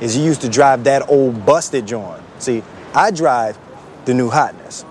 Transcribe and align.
is 0.00 0.16
you 0.16 0.24
used 0.24 0.40
to 0.40 0.48
drive 0.48 0.82
that 0.82 1.08
old 1.08 1.46
busted 1.46 1.86
joint. 1.86 2.20
See, 2.40 2.64
I 2.94 3.12
drive 3.12 3.56
the 4.06 4.12
new 4.12 4.28
hotness. 4.28 4.84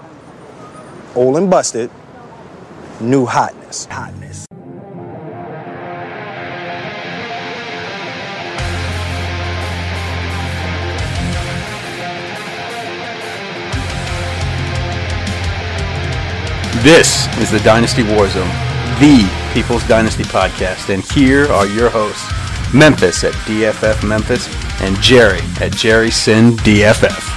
Old 1.14 1.36
and 1.36 1.50
busted, 1.50 1.92
new 3.02 3.26
hotness. 3.26 3.86
Hotness. 3.88 4.46
This 16.82 17.28
is 17.40 17.52
the 17.52 17.60
Dynasty 17.60 18.04
Warzone, 18.04 18.50
the 19.00 19.30
People's 19.54 19.86
Dynasty 19.86 20.24
podcast, 20.24 20.94
and 20.94 21.04
here 21.12 21.52
are 21.52 21.66
your 21.68 21.90
hosts, 21.90 22.43
Memphis 22.74 23.24
at 23.24 23.34
DFF 23.46 24.08
Memphis 24.08 24.48
and 24.82 25.00
Jerry 25.00 25.40
at 25.62 25.72
Jerry 25.74 26.10
Sin 26.10 26.54
DFF. 26.58 27.30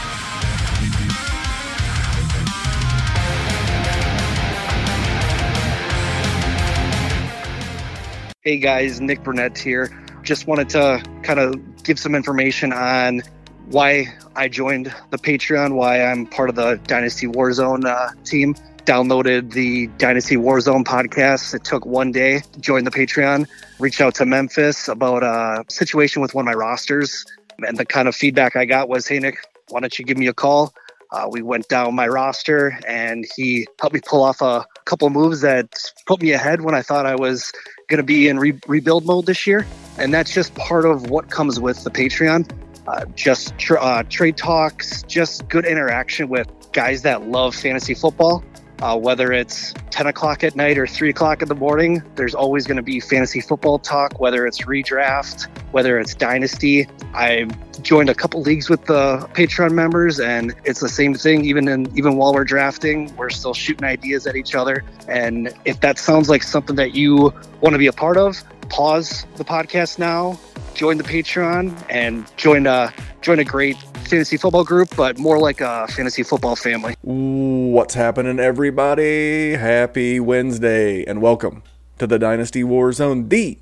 Hey 8.42 8.58
guys, 8.58 9.00
Nick 9.00 9.22
Burnett 9.22 9.58
here. 9.58 9.90
Just 10.22 10.46
wanted 10.46 10.68
to 10.70 11.02
kind 11.22 11.38
of 11.38 11.82
give 11.82 11.98
some 11.98 12.14
information 12.14 12.72
on 12.72 13.20
why 13.66 14.06
I 14.36 14.48
joined 14.48 14.94
the 15.10 15.16
Patreon, 15.16 15.74
why 15.74 16.02
I'm 16.02 16.26
part 16.26 16.50
of 16.50 16.56
the 16.56 16.78
Dynasty 16.86 17.26
Warzone 17.26 17.86
uh, 17.86 18.10
team. 18.24 18.54
Downloaded 18.84 19.52
the 19.52 19.86
Dynasty 19.98 20.36
Warzone 20.36 20.84
podcast. 20.84 21.54
It 21.54 21.64
took 21.64 21.86
one 21.86 22.12
day 22.12 22.40
to 22.52 22.60
join 22.60 22.84
the 22.84 22.90
Patreon. 22.90 23.48
Reached 23.78 24.00
out 24.02 24.14
to 24.16 24.26
Memphis 24.26 24.88
about 24.88 25.22
a 25.22 25.64
situation 25.70 26.20
with 26.20 26.34
one 26.34 26.46
of 26.46 26.46
my 26.46 26.52
rosters. 26.52 27.24
And 27.66 27.78
the 27.78 27.86
kind 27.86 28.06
of 28.08 28.14
feedback 28.14 28.56
I 28.56 28.66
got 28.66 28.90
was, 28.90 29.08
hey, 29.08 29.18
Nick, 29.18 29.38
why 29.70 29.80
don't 29.80 29.98
you 29.98 30.04
give 30.04 30.18
me 30.18 30.26
a 30.26 30.34
call? 30.34 30.74
Uh, 31.10 31.28
we 31.30 31.40
went 31.40 31.68
down 31.68 31.94
my 31.94 32.06
roster 32.06 32.78
and 32.86 33.26
he 33.36 33.66
helped 33.80 33.94
me 33.94 34.00
pull 34.04 34.22
off 34.22 34.42
a 34.42 34.66
couple 34.84 35.08
moves 35.08 35.40
that 35.40 35.72
put 36.04 36.20
me 36.20 36.32
ahead 36.32 36.60
when 36.60 36.74
I 36.74 36.82
thought 36.82 37.06
I 37.06 37.14
was 37.14 37.52
going 37.88 37.98
to 37.98 38.04
be 38.04 38.28
in 38.28 38.38
re- 38.38 38.60
rebuild 38.66 39.06
mode 39.06 39.24
this 39.26 39.46
year. 39.46 39.66
And 39.98 40.12
that's 40.12 40.34
just 40.34 40.54
part 40.56 40.84
of 40.84 41.08
what 41.08 41.30
comes 41.30 41.58
with 41.58 41.82
the 41.84 41.90
Patreon. 41.90 42.50
Uh, 42.88 43.04
just 43.14 43.56
tr- 43.58 43.78
uh, 43.78 44.02
trade 44.04 44.36
talks, 44.36 45.02
just 45.04 45.48
good 45.48 45.64
interaction 45.64 46.28
with 46.28 46.48
guys 46.72 47.02
that 47.02 47.28
love 47.28 47.54
fantasy 47.54 47.94
football. 47.94 48.44
Uh, 48.82 48.94
whether 48.94 49.32
it's 49.32 49.72
10 49.90 50.06
o'clock 50.06 50.44
at 50.44 50.54
night 50.54 50.76
or 50.76 50.86
3 50.86 51.08
o'clock 51.08 51.40
in 51.40 51.48
the 51.48 51.54
morning, 51.54 52.02
there's 52.14 52.34
always 52.34 52.66
going 52.66 52.76
to 52.76 52.82
be 52.82 53.00
fantasy 53.00 53.40
football 53.40 53.78
talk, 53.78 54.20
whether 54.20 54.46
it's 54.46 54.66
redraft, 54.66 55.48
whether 55.72 55.98
it's 55.98 56.14
dynasty. 56.14 56.86
I 57.14 57.48
joined 57.80 58.10
a 58.10 58.14
couple 58.14 58.42
leagues 58.42 58.68
with 58.68 58.84
the 58.84 59.26
Patreon 59.32 59.72
members, 59.72 60.20
and 60.20 60.54
it's 60.64 60.80
the 60.80 60.90
same 60.90 61.14
thing. 61.14 61.46
Even 61.46 61.68
in 61.68 61.90
even 61.96 62.16
while 62.16 62.34
we're 62.34 62.44
drafting, 62.44 63.14
we're 63.16 63.30
still 63.30 63.54
shooting 63.54 63.84
ideas 63.84 64.26
at 64.26 64.36
each 64.36 64.54
other. 64.54 64.84
And 65.08 65.54
if 65.64 65.80
that 65.80 65.98
sounds 65.98 66.28
like 66.28 66.42
something 66.42 66.76
that 66.76 66.94
you 66.94 67.32
want 67.62 67.72
to 67.72 67.78
be 67.78 67.86
a 67.86 67.92
part 67.92 68.18
of, 68.18 68.42
pause 68.68 69.24
the 69.36 69.44
podcast 69.44 69.98
now, 69.98 70.38
join 70.76 70.98
the 70.98 71.04
Patreon, 71.04 71.74
and 71.88 72.30
join 72.36 72.66
a 72.66 72.92
join 73.22 73.38
a 73.38 73.44
great 73.44 73.76
fantasy 74.08 74.36
football 74.36 74.62
group, 74.62 74.94
but 74.94 75.18
more 75.18 75.38
like 75.38 75.60
a 75.60 75.88
fantasy 75.88 76.22
football 76.22 76.54
family. 76.54 76.94
What's 77.02 77.94
happening, 77.94 78.38
everybody? 78.38 79.54
Happy 79.54 80.20
Wednesday, 80.20 81.02
and 81.04 81.22
welcome 81.22 81.62
to 81.98 82.06
the 82.06 82.18
Dynasty 82.18 82.62
War 82.62 82.92
Zone, 82.92 83.30
the 83.30 83.58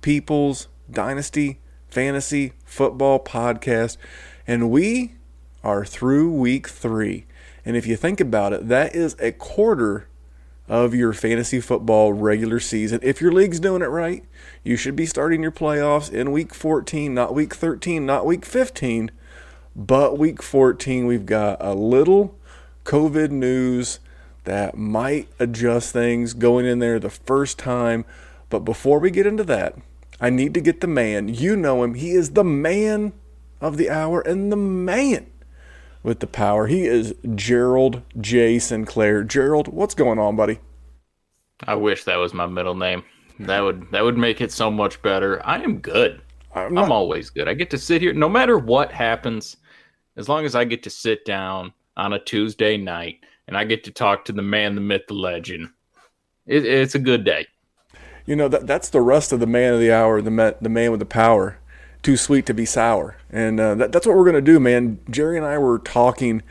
People's 0.00 0.68
Dynasty 0.90 1.60
Fantasy 1.88 2.54
Football 2.64 3.22
Podcast. 3.22 3.98
And 4.46 4.70
we 4.70 5.16
are 5.62 5.84
through 5.84 6.32
week 6.32 6.66
three. 6.66 7.26
And 7.64 7.76
if 7.76 7.86
you 7.86 7.96
think 7.96 8.20
about 8.20 8.54
it, 8.54 8.68
that 8.68 8.94
is 8.94 9.14
a 9.20 9.32
quarter 9.32 10.07
of 10.68 10.94
your 10.94 11.12
fantasy 11.12 11.60
football 11.60 12.12
regular 12.12 12.60
season. 12.60 13.00
If 13.02 13.20
your 13.20 13.32
league's 13.32 13.60
doing 13.60 13.82
it 13.82 13.86
right, 13.86 14.24
you 14.62 14.76
should 14.76 14.96
be 14.96 15.06
starting 15.06 15.42
your 15.42 15.52
playoffs 15.52 16.12
in 16.12 16.32
week 16.32 16.54
14, 16.54 17.14
not 17.14 17.34
week 17.34 17.54
13, 17.54 18.04
not 18.04 18.26
week 18.26 18.44
15 18.44 19.10
but 19.78 20.18
week 20.18 20.42
14, 20.42 21.06
we've 21.06 21.24
got 21.24 21.58
a 21.60 21.72
little 21.72 22.36
COVID 22.84 23.30
news 23.30 24.00
that 24.42 24.76
might 24.76 25.28
adjust 25.38 25.92
things 25.92 26.34
going 26.34 26.66
in 26.66 26.80
there 26.80 26.98
the 26.98 27.08
first 27.08 27.60
time. 27.60 28.04
But 28.50 28.60
before 28.60 28.98
we 28.98 29.12
get 29.12 29.24
into 29.24 29.44
that, 29.44 29.76
I 30.20 30.30
need 30.30 30.52
to 30.54 30.60
get 30.60 30.80
the 30.80 30.88
man. 30.88 31.28
You 31.28 31.54
know 31.54 31.84
him. 31.84 31.94
He 31.94 32.10
is 32.10 32.30
the 32.30 32.42
man 32.42 33.12
of 33.60 33.76
the 33.76 33.88
hour 33.88 34.20
and 34.20 34.50
the 34.50 34.56
man 34.56 35.26
with 36.02 36.20
the 36.20 36.26
power. 36.26 36.66
He 36.66 36.86
is 36.86 37.14
Gerald 37.34 38.02
J. 38.20 38.58
Sinclair. 38.58 39.22
Gerald, 39.24 39.68
what's 39.68 39.94
going 39.94 40.18
on, 40.18 40.36
buddy? 40.36 40.60
I 41.66 41.74
wish 41.74 42.04
that 42.04 42.16
was 42.16 42.34
my 42.34 42.46
middle 42.46 42.74
name. 42.74 43.02
That 43.40 43.60
would 43.60 43.90
that 43.92 44.04
would 44.04 44.18
make 44.18 44.40
it 44.40 44.52
so 44.52 44.70
much 44.70 45.00
better. 45.02 45.44
I 45.46 45.62
am 45.62 45.78
good. 45.78 46.22
I'm, 46.54 46.74
not... 46.74 46.84
I'm 46.84 46.92
always 46.92 47.30
good. 47.30 47.48
I 47.48 47.54
get 47.54 47.70
to 47.70 47.78
sit 47.78 48.02
here 48.02 48.12
no 48.12 48.28
matter 48.28 48.58
what 48.58 48.92
happens 48.92 49.56
as 50.16 50.28
long 50.28 50.44
as 50.44 50.54
I 50.54 50.64
get 50.64 50.82
to 50.82 50.90
sit 50.90 51.24
down 51.24 51.72
on 51.96 52.12
a 52.12 52.18
Tuesday 52.18 52.76
night 52.76 53.20
and 53.46 53.56
I 53.56 53.64
get 53.64 53.84
to 53.84 53.90
talk 53.90 54.24
to 54.24 54.32
the 54.32 54.42
man, 54.42 54.74
the 54.74 54.80
myth, 54.80 55.02
the 55.08 55.14
legend, 55.14 55.68
it, 56.46 56.64
it's 56.64 56.94
a 56.94 57.00
good 57.00 57.24
day. 57.24 57.46
You 58.26 58.36
know 58.36 58.48
that 58.48 58.66
that's 58.66 58.90
the 58.90 59.00
rest 59.00 59.32
of 59.32 59.40
the 59.40 59.46
man 59.46 59.74
of 59.74 59.80
the 59.80 59.92
hour, 59.92 60.20
the 60.20 60.30
man, 60.30 60.54
the 60.60 60.68
man 60.68 60.90
with 60.90 61.00
the 61.00 61.06
power. 61.06 61.58
Too 62.08 62.16
sweet 62.16 62.46
to 62.46 62.54
be 62.54 62.64
sour, 62.64 63.16
and 63.30 63.60
uh, 63.60 63.74
that, 63.74 63.92
that's 63.92 64.06
what 64.06 64.16
we're 64.16 64.24
gonna 64.24 64.40
do, 64.40 64.58
man. 64.58 64.98
Jerry 65.10 65.36
and 65.36 65.44
I 65.44 65.58
were 65.58 65.78
talking, 65.78 66.42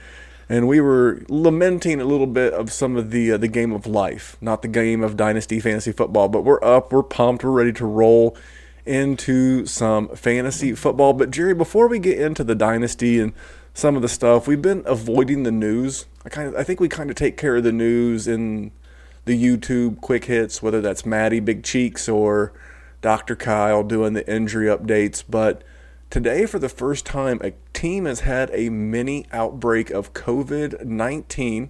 and 0.47 0.68
we 0.68 0.79
were 0.79 1.23
lamenting 1.29 2.00
a 2.00 2.06
little 2.06 2.28
bit 2.28 2.53
of 2.53 2.72
some 2.72 2.95
of 2.95 3.09
the 3.09 3.31
uh, 3.31 3.38
the 3.38 3.47
game 3.47 3.72
of 3.72 3.88
life, 3.88 4.38
not 4.40 4.62
the 4.62 4.68
game 4.68 5.03
of 5.03 5.18
dynasty 5.18 5.59
fantasy 5.59 5.91
football. 5.91 6.29
But 6.29 6.44
we're 6.44 6.63
up, 6.63 6.91
we're 6.91 7.01
pumped, 7.01 7.44
we're 7.44 7.50
ready 7.50 7.73
to 7.73 7.88
roll 7.88 8.38
into 8.85 9.66
some 9.66 10.09
fantasy 10.09 10.75
football. 10.75 11.13
But 11.13 11.31
Jerry, 11.31 11.56
before 11.56 11.88
we 11.88 11.97
get 11.97 12.19
into 12.19 12.44
the 12.44 12.53
dynasty 12.53 13.19
and 13.19 13.34
some 13.74 13.95
of 13.95 14.03
the 14.03 14.09
stuff. 14.09 14.47
We've 14.47 14.62
been 14.62 14.84
avoiding 14.85 15.41
the 15.41 15.51
news. 15.51 16.06
I 16.24 16.29
kind 16.29 16.50
of 16.50 16.56
I 16.56 16.63
think 16.63 16.79
we 16.79 16.88
kind 16.88 17.09
of 17.09 17.16
take 17.16 17.35
care 17.35 17.56
of 17.56 17.63
the 17.63 17.72
news 17.72 18.28
in 18.28 18.72
the 19.25 19.44
YouTube 19.44 20.01
quick 20.01 20.25
hits, 20.25 20.62
whether 20.62 20.81
that's 20.81 21.03
Maddie 21.03 21.39
Big 21.39 21.63
Cheeks 21.63 22.07
or 22.07 22.53
Dr. 23.01 23.35
Kyle 23.35 23.83
doing 23.83 24.13
the 24.13 24.29
injury 24.31 24.67
updates. 24.67 25.23
But 25.27 25.63
today, 26.09 26.45
for 26.45 26.59
the 26.59 26.69
first 26.69 27.05
time, 27.05 27.39
a 27.41 27.53
team 27.73 28.05
has 28.05 28.21
had 28.21 28.49
a 28.53 28.69
mini 28.69 29.25
outbreak 29.31 29.89
of 29.89 30.13
COVID 30.13 30.85
19. 30.85 31.69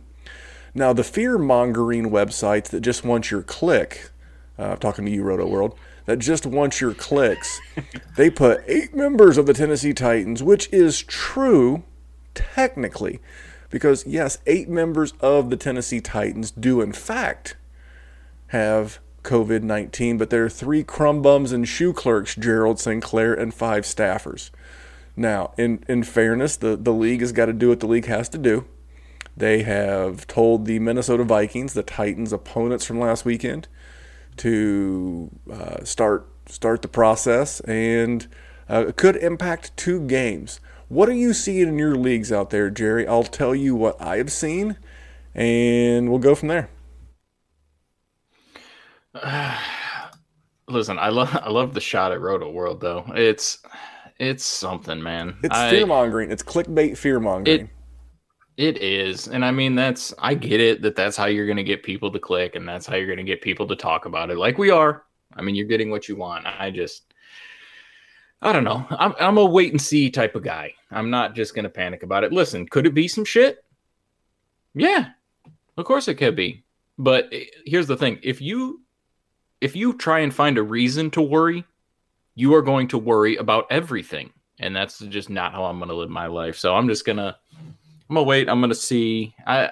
Now, 0.73 0.93
the 0.93 1.03
fear 1.03 1.37
mongering 1.37 2.11
websites 2.11 2.69
that 2.69 2.81
just 2.81 3.03
want 3.03 3.31
your 3.31 3.41
click, 3.41 4.11
uh, 4.59 4.63
I'm 4.63 4.77
talking 4.77 5.05
to 5.05 5.11
you, 5.11 5.23
Rotoworld, 5.23 5.75
that 6.05 6.19
just 6.19 6.45
wants 6.45 6.79
your 6.79 6.93
clicks, 6.93 7.59
they 8.15 8.29
put 8.29 8.63
eight 8.67 8.95
members 8.95 9.37
of 9.37 9.45
the 9.45 9.53
Tennessee 9.53 9.93
Titans, 9.93 10.43
which 10.43 10.71
is 10.71 11.01
true 11.01 11.83
technically, 12.35 13.19
because 13.69 14.05
yes, 14.05 14.37
eight 14.45 14.69
members 14.69 15.13
of 15.19 15.49
the 15.49 15.57
Tennessee 15.57 15.99
Titans 15.99 16.51
do 16.51 16.79
in 16.79 16.93
fact 16.93 17.55
have 18.47 18.99
COVID 19.27 19.61
19, 19.61 20.17
but 20.17 20.29
there 20.29 20.45
are 20.45 20.49
three 20.49 20.83
crumb 20.83 21.21
bums 21.21 21.51
and 21.51 21.67
shoe 21.67 21.93
clerks, 21.93 22.33
Gerald 22.35 22.79
Sinclair, 22.79 23.33
and 23.33 23.53
five 23.53 23.83
staffers. 23.83 24.49
Now, 25.15 25.51
in, 25.57 25.83
in 25.87 26.03
fairness, 26.03 26.57
the, 26.57 26.75
the 26.77 26.93
league 26.93 27.21
has 27.21 27.31
got 27.31 27.47
to 27.47 27.53
do 27.53 27.69
what 27.69 27.79
the 27.79 27.87
league 27.87 28.05
has 28.05 28.29
to 28.29 28.37
do. 28.37 28.65
They 29.35 29.63
have 29.63 30.25
told 30.27 30.65
the 30.65 30.79
Minnesota 30.79 31.23
Vikings, 31.23 31.73
the 31.73 31.83
Titans' 31.83 32.33
opponents 32.33 32.85
from 32.85 32.99
last 32.99 33.25
weekend, 33.25 33.67
to 34.37 35.29
uh, 35.51 35.83
start 35.83 36.27
start 36.47 36.81
the 36.81 36.87
process, 36.87 37.59
and 37.61 38.27
uh, 38.69 38.85
it 38.87 38.95
could 38.95 39.17
impact 39.17 39.75
two 39.75 39.99
games. 40.07 40.59
What 40.87 41.09
are 41.09 41.13
you 41.13 41.33
seeing 41.33 41.67
in 41.67 41.77
your 41.77 41.95
leagues 41.95 42.31
out 42.31 42.49
there, 42.49 42.69
Jerry? 42.69 43.05
I'll 43.05 43.23
tell 43.23 43.53
you 43.53 43.75
what 43.75 44.01
I 44.01 44.17
have 44.17 44.31
seen, 44.31 44.77
and 45.35 46.09
we'll 46.09 46.19
go 46.19 46.33
from 46.33 46.47
there. 46.47 46.69
Listen, 50.67 50.99
I 50.99 51.09
love 51.09 51.35
I 51.41 51.49
love 51.49 51.73
the 51.73 51.81
shot 51.81 52.11
at 52.11 52.19
Rotoworld 52.19 52.79
though. 52.79 53.05
It's 53.15 53.59
it's 54.19 54.43
something, 54.43 55.01
man. 55.01 55.37
It's 55.43 55.57
fear 55.69 55.85
mongering. 55.85 56.31
It's 56.31 56.43
clickbait 56.43 56.97
fear 56.97 57.19
mongering. 57.19 57.69
It, 58.57 58.75
it 58.77 58.81
is, 58.81 59.27
and 59.27 59.45
I 59.45 59.51
mean 59.51 59.75
that's 59.75 60.13
I 60.17 60.33
get 60.33 60.59
it 60.59 60.81
that 60.81 60.95
that's 60.95 61.15
how 61.15 61.25
you're 61.25 61.45
going 61.45 61.57
to 61.57 61.63
get 61.63 61.83
people 61.83 62.11
to 62.11 62.19
click, 62.19 62.55
and 62.55 62.67
that's 62.67 62.85
how 62.85 62.95
you're 62.95 63.05
going 63.05 63.17
to 63.17 63.23
get 63.23 63.41
people 63.41 63.67
to 63.67 63.75
talk 63.75 64.05
about 64.05 64.29
it, 64.29 64.37
like 64.37 64.57
we 64.57 64.71
are. 64.71 65.03
I 65.35 65.41
mean, 65.41 65.55
you're 65.55 65.67
getting 65.67 65.91
what 65.91 66.09
you 66.09 66.15
want. 66.15 66.45
I 66.45 66.71
just 66.71 67.13
I 68.41 68.51
don't 68.51 68.63
know. 68.63 68.85
I'm 68.89 69.13
I'm 69.19 69.37
a 69.37 69.45
wait 69.45 69.71
and 69.71 69.81
see 69.81 70.09
type 70.09 70.35
of 70.35 70.43
guy. 70.43 70.73
I'm 70.91 71.09
not 71.09 71.35
just 71.35 71.55
gonna 71.55 71.69
panic 71.69 72.03
about 72.03 72.23
it. 72.23 72.31
Listen, 72.31 72.67
could 72.67 72.85
it 72.85 72.93
be 72.93 73.07
some 73.07 73.25
shit? 73.25 73.63
Yeah, 74.73 75.09
of 75.77 75.85
course 75.85 76.07
it 76.07 76.15
could 76.15 76.35
be. 76.35 76.63
But 76.97 77.29
eh, 77.31 77.45
here's 77.65 77.87
the 77.87 77.97
thing: 77.97 78.19
if 78.21 78.41
you 78.41 78.81
if 79.61 79.75
you 79.75 79.93
try 79.93 80.19
and 80.19 80.33
find 80.33 80.57
a 80.57 80.63
reason 80.63 81.09
to 81.11 81.21
worry, 81.21 81.65
you 82.35 82.53
are 82.53 82.61
going 82.61 82.87
to 82.89 82.97
worry 82.97 83.35
about 83.37 83.65
everything. 83.69 84.31
and 84.59 84.75
that's 84.75 84.99
just 84.99 85.29
not 85.29 85.51
how 85.53 85.65
I'm 85.65 85.77
going 85.77 85.89
to 85.89 85.95
live 85.95 86.09
my 86.09 86.27
life. 86.27 86.57
So 86.57 86.75
I'm 86.75 86.87
just 86.87 87.05
gonna 87.05 87.37
I'm 88.09 88.15
gonna 88.15 88.23
wait. 88.23 88.49
I'm 88.49 88.61
gonna 88.61 88.75
see. 88.75 89.35
I 89.45 89.69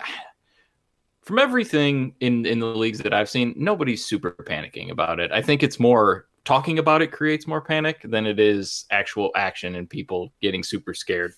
from 1.22 1.40
everything 1.40 2.14
in 2.20 2.46
in 2.46 2.60
the 2.60 2.68
leagues 2.68 3.00
that 3.00 3.14
I've 3.14 3.30
seen, 3.30 3.54
nobody's 3.58 4.06
super 4.06 4.32
panicking 4.32 4.92
about 4.92 5.20
it. 5.20 5.32
I 5.32 5.42
think 5.42 5.64
it's 5.64 5.80
more 5.80 6.28
talking 6.44 6.78
about 6.78 7.02
it 7.02 7.12
creates 7.12 7.48
more 7.48 7.62
panic 7.62 8.02
than 8.04 8.28
it 8.28 8.40
is 8.40 8.86
actual 8.92 9.32
action 9.36 9.76
and 9.76 9.90
people 9.90 10.32
getting 10.42 10.64
super 10.64 10.94
scared. 10.94 11.34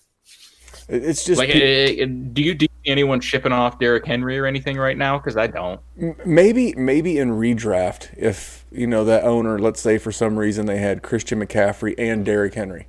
It's 0.88 1.24
just 1.24 1.38
like, 1.38 1.50
pe- 1.50 2.00
uh, 2.00 2.04
uh, 2.04 2.08
do 2.32 2.42
you 2.42 2.54
do 2.54 2.66
see 2.66 2.90
anyone 2.90 3.20
shipping 3.20 3.52
off 3.52 3.78
Derrick 3.78 4.06
Henry 4.06 4.38
or 4.38 4.46
anything 4.46 4.76
right 4.78 4.96
now? 4.96 5.18
Because 5.18 5.36
I 5.36 5.46
don't. 5.46 5.80
Maybe 6.24 6.74
maybe 6.74 7.18
in 7.18 7.30
redraft, 7.30 8.16
if 8.16 8.64
you 8.70 8.86
know 8.86 9.04
that 9.04 9.24
owner, 9.24 9.58
let's 9.58 9.80
say 9.80 9.98
for 9.98 10.12
some 10.12 10.38
reason 10.38 10.66
they 10.66 10.78
had 10.78 11.02
Christian 11.02 11.40
McCaffrey 11.44 11.94
and 11.98 12.24
Derrick 12.24 12.54
Henry 12.54 12.86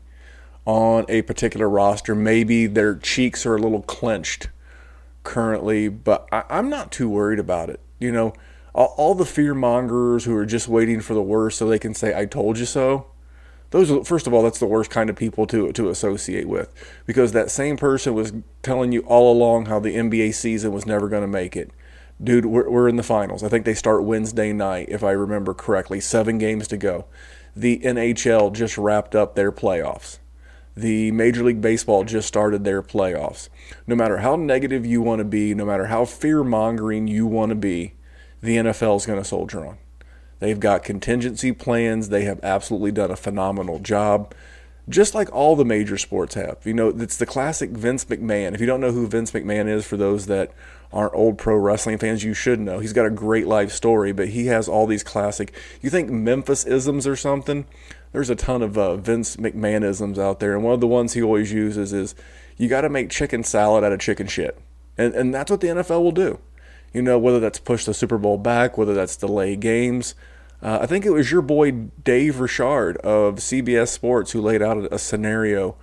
on 0.66 1.06
a 1.10 1.24
particular 1.24 1.68
roster, 1.68 2.16
maybe 2.16 2.68
their 2.68 2.96
cheeks 2.96 3.46
are 3.46 3.56
a 3.56 3.60
little 3.60 3.82
clenched 3.82 4.50
currently, 5.24 5.90
but 5.90 6.28
I, 6.32 6.44
am 6.50 6.70
not 6.70 6.92
too 6.92 7.10
worried 7.10 7.40
about 7.40 7.70
it. 7.70 7.80
You 8.00 8.12
know, 8.12 8.34
all, 8.74 8.94
all 8.98 9.16
the 9.16 9.26
fear 9.26 9.54
mongers 9.54 10.26
who 10.26 10.36
are 10.36 10.46
just 10.46 10.68
waiting 10.68 11.02
for 11.02 11.14
the 11.14 11.22
worst 11.22 11.58
so 11.58 11.68
they 11.68 11.80
can 11.80 11.94
say, 11.94 12.18
I 12.18 12.26
told 12.26 12.58
you 12.58 12.66
so. 12.66 13.08
Those, 13.72 13.92
are 13.92 14.04
first 14.04 14.28
of 14.28 14.34
all, 14.34 14.44
that's 14.44 14.60
the 14.60 14.66
worst 14.66 14.90
kind 14.90 15.10
of 15.10 15.16
people 15.16 15.46
to 15.48 15.72
to 15.72 15.90
associate 15.90 16.48
with, 16.48 16.74
because 17.06 17.32
that 17.32 17.52
same 17.52 17.78
person 17.78 18.14
was 18.14 18.34
telling 18.64 18.92
you 18.92 19.02
all 19.02 19.32
along 19.32 19.68
how 19.68 19.80
the 19.80 19.96
NBA 19.96 20.34
season 20.34 20.72
was 20.72 20.86
never 20.86 21.08
going 21.08 21.22
to 21.22 21.28
make 21.28 21.56
it. 21.56 21.72
Dude, 22.22 22.46
we're, 22.46 22.70
we're 22.70 22.90
in 22.90 22.98
the 22.98 23.04
finals. 23.04 23.44
I 23.44 23.50
think 23.50 23.66
they 23.66 23.74
start 23.74 24.04
Wednesday 24.04 24.52
night, 24.52 24.88
if 24.90 25.04
I 25.04 25.12
remember 25.12 25.54
correctly. 25.54 26.00
Seven 26.00 26.38
games 26.38 26.68
to 26.70 26.78
go. 26.78 27.06
The 27.56 27.80
NHL 27.80 28.54
just 28.54 28.78
wrapped 28.78 29.16
up 29.16 29.36
their 29.36 29.52
playoffs 29.52 30.20
the 30.80 31.12
Major 31.12 31.44
League 31.44 31.62
Baseball 31.62 32.04
just 32.04 32.28
started 32.28 32.64
their 32.64 32.82
playoffs. 32.82 33.50
No 33.86 33.96
matter 33.96 34.20
how 34.20 34.36
negative 34.36 34.86
you 34.86 35.02
want 35.02 35.20
to 35.20 35.26
be, 35.26 35.54
no 35.54 35.66
matter 35.66 35.88
how 35.88 36.06
fear 36.06 36.44
mongering 36.44 37.08
you 37.08 37.28
want 37.28 37.50
to 37.50 37.56
be, 37.56 37.96
the 38.42 38.58
NFL 38.58 38.98
is 38.98 39.06
going 39.06 39.22
to 39.22 39.28
soldier 39.28 39.66
on. 39.66 39.78
They've 40.40 40.60
got 40.60 40.84
contingency 40.84 41.52
plans. 41.52 42.10
They 42.10 42.24
have 42.24 42.40
absolutely 42.44 42.92
done 42.92 43.12
a 43.12 43.16
phenomenal 43.16 43.80
job, 43.80 44.34
just 44.88 45.14
like 45.14 45.32
all 45.34 45.56
the 45.56 45.66
major 45.66 45.98
sports 45.98 46.36
have. 46.36 46.58
You 46.64 46.74
know, 46.74 46.90
it's 46.90 47.18
the 47.18 47.26
classic 47.26 47.72
Vince 47.72 48.06
McMahon. 48.06 48.54
If 48.54 48.62
you 48.62 48.68
don't 48.68 48.82
know 48.82 48.92
who 48.92 49.08
Vince 49.08 49.32
McMahon 49.32 49.68
is, 49.68 49.86
for 49.86 49.98
those 49.98 50.28
that 50.28 50.52
aren't 50.92 51.14
old 51.14 51.38
pro 51.38 51.56
wrestling 51.56 51.98
fans, 51.98 52.24
you 52.24 52.34
should 52.34 52.60
know. 52.60 52.80
He's 52.80 52.94
got 52.94 53.06
a 53.06 53.12
great 53.12 53.48
life 53.48 53.72
story, 53.72 54.12
but 54.12 54.30
he 54.30 54.48
has 54.48 54.68
all 54.68 54.88
these 54.88 55.04
classic, 55.04 55.54
you 55.82 55.90
think 55.90 56.10
Memphis 56.10 56.66
isms 56.66 57.06
or 57.06 57.16
something? 57.16 57.66
there's 58.12 58.30
a 58.30 58.36
ton 58.36 58.62
of 58.62 58.78
uh, 58.78 58.96
Vince 58.96 59.36
McMahonisms 59.38 60.18
out 60.18 60.40
there, 60.40 60.56
and 60.56 60.64
one 60.64 60.74
of 60.74 60.80
the 60.80 60.88
ones 60.88 61.14
he 61.14 61.22
always 61.22 61.52
uses 61.52 61.94
is 61.94 62.16
you 62.58 62.68
got 62.68 62.82
to 62.82 62.90
make 62.90 63.10
chicken 63.10 63.44
salad 63.44 63.84
out 63.84 63.92
of 63.92 64.00
chicken 64.00 64.28
shit, 64.28 64.58
and 64.98 65.14
and 65.14 65.34
that's 65.34 65.52
what 65.52 65.62
the 65.62 65.68
NFL 65.68 66.02
will 66.02 66.12
do. 66.12 66.40
You 66.94 67.02
know, 67.02 67.20
whether 67.20 67.40
that's 67.40 67.60
push 67.60 67.86
the 67.86 67.94
Super 67.94 68.18
Bowl 68.18 68.38
back, 68.38 68.78
whether 68.78 68.94
that's 68.94 69.16
delay 69.16 69.56
games. 69.56 70.16
Uh, 70.62 70.80
I 70.82 70.86
think 70.86 71.06
it 71.06 71.12
was 71.12 71.32
your 71.32 71.42
boy 71.42 71.72
Dave 71.72 72.40
Richard 72.40 72.98
of 72.98 73.36
CBS 73.36 73.90
Sports 73.90 74.32
who 74.32 74.42
laid 74.42 74.62
out 74.62 74.92
a, 74.92 75.00
scenario 75.00 75.76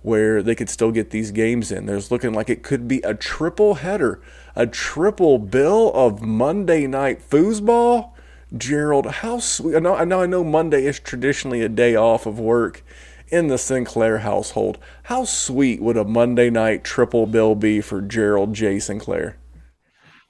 where 0.00 0.42
they 0.42 0.54
could 0.54 0.70
still 0.70 0.90
get 0.90 1.10
these 1.10 1.30
games 1.30 1.70
in. 1.70 1.86
There's 1.86 2.10
looking 2.10 2.32
like 2.32 2.48
it 2.48 2.62
could 2.62 2.88
be 2.88 3.00
a 3.00 3.14
triple 3.14 3.74
header, 3.74 4.20
a 4.56 4.66
triple 4.66 5.38
bill 5.38 5.92
of 5.94 6.22
Monday 6.22 6.86
night 6.86 7.20
foosball 7.28 8.12
Gerald, 8.56 9.06
how 9.06 9.38
sweet. 9.38 9.76
I 9.76 9.78
know, 9.78 9.94
I 9.94 10.04
know, 10.04 10.22
I 10.22 10.26
know 10.26 10.44
Monday 10.44 10.84
is 10.84 11.00
traditionally 11.00 11.62
a 11.62 11.68
day 11.68 11.96
off 11.96 12.26
of 12.26 12.38
work 12.38 12.84
in 13.28 13.48
the 13.48 13.56
Sinclair 13.56 14.18
household. 14.18 14.78
How 15.04 15.24
sweet 15.24 15.80
would 15.80 15.96
a 15.96 16.04
Monday 16.04 16.50
night 16.50 16.84
triple 16.84 17.26
bill 17.26 17.54
be 17.54 17.80
for 17.80 18.02
Gerald 18.02 18.52
J. 18.52 18.78
Sinclair? 18.78 19.38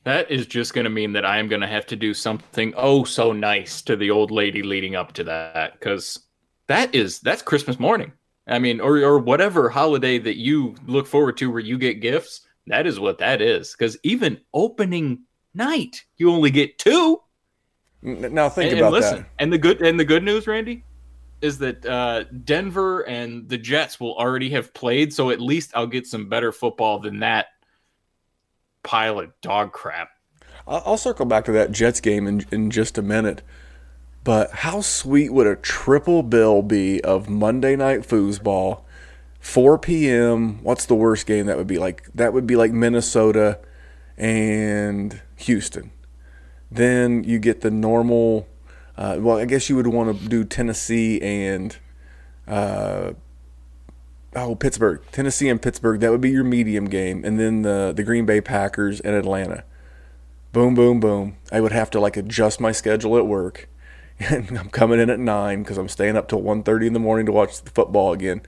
That 0.04 0.31
is 0.31 0.46
just 0.46 0.75
going 0.75 0.84
to 0.84 0.90
mean 0.90 1.12
that 1.12 1.25
I 1.25 1.38
am 1.38 1.49
going 1.49 1.60
to 1.60 1.69
have 1.69 1.87
to 1.87 1.96
do 1.96 2.12
something 2.12 2.75
oh 2.76 3.04
so 3.04 3.32
nice 3.32 3.82
to 3.82 3.96
the 3.96 4.10
old 4.10 4.31
lady 4.31 4.62
leading 4.62 4.96
up 4.96 5.12
to 5.12 5.25
that 5.25 5.75
because 5.75 6.19
that 6.66 6.94
is 6.94 7.20
that's 7.20 7.43
Christmas 7.43 7.78
morning. 7.78 8.12
I 8.49 8.58
mean, 8.58 8.81
or 8.81 8.96
or 8.99 9.19
whatever 9.19 9.69
holiday 9.69 10.19
that 10.19 10.37
you 10.37 10.75
look 10.87 11.06
forward 11.06 11.37
to 11.38 11.50
where 11.50 11.60
you 11.60 11.78
get 11.78 12.00
gifts. 12.00 12.40
That 12.66 12.87
is 12.87 12.99
what 12.99 13.19
that 13.19 13.40
is. 13.40 13.72
Because 13.72 13.96
even 14.02 14.40
opening 14.52 15.20
night, 15.54 16.04
you 16.16 16.31
only 16.31 16.50
get 16.50 16.78
two. 16.78 17.20
Now 18.02 18.49
think 18.49 18.72
and, 18.72 18.81
about 18.81 18.87
and 18.87 18.94
listen, 18.94 19.16
that. 19.19 19.28
And 19.38 19.52
the 19.52 19.58
good 19.58 19.82
and 19.82 20.00
the 20.00 20.04
good 20.04 20.25
news, 20.25 20.49
Randy, 20.49 20.82
is 21.40 21.58
that 21.58 21.87
uh, 21.87 22.25
Denver 22.44 23.02
and 23.02 23.49
the 23.49 23.58
Jets 23.58 24.00
will 24.00 24.16
already 24.16 24.50
have 24.50 24.75
played, 24.75 25.12
so 25.12 25.31
at 25.31 25.40
least 25.40 25.70
I'll 25.76 25.87
get 25.87 26.08
some 26.08 26.28
better 26.28 26.50
football 26.50 26.99
than 26.99 27.20
that 27.20 27.46
pile 28.82 29.19
of 29.20 29.32
dog 29.40 29.73
crap. 29.73 30.11
I'll 30.67 30.96
circle 30.96 31.26
back 31.26 31.44
to 31.46 31.52
that 31.52 31.73
Jets 31.73 32.00
game 32.00 32.26
in, 32.26 32.46
in 32.50 32.70
just 32.70 32.96
a 32.96 33.02
minute. 33.02 33.43
But 34.25 34.50
how 34.50 34.81
sweet 34.81 35.32
would 35.32 35.46
a 35.46 35.56
triple 35.56 36.23
bill 36.23 36.62
be 36.62 37.02
of 37.02 37.29
Monday 37.29 37.75
night 37.75 38.00
foosball, 38.00 38.82
4 39.40 39.79
p.m. 39.79 40.62
What's 40.62 40.87
the 40.87 40.94
worst 40.94 41.26
game 41.26 41.46
that 41.46 41.56
would 41.56 41.67
be 41.67 41.79
like? 41.79 42.05
That 42.14 42.32
would 42.32 42.46
be 42.46 42.55
like 42.55 42.70
Minnesota 42.73 43.58
and 44.17 45.20
Houston. 45.37 45.90
Then 46.70 47.25
you 47.25 47.40
get 47.40 47.62
the 47.62 47.70
normal. 47.70 48.46
Uh, 48.96 49.17
well, 49.19 49.38
I 49.38 49.46
guess 49.46 49.69
you 49.69 49.75
would 49.76 49.88
want 49.88 50.17
to 50.17 50.28
do 50.28 50.44
Tennessee 50.44 51.20
and 51.20 51.76
uh, 52.46 53.14
oh 54.34 54.55
Pittsburgh, 54.55 55.00
Tennessee 55.12 55.49
and 55.49 55.61
Pittsburgh. 55.61 56.00
That 56.00 56.11
would 56.11 56.20
be 56.20 56.31
your 56.31 56.44
medium 56.44 56.87
game, 56.87 57.25
and 57.25 57.38
then 57.38 57.62
the 57.62 57.93
the 57.94 58.02
Green 58.02 58.26
Bay 58.26 58.40
Packers 58.40 59.00
and 59.00 59.14
Atlanta. 59.14 59.64
Boom, 60.52 60.75
boom, 60.75 61.00
boom. 61.00 61.37
I 61.50 61.61
would 61.61 61.73
have 61.73 61.90
to 61.90 62.00
like 62.00 62.17
adjust 62.17 62.61
my 62.61 62.73
schedule 62.73 63.17
at 63.17 63.26
work, 63.26 63.69
and 64.19 64.58
I'm 64.58 64.69
coming 64.70 65.00
in 65.00 65.11
at 65.11 65.19
nine 65.19 65.62
because 65.62 65.79
I'm 65.79 65.88
staying 65.88 66.17
up 66.17 66.29
till 66.29 66.43
1.30 66.43 66.88
in 66.88 66.93
the 66.93 66.99
morning 66.99 67.26
to 67.26 67.32
watch 67.32 67.62
the 67.62 67.70
football 67.70 68.12
again. 68.12 68.43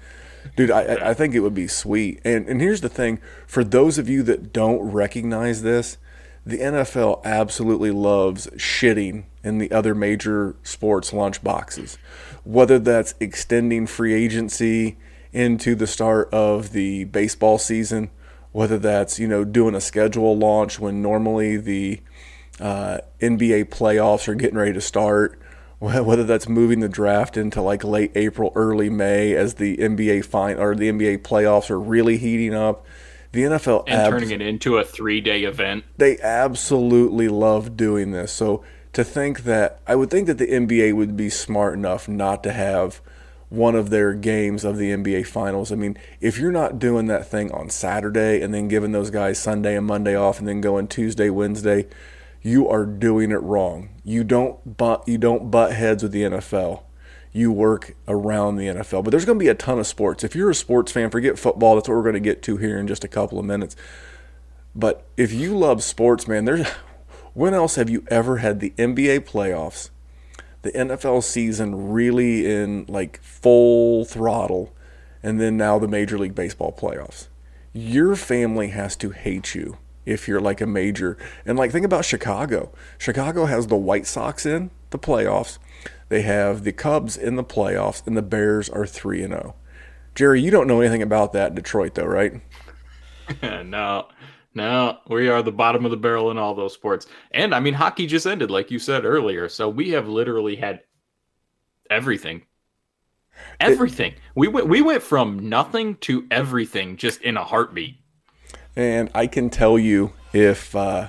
Dude, 0.57 0.71
I, 0.71 1.11
I 1.11 1.15
think 1.15 1.35
it 1.35 1.41
would 1.41 1.55
be 1.55 1.67
sweet. 1.67 2.21
And 2.25 2.47
and 2.49 2.61
here's 2.61 2.83
the 2.83 2.89
thing: 2.89 3.21
for 3.47 3.65
those 3.65 3.99
of 3.99 4.09
you 4.09 4.23
that 4.25 4.53
don't 4.53 4.81
recognize 4.81 5.63
this, 5.63 5.97
the 6.45 6.59
NFL 6.59 7.25
absolutely 7.25 7.91
loves 7.91 8.47
shitting 8.57 9.25
in 9.43 9.59
the 9.59 9.73
other 9.73 9.95
major 9.95 10.57
sports 10.63 11.13
lunch 11.13 11.43
boxes. 11.43 11.97
Whether 12.45 12.79
that's 12.79 13.15
extending 13.21 13.87
free 13.87 14.13
agency 14.13 14.99
into 15.35 15.75
the 15.75 15.87
start 15.87 16.33
of 16.33 16.73
the 16.73 17.05
baseball 17.05 17.59
season, 17.59 18.11
whether 18.53 18.79
that's, 18.79 19.19
you 19.19 19.27
know, 19.27 19.44
doing 19.44 19.75
a 19.75 19.81
schedule 19.81 20.37
launch 20.37 20.79
when 20.79 21.03
normally 21.03 21.56
the 21.56 22.01
uh, 22.61 22.99
NBA 23.20 23.67
playoffs 23.67 24.29
are 24.29 24.35
getting 24.35 24.56
ready 24.56 24.73
to 24.73 24.81
start, 24.81 25.39
whether 25.79 26.25
that's 26.25 26.49
moving 26.49 26.81
the 26.81 26.89
draft 26.89 27.37
into 27.37 27.61
like 27.61 27.82
late 27.82 28.13
April, 28.15 28.53
early 28.55 28.89
May 28.89 29.35
as 29.35 29.55
the 29.55 29.77
NBA 29.77 30.25
fine 30.25 30.56
or 30.56 30.75
the 30.75 30.91
NBA 30.91 31.19
playoffs 31.19 31.69
are 31.69 31.81
really 31.81 32.17
heating 32.17 32.55
up 32.55 32.87
the 33.32 33.43
NFL 33.43 33.85
and 33.89 34.01
abs- 34.01 34.11
turning 34.11 34.31
it 34.31 34.41
into 34.41 34.79
a 34.79 34.85
three 34.85 35.20
day 35.20 35.43
event. 35.43 35.85
They 35.99 36.19
absolutely 36.20 37.29
love 37.29 37.77
doing 37.77 38.13
this. 38.13 38.32
So 38.32 38.65
to 38.93 39.03
think 39.03 39.43
that 39.43 39.81
I 39.87 39.97
would 39.97 40.11
think 40.11 40.29
that 40.29 40.39
the 40.39 40.47
NBA 40.47 40.94
would 40.94 41.17
be 41.17 41.29
smart 41.29 41.75
enough 41.75 42.08
not 42.08 42.43
to 42.44 42.53
have 42.53 43.03
one 43.48 43.74
of 43.74 43.91
their 43.91 44.15
games 44.15 44.65
of 44.65 44.77
the 44.77 44.91
NBA 44.91 45.27
finals. 45.27 45.70
I 45.70 45.77
mean, 45.77 45.96
if 46.20 46.39
you're 46.39 46.53
not 46.53 46.79
doing 46.79 47.06
that 47.06 47.29
thing 47.31 47.53
on 47.53 47.70
Saturday 47.70 48.41
and 48.41 48.53
then 48.53 48.69
giving 48.69 48.93
those 48.93 49.10
guys 49.10 49.39
Sunday 49.39 49.77
and 49.77 49.86
Monday 49.86 50.17
off 50.17 50.39
and 50.39 50.48
then 50.48 50.60
going 50.60 50.89
Tuesday, 50.89 51.31
Wednesday, 51.31 51.86
you 52.43 52.69
are 52.69 52.84
doing 52.84 53.31
it 53.31 53.43
wrong. 53.43 53.91
You 54.03 54.24
don't 54.24 54.77
butt 54.77 55.06
you 55.06 55.19
don't 55.19 55.51
butt 55.51 55.72
heads 55.72 56.03
with 56.03 56.13
the 56.13 56.22
NFL 56.22 56.82
you 57.34 57.51
work 57.51 57.96
around 58.06 58.56
the 58.56 58.69
NFL. 58.69 59.03
But 59.03 59.10
there's 59.10 59.24
going 59.24 59.39
to 59.39 59.44
be 59.44 59.48
a 59.48 59.55
ton 59.55 59.81
of 59.81 59.89
sports. 59.89 60.22
If 60.22 60.36
you're 60.36 60.51
a 60.51 60.55
sports 60.55 60.93
fan, 60.93 61.10
forget 61.10 61.36
football. 61.36 61.74
That's 61.74 61.89
what 61.89 61.96
we're 61.96 62.03
going 62.03 62.15
to 62.15 62.20
get 62.20 62.43
to 62.44 62.56
here 62.56 62.79
in 62.79 62.86
just 62.86 63.03
a 63.03 63.08
couple 63.08 63.41
of 63.41 63.44
minutes. 63.44 63.74
But 64.74 65.05
if 65.17 65.32
you 65.32 65.58
love 65.58 65.82
sports, 65.82 66.29
man, 66.29 66.44
there's 66.44 66.67
when 67.34 67.53
else 67.53 67.74
have 67.74 67.91
you 67.91 68.05
ever 68.08 68.39
had 68.39 68.60
the 68.60 68.70
NBA 68.79 69.20
playoffs, 69.29 69.91
the 70.65 70.73
NFL 70.73 71.23
season 71.23 71.93
really 71.93 72.51
in 72.51 72.85
like 72.89 73.23
full 73.23 74.05
throttle, 74.05 74.75
and 75.23 75.41
then 75.41 75.56
now 75.56 75.79
the 75.79 75.89
Major 75.89 76.19
League 76.19 76.35
Baseball 76.35 76.77
playoffs? 76.77 77.29
Your 77.73 78.17
family 78.17 78.69
has 78.69 78.97
to 78.97 79.11
hate 79.11 79.55
you 79.55 79.79
if 80.05 80.27
you're 80.27 80.41
like 80.41 80.61
a 80.61 80.67
major. 80.67 81.17
And 81.47 81.59
like 81.59 81.71
think 81.71 81.85
about 81.85 82.05
Chicago. 82.05 82.73
Chicago 82.99 83.47
has 83.47 83.69
the 83.69 83.77
White 83.77 84.06
Sox 84.06 84.44
in 84.44 84.71
the 84.91 84.99
playoffs. 84.99 85.59
They 86.09 86.23
have 86.23 86.65
the 86.65 86.73
Cubs 86.73 87.17
in 87.17 87.37
the 87.37 87.44
playoffs, 87.44 88.06
and 88.06 88.17
the 88.17 88.23
Bears 88.23 88.69
are 88.69 88.87
3 88.87 89.23
and 89.23 89.33
0. 89.33 89.55
Jerry, 90.15 90.41
you 90.41 90.51
don't 90.51 90.69
know 90.69 90.81
anything 90.81 91.03
about 91.03 91.33
that 91.33 91.55
Detroit, 91.55 91.94
though, 91.94 92.05
right? 92.05 92.41
no, 93.43 94.06
no, 94.55 94.99
we 95.08 95.29
are 95.29 95.43
the 95.43 95.53
bottom 95.53 95.84
of 95.84 95.91
the 95.91 95.96
barrel 95.96 96.31
in 96.31 96.39
all 96.39 96.55
those 96.55 96.73
sports. 96.73 97.06
And 97.32 97.55
I 97.55 97.61
mean, 97.61 97.75
hockey 97.75 98.06
just 98.06 98.27
ended, 98.27 98.51
like 98.51 98.70
you 98.70 98.79
said 98.79 99.05
earlier. 99.05 99.49
So 99.49 99.69
we 99.69 99.91
have 99.91 100.08
literally 100.08 100.56
had 100.56 100.81
everything. 101.91 102.43
Everything. 103.58 104.15
we 104.37 104.46
went 104.46 104.69
we 104.69 104.81
went 104.81 105.03
from 105.03 105.49
nothing 105.49 105.96
to 105.96 106.25
everything 106.31 106.96
just 106.96 107.20
in 107.20 107.37
a 107.37 107.43
heartbeat. 107.43 107.96
And 108.77 109.11
I 109.13 109.27
can 109.27 109.51
tell 109.51 109.77
you 109.77 110.13
if 110.32 110.75
uh, 110.77 111.08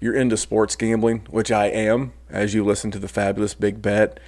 you're 0.00 0.14
into 0.14 0.36
sports 0.36 0.76
gambling, 0.76 1.26
which 1.30 1.50
I 1.50 1.66
am, 1.66 2.12
as 2.28 2.54
you 2.54 2.64
listen 2.64 2.90
to 2.92 2.98
the 2.98 3.08
fabulous 3.08 3.54
Big 3.54 3.82
Bet. 3.82 4.20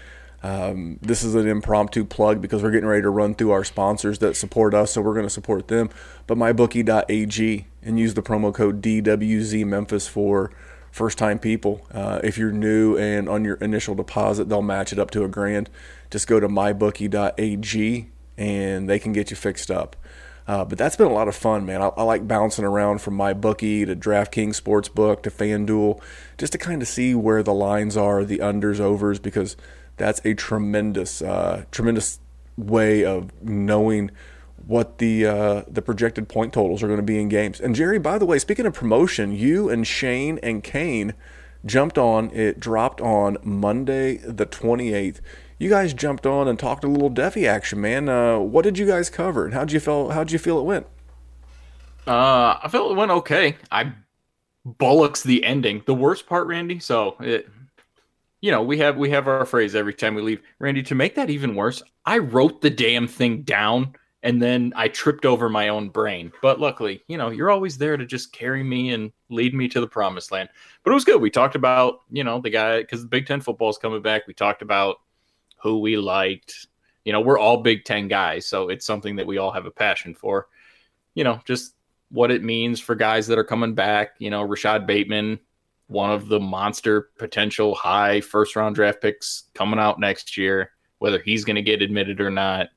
Um, 0.42 0.98
this 1.02 1.24
is 1.24 1.34
an 1.34 1.48
impromptu 1.48 2.04
plug 2.04 2.40
because 2.40 2.62
we're 2.62 2.70
getting 2.70 2.88
ready 2.88 3.02
to 3.02 3.10
run 3.10 3.34
through 3.34 3.50
our 3.50 3.64
sponsors 3.64 4.18
that 4.20 4.36
support 4.36 4.74
us, 4.74 4.92
so 4.92 5.00
we're 5.00 5.14
going 5.14 5.26
to 5.26 5.30
support 5.30 5.68
them. 5.68 5.90
But 6.26 6.38
mybookie.ag 6.38 7.66
and 7.82 7.98
use 7.98 8.14
the 8.14 8.22
promo 8.22 8.52
code 8.54 8.82
DWZ 8.82 9.64
Memphis 9.66 10.06
for 10.06 10.52
first 10.90 11.18
time 11.18 11.38
people. 11.38 11.86
Uh, 11.92 12.20
if 12.24 12.38
you're 12.38 12.52
new 12.52 12.96
and 12.96 13.28
on 13.28 13.44
your 13.44 13.56
initial 13.56 13.94
deposit, 13.94 14.48
they'll 14.48 14.62
match 14.62 14.92
it 14.92 14.98
up 14.98 15.10
to 15.12 15.24
a 15.24 15.28
grand. 15.28 15.68
Just 16.10 16.26
go 16.26 16.40
to 16.40 16.48
mybookie.ag 16.48 18.10
and 18.38 18.88
they 18.88 18.98
can 18.98 19.12
get 19.12 19.30
you 19.30 19.36
fixed 19.36 19.70
up. 19.70 19.96
Uh, 20.48 20.64
but 20.64 20.78
that's 20.78 20.94
been 20.94 21.08
a 21.08 21.12
lot 21.12 21.26
of 21.26 21.34
fun, 21.34 21.66
man. 21.66 21.82
I, 21.82 21.88
I, 21.88 22.02
like 22.04 22.28
bouncing 22.28 22.64
around 22.64 23.00
from 23.00 23.14
my 23.14 23.32
bookie 23.32 23.84
to 23.84 23.96
DraftKings 23.96 24.60
Sportsbook 24.60 25.22
to 25.22 25.30
FanDuel, 25.30 26.00
just 26.38 26.52
to 26.52 26.58
kind 26.58 26.82
of 26.82 26.88
see 26.88 27.14
where 27.16 27.42
the 27.42 27.52
lines 27.52 27.96
are, 27.96 28.24
the 28.24 28.38
unders, 28.38 28.78
overs, 28.78 29.18
because 29.18 29.56
that's 29.96 30.20
a 30.24 30.34
tremendous, 30.34 31.22
uh, 31.22 31.64
tremendous 31.70 32.20
way 32.56 33.04
of 33.04 33.30
knowing 33.42 34.10
what 34.66 34.98
the 34.98 35.26
uh, 35.26 35.62
the 35.68 35.82
projected 35.82 36.28
point 36.28 36.52
totals 36.52 36.82
are 36.82 36.86
going 36.86 36.98
to 36.98 37.02
be 37.02 37.20
in 37.20 37.28
games. 37.28 37.60
And 37.60 37.74
Jerry, 37.74 37.98
by 37.98 38.18
the 38.18 38.26
way, 38.26 38.38
speaking 38.38 38.66
of 38.66 38.74
promotion, 38.74 39.32
you 39.32 39.68
and 39.68 39.86
Shane 39.86 40.38
and 40.42 40.62
Kane 40.62 41.14
jumped 41.64 41.98
on. 41.98 42.30
It 42.32 42.58
dropped 42.58 43.00
on 43.00 43.38
Monday 43.42 44.16
the 44.18 44.46
28th. 44.46 45.20
You 45.58 45.70
guys 45.70 45.94
jumped 45.94 46.26
on 46.26 46.48
and 46.48 46.58
talked 46.58 46.84
a 46.84 46.88
little 46.88 47.10
Devy 47.10 47.48
action, 47.48 47.80
man. 47.80 48.08
Uh, 48.08 48.38
what 48.38 48.62
did 48.62 48.76
you 48.76 48.86
guys 48.86 49.08
cover, 49.08 49.44
and 49.44 49.54
how'd 49.54 49.72
you 49.72 49.80
feel? 49.80 50.10
How'd 50.10 50.32
you 50.32 50.38
feel 50.38 50.58
it 50.58 50.64
went? 50.64 50.86
Uh, 52.06 52.58
I 52.62 52.68
felt 52.68 52.92
it 52.92 52.94
went 52.94 53.10
okay. 53.10 53.56
I 53.70 53.92
bullocks 54.64 55.22
the 55.22 55.44
ending. 55.44 55.82
The 55.86 55.94
worst 55.94 56.26
part, 56.26 56.46
Randy. 56.46 56.78
So 56.78 57.16
it, 57.20 57.48
you 58.46 58.52
know, 58.52 58.62
we 58.62 58.78
have 58.78 58.96
we 58.96 59.10
have 59.10 59.26
our 59.26 59.44
phrase 59.44 59.74
every 59.74 59.92
time 59.92 60.14
we 60.14 60.22
leave. 60.22 60.40
Randy, 60.60 60.80
to 60.84 60.94
make 60.94 61.16
that 61.16 61.30
even 61.30 61.56
worse, 61.56 61.82
I 62.04 62.18
wrote 62.18 62.60
the 62.60 62.70
damn 62.70 63.08
thing 63.08 63.42
down 63.42 63.96
and 64.22 64.40
then 64.40 64.72
I 64.76 64.86
tripped 64.86 65.26
over 65.26 65.48
my 65.48 65.66
own 65.66 65.88
brain. 65.88 66.30
But 66.42 66.60
luckily, 66.60 67.02
you 67.08 67.18
know, 67.18 67.30
you're 67.30 67.50
always 67.50 67.76
there 67.76 67.96
to 67.96 68.06
just 68.06 68.32
carry 68.32 68.62
me 68.62 68.92
and 68.92 69.10
lead 69.30 69.52
me 69.52 69.66
to 69.70 69.80
the 69.80 69.88
promised 69.88 70.30
land. 70.30 70.48
But 70.84 70.92
it 70.92 70.94
was 70.94 71.04
good. 71.04 71.20
We 71.20 71.28
talked 71.28 71.56
about, 71.56 72.02
you 72.08 72.22
know, 72.22 72.40
the 72.40 72.50
guy 72.50 72.82
because 72.82 73.02
the 73.02 73.08
Big 73.08 73.26
Ten 73.26 73.40
football 73.40 73.68
is 73.68 73.78
coming 73.78 74.00
back. 74.00 74.28
We 74.28 74.32
talked 74.34 74.62
about 74.62 74.98
who 75.60 75.80
we 75.80 75.96
liked. 75.96 76.68
You 77.04 77.12
know, 77.12 77.22
we're 77.22 77.40
all 77.40 77.62
Big 77.62 77.84
Ten 77.84 78.06
guys, 78.06 78.46
so 78.46 78.68
it's 78.68 78.86
something 78.86 79.16
that 79.16 79.26
we 79.26 79.38
all 79.38 79.50
have 79.50 79.66
a 79.66 79.72
passion 79.72 80.14
for. 80.14 80.46
You 81.16 81.24
know, 81.24 81.40
just 81.46 81.74
what 82.12 82.30
it 82.30 82.44
means 82.44 82.78
for 82.78 82.94
guys 82.94 83.26
that 83.26 83.38
are 83.38 83.44
coming 83.44 83.74
back. 83.74 84.10
You 84.20 84.30
know, 84.30 84.44
Rashod 84.44 84.86
Bateman, 84.86 85.40
one 85.88 86.10
of 86.10 86.28
the 86.28 86.40
monster 86.40 87.10
potential 87.18 87.74
high 87.74 88.20
first 88.20 88.56
round 88.56 88.74
draft 88.74 89.00
picks 89.00 89.44
coming 89.54 89.78
out 89.78 90.00
next 90.00 90.36
year, 90.36 90.72
whether 90.98 91.20
he's 91.20 91.44
going 91.44 91.56
to 91.56 91.62
get 91.62 91.82
admitted 91.82 92.20
or 92.20 92.30
not 92.30 92.68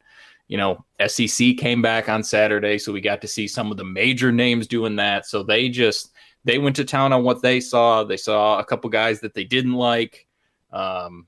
you 0.49 0.57
know, 0.57 0.83
SEC 1.07 1.57
came 1.57 1.81
back 1.81 2.09
on 2.09 2.23
Saturday, 2.23 2.79
so 2.79 2.91
we 2.91 3.01
got 3.01 3.21
to 3.21 3.27
see 3.27 3.47
some 3.47 3.69
of 3.71 3.77
the 3.77 3.85
major 3.85 4.31
names 4.31 4.65
doing 4.65 4.95
that. 4.97 5.27
So 5.27 5.43
they 5.43 5.69
just 5.69 6.11
they 6.43 6.57
went 6.57 6.75
to 6.77 6.83
town 6.83 7.13
on 7.13 7.23
what 7.23 7.41
they 7.41 7.59
saw. 7.59 8.03
They 8.03 8.17
saw 8.17 8.57
a 8.59 8.65
couple 8.65 8.89
guys 8.89 9.19
that 9.21 9.35
they 9.35 9.43
didn't 9.43 9.73
like. 9.73 10.27
Um, 10.73 11.27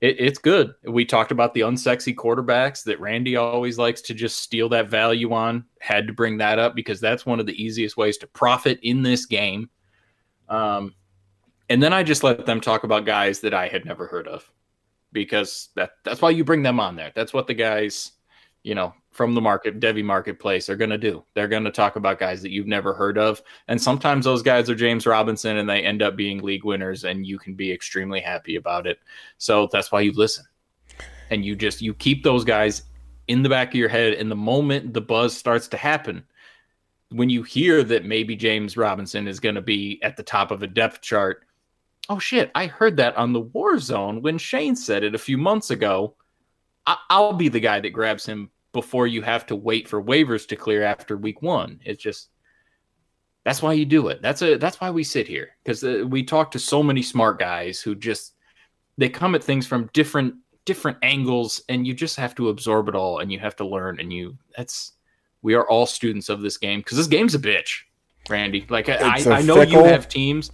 it, 0.00 0.20
it's 0.20 0.38
good. 0.38 0.72
We 0.84 1.04
talked 1.04 1.32
about 1.32 1.52
the 1.52 1.62
unsexy 1.62 2.14
quarterbacks 2.14 2.84
that 2.84 3.00
Randy 3.00 3.34
always 3.34 3.76
likes 3.76 4.02
to 4.02 4.14
just 4.14 4.38
steal 4.38 4.68
that 4.68 4.88
value 4.88 5.32
on. 5.32 5.64
Had 5.80 6.06
to 6.06 6.12
bring 6.12 6.38
that 6.38 6.60
up 6.60 6.76
because 6.76 7.00
that's 7.00 7.26
one 7.26 7.40
of 7.40 7.46
the 7.46 7.60
easiest 7.60 7.96
ways 7.96 8.18
to 8.18 8.28
profit 8.28 8.78
in 8.82 9.02
this 9.02 9.26
game. 9.26 9.68
Um, 10.48 10.94
and 11.68 11.82
then 11.82 11.92
I 11.92 12.02
just 12.02 12.24
let 12.24 12.46
them 12.46 12.60
talk 12.60 12.84
about 12.84 13.04
guys 13.04 13.40
that 13.40 13.54
I 13.54 13.68
had 13.68 13.84
never 13.84 14.06
heard 14.06 14.26
of 14.26 14.50
because 15.12 15.68
that 15.74 15.92
that's 16.04 16.22
why 16.22 16.30
you 16.30 16.44
bring 16.44 16.62
them 16.62 16.80
on 16.80 16.96
there. 16.96 17.12
That's 17.14 17.32
what 17.32 17.46
the 17.46 17.54
guys 17.54 18.12
you 18.62 18.74
know, 18.74 18.92
from 19.12 19.34
the 19.34 19.40
market, 19.40 19.80
Devy 19.80 20.04
marketplace 20.04 20.68
are 20.68 20.76
going 20.76 20.90
to 20.90 20.98
do. 20.98 21.24
They're 21.34 21.48
going 21.48 21.64
to 21.64 21.70
talk 21.70 21.96
about 21.96 22.18
guys 22.18 22.42
that 22.42 22.50
you've 22.50 22.66
never 22.66 22.92
heard 22.92 23.16
of. 23.16 23.42
And 23.66 23.80
sometimes 23.80 24.24
those 24.24 24.42
guys 24.42 24.68
are 24.68 24.74
James 24.74 25.06
Robinson 25.06 25.56
and 25.56 25.68
they 25.68 25.82
end 25.82 26.02
up 26.02 26.16
being 26.16 26.42
league 26.42 26.64
winners 26.64 27.04
and 27.04 27.26
you 27.26 27.38
can 27.38 27.54
be 27.54 27.72
extremely 27.72 28.20
happy 28.20 28.56
about 28.56 28.86
it. 28.86 28.98
So 29.38 29.68
that's 29.72 29.90
why 29.90 30.00
you 30.02 30.12
listen. 30.12 30.44
And 31.30 31.44
you 31.44 31.56
just 31.56 31.82
you 31.82 31.94
keep 31.94 32.22
those 32.22 32.44
guys 32.44 32.82
in 33.26 33.42
the 33.42 33.48
back 33.48 33.68
of 33.68 33.74
your 33.74 33.88
head 33.88 34.14
and 34.14 34.30
the 34.30 34.36
moment 34.36 34.94
the 34.94 35.00
buzz 35.00 35.36
starts 35.36 35.68
to 35.68 35.76
happen, 35.76 36.24
when 37.10 37.30
you 37.30 37.42
hear 37.42 37.82
that 37.84 38.04
maybe 38.04 38.36
James 38.36 38.76
Robinson 38.76 39.26
is 39.26 39.40
going 39.40 39.54
to 39.54 39.62
be 39.62 40.00
at 40.02 40.16
the 40.16 40.22
top 40.22 40.50
of 40.50 40.62
a 40.62 40.66
depth 40.66 41.00
chart, 41.00 41.44
oh 42.08 42.18
shit, 42.18 42.50
I 42.54 42.66
heard 42.66 42.96
that 42.98 43.16
on 43.16 43.32
the 43.32 43.40
War 43.40 43.78
Zone 43.78 44.22
when 44.22 44.38
Shane 44.38 44.76
said 44.76 45.04
it 45.04 45.14
a 45.14 45.18
few 45.18 45.38
months 45.38 45.70
ago 45.70 46.14
I'll 47.10 47.32
be 47.32 47.48
the 47.48 47.60
guy 47.60 47.80
that 47.80 47.90
grabs 47.90 48.24
him 48.24 48.50
before 48.72 49.06
you 49.06 49.22
have 49.22 49.46
to 49.46 49.56
wait 49.56 49.88
for 49.88 50.02
waivers 50.02 50.46
to 50.48 50.56
clear 50.56 50.82
after 50.82 51.16
week 51.16 51.42
one. 51.42 51.80
It's 51.84 52.02
just 52.02 52.30
that's 53.44 53.62
why 53.62 53.72
you 53.74 53.84
do 53.84 54.08
it. 54.08 54.22
That's 54.22 54.42
a 54.42 54.56
that's 54.56 54.80
why 54.80 54.90
we 54.90 55.04
sit 55.04 55.26
here 55.26 55.50
because 55.62 55.84
uh, 55.84 56.04
we 56.06 56.22
talk 56.22 56.50
to 56.52 56.58
so 56.58 56.82
many 56.82 57.02
smart 57.02 57.38
guys 57.38 57.80
who 57.80 57.94
just 57.94 58.34
they 58.96 59.08
come 59.08 59.34
at 59.34 59.44
things 59.44 59.66
from 59.66 59.90
different 59.92 60.34
different 60.64 60.98
angles, 61.02 61.62
and 61.68 61.86
you 61.86 61.94
just 61.94 62.16
have 62.16 62.34
to 62.36 62.50
absorb 62.50 62.88
it 62.88 62.94
all, 62.94 63.18
and 63.20 63.32
you 63.32 63.38
have 63.38 63.56
to 63.56 63.66
learn. 63.66 64.00
And 64.00 64.12
you 64.12 64.36
that's 64.56 64.92
we 65.42 65.54
are 65.54 65.68
all 65.68 65.86
students 65.86 66.28
of 66.28 66.40
this 66.40 66.56
game 66.56 66.80
because 66.80 66.96
this 66.96 67.06
game's 67.06 67.34
a 67.34 67.38
bitch, 67.38 67.80
Randy. 68.28 68.66
Like 68.68 68.88
I, 68.88 69.22
I 69.26 69.42
know 69.42 69.56
fickle, 69.56 69.82
you 69.82 69.84
have 69.84 70.08
teams 70.08 70.50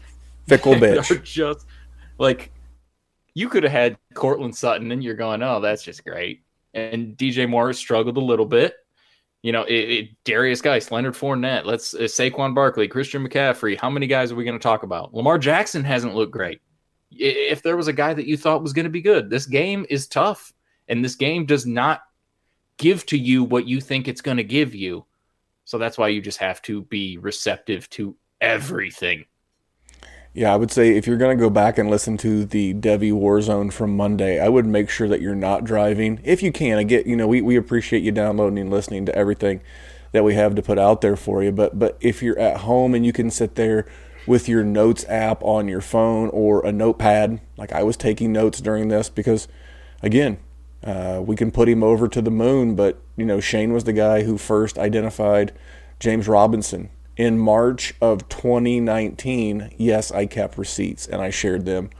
fickle 0.47 0.75
bitch. 0.75 1.23
just 1.23 1.67
like 2.19 2.53
you 3.35 3.49
could 3.49 3.64
have 3.64 3.73
had 3.73 3.99
Courtland 4.14 4.57
Sutton, 4.57 4.93
and 4.93 5.03
you're 5.03 5.14
going, 5.14 5.43
oh, 5.43 5.61
that's 5.61 5.83
just 5.83 6.05
great. 6.05 6.43
And 6.73 7.17
DJ 7.17 7.49
Moore 7.49 7.73
struggled 7.73 8.17
a 8.17 8.21
little 8.21 8.47
bit. 8.47 8.75
You 9.43 9.53
know, 9.53 9.64
it, 9.64 9.75
it, 9.75 10.25
Derrius 10.25 10.62
Guice, 10.62 10.91
Leonard 10.91 11.14
Fournette, 11.14 11.67
let's 11.67 11.95
uh, 11.95 11.99
Saquon 11.99 12.55
Barkley, 12.55 12.88
Christian 12.88 13.26
McCaffrey. 13.26 13.79
How 13.79 13.91
many 13.91 14.07
guys 14.07 14.33
are 14.33 14.37
we 14.37 14.45
going 14.45 14.59
to 14.59 14.62
talk 14.62 14.85
about? 14.85 15.12
Lamar 15.12 15.38
Jackson 15.38 15.85
hasn't 15.85 16.14
looked 16.14 16.33
great. 16.33 16.62
If 17.11 17.62
there 17.62 17.76
was 17.76 17.87
a 17.87 17.93
guy 17.93 18.14
that 18.14 18.26
you 18.26 18.38
thought 18.38 18.62
was 18.62 18.73
going 18.73 18.85
to 18.85 18.91
be 18.91 19.03
good, 19.03 19.29
this 19.29 19.45
game 19.45 19.85
is 19.91 20.07
tough, 20.07 20.53
and 20.88 21.05
this 21.05 21.14
game 21.14 21.45
does 21.45 21.67
not 21.67 22.03
give 22.78 23.07
to 23.07 23.19
you 23.19 23.45
what 23.45 23.66
you 23.66 23.81
think 23.81 24.09
it's 24.09 24.21
going 24.21 24.37
to 24.37 24.45
give 24.45 24.75
you. 24.75 25.04
So 25.64 25.78
that's 25.78 25.97
why 25.97 26.09
you 26.09 26.21
just 26.21 26.38
have 26.38 26.61
to 26.62 26.83
be 26.83 27.19
receptive 27.19 27.88
to 27.90 28.16
everything. 28.40 29.25
Yeah, 30.35 30.52
I 30.52 30.57
would 30.57 30.73
say 30.73 30.97
if 30.97 31.07
you're 31.07 31.16
going 31.16 31.38
to 31.38 31.40
go 31.40 31.49
back 31.49 31.78
and 31.78 31.88
listen 31.88 32.16
to 32.19 32.45
the 32.45 32.75
Devy 32.75 33.12
Warzone 33.12 33.73
from 33.73 33.97
Monday, 33.97 34.40
I 34.40 34.49
would 34.49 34.66
make 34.66 34.90
sure 34.90 35.09
that 35.09 35.21
you're 35.21 35.37
not 35.37 35.64
driving. 35.64 36.21
If 36.25 36.43
you 36.43 36.50
can, 36.50 36.76
I 36.76 36.83
get, 36.83 37.07
you 37.07 37.14
know, 37.14 37.28
we, 37.28 37.40
we 37.40 37.57
appreciate 37.57 38.02
you 38.02 38.11
downloading 38.11 38.59
and 38.59 38.71
listening 38.71 39.07
to 39.07 39.14
everything 39.14 39.61
that 40.11 40.25
we 40.25 40.35
have 40.35 40.54
to 40.57 40.62
put 40.62 40.78
out 40.78 41.00
there 41.00 41.16
for 41.16 41.43
you. 41.43 41.52
But 41.52 41.78
but 41.78 41.97
if 42.00 42.23
you're 42.23 42.38
at 42.38 42.59
home 42.59 42.95
and 42.95 43.07
you 43.07 43.12
can 43.12 43.31
sit 43.31 43.54
there 43.54 43.87
with 44.26 44.49
your 44.49 44.64
notes 44.64 45.04
app 45.09 45.43
on 45.43 45.69
your 45.69 45.81
phone 45.81 46.31
or 46.31 46.64
a 46.64 46.73
notepad, 46.73 47.40
like 47.57 47.73
I 47.73 47.83
was 47.83 47.97
taking 47.97 48.33
notes 48.33 48.61
during 48.61 48.88
this 48.88 49.09
because, 49.09 49.47
again, 50.02 50.38
uh, 50.85 51.23
we 51.25 51.35
can 51.35 51.50
put 51.50 51.69
him 51.69 51.83
over 51.83 52.07
to 52.09 52.23
the 52.23 52.31
moon. 52.31 52.76
But 52.76 53.00
you 53.17 53.25
know, 53.25 53.41
Shane 53.41 53.73
was 53.73 53.85
the 53.85 53.93
guy 53.93 54.23
who 54.23 54.38
first 54.38 54.79
identified 54.79 55.53
James 55.99 56.29
Robinson 56.29 56.91
in 57.17 57.38
March 57.38 57.95
of 58.00 58.29
2019, 58.29 59.71
yes, 59.76 60.11
I 60.11 60.26
kept 60.26 60.59
receipts 60.59 61.07
and 61.07 61.21
I 61.21 61.31
shared 61.31 61.64
them 61.64 61.91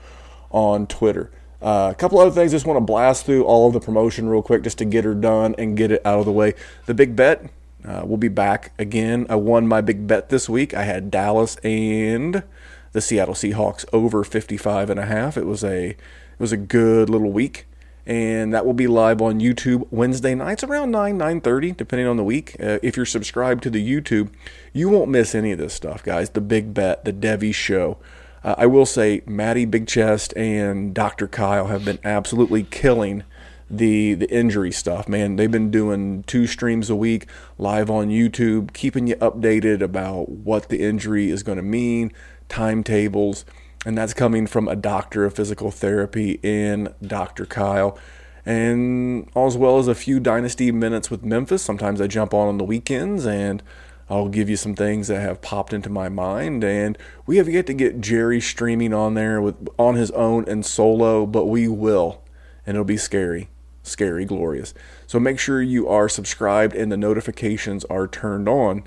on 0.51 0.87
Twitter. 0.87 1.31
Uh, 1.61 1.89
a 1.91 1.95
couple 1.95 2.19
other 2.19 2.31
things, 2.31 2.51
just 2.51 2.65
want 2.65 2.77
to 2.77 2.81
blast 2.81 3.25
through 3.25 3.43
all 3.45 3.67
of 3.67 3.73
the 3.73 3.79
promotion 3.79 4.29
real 4.29 4.41
quick 4.41 4.63
just 4.63 4.77
to 4.79 4.85
get 4.85 5.05
her 5.05 5.15
done 5.15 5.55
and 5.57 5.77
get 5.77 5.91
it 5.91 6.05
out 6.05 6.19
of 6.19 6.25
the 6.25 6.31
way. 6.31 6.53
The 6.85 6.93
big 6.93 7.15
bet, 7.15 7.49
uh, 7.87 8.03
we'll 8.05 8.17
be 8.17 8.27
back 8.27 8.73
again. 8.77 9.25
I 9.29 9.35
won 9.35 9.67
my 9.67 9.81
big 9.81 10.05
bet 10.05 10.29
this 10.29 10.49
week. 10.49 10.73
I 10.73 10.83
had 10.83 11.09
Dallas 11.09 11.55
and 11.63 12.43
the 12.91 13.01
Seattle 13.01 13.33
Seahawks 13.33 13.85
over 13.93 14.23
55 14.23 14.89
and 14.89 14.99
a 14.99 15.05
half. 15.05 15.37
It 15.37 15.45
was 15.45 15.63
a 15.63 15.89
it 15.89 16.39
was 16.39 16.51
a 16.51 16.57
good 16.57 17.09
little 17.09 17.31
week 17.31 17.65
and 18.05 18.53
that 18.53 18.65
will 18.65 18.73
be 18.73 18.87
live 18.87 19.21
on 19.21 19.39
YouTube 19.39 19.87
Wednesday 19.89 20.35
nights 20.35 20.63
around 20.63 20.91
9 20.91 21.17
9:30 21.17 21.75
depending 21.75 22.07
on 22.07 22.17
the 22.17 22.23
week. 22.23 22.55
Uh, 22.59 22.79
if 22.83 22.95
you're 22.95 23.05
subscribed 23.05 23.63
to 23.63 23.69
the 23.69 23.85
YouTube, 23.85 24.29
you 24.73 24.89
won't 24.89 25.09
miss 25.09 25.33
any 25.33 25.51
of 25.51 25.57
this 25.57 25.73
stuff, 25.73 26.03
guys. 26.03 26.29
The 26.31 26.41
Big 26.41 26.73
Bet, 26.73 27.05
the 27.05 27.13
Devy 27.13 27.53
Show. 27.53 27.97
Uh, 28.43 28.55
I 28.59 28.67
will 28.67 28.85
say, 28.85 29.23
Maddie 29.25 29.65
Big 29.65 29.87
Chest 29.87 30.35
and 30.37 30.93
Dr. 30.93 31.27
Kyle 31.27 31.67
have 31.67 31.83
been 31.83 31.99
absolutely 32.03 32.63
killing 32.63 33.23
the 33.69 34.13
the 34.13 34.29
injury 34.29 34.71
stuff. 34.71 35.09
Man, 35.09 35.35
they've 35.35 35.49
been 35.49 35.71
doing 35.71 36.23
two 36.23 36.45
streams 36.45 36.91
a 36.91 36.95
week 36.95 37.27
live 37.57 37.89
on 37.89 38.09
YouTube, 38.09 38.73
keeping 38.73 39.07
you 39.07 39.15
updated 39.15 39.81
about 39.81 40.29
what 40.29 40.69
the 40.69 40.83
injury 40.83 41.31
is 41.31 41.41
going 41.41 41.57
to 41.57 41.63
mean, 41.63 42.11
timetables 42.49 43.45
and 43.85 43.97
that's 43.97 44.13
coming 44.13 44.47
from 44.47 44.67
a 44.67 44.75
doctor 44.75 45.23
of 45.23 45.35
physical 45.35 45.71
therapy 45.71 46.39
in 46.43 46.93
Dr. 47.05 47.45
Kyle. 47.45 47.97
and 48.45 49.27
as 49.35 49.57
well 49.57 49.79
as 49.79 49.87
a 49.87 49.95
few 49.95 50.19
Dynasty 50.19 50.71
minutes 50.71 51.09
with 51.09 51.23
Memphis. 51.23 51.63
Sometimes 51.63 51.99
I 51.99 52.07
jump 52.07 52.33
on 52.33 52.47
on 52.47 52.57
the 52.57 52.63
weekends 52.63 53.25
and 53.25 53.63
I'll 54.09 54.29
give 54.29 54.49
you 54.49 54.55
some 54.55 54.75
things 54.75 55.07
that 55.07 55.21
have 55.21 55.41
popped 55.41 55.73
into 55.73 55.89
my 55.89 56.09
mind. 56.09 56.63
And 56.63 56.97
we 57.25 57.37
have 57.37 57.49
yet 57.49 57.65
to 57.67 57.73
get 57.73 58.01
Jerry 58.01 58.39
streaming 58.39 58.93
on 58.93 59.15
there 59.15 59.41
with 59.41 59.55
on 59.77 59.95
his 59.95 60.11
own 60.11 60.45
and 60.47 60.65
solo, 60.65 61.25
but 61.25 61.45
we 61.45 61.67
will, 61.67 62.21
and 62.65 62.75
it'll 62.75 62.85
be 62.85 62.97
scary, 62.97 63.49
scary, 63.81 64.25
glorious. 64.25 64.73
So 65.07 65.19
make 65.19 65.39
sure 65.39 65.61
you 65.61 65.87
are 65.87 66.07
subscribed 66.07 66.75
and 66.75 66.91
the 66.91 66.97
notifications 66.97 67.83
are 67.85 68.07
turned 68.07 68.47
on, 68.47 68.83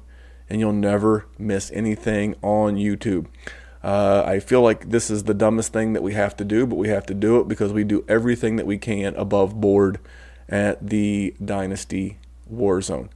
and 0.49 0.61
you'll 0.61 0.73
never 0.73 1.27
miss 1.37 1.73
anything 1.73 2.37
on 2.43 2.77
YouTube. 2.77 3.27
Uh, 3.83 4.25
I 4.27 4.41
feel 4.41 4.61
like 4.61 4.91
this 4.91 5.11
is 5.11 5.25
the 5.25 5.35
dumbest 5.35 5.73
thing 5.73 5.93
that 5.93 6.03
we 6.03 6.15
have 6.15 6.37
to 6.39 6.45
do, 6.45 6.67
but 6.67 6.77
we 6.77 6.89
have 6.89 7.07
to 7.07 7.15
do 7.15 7.41
it 7.41 7.49
because 7.49 7.73
we 7.73 7.85
do 7.85 8.05
everything 8.09 8.57
that 8.57 8.67
we 8.67 8.79
can 8.79 9.15
above 9.15 9.61
board 9.61 10.01
at 10.49 10.85
the 10.89 11.35
Dynasty 11.45 12.19
Warzone. 12.53 13.09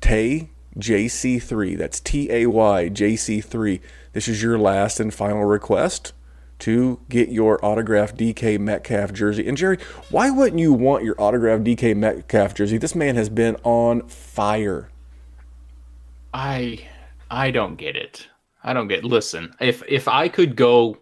Tay 0.00 0.50
JC3, 0.78 1.76
that's 1.76 2.00
T 2.00 2.30
A 2.30 2.46
Y 2.46 2.88
JC3. 2.90 3.80
This 4.12 4.28
is 4.28 4.42
your 4.42 4.58
last 4.58 5.00
and 5.00 5.12
final 5.12 5.44
request 5.44 6.12
to 6.60 7.00
get 7.08 7.28
your 7.28 7.62
autographed 7.64 8.16
DK 8.16 8.58
Metcalf 8.58 9.12
jersey. 9.12 9.46
And 9.46 9.56
Jerry, 9.56 9.78
why 10.10 10.30
wouldn't 10.30 10.60
you 10.60 10.72
want 10.72 11.04
your 11.04 11.14
autographed 11.18 11.64
DK 11.64 11.94
Metcalf 11.96 12.54
jersey? 12.54 12.78
This 12.78 12.94
man 12.94 13.14
has 13.16 13.28
been 13.28 13.56
on 13.62 14.06
fire. 14.08 14.88
I 16.32 16.86
I 17.30 17.50
don't 17.50 17.76
get 17.76 17.96
it. 17.96 18.28
I 18.66 18.72
don't 18.72 18.88
get. 18.88 19.04
Listen, 19.04 19.54
if 19.60 19.82
if 19.88 20.08
I 20.08 20.28
could 20.28 20.56
go 20.56 20.98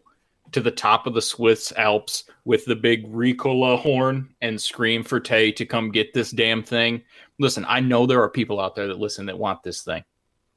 to 0.52 0.61
the 0.61 0.71
top 0.71 1.06
of 1.06 1.14
the 1.14 1.23
Swiss 1.23 1.73
Alps 1.76 2.25
with 2.44 2.64
the 2.66 2.76
big 2.76 3.11
Ricola 3.11 3.78
horn 3.78 4.28
and 4.42 4.61
scream 4.61 5.02
for 5.02 5.18
Tay 5.18 5.50
to 5.52 5.66
come 5.66 5.90
get 5.90 6.12
this 6.12 6.30
damn 6.30 6.62
thing. 6.62 7.02
Listen, 7.40 7.64
I 7.66 7.80
know 7.80 8.06
there 8.06 8.23
are 8.23 8.28
people 8.28 8.61
out 8.61 8.76
there 8.76 8.87
that 8.87 9.00
listen 9.00 9.26
that 9.26 9.38
want 9.38 9.64
this 9.64 9.83
thing. 9.83 10.04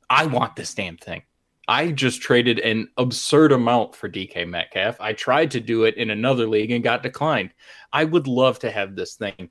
I 0.09 0.25
want 0.27 0.55
this 0.55 0.75
damn 0.75 0.97
thing. 0.97 1.23
I 1.67 1.91
just 1.91 2.21
traded 2.21 2.59
an 2.59 2.89
absurd 2.97 3.53
amount 3.53 3.95
for 3.95 4.09
DK 4.09 4.47
Metcalf. 4.47 5.01
I 5.01 5.13
tried 5.13 5.51
to 5.51 5.59
do 5.59 5.85
it 5.85 5.95
in 5.95 6.09
another 6.09 6.47
league 6.47 6.71
and 6.71 6.83
got 6.83 7.03
declined. 7.03 7.51
I 7.91 8.03
would 8.03 8.27
love 8.27 8.59
to 8.59 8.71
have 8.71 8.95
this 8.95 9.15
thing. 9.15 9.49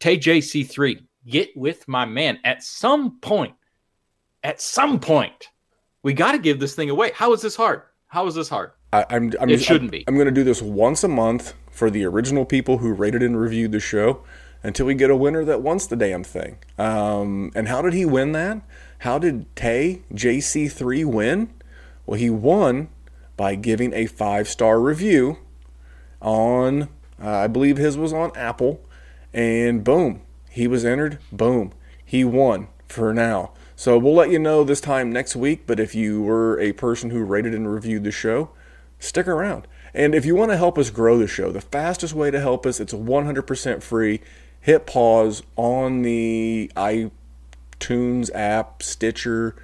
Tay 0.00 0.18
JC3, 0.18 1.06
get 1.26 1.56
with 1.56 1.86
my 1.86 2.04
man 2.04 2.38
at 2.44 2.62
some 2.62 3.20
point. 3.20 3.54
At 4.42 4.60
some 4.60 5.00
point 5.00 5.48
we 6.04 6.12
got 6.12 6.32
to 6.32 6.38
give 6.38 6.60
this 6.60 6.76
thing 6.76 6.90
away. 6.90 7.10
How 7.14 7.32
is 7.32 7.42
this 7.42 7.56
hard? 7.56 7.82
How 8.06 8.28
is 8.28 8.36
this 8.36 8.48
hard? 8.48 8.70
I, 8.92 9.04
am 9.10 9.32
I'm, 9.40 9.50
it 9.50 9.60
shouldn't 9.60 9.88
I'm, 9.88 9.90
be. 9.90 10.04
I'm 10.06 10.14
going 10.14 10.26
to 10.26 10.30
do 10.30 10.44
this 10.44 10.62
once 10.62 11.02
a 11.02 11.08
month 11.08 11.54
for 11.72 11.90
the 11.90 12.04
original 12.04 12.44
people 12.44 12.78
who 12.78 12.92
rated 12.92 13.22
and 13.22 13.40
reviewed 13.40 13.72
the 13.72 13.80
show 13.80 14.22
until 14.62 14.86
we 14.86 14.94
get 14.94 15.10
a 15.10 15.16
winner 15.16 15.44
that 15.44 15.62
wants 15.62 15.88
the 15.88 15.96
damn 15.96 16.22
thing. 16.22 16.58
Um, 16.78 17.50
and 17.56 17.66
how 17.66 17.82
did 17.82 17.94
he 17.94 18.04
win 18.04 18.32
that? 18.32 18.60
How 18.98 19.18
did 19.18 19.54
Tay 19.56 20.02
JC3 20.12 21.04
win? 21.06 21.52
Well, 22.06 22.20
he 22.20 22.30
won 22.30 22.88
by 23.36 23.56
giving 23.56 23.92
a 23.94 24.06
five 24.06 24.46
star 24.46 24.80
review 24.80 25.38
on, 26.20 26.84
uh, 27.20 27.30
I 27.30 27.46
believe 27.46 27.78
his 27.78 27.96
was 27.96 28.12
on 28.12 28.30
Apple, 28.36 28.80
and 29.32 29.82
boom, 29.82 30.20
he 30.50 30.68
was 30.68 30.84
entered. 30.84 31.18
Boom, 31.32 31.72
he 32.04 32.24
won 32.24 32.68
for 32.86 33.12
now. 33.12 33.52
So 33.84 33.98
we'll 33.98 34.14
let 34.14 34.30
you 34.30 34.38
know 34.38 34.64
this 34.64 34.80
time 34.80 35.12
next 35.12 35.36
week. 35.36 35.66
But 35.66 35.78
if 35.78 35.94
you 35.94 36.22
were 36.22 36.58
a 36.58 36.72
person 36.72 37.10
who 37.10 37.22
rated 37.22 37.52
and 37.52 37.70
reviewed 37.70 38.04
the 38.04 38.10
show, 38.10 38.48
stick 38.98 39.28
around. 39.28 39.66
And 39.92 40.14
if 40.14 40.24
you 40.24 40.34
want 40.34 40.52
to 40.52 40.56
help 40.56 40.78
us 40.78 40.88
grow 40.88 41.18
the 41.18 41.26
show, 41.26 41.52
the 41.52 41.60
fastest 41.60 42.14
way 42.14 42.30
to 42.30 42.40
help 42.40 42.64
us, 42.64 42.80
it's 42.80 42.94
100% 42.94 43.82
free. 43.82 44.22
Hit 44.58 44.86
pause 44.86 45.42
on 45.56 46.00
the 46.00 46.72
iTunes 46.74 48.30
app, 48.34 48.82
Stitcher, 48.82 49.54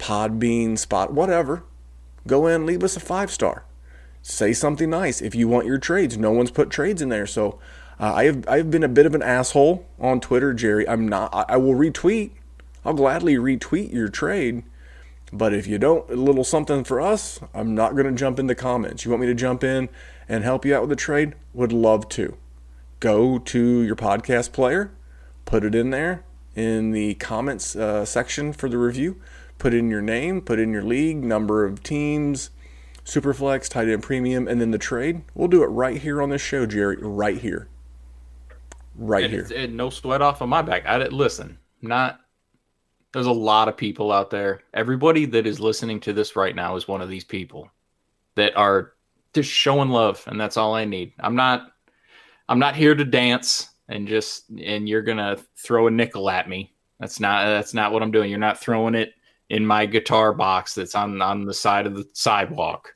Podbean, 0.00 0.76
Spot, 0.76 1.12
whatever. 1.12 1.62
Go 2.26 2.48
in, 2.48 2.66
leave 2.66 2.82
us 2.82 2.96
a 2.96 3.00
five 3.00 3.30
star. 3.30 3.62
Say 4.22 4.52
something 4.54 4.90
nice. 4.90 5.22
If 5.22 5.36
you 5.36 5.46
want 5.46 5.66
your 5.66 5.78
trades, 5.78 6.18
no 6.18 6.32
one's 6.32 6.50
put 6.50 6.70
trades 6.70 7.00
in 7.00 7.10
there. 7.10 7.28
So 7.28 7.60
uh, 8.00 8.12
I 8.12 8.24
have 8.24 8.48
I've 8.48 8.72
been 8.72 8.82
a 8.82 8.88
bit 8.88 9.06
of 9.06 9.14
an 9.14 9.22
asshole 9.22 9.86
on 10.00 10.18
Twitter, 10.18 10.52
Jerry. 10.52 10.88
I'm 10.88 11.06
not. 11.06 11.32
I, 11.32 11.44
I 11.50 11.56
will 11.58 11.74
retweet 11.74 12.32
I'll 12.84 12.94
gladly 12.94 13.36
retweet 13.36 13.92
your 13.92 14.08
trade. 14.08 14.64
But 15.32 15.52
if 15.52 15.66
you 15.66 15.78
don't, 15.78 16.08
a 16.10 16.14
little 16.14 16.44
something 16.44 16.84
for 16.84 17.00
us, 17.00 17.40
I'm 17.52 17.74
not 17.74 17.94
going 17.94 18.06
to 18.06 18.12
jump 18.12 18.38
in 18.38 18.46
the 18.46 18.54
comments. 18.54 19.04
You 19.04 19.10
want 19.10 19.20
me 19.20 19.26
to 19.26 19.34
jump 19.34 19.62
in 19.62 19.88
and 20.28 20.42
help 20.44 20.64
you 20.64 20.74
out 20.74 20.82
with 20.82 20.90
the 20.90 20.96
trade? 20.96 21.34
Would 21.52 21.72
love 21.72 22.08
to. 22.10 22.36
Go 23.00 23.38
to 23.38 23.82
your 23.82 23.96
podcast 23.96 24.52
player, 24.52 24.90
put 25.44 25.64
it 25.64 25.74
in 25.74 25.90
there 25.90 26.24
in 26.56 26.90
the 26.90 27.14
comments 27.14 27.76
uh, 27.76 28.04
section 28.04 28.52
for 28.52 28.68
the 28.68 28.78
review. 28.78 29.20
Put 29.58 29.74
in 29.74 29.90
your 29.90 30.02
name, 30.02 30.40
put 30.40 30.58
in 30.58 30.72
your 30.72 30.82
league, 30.82 31.22
number 31.22 31.64
of 31.64 31.82
teams, 31.82 32.50
Superflex, 33.04 33.68
tight 33.68 33.88
end 33.88 34.02
premium, 34.02 34.46
and 34.46 34.60
then 34.60 34.70
the 34.70 34.78
trade. 34.78 35.22
We'll 35.34 35.48
do 35.48 35.62
it 35.62 35.68
right 35.68 35.96
here 36.00 36.20
on 36.20 36.30
this 36.30 36.42
show, 36.42 36.66
Jerry. 36.66 36.96
Right 37.00 37.38
here. 37.38 37.68
Right 38.94 39.24
and 39.24 39.32
here. 39.32 39.48
And 39.54 39.76
no 39.76 39.90
sweat 39.90 40.22
off 40.22 40.40
of 40.40 40.48
my 40.48 40.62
back. 40.62 40.86
I 40.86 40.98
did, 40.98 41.12
listen. 41.12 41.58
Not 41.80 42.20
there's 43.12 43.26
a 43.26 43.32
lot 43.32 43.68
of 43.68 43.76
people 43.76 44.12
out 44.12 44.30
there. 44.30 44.60
Everybody 44.74 45.24
that 45.26 45.46
is 45.46 45.60
listening 45.60 46.00
to 46.00 46.12
this 46.12 46.36
right 46.36 46.54
now 46.54 46.76
is 46.76 46.88
one 46.88 47.00
of 47.00 47.08
these 47.08 47.24
people 47.24 47.70
that 48.34 48.56
are 48.56 48.92
just 49.32 49.50
showing 49.50 49.88
love, 49.88 50.22
and 50.26 50.40
that's 50.40 50.56
all 50.56 50.74
I 50.74 50.84
need. 50.84 51.12
I'm 51.20 51.34
not 51.34 51.72
I'm 52.48 52.58
not 52.58 52.76
here 52.76 52.94
to 52.94 53.04
dance 53.04 53.70
and 53.88 54.06
just 54.06 54.50
and 54.50 54.88
you're 54.88 55.02
gonna 55.02 55.38
throw 55.56 55.86
a 55.86 55.90
nickel 55.90 56.28
at 56.28 56.48
me. 56.48 56.74
That's 57.00 57.20
not 57.20 57.46
that's 57.46 57.74
not 57.74 57.92
what 57.92 58.02
I'm 58.02 58.10
doing. 58.10 58.30
You're 58.30 58.38
not 58.38 58.60
throwing 58.60 58.94
it 58.94 59.14
in 59.48 59.64
my 59.64 59.86
guitar 59.86 60.34
box 60.34 60.74
that's 60.74 60.94
on 60.94 61.20
on 61.22 61.44
the 61.44 61.54
side 61.54 61.86
of 61.86 61.94
the 61.94 62.06
sidewalk. 62.12 62.92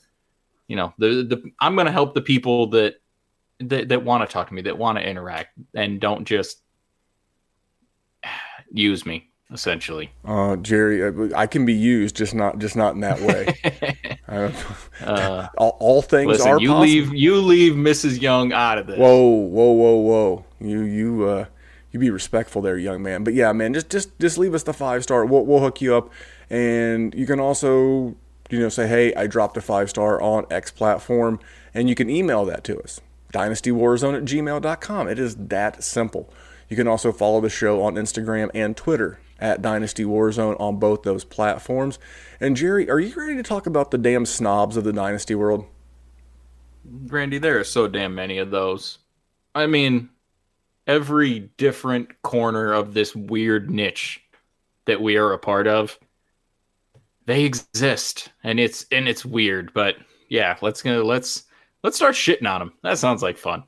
You 0.68 0.76
know, 0.76 0.94
the 0.98 1.24
the 1.24 1.50
I'm 1.60 1.74
gonna 1.74 1.92
help 1.92 2.14
the 2.14 2.20
people 2.20 2.68
that 2.68 2.96
that, 3.60 3.88
that 3.88 4.04
want 4.04 4.28
to 4.28 4.32
talk 4.32 4.48
to 4.48 4.54
me, 4.54 4.62
that 4.62 4.76
want 4.76 4.98
to 4.98 5.08
interact, 5.08 5.58
and 5.74 6.00
don't 6.00 6.26
just 6.26 6.60
use 8.70 9.06
me 9.06 9.31
essentially. 9.52 10.10
Uh, 10.24 10.56
Jerry, 10.56 11.02
uh, 11.02 11.36
I 11.36 11.46
can 11.46 11.64
be 11.64 11.74
used, 11.74 12.16
just 12.16 12.34
not 12.34 12.58
just 12.58 12.76
not 12.76 12.94
in 12.94 13.00
that 13.00 13.20
way. 13.20 14.08
uh, 15.04 15.48
all, 15.56 15.76
all, 15.80 16.02
things 16.02 16.28
listen, 16.28 16.48
are 16.48 16.60
you 16.60 16.68
possible. 16.68 16.82
leave 16.82 17.14
you 17.14 17.36
leave 17.36 17.72
Mrs. 17.74 18.20
Young 18.20 18.52
out 18.52 18.78
of 18.78 18.86
this. 18.86 18.98
Whoa, 18.98 19.22
whoa, 19.22 19.70
whoa, 19.72 19.96
whoa! 19.96 20.44
You 20.60 20.82
you 20.82 21.24
uh, 21.24 21.46
you 21.90 22.00
be 22.00 22.10
respectful 22.10 22.62
there, 22.62 22.78
young 22.78 23.02
man. 23.02 23.24
But 23.24 23.34
yeah, 23.34 23.52
man, 23.52 23.74
just 23.74 23.90
just 23.90 24.18
just 24.18 24.38
leave 24.38 24.54
us 24.54 24.62
the 24.62 24.72
five 24.72 25.02
star. 25.02 25.24
We'll 25.24 25.44
we'll 25.44 25.60
hook 25.60 25.80
you 25.80 25.94
up, 25.94 26.10
and 26.50 27.14
you 27.14 27.26
can 27.26 27.40
also 27.40 28.16
you 28.50 28.60
know 28.60 28.68
say, 28.68 28.86
hey, 28.88 29.14
I 29.14 29.26
dropped 29.26 29.56
a 29.56 29.60
five 29.60 29.90
star 29.90 30.20
on 30.20 30.46
X 30.50 30.70
platform, 30.70 31.40
and 31.74 31.88
you 31.88 31.94
can 31.94 32.08
email 32.08 32.44
that 32.46 32.64
to 32.64 32.80
us. 32.80 33.00
DynastyWarzone 33.32 34.16
at 34.18 34.24
gmail.com. 34.24 35.08
It 35.08 35.18
is 35.18 35.36
that 35.36 35.82
simple. 35.82 36.30
You 36.68 36.76
can 36.76 36.86
also 36.86 37.12
follow 37.12 37.40
the 37.40 37.50
show 37.50 37.82
on 37.82 37.94
Instagram 37.94 38.50
and 38.54 38.76
Twitter 38.76 39.18
at 39.42 39.60
Dynasty 39.60 40.04
Warzone 40.04 40.58
on 40.60 40.78
both 40.78 41.02
those 41.02 41.24
platforms. 41.24 41.98
And 42.40 42.56
Jerry, 42.56 42.88
are 42.88 43.00
you 43.00 43.12
ready 43.14 43.34
to 43.34 43.42
talk 43.42 43.66
about 43.66 43.90
the 43.90 43.98
damn 43.98 44.24
snobs 44.24 44.76
of 44.76 44.84
the 44.84 44.92
Dynasty 44.92 45.34
world? 45.34 45.66
Randy, 46.84 47.38
there 47.38 47.58
are 47.58 47.64
so 47.64 47.88
damn 47.88 48.14
many 48.14 48.38
of 48.38 48.50
those. 48.50 48.98
I 49.54 49.66
mean, 49.66 50.08
every 50.86 51.50
different 51.56 52.22
corner 52.22 52.72
of 52.72 52.94
this 52.94 53.14
weird 53.16 53.68
niche 53.68 54.22
that 54.84 55.00
we 55.00 55.16
are 55.16 55.32
a 55.32 55.38
part 55.38 55.66
of, 55.66 55.98
they 57.26 57.44
exist, 57.44 58.30
and 58.42 58.58
it's 58.58 58.86
and 58.90 59.08
it's 59.08 59.24
weird. 59.24 59.72
But 59.74 59.96
yeah, 60.28 60.56
let's 60.60 60.82
go. 60.82 61.02
Let's 61.02 61.44
let's 61.82 61.96
start 61.96 62.14
shitting 62.14 62.48
on 62.48 62.60
them. 62.60 62.72
That 62.82 62.98
sounds 62.98 63.22
like 63.22 63.38
fun. 63.38 63.64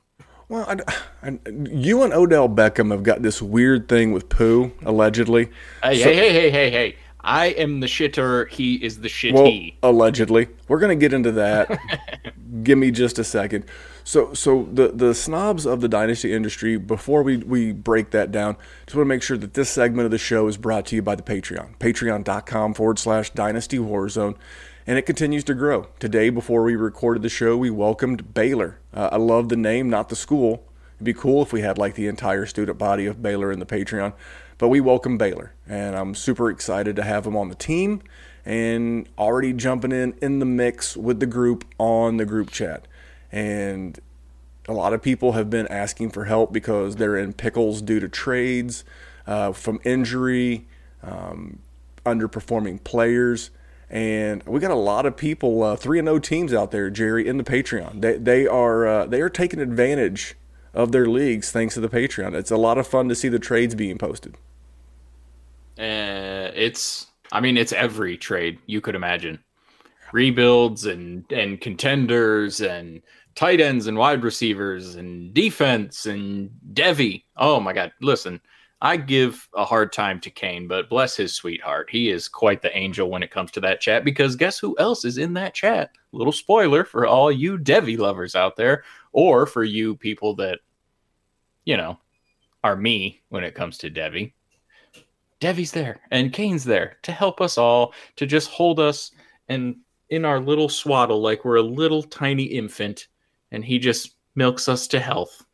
Well, 0.47 0.65
I, 0.67 1.27
I, 1.27 1.39
you 1.47 2.03
and 2.03 2.13
Odell 2.13 2.47
Beckham 2.47 2.91
have 2.91 3.03
got 3.03 3.21
this 3.21 3.41
weird 3.41 3.89
thing 3.89 4.11
with 4.11 4.29
poo, 4.29 4.71
allegedly. 4.83 5.49
Hey, 5.81 5.99
so, 5.99 6.09
hey, 6.09 6.15
hey, 6.15 6.33
hey, 6.33 6.49
hey, 6.51 6.69
hey. 6.69 6.95
I 7.21 7.47
am 7.47 7.79
the 7.79 7.87
shitter. 7.87 8.47
He 8.49 8.75
is 8.75 8.99
the 8.99 9.07
shitty. 9.07 9.73
Well, 9.81 9.91
allegedly. 9.91 10.47
We're 10.67 10.77
going 10.77 10.97
to 10.97 11.03
get 11.03 11.11
into 11.11 11.31
that. 11.31 11.75
Give 12.63 12.77
me 12.77 12.91
just 12.91 13.17
a 13.17 13.23
second. 13.23 13.65
So, 14.03 14.35
so 14.35 14.69
the, 14.71 14.89
the 14.89 15.15
snobs 15.15 15.65
of 15.65 15.81
the 15.81 15.87
dynasty 15.87 16.31
industry, 16.31 16.77
before 16.77 17.23
we, 17.23 17.37
we 17.37 17.71
break 17.71 18.11
that 18.11 18.31
down, 18.31 18.57
just 18.85 18.95
want 18.95 19.05
to 19.07 19.09
make 19.09 19.23
sure 19.23 19.37
that 19.37 19.55
this 19.55 19.71
segment 19.71 20.05
of 20.05 20.11
the 20.11 20.19
show 20.19 20.47
is 20.47 20.57
brought 20.57 20.85
to 20.87 20.95
you 20.95 21.01
by 21.01 21.15
the 21.15 21.23
Patreon. 21.23 21.75
Patreon.com 21.79 22.75
forward 22.75 22.99
slash 22.99 23.31
dynasty 23.31 23.79
warzone 23.79 24.35
and 24.87 24.97
it 24.97 25.05
continues 25.05 25.43
to 25.45 25.53
grow. 25.53 25.87
Today, 25.99 26.29
before 26.29 26.63
we 26.63 26.75
recorded 26.75 27.23
the 27.23 27.29
show, 27.29 27.57
we 27.57 27.69
welcomed 27.69 28.33
Baylor. 28.33 28.79
Uh, 28.93 29.09
I 29.11 29.17
love 29.17 29.49
the 29.49 29.55
name, 29.55 29.89
not 29.89 30.09
the 30.09 30.15
school. 30.15 30.63
It'd 30.97 31.05
be 31.05 31.13
cool 31.13 31.41
if 31.41 31.51
we 31.51 31.61
had 31.61 31.77
like 31.77 31.95
the 31.95 32.07
entire 32.07 32.45
student 32.45 32.77
body 32.77 33.05
of 33.05 33.21
Baylor 33.21 33.51
in 33.51 33.59
the 33.59 33.65
Patreon, 33.65 34.13
but 34.57 34.69
we 34.69 34.79
welcome 34.79 35.17
Baylor, 35.17 35.53
and 35.67 35.95
I'm 35.95 36.15
super 36.15 36.49
excited 36.49 36.95
to 36.95 37.03
have 37.03 37.25
him 37.25 37.35
on 37.35 37.49
the 37.49 37.55
team 37.55 38.01
and 38.45 39.09
already 39.17 39.53
jumping 39.53 39.91
in 39.91 40.13
in 40.21 40.39
the 40.39 40.45
mix 40.45 40.95
with 40.95 41.19
the 41.19 41.25
group 41.25 41.65
on 41.79 42.17
the 42.17 42.25
group 42.25 42.51
chat. 42.51 42.87
And 43.31 43.99
a 44.67 44.73
lot 44.73 44.93
of 44.93 45.01
people 45.01 45.33
have 45.33 45.49
been 45.49 45.67
asking 45.67 46.11
for 46.11 46.25
help 46.25 46.53
because 46.53 46.95
they're 46.95 47.17
in 47.17 47.33
pickles 47.33 47.81
due 47.81 47.99
to 47.99 48.07
trades, 48.07 48.85
uh, 49.25 49.51
from 49.51 49.79
injury, 49.83 50.67
um, 51.03 51.59
underperforming 52.05 52.83
players. 52.83 53.49
And 53.95 54.43
we 54.43 54.59
got 54.59 54.71
a 54.71 54.75
lot 54.75 55.05
of 55.05 55.15
people, 55.15 55.63
uh, 55.63 55.77
three 55.77 55.99
and 55.99 56.05
zero 56.05 56.19
teams 56.19 56.53
out 56.53 56.71
there, 56.71 56.89
Jerry, 56.89 57.25
in 57.25 57.37
the 57.37 57.45
Patreon. 57.45 58.01
They 58.01 58.17
they 58.17 58.45
are 58.45 58.85
uh, 58.85 59.05
they 59.05 59.21
are 59.21 59.29
taking 59.29 59.61
advantage 59.61 60.35
of 60.73 60.91
their 60.91 61.05
leagues 61.05 61.49
thanks 61.49 61.75
to 61.75 61.79
the 61.79 61.87
Patreon. 61.87 62.35
It's 62.35 62.51
a 62.51 62.57
lot 62.57 62.77
of 62.77 62.85
fun 62.85 63.07
to 63.07 63.15
see 63.15 63.29
the 63.29 63.39
trades 63.39 63.73
being 63.73 63.97
posted. 63.97 64.35
Uh, 65.79 66.51
it's 66.53 67.07
I 67.31 67.39
mean 67.39 67.55
it's 67.55 67.71
every 67.71 68.17
trade 68.17 68.59
you 68.65 68.81
could 68.81 68.95
imagine, 68.95 69.41
rebuilds 70.11 70.85
and 70.85 71.23
and 71.31 71.61
contenders 71.61 72.59
and 72.59 73.01
tight 73.33 73.61
ends 73.61 73.87
and 73.87 73.97
wide 73.97 74.25
receivers 74.25 74.95
and 74.95 75.33
defense 75.33 76.05
and 76.05 76.49
Devy. 76.73 77.23
Oh 77.37 77.61
my 77.61 77.71
God! 77.71 77.93
Listen, 78.01 78.41
I 78.81 78.97
give 78.97 79.47
a 79.55 79.63
hard 79.63 79.93
time 79.93 80.19
to 80.21 80.29
Kane, 80.29 80.67
but 80.67 80.89
bless 80.89 81.15
his 81.15 81.33
sweetheart. 81.33 81.89
He 81.89 82.09
is 82.09 82.27
quite 82.27 82.61
the 82.61 82.75
angel 82.77 83.09
when 83.09 83.23
it 83.23 83.31
comes 83.31 83.51
to 83.51 83.61
that 83.61 83.81
chat 83.81 84.03
because 84.03 84.35
guess 84.35 84.59
who 84.59 84.77
else 84.77 85.05
is 85.05 85.17
in 85.17 85.33
that 85.33 85.53
chat? 85.53 85.91
Little 86.11 86.33
spoiler 86.33 86.83
for 86.83 87.07
all 87.07 87.31
you 87.31 87.57
Devy 87.57 87.97
lovers 87.97 88.35
out 88.35 88.55
there, 88.57 88.83
or 89.13 89.45
for 89.45 89.63
you 89.63 89.95
people 89.95 90.35
that, 90.35 90.59
you 91.63 91.77
know, 91.77 91.97
are 92.63 92.75
me 92.75 93.21
when 93.29 93.43
it 93.43 93.55
comes 93.55 93.77
to 93.77 93.89
Devy. 93.89 94.33
Devy's 95.39 95.71
there 95.71 96.01
and 96.11 96.33
Kane's 96.33 96.63
there 96.63 96.97
to 97.03 97.11
help 97.11 97.39
us 97.41 97.57
all, 97.57 97.93
to 98.17 98.25
just 98.25 98.49
hold 98.49 98.79
us 98.79 99.11
and 99.47 99.77
in 100.09 100.25
our 100.25 100.39
little 100.39 100.69
swaddle 100.69 101.21
like 101.21 101.45
we're 101.45 101.55
a 101.55 101.61
little 101.61 102.03
tiny 102.03 102.43
infant, 102.43 103.07
and 103.51 103.63
he 103.63 103.79
just 103.79 104.15
milks 104.35 104.67
us 104.67 104.87
to 104.87 104.99
health. 104.99 105.45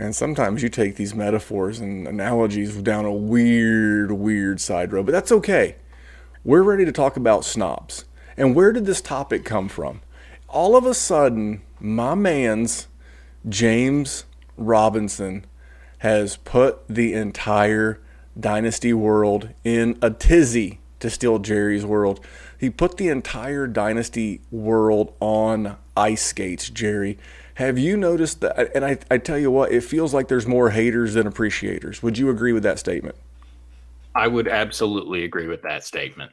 And 0.00 0.16
sometimes 0.16 0.62
you 0.62 0.70
take 0.70 0.96
these 0.96 1.14
metaphors 1.14 1.78
and 1.78 2.08
analogies 2.08 2.74
down 2.76 3.04
a 3.04 3.12
weird, 3.12 4.10
weird 4.10 4.58
side 4.58 4.94
road, 4.94 5.04
but 5.04 5.12
that's 5.12 5.30
okay. 5.30 5.76
We're 6.42 6.62
ready 6.62 6.86
to 6.86 6.92
talk 6.92 7.18
about 7.18 7.44
snobs. 7.44 8.06
And 8.34 8.56
where 8.56 8.72
did 8.72 8.86
this 8.86 9.02
topic 9.02 9.44
come 9.44 9.68
from? 9.68 10.00
All 10.48 10.74
of 10.74 10.86
a 10.86 10.94
sudden, 10.94 11.60
my 11.78 12.14
man's 12.14 12.88
James 13.46 14.24
Robinson 14.56 15.44
has 15.98 16.38
put 16.38 16.88
the 16.88 17.12
entire 17.12 18.00
Dynasty 18.38 18.94
world 18.94 19.50
in 19.64 19.98
a 20.00 20.10
tizzy, 20.10 20.80
to 21.00 21.10
steal 21.10 21.38
Jerry's 21.40 21.84
world. 21.84 22.20
He 22.58 22.70
put 22.70 22.96
the 22.96 23.08
entire 23.08 23.66
Dynasty 23.66 24.40
world 24.50 25.12
on 25.20 25.76
ice 25.94 26.22
skates, 26.22 26.70
Jerry. 26.70 27.18
Have 27.54 27.78
you 27.78 27.96
noticed 27.96 28.40
that? 28.40 28.74
And 28.74 28.84
I, 28.84 28.98
I 29.10 29.18
tell 29.18 29.38
you 29.38 29.50
what, 29.50 29.72
it 29.72 29.82
feels 29.82 30.14
like 30.14 30.28
there's 30.28 30.46
more 30.46 30.70
haters 30.70 31.14
than 31.14 31.26
appreciators. 31.26 32.02
Would 32.02 32.18
you 32.18 32.30
agree 32.30 32.52
with 32.52 32.62
that 32.62 32.78
statement? 32.78 33.16
I 34.14 34.26
would 34.26 34.48
absolutely 34.48 35.24
agree 35.24 35.46
with 35.46 35.62
that 35.62 35.84
statement. 35.84 36.32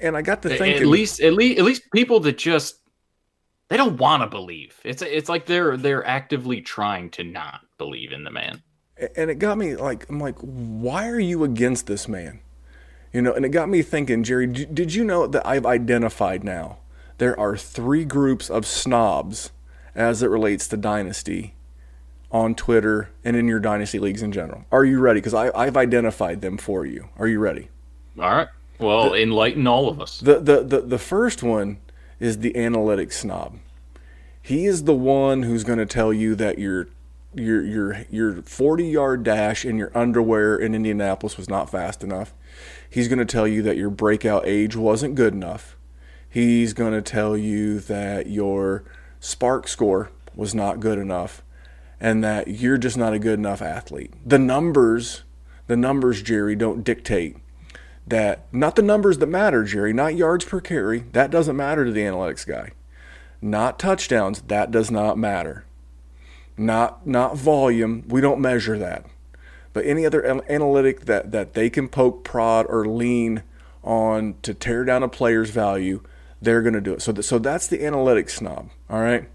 And 0.00 0.16
I 0.16 0.22
got 0.22 0.42
to 0.42 0.48
thinking, 0.48 0.82
At 0.82 0.86
least, 0.86 1.20
at 1.20 1.34
least, 1.34 1.58
at 1.58 1.64
least 1.64 1.82
people 1.92 2.20
that 2.20 2.38
just 2.38 2.76
they 3.68 3.76
don't 3.76 3.98
want 3.98 4.22
to 4.22 4.28
believe. 4.28 4.78
It's 4.84 5.02
it's 5.02 5.28
like 5.28 5.46
they're 5.46 5.76
they're 5.76 6.06
actively 6.06 6.60
trying 6.60 7.10
to 7.10 7.24
not 7.24 7.60
believe 7.78 8.12
in 8.12 8.24
the 8.24 8.30
man. 8.30 8.62
and 9.16 9.30
it 9.30 9.38
got 9.38 9.58
me 9.58 9.76
like, 9.76 10.08
I'm 10.08 10.20
like, 10.20 10.38
why 10.40 11.08
are 11.08 11.20
you 11.20 11.44
against 11.44 11.86
this 11.86 12.08
man? 12.08 12.40
You 13.12 13.22
know, 13.22 13.32
and 13.32 13.44
it 13.44 13.50
got 13.50 13.68
me 13.68 13.82
thinking, 13.82 14.22
Jerry, 14.22 14.46
did 14.46 14.94
you 14.94 15.04
know 15.04 15.26
that 15.26 15.46
I've 15.46 15.66
identified 15.66 16.44
now 16.44 16.78
there 17.18 17.38
are 17.38 17.56
three 17.56 18.04
groups 18.04 18.50
of 18.50 18.66
snobs 18.66 19.52
as 19.94 20.22
it 20.22 20.28
relates 20.28 20.68
to 20.68 20.76
Dynasty 20.76 21.54
on 22.30 22.54
Twitter 22.54 23.10
and 23.24 23.36
in 23.36 23.46
your 23.46 23.60
Dynasty 23.60 23.98
leagues 23.98 24.22
in 24.22 24.32
general? 24.32 24.64
Are 24.72 24.84
you 24.84 25.00
ready? 25.00 25.20
Because 25.20 25.34
I've 25.34 25.76
identified 25.76 26.40
them 26.40 26.58
for 26.58 26.86
you. 26.86 27.08
Are 27.18 27.28
you 27.28 27.38
ready? 27.38 27.68
All 28.18 28.34
right. 28.34 28.48
Well, 28.78 29.14
enlighten 29.14 29.66
all 29.66 29.88
of 29.88 30.00
us. 30.00 30.18
The, 30.18 30.40
the, 30.40 30.62
the, 30.62 30.80
the 30.80 30.98
first 30.98 31.42
one 31.42 31.78
is 32.18 32.38
the 32.38 32.56
analytic 32.56 33.12
snob. 33.12 33.58
He 34.40 34.66
is 34.66 34.84
the 34.84 34.94
one 34.94 35.42
who's 35.42 35.62
going 35.64 35.78
to 35.78 35.86
tell 35.86 36.12
you 36.12 36.34
that 36.34 36.58
your 36.58 36.88
your 37.34 37.62
your 37.62 38.04
your 38.10 38.42
40 38.42 38.84
yard 38.84 39.22
dash 39.22 39.64
in 39.64 39.78
your 39.78 39.96
underwear 39.96 40.56
in 40.56 40.74
Indianapolis 40.74 41.38
was 41.38 41.48
not 41.48 41.70
fast 41.70 42.02
enough. 42.04 42.34
He's 42.90 43.08
going 43.08 43.20
to 43.20 43.24
tell 43.24 43.48
you 43.48 43.62
that 43.62 43.76
your 43.76 43.88
breakout 43.88 44.46
age 44.46 44.76
wasn't 44.76 45.14
good 45.14 45.32
enough. 45.32 45.76
He's 46.28 46.72
going 46.72 46.92
to 46.92 47.02
tell 47.02 47.36
you 47.36 47.78
that 47.80 48.26
your 48.26 48.84
SPARQ 49.22 49.68
score 49.68 50.10
was 50.34 50.54
not 50.54 50.80
good 50.80 50.98
enough 50.98 51.42
and 52.00 52.22
that 52.24 52.48
you're 52.48 52.76
just 52.76 52.96
not 52.96 53.14
a 53.14 53.18
good 53.18 53.38
enough 53.38 53.62
athlete. 53.62 54.12
The 54.26 54.38
numbers, 54.38 55.22
the 55.68 55.76
numbers 55.76 56.20
Jerry 56.20 56.56
don't 56.56 56.82
dictate 56.82 57.36
that 58.06 58.52
not 58.52 58.74
the 58.74 58.82
numbers 58.82 59.18
that 59.18 59.28
matter, 59.28 59.62
Jerry, 59.62 59.92
not 59.92 60.16
yards 60.16 60.44
per 60.44 60.60
carry. 60.60 61.04
That 61.12 61.30
doesn't 61.30 61.56
matter 61.56 61.84
to 61.84 61.92
the 61.92 62.00
analytics 62.00 62.44
guy. 62.44 62.72
Not 63.40 63.78
touchdowns, 63.78 64.42
that 64.42 64.72
does 64.72 64.90
not 64.90 65.16
matter. 65.16 65.64
Not 66.56 67.06
not 67.06 67.36
volume, 67.36 68.04
we 68.08 68.20
don't 68.20 68.40
measure 68.40 68.76
that. 68.78 69.06
But 69.72 69.86
any 69.86 70.04
other 70.04 70.42
analytic 70.50 71.02
that 71.02 71.30
that 71.30 71.54
they 71.54 71.70
can 71.70 71.88
poke, 71.88 72.24
prod, 72.24 72.66
or 72.68 72.84
lean 72.84 73.44
on 73.84 74.34
to 74.42 74.54
tear 74.54 74.84
down 74.84 75.02
a 75.02 75.08
player's 75.08 75.50
value, 75.50 76.02
they're 76.42 76.62
going 76.62 76.74
to 76.74 76.80
do 76.80 76.92
it. 76.92 77.02
So 77.02 77.12
th- 77.12 77.24
so 77.24 77.38
that's 77.38 77.66
the 77.68 77.78
analytics 77.78 78.30
snob. 78.30 78.70
All 78.90 79.00
right. 79.00 79.28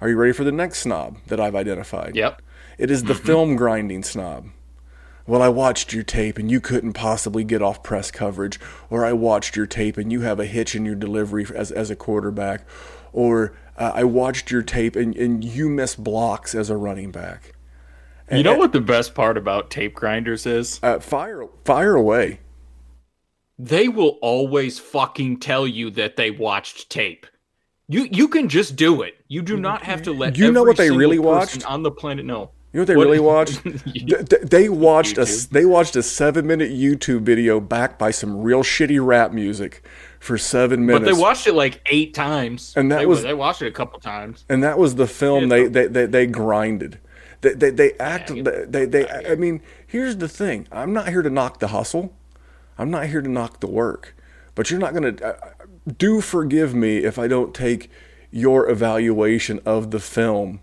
Are 0.00 0.08
you 0.08 0.16
ready 0.16 0.32
for 0.32 0.44
the 0.44 0.52
next 0.52 0.80
snob 0.80 1.18
that 1.26 1.40
I've 1.40 1.54
identified? 1.54 2.16
Yep. 2.16 2.42
It 2.78 2.90
is 2.90 3.04
the 3.04 3.14
film 3.14 3.56
grinding 3.56 4.02
snob. 4.02 4.48
Well, 5.26 5.42
I 5.42 5.48
watched 5.48 5.92
your 5.92 6.04
tape 6.04 6.38
and 6.38 6.50
you 6.50 6.60
couldn't 6.60 6.92
possibly 6.92 7.42
get 7.42 7.62
off 7.62 7.82
press 7.82 8.10
coverage, 8.10 8.60
or 8.90 9.04
I 9.04 9.12
watched 9.12 9.56
your 9.56 9.66
tape 9.66 9.96
and 9.96 10.12
you 10.12 10.20
have 10.20 10.38
a 10.38 10.46
hitch 10.46 10.74
in 10.74 10.84
your 10.84 10.94
delivery 10.94 11.46
as, 11.54 11.72
as 11.72 11.90
a 11.90 11.96
quarterback, 11.96 12.66
or 13.12 13.54
uh, 13.76 13.92
I 13.94 14.04
watched 14.04 14.50
your 14.50 14.62
tape 14.62 14.94
and, 14.94 15.16
and 15.16 15.42
you 15.42 15.68
miss 15.68 15.96
blocks 15.96 16.54
as 16.54 16.70
a 16.70 16.76
running 16.76 17.10
back. 17.10 17.54
You 18.30 18.42
know 18.42 18.56
what 18.56 18.72
the 18.72 18.80
best 18.80 19.14
part 19.14 19.36
about 19.36 19.70
tape 19.70 19.94
grinders 19.94 20.46
is? 20.46 20.80
Uh, 20.82 20.98
fire, 20.98 21.46
fire 21.64 21.94
away. 21.94 22.40
They 23.58 23.88
will 23.88 24.18
always 24.20 24.78
fucking 24.78 25.40
tell 25.40 25.66
you 25.66 25.90
that 25.92 26.16
they 26.16 26.30
watched 26.30 26.90
tape. 26.90 27.26
You 27.88 28.08
you 28.10 28.28
can 28.28 28.48
just 28.48 28.76
do 28.76 29.02
it. 29.02 29.14
You 29.28 29.42
do 29.42 29.56
not 29.56 29.82
have 29.82 30.02
to 30.02 30.12
let. 30.12 30.36
You 30.36 30.50
know 30.52 30.62
what 30.64 30.76
they 30.76 30.90
really 30.90 31.18
watched? 31.18 31.64
on 31.64 31.82
the 31.82 31.90
planet 31.90 32.24
No, 32.26 32.50
You 32.72 32.78
know 32.78 32.80
what 32.82 32.86
they 32.88 32.96
What- 32.96 33.04
really 33.06 33.20
watched? 33.20 33.64
You- 33.86 34.06
Th- 34.06 34.28
th- 34.28 34.42
they 34.42 34.68
watched 34.68 35.16
a 35.18 35.24
they 35.50 35.64
watched 35.64 35.94
a 35.96 36.02
seven 36.02 36.46
minute 36.46 36.70
YouTube 36.72 37.22
video 37.22 37.60
backed 37.60 37.98
by 37.98 38.10
some 38.10 38.42
real 38.42 38.62
shitty 38.62 39.04
rap 39.04 39.32
music 39.32 39.82
for 40.20 40.36
seven 40.36 40.84
minutes. 40.84 41.04
But 41.06 41.14
they 41.14 41.18
watched 41.20 41.46
it 41.46 41.54
like 41.54 41.80
eight 41.90 42.12
times. 42.12 42.74
And 42.76 42.90
that 42.90 42.98
they, 42.98 43.06
was- 43.06 43.22
they 43.22 43.34
watched 43.34 43.62
it 43.62 43.68
a 43.68 43.72
couple 43.72 44.00
times. 44.00 44.44
and 44.48 44.62
that 44.64 44.78
was 44.78 44.96
the 44.96 45.06
film 45.06 45.48
they, 45.48 45.68
they, 45.68 45.86
they, 45.86 46.06
they 46.06 46.26
grinded. 46.26 46.98
They, 47.42 47.52
they, 47.54 47.70
they 47.70 47.92
act. 48.00 48.30
Yeah, 48.30 48.42
They, 48.42 48.64
they, 48.84 48.86
they, 48.86 49.26
I 49.30 49.36
mean, 49.36 49.60
here's 49.86 50.16
the 50.16 50.28
thing. 50.28 50.66
I'm 50.72 50.92
not 50.92 51.08
here 51.08 51.22
to 51.22 51.30
knock 51.30 51.60
the 51.60 51.68
hustle. 51.68 52.12
I'm 52.78 52.90
not 52.90 53.06
here 53.06 53.22
to 53.22 53.28
knock 53.28 53.60
the 53.60 53.66
work. 53.66 54.14
But 54.56 54.70
you're 54.70 54.80
not 54.80 54.94
going 54.94 55.16
to. 55.16 55.26
Uh, 55.26 55.50
do 55.96 56.20
forgive 56.20 56.74
me 56.74 56.98
if 56.98 57.18
I 57.18 57.28
don't 57.28 57.54
take 57.54 57.90
your 58.32 58.68
evaluation 58.68 59.60
of 59.64 59.92
the 59.92 60.00
film 60.00 60.60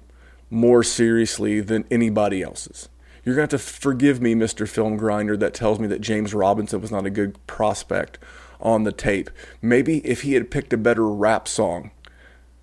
more 0.49 0.83
seriously 0.83 1.61
than 1.61 1.85
anybody 1.89 2.41
else's. 2.41 2.89
You're 3.23 3.35
going 3.35 3.47
to 3.47 3.55
have 3.55 3.65
to 3.65 3.71
forgive 3.71 4.21
me, 4.21 4.35
Mr. 4.35 4.67
Film 4.67 4.97
Grinder, 4.97 5.37
that 5.37 5.53
tells 5.53 5.79
me 5.79 5.87
that 5.87 6.01
James 6.01 6.33
Robinson 6.33 6.81
was 6.81 6.91
not 6.91 7.05
a 7.05 7.09
good 7.09 7.45
prospect 7.47 8.19
on 8.59 8.83
the 8.83 8.91
tape. 8.91 9.29
Maybe 9.61 10.05
if 10.05 10.23
he 10.23 10.33
had 10.33 10.51
picked 10.51 10.73
a 10.73 10.77
better 10.77 11.07
rap 11.07 11.47
song, 11.47 11.91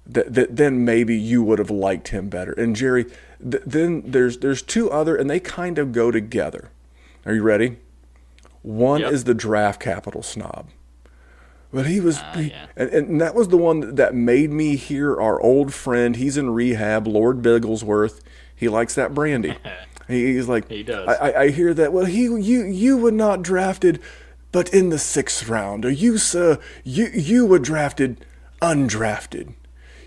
that, 0.07 0.35
that 0.35 0.57
then 0.57 0.85
maybe 0.85 1.17
you 1.17 1.43
would 1.43 1.59
have 1.59 1.71
liked 1.71 2.09
him 2.09 2.29
better. 2.29 2.53
And 2.53 2.77
Jerry, 2.77 3.05
th- 3.05 3.63
then 3.65 4.03
there's 4.05 4.39
there's 4.39 4.63
two 4.63 4.91
other, 4.91 5.17
and 5.17 5.31
they 5.31 5.41
kind 5.41 5.79
of 5.79 5.93
go 5.93 6.11
together. 6.11 6.71
Are 7.25 7.35
you 7.35 7.43
ready? 7.43 7.79
One 8.63 9.01
Yep. 9.01 9.13
is 9.13 9.25
the 9.25 9.35
draft 9.35 9.81
capital 9.81 10.23
snob. 10.23 10.69
But 11.73 11.87
he 11.87 12.01
was, 12.01 12.19
ah, 12.19 12.33
he- 12.35 12.49
yeah. 12.51 12.67
and, 12.77 12.91
and 12.91 13.21
that 13.21 13.35
was 13.35 13.49
the 13.49 13.57
one 13.57 13.95
that 13.95 14.15
made 14.15 14.51
me 14.51 14.75
hear 14.77 15.21
our 15.21 15.41
old 15.41 15.73
friend. 15.73 16.17
He's 16.17 16.37
in 16.37 16.51
rehab, 16.51 17.07
Lord 17.07 17.43
Bigglesworth. 17.43 18.21
He 18.55 18.69
likes 18.69 18.95
that 18.95 19.15
brandy. 19.15 19.57
He- 20.09 20.35
he's 20.35 20.49
like, 20.49 20.69
He 20.69 20.83
does. 20.83 21.07
I, 21.09 21.15
I, 21.31 21.41
I 21.43 21.49
hear 21.51 21.73
that. 21.73 21.93
Well, 21.93 22.05
he, 22.07 22.23
you, 22.25 22.65
you 22.65 22.97
were 22.97 23.13
not 23.13 23.43
drafted, 23.43 24.01
but 24.51 24.69
in 24.75 24.89
the 24.89 24.99
sixth 24.99 25.49
round, 25.49 25.85
or 25.85 25.91
you, 25.91 26.19
sir, 26.19 26.59
you, 26.83 27.07
you 27.15 27.47
were 27.47 27.61
drafted 27.61 28.27
undrafted. 28.61 29.55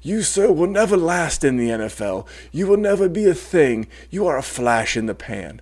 You, 0.02 0.22
sir, 0.22 0.52
will 0.52 0.68
never 0.68 0.98
last 0.98 1.46
in 1.46 1.56
the 1.56 1.70
NFL. 1.70 2.28
You 2.52 2.68
will 2.68 2.76
never 2.76 3.08
be 3.08 3.26
a 3.30 3.34
thing. 3.34 3.88
You 4.10 4.28
are 4.28 4.38
a 4.38 4.44
flash 4.44 4.98
in 4.98 5.06
the 5.06 5.16
pan. 5.16 5.62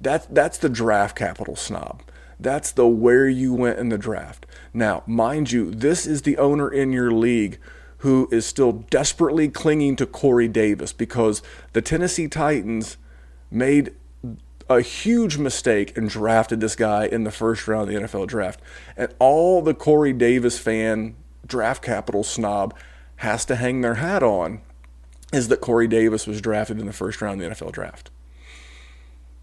That, 0.00 0.34
that's 0.34 0.58
the 0.58 0.68
draft 0.68 1.16
capital 1.16 1.54
snob. 1.54 2.02
That's 2.40 2.70
the 2.70 2.86
where 2.86 3.28
you 3.28 3.52
went 3.52 3.78
in 3.78 3.88
the 3.88 3.98
draft. 3.98 4.46
Now, 4.72 5.02
mind 5.06 5.50
you, 5.50 5.70
this 5.70 6.06
is 6.06 6.22
the 6.22 6.38
owner 6.38 6.68
in 6.70 6.92
your 6.92 7.10
league 7.10 7.58
who 7.98 8.28
is 8.30 8.46
still 8.46 8.72
desperately 8.72 9.48
clinging 9.48 9.96
to 9.96 10.06
Corey 10.06 10.46
Davis 10.46 10.92
because 10.92 11.42
the 11.72 11.82
Tennessee 11.82 12.28
Titans 12.28 12.96
made 13.50 13.92
a 14.70 14.80
huge 14.80 15.38
mistake 15.38 15.96
and 15.96 16.08
drafted 16.08 16.60
this 16.60 16.76
guy 16.76 17.06
in 17.06 17.24
the 17.24 17.30
first 17.30 17.66
round 17.66 17.88
of 17.88 17.94
the 17.94 18.06
NFL 18.06 18.28
draft. 18.28 18.60
And 18.96 19.12
all 19.18 19.62
the 19.62 19.74
Corey 19.74 20.12
Davis 20.12 20.58
fan 20.58 21.16
draft 21.46 21.82
capital 21.82 22.22
snob 22.22 22.74
has 23.16 23.44
to 23.46 23.56
hang 23.56 23.80
their 23.80 23.94
hat 23.94 24.22
on 24.22 24.60
is 25.32 25.48
that 25.48 25.60
Corey 25.60 25.88
Davis 25.88 26.26
was 26.26 26.40
drafted 26.40 26.78
in 26.78 26.86
the 26.86 26.92
first 26.92 27.20
round 27.20 27.42
of 27.42 27.48
the 27.48 27.54
NFL 27.54 27.72
draft. 27.72 28.10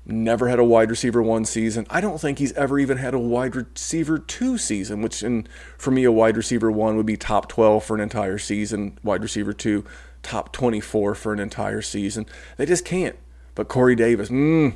Never 0.07 0.47
had 0.47 0.59
a 0.59 0.63
wide 0.63 0.91
receiver 0.91 1.23
one 1.23 1.45
season. 1.45 1.87
I 1.89 1.99
don't 1.99 2.21
think 2.21 2.37
he's 2.37 2.53
ever 2.53 2.77
even 2.77 2.97
had 2.97 3.15
a 3.15 3.19
wide 3.19 3.55
receiver 3.55 4.19
two 4.19 4.57
season, 4.57 5.01
which 5.01 5.23
in, 5.23 5.47
for 5.79 5.89
me, 5.89 6.03
a 6.03 6.11
wide 6.11 6.37
receiver 6.37 6.69
one 6.69 6.95
would 6.95 7.07
be 7.07 7.17
top 7.17 7.49
12 7.49 7.83
for 7.83 7.95
an 7.95 8.01
entire 8.01 8.37
season, 8.37 8.99
wide 9.03 9.23
receiver 9.23 9.51
two, 9.51 9.83
top 10.21 10.51
24 10.51 11.15
for 11.15 11.33
an 11.33 11.39
entire 11.39 11.81
season. 11.81 12.27
They 12.57 12.67
just 12.67 12.85
can't. 12.85 13.15
But 13.55 13.67
Corey 13.67 13.95
Davis, 13.95 14.29
mmm, 14.29 14.75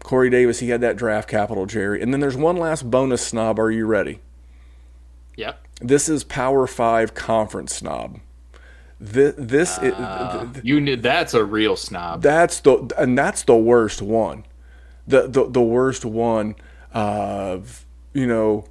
Corey 0.00 0.30
Davis, 0.30 0.60
he 0.60 0.68
had 0.68 0.80
that 0.82 0.96
draft 0.96 1.28
capital, 1.28 1.66
Jerry. 1.66 2.00
And 2.00 2.12
then 2.12 2.20
there's 2.20 2.36
one 2.36 2.56
last 2.56 2.88
bonus 2.88 3.26
snob. 3.26 3.58
Are 3.58 3.70
you 3.72 3.84
ready? 3.84 4.20
Yep. 5.36 5.66
This 5.80 6.08
is 6.08 6.22
Power 6.24 6.66
Five 6.66 7.14
conference 7.14 7.74
snob. 7.74 8.20
This, 9.00 9.34
this 9.38 9.78
uh, 9.78 10.48
it, 10.54 10.64
you 10.64 10.80
knew 10.80 10.96
that's 10.96 11.34
a 11.34 11.44
real 11.44 11.76
snob. 11.76 12.22
That's 12.22 12.60
the 12.60 12.92
and 12.98 13.16
that's 13.16 13.42
the 13.42 13.56
worst 13.56 14.02
one. 14.02 14.44
The 15.08 15.26
the 15.26 15.48
the 15.48 15.62
worst 15.62 16.04
one. 16.04 16.54
Uh, 16.92 17.58
you 18.12 18.26
know, 18.26 18.66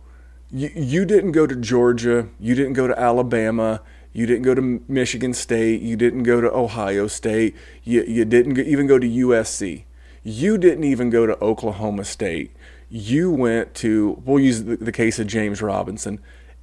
you, 0.51 0.71
you 0.73 1.05
didn't 1.05 1.31
go 1.31 1.45
to 1.45 1.55
Georgia. 1.55 2.29
You 2.39 2.55
didn't 2.55 2.73
go 2.73 2.87
to 2.87 2.97
Alabama. 2.99 3.81
You 4.13 4.25
didn't 4.25 4.43
go 4.43 4.55
to 4.55 4.81
Michigan 4.87 5.33
State. 5.33 5.81
You 5.81 5.95
didn't 5.95 6.23
go 6.23 6.41
to 6.41 6.51
Ohio 6.51 7.07
State. 7.07 7.55
You, 7.83 8.03
you 8.03 8.25
didn't 8.25 8.57
even 8.57 8.87
go 8.87 8.97
to 8.97 9.07
USC. 9.07 9.83
You 10.23 10.57
didn't 10.57 10.83
even 10.85 11.09
go 11.09 11.25
to 11.25 11.41
Oklahoma 11.43 12.03
State. 12.03 12.51
You 12.89 13.31
went 13.31 13.75
to, 13.75 14.21
we'll 14.25 14.39
use 14.39 14.63
the, 14.63 14.77
the 14.77 14.91
case 14.91 15.19
of 15.19 15.27
James 15.27 15.61
Robinson, 15.61 16.19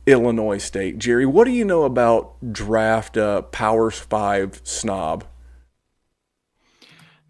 Illinois 0.07 0.59
State. 0.59 0.99
Jerry, 0.99 1.27
what 1.27 1.45
do 1.45 1.53
you 1.53 1.65
know 1.65 1.85
about 1.85 2.35
draft 2.53 3.17
uh, 3.17 3.43
Power 3.43 3.91
Five 3.91 4.61
snob? 4.65 5.25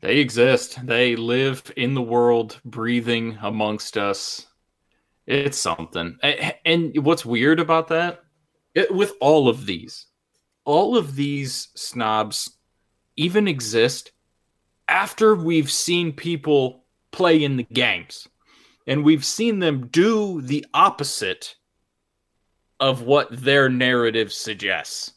They 0.04 0.18
exist. 0.18 0.86
They 0.86 1.16
live 1.16 1.72
in 1.78 1.94
the 1.94 2.02
world, 2.02 2.60
breathing 2.62 3.38
amongst 3.40 3.96
us. 3.96 4.48
It's 5.26 5.56
something. 5.56 6.18
And 6.66 6.94
what's 7.02 7.24
weird 7.24 7.58
about 7.58 7.88
that? 7.88 8.22
It, 8.74 8.94
with 8.94 9.14
all 9.18 9.48
of 9.48 9.64
these, 9.64 10.04
all 10.66 10.98
of 10.98 11.16
these 11.16 11.68
snobs 11.74 12.58
even 13.16 13.48
exist 13.48 14.12
after 14.88 15.34
we've 15.34 15.70
seen 15.70 16.12
people 16.12 16.84
play 17.10 17.42
in 17.42 17.56
the 17.56 17.66
games 17.72 18.28
and 18.86 19.04
we've 19.04 19.24
seen 19.24 19.58
them 19.58 19.86
do 19.86 20.42
the 20.42 20.66
opposite 20.74 21.54
of 22.78 23.00
what 23.00 23.28
their 23.30 23.70
narrative 23.70 24.34
suggests. 24.34 25.13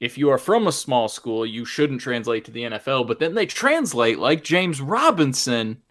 If 0.00 0.16
you 0.16 0.30
are 0.30 0.38
from 0.38 0.66
a 0.66 0.72
small 0.72 1.08
school, 1.08 1.44
you 1.44 1.66
shouldn't 1.66 2.00
translate 2.00 2.46
to 2.46 2.50
the 2.50 2.62
NFL, 2.62 3.06
but 3.06 3.18
then 3.18 3.34
they 3.34 3.44
translate 3.44 4.18
like 4.18 4.42
James 4.42 4.80
Robinson, 4.80 5.82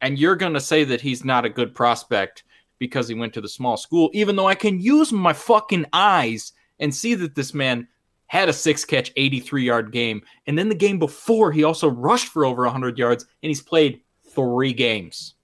and 0.00 0.18
you're 0.18 0.36
going 0.36 0.54
to 0.54 0.60
say 0.60 0.84
that 0.84 1.00
he's 1.00 1.24
not 1.24 1.44
a 1.44 1.50
good 1.50 1.74
prospect 1.74 2.44
because 2.78 3.08
he 3.08 3.14
went 3.14 3.34
to 3.34 3.40
the 3.40 3.48
small 3.48 3.76
school, 3.76 4.10
even 4.12 4.36
though 4.36 4.46
I 4.46 4.54
can 4.54 4.80
use 4.80 5.12
my 5.12 5.32
fucking 5.32 5.86
eyes 5.92 6.52
and 6.78 6.94
see 6.94 7.14
that 7.14 7.34
this 7.34 7.52
man 7.52 7.88
had 8.26 8.48
a 8.48 8.52
six 8.52 8.84
catch, 8.84 9.12
83 9.16 9.64
yard 9.64 9.92
game. 9.92 10.22
And 10.46 10.58
then 10.58 10.68
the 10.68 10.74
game 10.74 10.98
before, 10.98 11.52
he 11.52 11.64
also 11.64 11.88
rushed 11.88 12.28
for 12.28 12.44
over 12.44 12.62
100 12.62 12.98
yards 12.98 13.24
and 13.42 13.48
he's 13.48 13.62
played 13.62 14.02
three 14.34 14.72
games. 14.72 15.34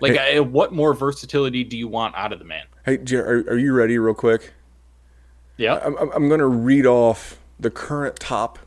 Like, 0.00 0.14
hey, 0.14 0.40
what 0.40 0.72
more 0.72 0.92
versatility 0.92 1.64
do 1.64 1.76
you 1.76 1.88
want 1.88 2.14
out 2.14 2.32
of 2.32 2.38
the 2.38 2.44
man? 2.44 2.66
Hey, 2.84 2.98
are, 3.16 3.44
are 3.48 3.58
you 3.58 3.72
ready, 3.72 3.98
real 3.98 4.14
quick? 4.14 4.52
Yeah. 5.58 5.78
I'm, 5.84 5.96
I'm 5.98 6.28
going 6.28 6.40
to 6.40 6.46
read 6.46 6.86
off 6.86 7.38
the 7.60 7.70
current 7.70 8.18
top, 8.18 8.58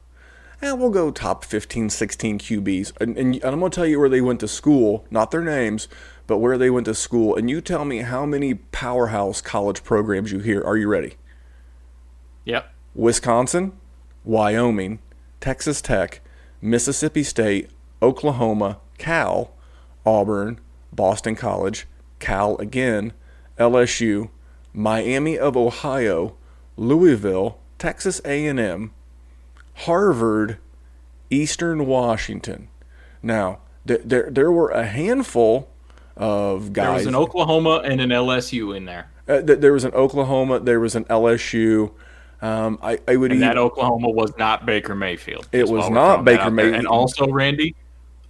and 0.61 0.79
we'll 0.79 0.91
go 0.91 1.09
top 1.09 1.43
15, 1.43 1.89
16 1.89 2.37
QBs. 2.37 3.01
And, 3.01 3.17
and, 3.17 3.35
and 3.35 3.45
I'm 3.45 3.59
going 3.59 3.71
to 3.71 3.75
tell 3.75 3.87
you 3.87 3.99
where 3.99 4.09
they 4.09 4.21
went 4.21 4.39
to 4.41 4.47
school, 4.47 5.05
not 5.09 5.31
their 5.31 5.41
names, 5.41 5.87
but 6.27 6.37
where 6.37 6.57
they 6.57 6.69
went 6.69 6.85
to 6.85 6.93
school. 6.93 7.35
And 7.35 7.49
you 7.49 7.61
tell 7.61 7.85
me 7.85 7.99
how 7.99 8.25
many 8.25 8.53
powerhouse 8.53 9.41
college 9.41 9.83
programs 9.83 10.31
you 10.31 10.39
hear. 10.39 10.61
Are 10.63 10.77
you 10.77 10.87
ready? 10.87 11.15
Yep. 12.45 12.71
Wisconsin, 12.93 13.71
Wyoming, 14.23 14.99
Texas 15.39 15.81
Tech, 15.81 16.21
Mississippi 16.61 17.23
State, 17.23 17.69
Oklahoma, 18.01 18.79
Cal, 18.97 19.51
Auburn, 20.05 20.59
Boston 20.91 21.35
College, 21.35 21.87
Cal 22.19 22.57
again, 22.57 23.13
LSU, 23.57 24.29
Miami 24.73 25.37
of 25.37 25.55
Ohio, 25.55 26.35
Louisville, 26.81 27.59
Texas 27.77 28.19
A&M, 28.25 28.91
Harvard, 29.75 30.57
Eastern 31.29 31.85
Washington. 31.85 32.69
Now, 33.21 33.59
th- 33.87 34.01
there 34.03 34.29
there 34.31 34.51
were 34.51 34.69
a 34.69 34.85
handful 34.85 35.69
of 36.17 36.73
guys. 36.73 36.85
There 36.85 36.93
was 36.93 37.05
an 37.05 37.15
Oklahoma 37.15 37.83
and 37.85 38.01
an 38.01 38.09
LSU 38.09 38.75
in 38.75 38.85
there. 38.85 39.11
Uh, 39.27 39.41
th- 39.41 39.59
there 39.59 39.73
was 39.73 39.83
an 39.83 39.93
Oklahoma, 39.93 40.59
there 40.59 40.79
was 40.79 40.95
an 40.95 41.05
LSU. 41.05 41.91
Um, 42.41 42.79
I, 42.81 42.99
I 43.07 43.15
would. 43.15 43.31
And 43.31 43.39
even, 43.39 43.47
that 43.47 43.57
Oklahoma 43.59 44.09
was 44.09 44.33
not 44.39 44.65
Baker 44.65 44.95
Mayfield. 44.95 45.47
It 45.51 45.69
was 45.69 45.87
not 45.91 46.25
Baker 46.25 46.49
Mayfield. 46.49 46.75
And 46.77 46.87
also, 46.87 47.27
Randy, 47.27 47.75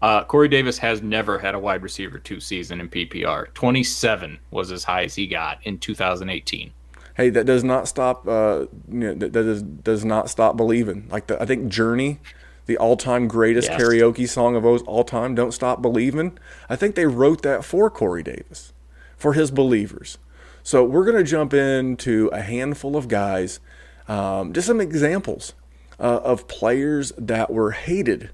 uh, 0.02 0.26
Corey 0.26 0.50
Davis 0.50 0.78
has 0.80 1.02
never 1.02 1.40
had 1.40 1.56
a 1.56 1.60
wide 1.60 1.82
receiver 1.82 2.20
two 2.20 2.42
season 2.42 2.82
in 2.82 2.90
PPR. 2.90 3.54
27 3.54 4.40
was 4.52 4.74
as 4.74 4.84
high 4.84 5.06
as 5.06 5.16
he 5.16 5.28
got 5.28 5.60
in 5.64 5.78
2018. 5.78 6.74
Hey, 7.22 7.30
that 7.30 7.46
does 7.46 7.64
not 7.64 7.88
stop. 7.88 8.28
Uh, 8.28 8.66
you 8.90 9.14
know, 9.14 9.14
that 9.14 9.32
does 9.32 9.62
does 9.62 10.04
not 10.04 10.28
stop 10.28 10.58
believing. 10.58 11.08
Like 11.12 11.28
the, 11.28 11.40
I 11.40 11.46
think 11.46 11.68
Journey, 11.68 12.20
the 12.66 12.78
all-time 12.78 13.28
greatest 13.28 13.70
yes. 13.70 13.80
karaoke 13.80 14.28
song 14.28 14.56
of 14.56 14.66
all 14.66 15.04
time, 15.04 15.36
"Don't 15.36 15.52
Stop 15.52 15.84
Believing." 15.84 16.40
I 16.68 16.76
think 16.76 16.96
they 16.96 17.06
wrote 17.06 17.44
that 17.44 17.64
for 17.64 17.92
Corey 17.92 18.24
Davis, 18.24 18.74
for 19.18 19.34
his 19.34 19.52
believers. 19.52 20.18
So 20.64 20.84
we're 20.84 21.06
going 21.06 21.24
to 21.24 21.24
jump 21.24 21.54
into 21.54 22.28
a 22.34 22.42
handful 22.42 22.98
of 22.98 23.08
guys, 23.08 23.60
um, 24.08 24.52
just 24.52 24.66
some 24.66 24.82
examples 24.82 25.54
uh, 26.00 26.22
of 26.24 26.48
players 26.48 27.14
that 27.20 27.54
were 27.54 27.70
hated 27.70 28.32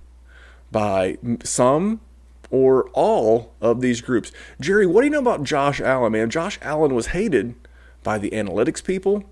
by 0.72 1.18
some 1.44 2.00
or 2.50 2.90
all 2.94 3.54
of 3.60 3.82
these 3.82 4.00
groups. 4.00 4.32
Jerry, 4.62 4.88
what 4.88 5.02
do 5.02 5.08
you 5.08 5.12
know 5.12 5.20
about 5.20 5.44
Josh 5.44 5.82
Allen, 5.82 6.14
man? 6.14 6.30
Josh 6.30 6.58
Allen 6.62 6.96
was 6.96 7.08
hated 7.08 7.54
by 8.04 8.18
the 8.18 8.32
analytics 8.32 8.84
people. 8.84 9.24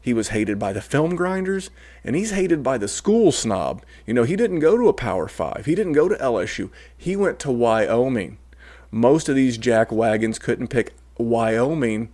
He 0.00 0.12
was 0.12 0.28
hated 0.28 0.58
by 0.58 0.72
the 0.72 0.80
film 0.80 1.14
grinders, 1.14 1.70
and 2.02 2.16
he's 2.16 2.32
hated 2.32 2.62
by 2.62 2.76
the 2.76 2.88
school 2.88 3.30
snob. 3.30 3.84
You 4.04 4.14
know, 4.14 4.24
he 4.24 4.34
didn't 4.34 4.58
go 4.58 4.76
to 4.76 4.88
a 4.88 4.92
Power 4.92 5.28
Five. 5.28 5.64
He 5.66 5.76
didn't 5.76 5.92
go 5.92 6.08
to 6.08 6.16
LSU. 6.16 6.70
He 6.96 7.14
went 7.14 7.38
to 7.40 7.52
Wyoming. 7.52 8.38
Most 8.90 9.28
of 9.28 9.36
these 9.36 9.56
jack 9.56 9.92
wagons 9.92 10.40
couldn't 10.40 10.68
pick 10.68 10.94
Wyoming 11.18 12.10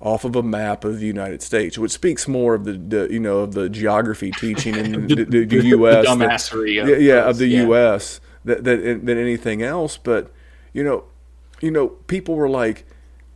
off 0.00 0.24
of 0.24 0.34
a 0.36 0.42
map 0.42 0.84
of 0.84 0.98
the 0.98 1.06
United 1.06 1.42
States, 1.42 1.78
which 1.78 1.92
speaks 1.92 2.26
more 2.26 2.54
of 2.54 2.64
the, 2.64 2.72
the 2.72 3.08
you 3.10 3.20
know 3.20 3.40
of 3.40 3.52
the 3.52 3.68
geography 3.68 4.30
teaching 4.30 4.74
in 4.74 4.92
the, 5.06 5.24
the, 5.24 5.44
the 5.44 5.66
U.S. 5.66 6.06
Dumbassery 6.06 6.82
of, 6.82 7.00
yeah, 7.00 7.28
of 7.28 7.36
the 7.38 7.48
yeah. 7.48 7.62
U.S. 7.62 8.20
That, 8.44 8.64
that, 8.64 9.04
than 9.04 9.18
anything 9.18 9.62
else. 9.62 9.98
But 9.98 10.30
you 10.72 10.84
know, 10.84 11.04
you 11.60 11.70
know, 11.70 11.88
people 11.88 12.34
were 12.34 12.48
like, 12.48 12.86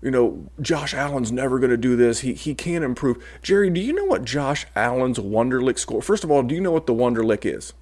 you 0.02 0.10
know, 0.10 0.48
Josh 0.60 0.94
Allen's 0.94 1.30
never 1.30 1.58
going 1.58 1.70
to 1.70 1.76
do 1.76 1.96
this. 1.96 2.20
He 2.20 2.34
he 2.34 2.54
can't 2.54 2.84
improve. 2.84 3.22
Jerry, 3.42 3.70
do 3.70 3.80
you 3.80 3.92
know 3.92 4.04
what 4.04 4.24
Josh 4.24 4.66
Allen's 4.74 5.18
Wonderlic 5.18 5.78
score? 5.78 6.02
First 6.02 6.24
of 6.24 6.30
all, 6.30 6.42
do 6.42 6.54
you 6.54 6.60
know 6.60 6.72
what 6.72 6.86
the 6.86 6.94
Wonderlic 6.94 7.44
is? 7.44 7.72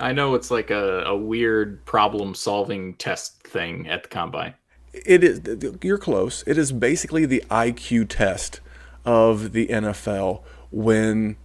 I 0.00 0.12
know 0.12 0.34
it's 0.34 0.50
like 0.50 0.70
a, 0.70 1.02
a 1.02 1.16
weird 1.16 1.84
problem 1.84 2.34
solving 2.34 2.94
test 2.94 3.42
thing 3.42 3.88
at 3.88 4.04
the 4.04 4.08
combine 4.08 4.54
it 4.92 5.24
is 5.24 5.40
you're 5.82 5.98
close. 5.98 6.42
It 6.46 6.58
is 6.58 6.72
basically 6.72 7.26
the 7.26 7.42
IQ 7.50 8.08
test 8.08 8.60
of 9.04 9.52
the 9.52 9.66
NFL 9.68 10.42
when 10.70 11.36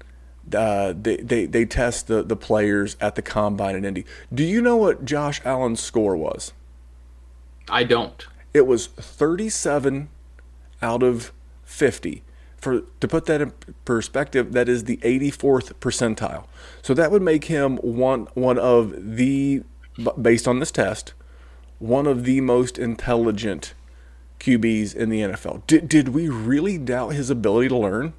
uh, 0.53 0.93
they, 0.99 1.17
they 1.17 1.45
they 1.45 1.65
test 1.65 2.07
the 2.07 2.23
the 2.23 2.35
players 2.35 2.97
at 2.99 3.15
the 3.15 3.21
combine 3.21 3.75
in 3.75 3.85
Indy. 3.85 4.05
Do 4.33 4.43
you 4.43 4.61
know 4.61 4.77
what 4.77 5.05
Josh 5.05 5.41
Allen's 5.45 5.79
score 5.79 6.15
was? 6.15 6.53
I 7.69 7.83
don't. 7.83 8.25
It 8.53 8.67
was 8.67 8.87
37 8.87 10.09
out 10.81 11.03
of 11.03 11.31
50. 11.63 12.23
For 12.57 12.81
to 12.99 13.07
put 13.07 13.25
that 13.25 13.41
in 13.41 13.51
perspective, 13.83 14.53
that 14.53 14.69
is 14.69 14.85
the 14.85 14.97
84th 14.97 15.73
percentile. 15.75 16.45
So 16.81 16.93
that 16.93 17.11
would 17.11 17.21
make 17.21 17.45
him 17.45 17.77
one 17.77 18.27
one 18.35 18.57
of 18.57 19.17
the 19.17 19.63
based 20.21 20.47
on 20.47 20.59
this 20.59 20.71
test 20.71 21.13
one 21.83 22.07
of 22.07 22.23
the 22.23 22.39
most 22.39 22.79
intelligent 22.79 23.73
QBs 24.39 24.95
in 24.95 25.09
the 25.09 25.19
NFL. 25.19 25.67
Did, 25.67 25.89
did 25.89 26.09
we 26.09 26.29
really 26.29 26.77
doubt 26.77 27.09
his 27.09 27.29
ability 27.29 27.67
to 27.67 27.77
learn? 27.77 28.13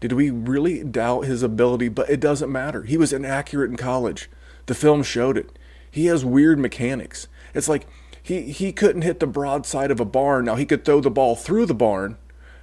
Did 0.00 0.12
we 0.12 0.30
really 0.30 0.82
doubt 0.82 1.26
his 1.26 1.42
ability? 1.42 1.88
But 1.88 2.08
it 2.08 2.20
doesn't 2.20 2.50
matter. 2.50 2.84
He 2.84 2.96
was 2.96 3.12
inaccurate 3.12 3.70
in 3.70 3.76
college. 3.76 4.30
The 4.64 4.74
film 4.74 5.02
showed 5.02 5.36
it. 5.36 5.58
He 5.90 6.06
has 6.06 6.24
weird 6.24 6.58
mechanics. 6.58 7.28
It's 7.52 7.68
like 7.68 7.86
he, 8.22 8.52
he 8.52 8.72
couldn't 8.72 9.02
hit 9.02 9.20
the 9.20 9.26
broadside 9.26 9.90
of 9.90 10.00
a 10.00 10.04
barn. 10.04 10.44
Now 10.44 10.54
he 10.54 10.66
could 10.66 10.84
throw 10.84 11.00
the 11.00 11.10
ball 11.10 11.34
through 11.34 11.66
the 11.66 11.74
barn, 11.74 12.16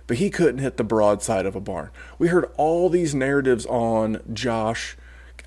but 0.08 0.18
he 0.18 0.30
couldn't 0.30 0.62
hit 0.62 0.78
the 0.78 0.84
broadside 0.84 1.46
of 1.46 1.56
a 1.56 1.60
barn. 1.60 1.90
We 2.18 2.30
heard 2.30 2.50
all 2.58 2.90
these 2.90 3.14
narratives 3.14 3.66
on 3.66 4.22
Josh 4.34 4.98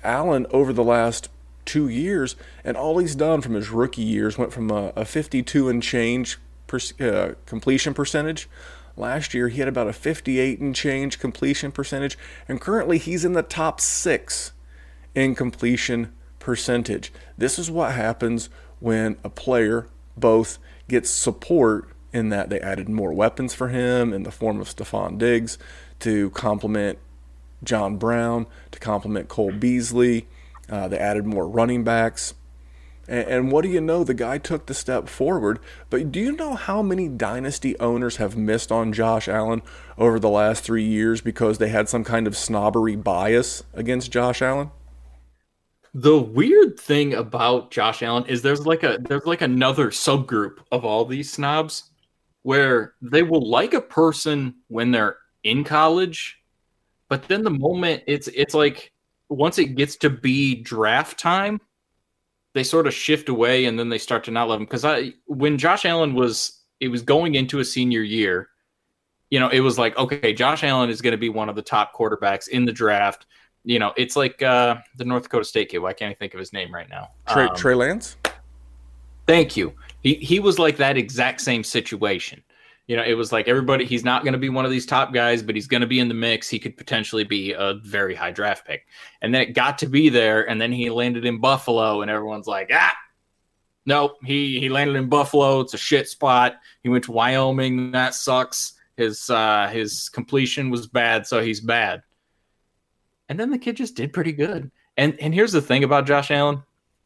Allen 0.03 0.45
over 0.51 0.71
the 0.71 0.83
last 0.83 1.29
two 1.65 1.87
years, 1.87 2.35
and 2.63 2.77
all 2.77 2.97
he's 2.97 3.15
done 3.15 3.41
from 3.41 3.53
his 3.53 3.69
rookie 3.69 4.03
years 4.03 4.37
went 4.37 4.53
from 4.53 4.69
a, 4.69 4.93
a 4.95 5.05
52 5.05 5.69
and 5.69 5.81
change 5.81 6.37
per, 6.67 6.79
uh, 6.99 7.33
completion 7.45 7.93
percentage. 7.93 8.49
Last 8.95 9.33
year, 9.33 9.47
he 9.47 9.59
had 9.59 9.67
about 9.67 9.87
a 9.87 9.93
58 9.93 10.59
and 10.59 10.75
change 10.75 11.19
completion 11.19 11.71
percentage, 11.71 12.17
and 12.47 12.61
currently 12.61 12.99
he's 12.99 13.25
in 13.25 13.33
the 13.33 13.41
top 13.41 13.81
six 13.81 14.51
in 15.15 15.33
completion 15.33 16.13
percentage. 16.37 17.11
This 17.37 17.57
is 17.57 17.71
what 17.71 17.93
happens 17.93 18.49
when 18.79 19.17
a 19.23 19.29
player 19.29 19.87
both 20.17 20.59
gets 20.87 21.09
support 21.09 21.89
in 22.11 22.29
that 22.29 22.49
they 22.49 22.59
added 22.59 22.87
more 22.87 23.11
weapons 23.11 23.53
for 23.53 23.69
him 23.69 24.13
in 24.13 24.23
the 24.23 24.31
form 24.31 24.61
of 24.61 24.67
Stefon 24.67 25.17
Diggs 25.17 25.57
to 25.99 26.29
complement 26.31 26.99
John 27.63 27.97
Brown, 27.97 28.45
to 28.71 28.79
complement 28.79 29.29
Cole 29.29 29.51
Beasley. 29.51 30.27
Uh, 30.69 30.87
they 30.87 30.97
added 30.97 31.25
more 31.25 31.47
running 31.47 31.83
backs. 31.83 32.35
And, 33.07 33.27
and 33.27 33.51
what 33.51 33.63
do 33.63 33.69
you 33.69 33.81
know? 33.81 34.03
The 34.03 34.13
guy 34.13 34.37
took 34.37 34.65
the 34.67 34.73
step 34.73 35.07
forward. 35.09 35.59
But 35.89 36.11
do 36.11 36.19
you 36.19 36.33
know 36.33 36.55
how 36.55 36.81
many 36.81 37.07
dynasty 37.07 37.77
owners 37.79 38.17
have 38.17 38.37
missed 38.37 38.71
on 38.71 38.93
Josh 38.93 39.27
Allen 39.27 39.61
over 39.97 40.19
the 40.19 40.29
last 40.29 40.63
three 40.63 40.85
years 40.85 41.21
because 41.21 41.57
they 41.57 41.69
had 41.69 41.89
some 41.89 42.03
kind 42.03 42.27
of 42.27 42.37
snobbery 42.37 42.95
bias 42.95 43.63
against 43.73 44.11
Josh 44.11 44.41
Allen? 44.41 44.71
The 45.93 46.17
weird 46.17 46.79
thing 46.79 47.13
about 47.13 47.69
Josh 47.69 48.01
Allen 48.01 48.25
is 48.25 48.41
there's 48.41 48.65
like 48.65 48.83
a 48.83 48.97
there's 48.99 49.25
like 49.25 49.41
another 49.41 49.89
subgroup 49.89 50.57
of 50.71 50.85
all 50.85 51.05
these 51.05 51.31
snobs 51.31 51.91
where 52.41 52.95
they 53.01 53.21
will 53.23 53.47
like 53.47 53.73
a 53.73 53.81
person 53.81 54.55
when 54.69 54.91
they're 54.91 55.17
in 55.43 55.63
college, 55.63 56.41
but 57.09 57.27
then 57.27 57.43
the 57.43 57.51
moment 57.51 58.03
it's 58.07 58.27
it's 58.29 58.55
like 58.55 58.91
once 59.29 59.59
it 59.59 59.75
gets 59.75 59.95
to 59.97 60.09
be 60.09 60.55
draft 60.55 61.19
time, 61.19 61.61
they 62.53 62.63
sort 62.63 62.87
of 62.87 62.93
shift 62.93 63.29
away 63.29 63.65
and 63.65 63.77
then 63.77 63.89
they 63.89 63.97
start 63.99 64.23
to 64.23 64.31
not 64.31 64.47
love 64.47 64.59
him. 64.59 64.65
Because 64.65 64.85
I 64.85 65.13
when 65.25 65.59
Josh 65.59 65.85
Allen 65.85 66.15
was 66.15 66.61
it 66.79 66.87
was 66.87 67.03
going 67.03 67.35
into 67.35 67.59
a 67.59 67.65
senior 67.65 68.01
year, 68.01 68.49
you 69.29 69.39
know, 69.39 69.49
it 69.49 69.61
was 69.61 69.77
like, 69.77 69.95
okay, 69.97 70.33
Josh 70.33 70.63
Allen 70.63 70.89
is 70.89 71.01
going 71.01 71.11
to 71.11 71.17
be 71.17 71.29
one 71.29 71.49
of 71.49 71.55
the 71.55 71.61
top 71.61 71.93
quarterbacks 71.93 72.47
in 72.47 72.65
the 72.65 72.71
draft 72.71 73.27
you 73.63 73.79
know, 73.79 73.93
it's 73.95 74.15
like 74.15 74.41
uh, 74.41 74.77
the 74.97 75.05
North 75.05 75.23
Dakota 75.23 75.45
State 75.45 75.69
kid. 75.69 75.79
Why 75.79 75.93
can't 75.93 76.11
I 76.11 76.13
think 76.15 76.33
of 76.33 76.39
his 76.39 76.53
name 76.53 76.73
right 76.73 76.89
now? 76.89 77.11
Trey, 77.27 77.45
um, 77.45 77.55
Trey 77.55 77.75
Lance. 77.75 78.17
Thank 79.25 79.55
you. 79.55 79.73
He 80.01 80.15
he 80.15 80.39
was 80.39 80.59
like 80.59 80.77
that 80.77 80.97
exact 80.97 81.41
same 81.41 81.63
situation. 81.63 82.43
You 82.87 82.97
know, 82.97 83.03
it 83.03 83.13
was 83.13 83.31
like 83.31 83.47
everybody. 83.47 83.85
He's 83.85 84.03
not 84.03 84.23
going 84.23 84.33
to 84.33 84.39
be 84.39 84.49
one 84.49 84.65
of 84.65 84.71
these 84.71 84.85
top 84.85 85.13
guys, 85.13 85.41
but 85.41 85.55
he's 85.55 85.67
going 85.67 85.81
to 85.81 85.87
be 85.87 85.99
in 85.99 86.09
the 86.09 86.13
mix. 86.13 86.49
He 86.49 86.59
could 86.59 86.75
potentially 86.75 87.23
be 87.23 87.53
a 87.53 87.75
very 87.75 88.13
high 88.13 88.31
draft 88.31 88.67
pick. 88.67 88.85
And 89.21 89.33
then 89.33 89.41
it 89.41 89.53
got 89.53 89.77
to 89.77 89.87
be 89.87 90.09
there, 90.09 90.49
and 90.49 90.59
then 90.59 90.73
he 90.73 90.89
landed 90.89 91.23
in 91.23 91.39
Buffalo, 91.39 92.01
and 92.01 92.11
everyone's 92.11 92.47
like, 92.47 92.69
ah, 92.73 92.93
nope. 93.85 94.17
He 94.25 94.59
he 94.59 94.67
landed 94.67 94.97
in 94.97 95.07
Buffalo. 95.07 95.61
It's 95.61 95.73
a 95.73 95.77
shit 95.77 96.09
spot. 96.09 96.57
He 96.81 96.89
went 96.89 97.05
to 97.05 97.13
Wyoming. 97.13 97.91
That 97.91 98.13
sucks. 98.13 98.73
His 98.97 99.29
uh, 99.29 99.69
his 99.71 100.09
completion 100.09 100.69
was 100.69 100.85
bad, 100.85 101.25
so 101.25 101.41
he's 101.41 101.61
bad 101.61 102.03
and 103.33 103.39
then 103.39 103.49
the 103.49 103.57
kid 103.57 103.75
just 103.75 103.95
did 103.95 104.13
pretty 104.13 104.31
good. 104.31 104.69
And 104.95 105.19
and 105.19 105.33
here's 105.33 105.53
the 105.53 105.61
thing 105.61 105.83
about 105.83 106.05
Josh 106.05 106.29
Allen, 106.29 106.61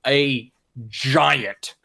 a 0.05 0.51
giant 0.89 1.75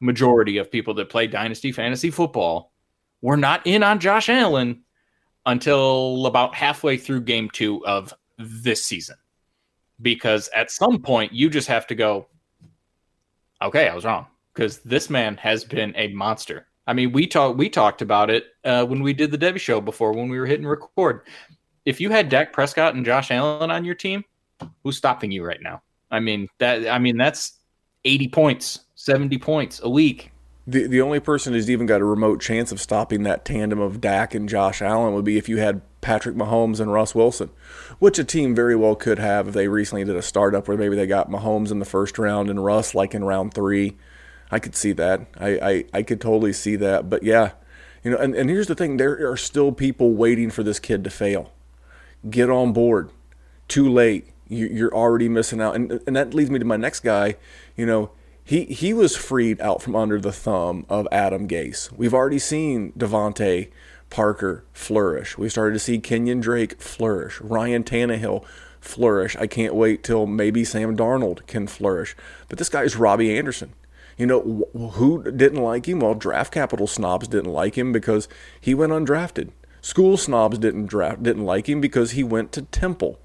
majority 0.00 0.56
of 0.56 0.70
people 0.70 0.94
that 0.94 1.10
play 1.10 1.26
dynasty 1.26 1.72
fantasy 1.72 2.10
football 2.10 2.72
were 3.20 3.36
not 3.36 3.66
in 3.66 3.82
on 3.82 4.00
Josh 4.00 4.30
Allen 4.30 4.82
until 5.44 6.24
about 6.24 6.54
halfway 6.54 6.96
through 6.96 7.20
game 7.20 7.50
2 7.50 7.84
of 7.86 8.14
this 8.38 8.82
season. 8.82 9.16
Because 10.00 10.48
at 10.54 10.70
some 10.70 11.02
point 11.02 11.34
you 11.34 11.50
just 11.50 11.68
have 11.68 11.86
to 11.88 11.94
go 11.94 12.28
okay, 13.60 13.90
I 13.90 13.94
was 13.94 14.06
wrong 14.06 14.24
because 14.54 14.78
this 14.78 15.10
man 15.10 15.36
has 15.36 15.64
been 15.64 15.92
a 15.96 16.08
monster. 16.14 16.66
I 16.86 16.94
mean, 16.94 17.12
we 17.12 17.26
talked 17.26 17.58
we 17.58 17.68
talked 17.68 18.00
about 18.00 18.30
it 18.30 18.46
uh, 18.64 18.86
when 18.86 19.02
we 19.02 19.12
did 19.12 19.32
the 19.32 19.38
Devy 19.38 19.60
show 19.60 19.82
before 19.82 20.12
when 20.12 20.30
we 20.30 20.38
were 20.38 20.46
hitting 20.46 20.66
record 20.66 21.26
if 21.86 22.00
you 22.00 22.10
had 22.10 22.28
Dak 22.28 22.52
Prescott 22.52 22.94
and 22.94 23.06
Josh 23.06 23.30
Allen 23.30 23.70
on 23.70 23.84
your 23.84 23.94
team, 23.94 24.24
who's 24.82 24.96
stopping 24.96 25.30
you 25.30 25.44
right 25.44 25.62
now? 25.62 25.80
I 26.10 26.20
mean 26.20 26.48
that 26.58 26.86
I 26.88 26.98
mean 26.98 27.16
that's 27.16 27.54
80 28.04 28.28
points, 28.28 28.80
70 28.96 29.38
points 29.38 29.80
a 29.82 29.88
week. 29.88 30.32
The 30.66 30.86
the 30.86 31.00
only 31.00 31.20
person 31.20 31.54
who's 31.54 31.70
even 31.70 31.86
got 31.86 32.00
a 32.00 32.04
remote 32.04 32.40
chance 32.40 32.72
of 32.72 32.80
stopping 32.80 33.22
that 33.22 33.44
tandem 33.44 33.80
of 33.80 34.00
Dak 34.00 34.34
and 34.34 34.48
Josh 34.48 34.82
Allen 34.82 35.14
would 35.14 35.24
be 35.24 35.38
if 35.38 35.48
you 35.48 35.58
had 35.58 35.80
Patrick 36.00 36.36
Mahomes 36.36 36.80
and 36.80 36.92
Russ 36.92 37.14
Wilson, 37.14 37.50
which 37.98 38.18
a 38.18 38.24
team 38.24 38.54
very 38.54 38.76
well 38.76 38.96
could 38.96 39.18
have 39.18 39.48
if 39.48 39.54
they 39.54 39.68
recently 39.68 40.04
did 40.04 40.16
a 40.16 40.22
startup 40.22 40.68
where 40.68 40.76
maybe 40.76 40.96
they 40.96 41.06
got 41.06 41.30
Mahomes 41.30 41.70
in 41.70 41.78
the 41.78 41.84
first 41.84 42.18
round 42.18 42.50
and 42.50 42.64
Russ 42.64 42.94
like 42.94 43.14
in 43.14 43.24
round 43.24 43.54
three. 43.54 43.96
I 44.50 44.60
could 44.60 44.76
see 44.76 44.92
that. 44.92 45.26
I, 45.38 45.48
I, 45.48 45.84
I 45.92 46.02
could 46.04 46.20
totally 46.20 46.52
see 46.52 46.76
that. 46.76 47.10
But 47.10 47.24
yeah, 47.24 47.52
you 48.04 48.12
know, 48.12 48.18
and, 48.18 48.36
and 48.36 48.48
here's 48.48 48.68
the 48.68 48.76
thing 48.76 48.96
there 48.96 49.28
are 49.28 49.36
still 49.36 49.72
people 49.72 50.14
waiting 50.14 50.50
for 50.50 50.62
this 50.62 50.78
kid 50.78 51.02
to 51.04 51.10
fail 51.10 51.52
get 52.28 52.50
on 52.50 52.72
board. 52.72 53.10
Too 53.68 53.90
late. 53.90 54.32
You, 54.48 54.86
are 54.86 54.94
already 54.94 55.28
missing 55.28 55.60
out. 55.60 55.74
And, 55.74 56.00
and 56.06 56.14
that 56.14 56.32
leads 56.32 56.50
me 56.50 56.58
to 56.58 56.64
my 56.64 56.76
next 56.76 57.00
guy. 57.00 57.36
You 57.76 57.86
know, 57.86 58.10
he, 58.44 58.64
he 58.64 58.94
was 58.94 59.16
freed 59.16 59.60
out 59.60 59.82
from 59.82 59.96
under 59.96 60.20
the 60.20 60.32
thumb 60.32 60.86
of 60.88 61.08
Adam 61.10 61.48
Gase. 61.48 61.90
We've 61.92 62.14
already 62.14 62.38
seen 62.38 62.92
DeVante 62.92 63.70
Parker 64.08 64.64
flourish. 64.72 65.36
We 65.36 65.48
started 65.48 65.72
to 65.72 65.80
see 65.80 65.98
Kenyan 65.98 66.40
Drake 66.40 66.80
flourish. 66.80 67.40
Ryan 67.40 67.82
Tannehill 67.82 68.44
flourish. 68.80 69.36
I 69.36 69.48
can't 69.48 69.74
wait 69.74 70.04
till 70.04 70.26
maybe 70.26 70.64
Sam 70.64 70.96
Darnold 70.96 71.46
can 71.46 71.66
flourish. 71.66 72.16
But 72.48 72.58
this 72.58 72.68
guy 72.68 72.84
is 72.84 72.96
Robbie 72.96 73.36
Anderson. 73.36 73.72
You 74.16 74.26
know, 74.26 74.68
who 74.92 75.22
didn't 75.30 75.62
like 75.62 75.86
him? 75.86 76.00
Well, 76.00 76.14
draft 76.14 76.52
capital 76.52 76.86
snobs 76.86 77.28
didn't 77.28 77.52
like 77.52 77.76
him 77.76 77.92
because 77.92 78.28
he 78.60 78.74
went 78.74 78.92
undrafted. 78.92 79.50
School 79.86 80.16
snobs 80.16 80.58
didn't 80.58 80.86
draft 80.86 81.22
didn't 81.22 81.44
like 81.44 81.68
him 81.68 81.80
because 81.80 82.10
he 82.10 82.24
went 82.24 82.50
to 82.50 82.62
Temple. 82.62 83.20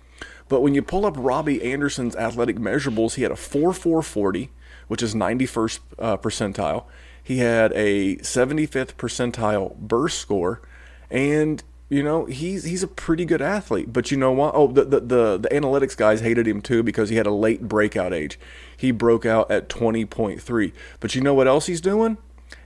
But 0.48 0.62
when 0.62 0.76
you 0.76 0.84
pull 0.84 1.08
up 1.08 1.16
Robbie 1.18 1.60
Anderson's 1.64 2.16
athletic 2.16 2.58
measurables, 2.58 3.16
he 3.16 3.24
had 3.24 3.32
a 3.32 3.36
4.440, 3.36 4.50
which 4.88 5.02
is 5.02 5.16
91st 5.16 5.80
uh, 5.98 6.18
percentile. 6.18 6.84
He 7.24 7.40
had 7.40 7.72
a 7.74 8.18
75th 8.18 8.94
percentile 8.94 9.76
burst 9.76 10.20
score, 10.20 10.62
and 11.10 11.64
you 11.90 12.04
know 12.04 12.26
he's 12.26 12.64
he's 12.66 12.84
a 12.84 12.88
pretty 12.88 13.26
good 13.26 13.42
athlete. 13.42 13.92
But 13.92 14.12
you 14.12 14.18
know 14.18 14.32
what? 14.32 14.54
Oh, 14.54 14.68
the 14.68 14.86
the 14.86 15.00
the, 15.00 15.38
the 15.40 15.50
analytics 15.50 15.98
guys 15.98 16.22
hated 16.22 16.48
him 16.48 16.62
too 16.62 16.84
because 16.84 17.10
he 17.10 17.16
had 17.16 17.26
a 17.26 17.32
late 17.32 17.64
breakout 17.64 18.14
age. 18.14 18.40
He 18.78 18.92
broke 18.92 19.26
out 19.26 19.50
at 19.50 19.68
20.3. 19.68 20.74
But 21.00 21.16
you 21.16 21.22
know 21.22 21.34
what 21.34 21.48
else 21.48 21.66
he's 21.66 21.82
doing? 21.82 22.20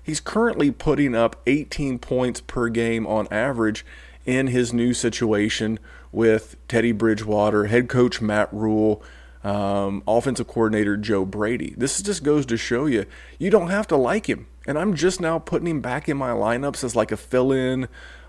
He's 0.05 0.19
currently 0.19 0.69
putting 0.69 1.15
up 1.15 1.41
18 1.47 1.97
points 1.97 2.39
per 2.39 2.69
game 2.69 3.07
on 3.07 3.27
average 3.31 3.83
in 4.23 4.47
his 4.47 4.71
new 4.71 4.93
situation 4.93 5.79
with 6.11 6.57
Teddy 6.67 6.91
Bridgewater, 6.91 7.65
head 7.65 7.89
coach 7.89 8.21
Matt 8.21 8.53
Rhule, 8.53 9.01
um, 9.43 10.03
offensive 10.07 10.47
coordinator 10.47 10.95
Joe 10.95 11.25
Brady. 11.25 11.73
This 11.75 11.99
just 12.03 12.21
goes 12.23 12.45
to 12.45 12.55
show 12.55 12.85
you, 12.85 13.07
you 13.39 13.49
don't 13.49 13.71
have 13.71 13.87
to 13.87 13.95
like 13.95 14.29
him. 14.29 14.45
And 14.67 14.77
I'm 14.77 14.93
just 14.93 15.19
now 15.19 15.39
putting 15.39 15.67
him 15.67 15.81
back 15.81 16.07
in 16.07 16.17
my 16.17 16.29
lineups 16.29 16.83
as 16.83 16.95
like 16.95 17.11
a 17.11 17.17
fill 17.17 17.51
in. 17.51 17.87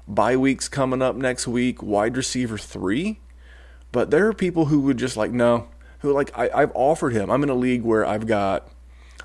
Bye 0.09 0.39
weeks 0.39 0.69
coming 0.69 1.03
up 1.03 1.15
next 1.15 1.47
week, 1.47 1.83
wide 1.83 2.17
receiver 2.17 2.57
three. 2.57 3.21
But 3.93 4.11
there 4.11 4.27
are 4.27 4.33
people 4.33 4.67
who 4.67 4.81
would 4.81 4.97
just 4.97 5.19
like, 5.19 5.31
no, 5.31 5.69
who 5.99 6.11
like, 6.11 6.31
I, 6.39 6.49
I've 6.55 6.73
offered 6.75 7.13
him. 7.13 7.31
I'm 7.31 7.43
in 7.43 7.51
a 7.51 7.55
league 7.55 7.83
where 7.83 8.07
I've 8.07 8.27
got 8.27 8.71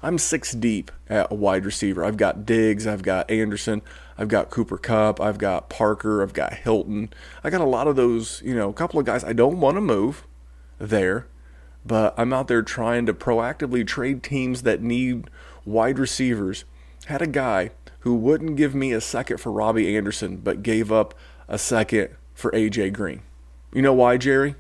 I'm 0.03 0.17
six 0.17 0.53
deep 0.53 0.91
at 1.09 1.31
a 1.31 1.35
wide 1.35 1.65
receiver. 1.65 2.03
I've 2.03 2.17
got 2.17 2.45
Diggs, 2.45 2.87
I've 2.87 3.03
got 3.03 3.29
Anderson, 3.29 3.81
I've 4.17 4.27
got 4.27 4.49
Cooper 4.49 4.77
Kupp, 4.77 5.21
I've 5.21 5.37
got 5.37 5.69
Parker, 5.69 6.23
I've 6.23 6.33
got 6.33 6.53
Hilton. 6.53 7.13
I 7.43 7.49
got 7.49 7.61
a 7.61 7.65
lot 7.65 7.87
of 7.87 7.95
those, 7.95 8.41
you 8.43 8.55
know, 8.55 8.69
a 8.69 8.73
couple 8.73 8.99
of 8.99 9.05
guys 9.05 9.23
I 9.23 9.33
don't 9.33 9.59
want 9.59 9.77
to 9.77 9.81
move 9.81 10.25
there, 10.79 11.27
but 11.85 12.13
I'm 12.17 12.33
out 12.33 12.47
there 12.47 12.63
trying 12.63 13.05
to 13.05 13.13
proactively 13.13 13.85
trade 13.85 14.23
teams 14.23 14.63
that 14.63 14.81
need 14.81 15.29
wide 15.65 15.99
receivers. 15.99 16.65
Had 17.05 17.21
a 17.21 17.27
guy 17.27 17.71
who 17.99 18.15
wouldn't 18.15 18.55
give 18.55 18.73
me 18.73 18.93
a 18.93 19.01
second 19.01 19.37
for 19.37 19.51
Robbie 19.51 19.95
Anderson, 19.95 20.37
but 20.37 20.63
gave 20.63 20.91
up 20.91 21.13
a 21.47 21.57
second 21.57 22.09
for 22.33 22.51
AJ 22.51 22.93
Green. 22.93 23.21
You 23.73 23.81
know 23.81 23.93
why, 23.93 24.17
Jerry? 24.17 24.55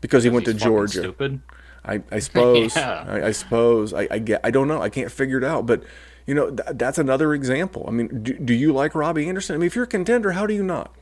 Because 0.00 0.24
he 0.24 0.30
went 0.30 0.46
to 0.46 0.54
Georgia. 0.54 1.00
Stupid. 1.00 1.40
I, 1.84 2.02
I 2.10 2.18
suppose. 2.20 2.76
yeah. 2.76 3.04
I, 3.06 3.26
I, 3.26 3.30
suppose. 3.32 3.92
I, 3.92 4.08
I 4.10 4.18
get. 4.18 4.40
I 4.44 4.50
don't 4.50 4.68
know. 4.68 4.80
I 4.80 4.88
can't 4.88 5.10
figure 5.10 5.38
it 5.38 5.44
out. 5.44 5.66
But 5.66 5.82
you 6.26 6.34
know, 6.34 6.50
th- 6.50 6.76
that's 6.76 6.98
another 6.98 7.34
example. 7.34 7.84
I 7.86 7.90
mean, 7.90 8.22
do, 8.22 8.32
do 8.34 8.54
you 8.54 8.72
like 8.72 8.94
Robbie 8.94 9.28
Anderson? 9.28 9.54
I 9.54 9.58
mean, 9.58 9.66
if 9.66 9.74
you're 9.74 9.84
a 9.84 9.88
contender, 9.88 10.32
how 10.32 10.46
do 10.46 10.54
you 10.54 10.62
not? 10.62 10.94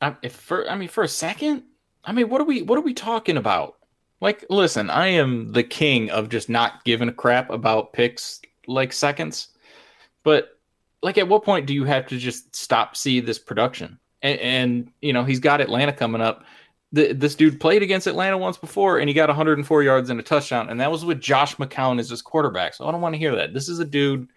I, 0.00 0.16
if 0.22 0.34
for 0.34 0.68
I 0.68 0.76
mean 0.76 0.88
for 0.88 1.04
a 1.04 1.08
second, 1.08 1.64
I 2.04 2.12
mean 2.12 2.28
what 2.28 2.40
are 2.40 2.44
we 2.44 2.62
what 2.62 2.78
are 2.78 2.82
we 2.82 2.94
talking 2.94 3.36
about? 3.36 3.76
Like, 4.20 4.44
listen, 4.50 4.90
I 4.90 5.08
am 5.08 5.52
the 5.52 5.62
king 5.62 6.10
of 6.10 6.28
just 6.28 6.48
not 6.48 6.84
giving 6.84 7.08
a 7.08 7.12
crap 7.12 7.50
about 7.50 7.92
picks 7.92 8.40
like 8.66 8.92
seconds, 8.92 9.48
but 10.22 10.58
like 11.02 11.16
at 11.18 11.28
what 11.28 11.44
point 11.44 11.66
do 11.66 11.74
you 11.74 11.84
have 11.84 12.06
to 12.08 12.18
just 12.18 12.54
stop 12.54 12.96
see 12.96 13.20
this 13.20 13.38
production? 13.38 13.98
And, 14.22 14.40
and 14.40 14.92
you 15.00 15.12
know 15.12 15.24
he's 15.24 15.40
got 15.40 15.60
Atlanta 15.60 15.92
coming 15.92 16.20
up. 16.20 16.44
The, 16.92 17.12
this 17.12 17.36
dude 17.36 17.60
played 17.60 17.82
against 17.82 18.08
Atlanta 18.08 18.36
once 18.36 18.56
before, 18.56 18.98
and 18.98 19.08
he 19.08 19.14
got 19.14 19.28
104 19.28 19.82
yards 19.82 20.10
and 20.10 20.18
a 20.18 20.22
touchdown, 20.24 20.70
and 20.70 20.80
that 20.80 20.90
was 20.90 21.04
with 21.04 21.20
Josh 21.20 21.54
McCown 21.56 22.00
as 22.00 22.10
his 22.10 22.20
quarterback. 22.20 22.74
So 22.74 22.86
I 22.86 22.90
don't 22.90 23.00
want 23.00 23.14
to 23.14 23.18
hear 23.18 23.36
that. 23.36 23.54
This 23.54 23.68
is 23.68 23.78
a 23.78 23.84
dude. 23.84 24.28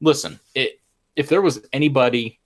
Listen, 0.00 0.38
it, 0.54 0.80
if 1.16 1.28
there 1.28 1.42
was 1.42 1.66
anybody 1.72 2.38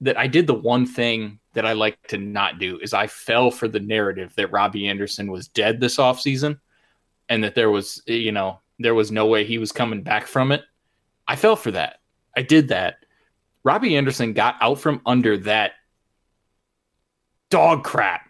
that 0.00 0.18
I 0.18 0.26
did 0.26 0.46
the 0.46 0.54
one 0.54 0.86
thing 0.86 1.40
that 1.54 1.64
I 1.64 1.72
like 1.72 2.00
to 2.08 2.18
not 2.18 2.58
do 2.58 2.78
is 2.80 2.92
I 2.92 3.06
fell 3.06 3.50
for 3.50 3.68
the 3.68 3.80
narrative 3.80 4.34
that 4.36 4.52
Robbie 4.52 4.88
Anderson 4.88 5.30
was 5.30 5.48
dead 5.48 5.80
this 5.80 5.96
offseason 5.96 6.58
and 7.28 7.42
that 7.42 7.54
there 7.54 7.70
was, 7.70 8.02
you 8.06 8.32
know, 8.32 8.60
there 8.78 8.94
was 8.94 9.10
no 9.10 9.26
way 9.26 9.44
he 9.44 9.58
was 9.58 9.72
coming 9.72 10.02
back 10.02 10.26
from 10.26 10.52
it. 10.52 10.62
I 11.26 11.36
fell 11.36 11.56
for 11.56 11.70
that. 11.70 12.00
I 12.36 12.42
did 12.42 12.68
that. 12.68 12.96
Robbie 13.62 13.96
Anderson 13.96 14.34
got 14.34 14.56
out 14.60 14.78
from 14.78 15.00
under 15.06 15.38
that 15.38 15.72
dog 17.50 17.84
crap 17.84 18.23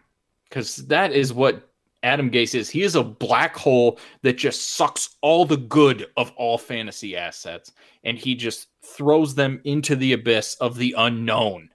because 0.48 0.76
that 0.86 1.12
is 1.12 1.32
what 1.32 1.68
Adam 2.04 2.30
Gase 2.30 2.54
is. 2.54 2.68
He 2.68 2.82
is 2.82 2.96
a 2.96 3.02
black 3.02 3.56
hole 3.56 3.98
that 4.22 4.34
just 4.34 4.72
sucks 4.76 5.16
all 5.22 5.44
the 5.46 5.56
good 5.56 6.06
of 6.16 6.30
all 6.36 6.58
fantasy 6.58 7.16
assets 7.16 7.72
and 8.04 8.18
he 8.18 8.34
just 8.34 8.68
throws 8.82 9.34
them 9.34 9.60
into 9.64 9.96
the 9.96 10.12
abyss 10.12 10.54
of 10.56 10.76
the 10.76 10.94
unknown. 10.98 11.70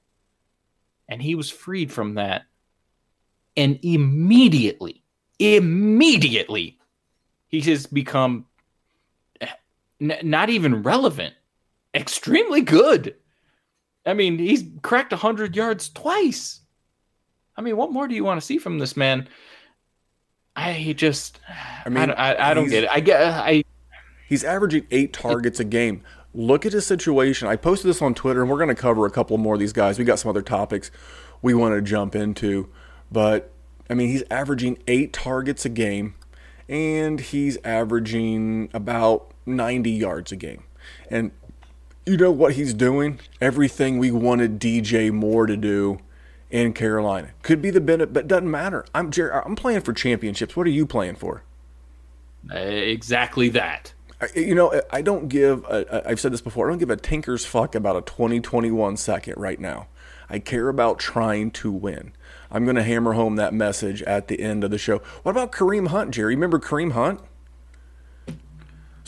And 1.09 1.21
he 1.21 1.33
was 1.33 1.49
freed 1.49 1.91
from 1.91 2.13
that. 2.13 2.43
And 3.57 3.79
immediately, 3.81 5.03
immediately, 5.39 6.77
he 7.47 7.61
has 7.61 7.87
become 7.87 8.45
n- 9.99 10.19
not 10.21 10.49
even 10.49 10.83
relevant, 10.83 11.33
extremely 11.95 12.61
good. 12.61 13.15
I 14.05 14.13
mean, 14.13 14.37
he's 14.37 14.63
cracked 14.83 15.11
100 15.11 15.55
yards 15.55 15.89
twice. 15.89 16.61
I 17.59 17.61
mean, 17.61 17.75
what 17.75 17.91
more 17.91 18.07
do 18.07 18.15
you 18.15 18.23
want 18.23 18.39
to 18.39 18.45
see 18.45 18.57
from 18.57 18.79
this 18.79 18.95
man? 18.95 19.27
I 20.55 20.93
just, 20.95 21.41
I 21.85 21.89
mean, 21.89 22.09
I, 22.11 22.31
I, 22.31 22.51
I 22.51 22.53
don't 22.53 22.69
get 22.69 22.85
it. 22.85 22.89
I 22.89 23.01
get, 23.01 23.21
I. 23.21 23.65
He's 24.29 24.45
averaging 24.45 24.87
eight 24.91 25.11
targets 25.11 25.59
a 25.59 25.65
game. 25.65 26.01
Look 26.33 26.65
at 26.65 26.71
his 26.71 26.85
situation. 26.85 27.49
I 27.49 27.57
posted 27.57 27.89
this 27.89 28.01
on 28.01 28.13
Twitter, 28.13 28.41
and 28.41 28.49
we're 28.49 28.59
going 28.59 28.69
to 28.69 28.81
cover 28.81 29.05
a 29.05 29.11
couple 29.11 29.37
more 29.37 29.55
of 29.55 29.59
these 29.59 29.73
guys. 29.73 29.99
We 29.99 30.05
got 30.05 30.19
some 30.19 30.29
other 30.29 30.41
topics 30.41 30.89
we 31.41 31.53
want 31.53 31.75
to 31.75 31.81
jump 31.81 32.15
into, 32.15 32.69
but 33.11 33.51
I 33.89 33.93
mean, 33.93 34.07
he's 34.07 34.23
averaging 34.31 34.77
eight 34.87 35.11
targets 35.11 35.65
a 35.65 35.69
game, 35.69 36.15
and 36.69 37.19
he's 37.19 37.57
averaging 37.65 38.69
about 38.73 39.33
90 39.45 39.91
yards 39.91 40.31
a 40.31 40.37
game. 40.37 40.63
And 41.09 41.31
you 42.05 42.15
know 42.15 42.31
what 42.31 42.53
he's 42.53 42.73
doing? 42.73 43.19
Everything 43.41 43.97
we 43.97 44.11
wanted 44.11 44.61
DJ 44.61 45.11
Moore 45.11 45.45
to 45.45 45.57
do 45.57 45.99
in 46.49 46.73
Carolina. 46.73 47.31
Could 47.41 47.61
be 47.61 47.69
the 47.69 47.81
benefit, 47.81 48.13
but 48.13 48.27
doesn't 48.27 48.49
matter. 48.49 48.85
I'm 48.93 49.11
Jerry, 49.11 49.31
I'm 49.31 49.55
playing 49.55 49.81
for 49.81 49.93
championships. 49.93 50.55
What 50.55 50.67
are 50.67 50.71
you 50.71 50.85
playing 50.85 51.15
for? 51.15 51.43
Uh, 52.51 52.57
exactly 52.57 53.49
that 53.49 53.93
you 54.35 54.53
know, 54.53 54.81
I 54.91 55.01
don't 55.01 55.29
give, 55.29 55.65
i 55.65 55.85
have 56.09 56.19
said 56.19 56.33
this 56.33 56.41
before, 56.41 56.67
I 56.67 56.71
don't 56.71 56.79
give 56.79 56.89
a 56.89 56.97
tinker's 56.97 57.45
fuck 57.45 57.73
about 57.73 57.95
a 57.95 58.01
2021 58.01 58.97
second 58.97 59.35
right 59.37 59.59
now. 59.59 59.87
I 60.29 60.39
care 60.39 60.69
about 60.69 60.99
trying 60.99 61.51
to 61.51 61.71
win. 61.71 62.11
I'm 62.51 62.65
going 62.65 62.75
to 62.75 62.83
hammer 62.83 63.13
home 63.13 63.37
that 63.37 63.53
message 63.53 64.01
at 64.03 64.27
the 64.27 64.39
end 64.39 64.63
of 64.63 64.71
the 64.71 64.77
show. 64.77 64.99
What 65.23 65.31
about 65.31 65.51
Kareem 65.51 65.87
Hunt, 65.87 66.11
Jerry? 66.11 66.35
Remember 66.35 66.59
Kareem 66.59 66.91
Hunt? 66.91 67.21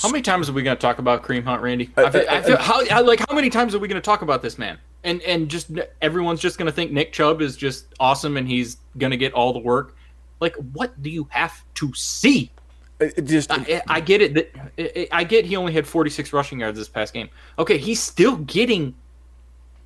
How 0.02 0.10
many 0.10 0.22
times 0.22 0.50
are 0.50 0.54
we 0.54 0.64
going 0.64 0.78
to 0.78 0.82
talk 0.82 0.98
about 0.98 1.24
Kareem 1.24 1.44
Hunt, 1.44 1.62
Randy? 1.62 1.92
I, 1.98 2.10
feel, 2.10 2.26
I 2.30 2.42
feel, 2.42 2.58
how, 2.58 3.04
like 3.04 3.20
how 3.28 3.36
many 3.36 3.50
times 3.50 3.76
are 3.76 3.80
we 3.80 3.88
going 3.88 4.02
to 4.02 4.06
talk 4.06 4.22
about 4.22 4.42
this 4.42 4.58
man? 4.58 4.80
And 5.04 5.22
and 5.24 5.50
just 5.50 5.72
everyone's 6.02 6.40
just 6.40 6.58
going 6.58 6.68
to 6.68 6.72
think 6.72 6.92
Nick 6.92 7.12
Chubb 7.12 7.42
is 7.42 7.58
just 7.58 7.88
awesome 8.00 8.38
and 8.38 8.48
he's 8.48 8.78
going 8.98 9.12
to 9.12 9.18
get 9.18 9.34
all 9.34 9.52
the 9.54 9.60
work. 9.60 9.96
Like, 10.40 10.56
what 10.74 11.02
do 11.02 11.10
you 11.10 11.28
have 11.32 11.64
to 11.76 11.94
see 11.94 12.52
uh, 13.02 13.06
it 13.06 13.22
just 13.24 13.52
I, 13.52 13.82
I, 13.88 14.00
get 14.00 14.22
it 14.22 14.34
that 14.36 15.08
I 15.12 15.24
get 15.24 15.46
he 15.46 15.56
only 15.56 15.74
had 15.74 15.88
46 15.88 16.34
rushing 16.34 16.60
yards 16.60 16.78
this 16.78 16.90
past 16.90 17.14
game. 17.14 17.30
Okay, 17.58 17.78
he's 17.78 18.02
still 18.02 18.38
getting 18.38 18.94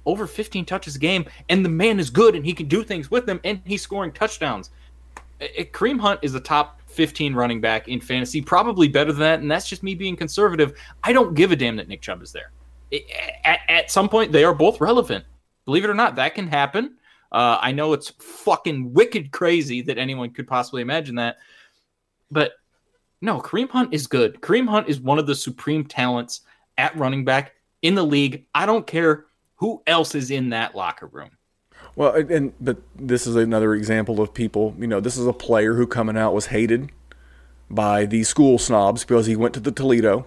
over 0.05 0.27
15 0.27 0.65
touches 0.65 0.95
a 0.95 0.99
game, 0.99 1.25
and 1.49 1.63
the 1.63 1.69
man 1.69 1.99
is 1.99 2.09
good 2.09 2.35
and 2.35 2.45
he 2.45 2.53
can 2.53 2.67
do 2.67 2.83
things 2.83 3.09
with 3.09 3.25
them, 3.25 3.39
and 3.43 3.61
he's 3.65 3.81
scoring 3.81 4.11
touchdowns. 4.11 4.69
It, 5.39 5.73
Kareem 5.73 5.99
Hunt 5.99 6.19
is 6.23 6.33
the 6.33 6.39
top 6.39 6.81
15 6.87 7.33
running 7.33 7.59
back 7.59 7.87
in 7.87 7.99
fantasy, 7.99 8.41
probably 8.41 8.87
better 8.87 9.11
than 9.11 9.21
that, 9.21 9.39
and 9.39 9.49
that's 9.49 9.67
just 9.67 9.83
me 9.83 9.95
being 9.95 10.15
conservative. 10.15 10.77
I 11.03 11.13
don't 11.13 11.33
give 11.33 11.51
a 11.51 11.55
damn 11.55 11.75
that 11.77 11.87
Nick 11.87 12.01
Chubb 12.01 12.21
is 12.21 12.31
there. 12.31 12.51
At, 13.43 13.59
at 13.67 13.91
some 13.91 14.09
point, 14.09 14.31
they 14.31 14.43
are 14.43 14.53
both 14.53 14.79
relevant. 14.79 15.25
Believe 15.65 15.83
it 15.83 15.89
or 15.89 15.95
not, 15.95 16.15
that 16.15 16.35
can 16.35 16.47
happen. 16.47 16.95
Uh, 17.31 17.57
I 17.59 17.71
know 17.71 17.93
it's 17.93 18.09
fucking 18.19 18.93
wicked 18.93 19.31
crazy 19.31 19.81
that 19.81 19.97
anyone 19.97 20.29
could 20.29 20.47
possibly 20.47 20.81
imagine 20.81 21.15
that, 21.15 21.37
but 22.31 22.53
no, 23.21 23.41
Kareem 23.41 23.69
Hunt 23.69 23.93
is 23.93 24.07
good. 24.07 24.39
Kareem 24.41 24.67
Hunt 24.67 24.87
is 24.87 24.99
one 24.99 25.19
of 25.19 25.27
the 25.27 25.35
supreme 25.35 25.83
talents 25.83 26.41
at 26.77 26.95
running 26.95 27.25
back 27.25 27.53
in 27.81 27.95
the 27.95 28.03
league. 28.03 28.45
I 28.53 28.65
don't 28.65 28.85
care 28.85 29.25
who 29.55 29.81
else 29.87 30.15
is 30.15 30.31
in 30.31 30.49
that 30.49 30.75
locker 30.75 31.07
room. 31.07 31.31
Well, 31.95 32.13
and 32.13 32.53
but 32.59 32.77
this 32.95 33.25
is 33.25 33.35
another 33.35 33.73
example 33.73 34.21
of 34.21 34.33
people. 34.33 34.75
You 34.77 34.87
know, 34.87 34.99
this 34.99 35.17
is 35.17 35.25
a 35.25 35.33
player 35.33 35.75
who 35.75 35.87
coming 35.87 36.17
out 36.17 36.33
was 36.33 36.47
hated 36.47 36.91
by 37.69 38.05
the 38.05 38.23
school 38.23 38.59
snobs 38.59 39.03
because 39.03 39.25
he 39.25 39.35
went 39.35 39.53
to 39.53 39.59
the 39.59 39.71
Toledo 39.71 40.25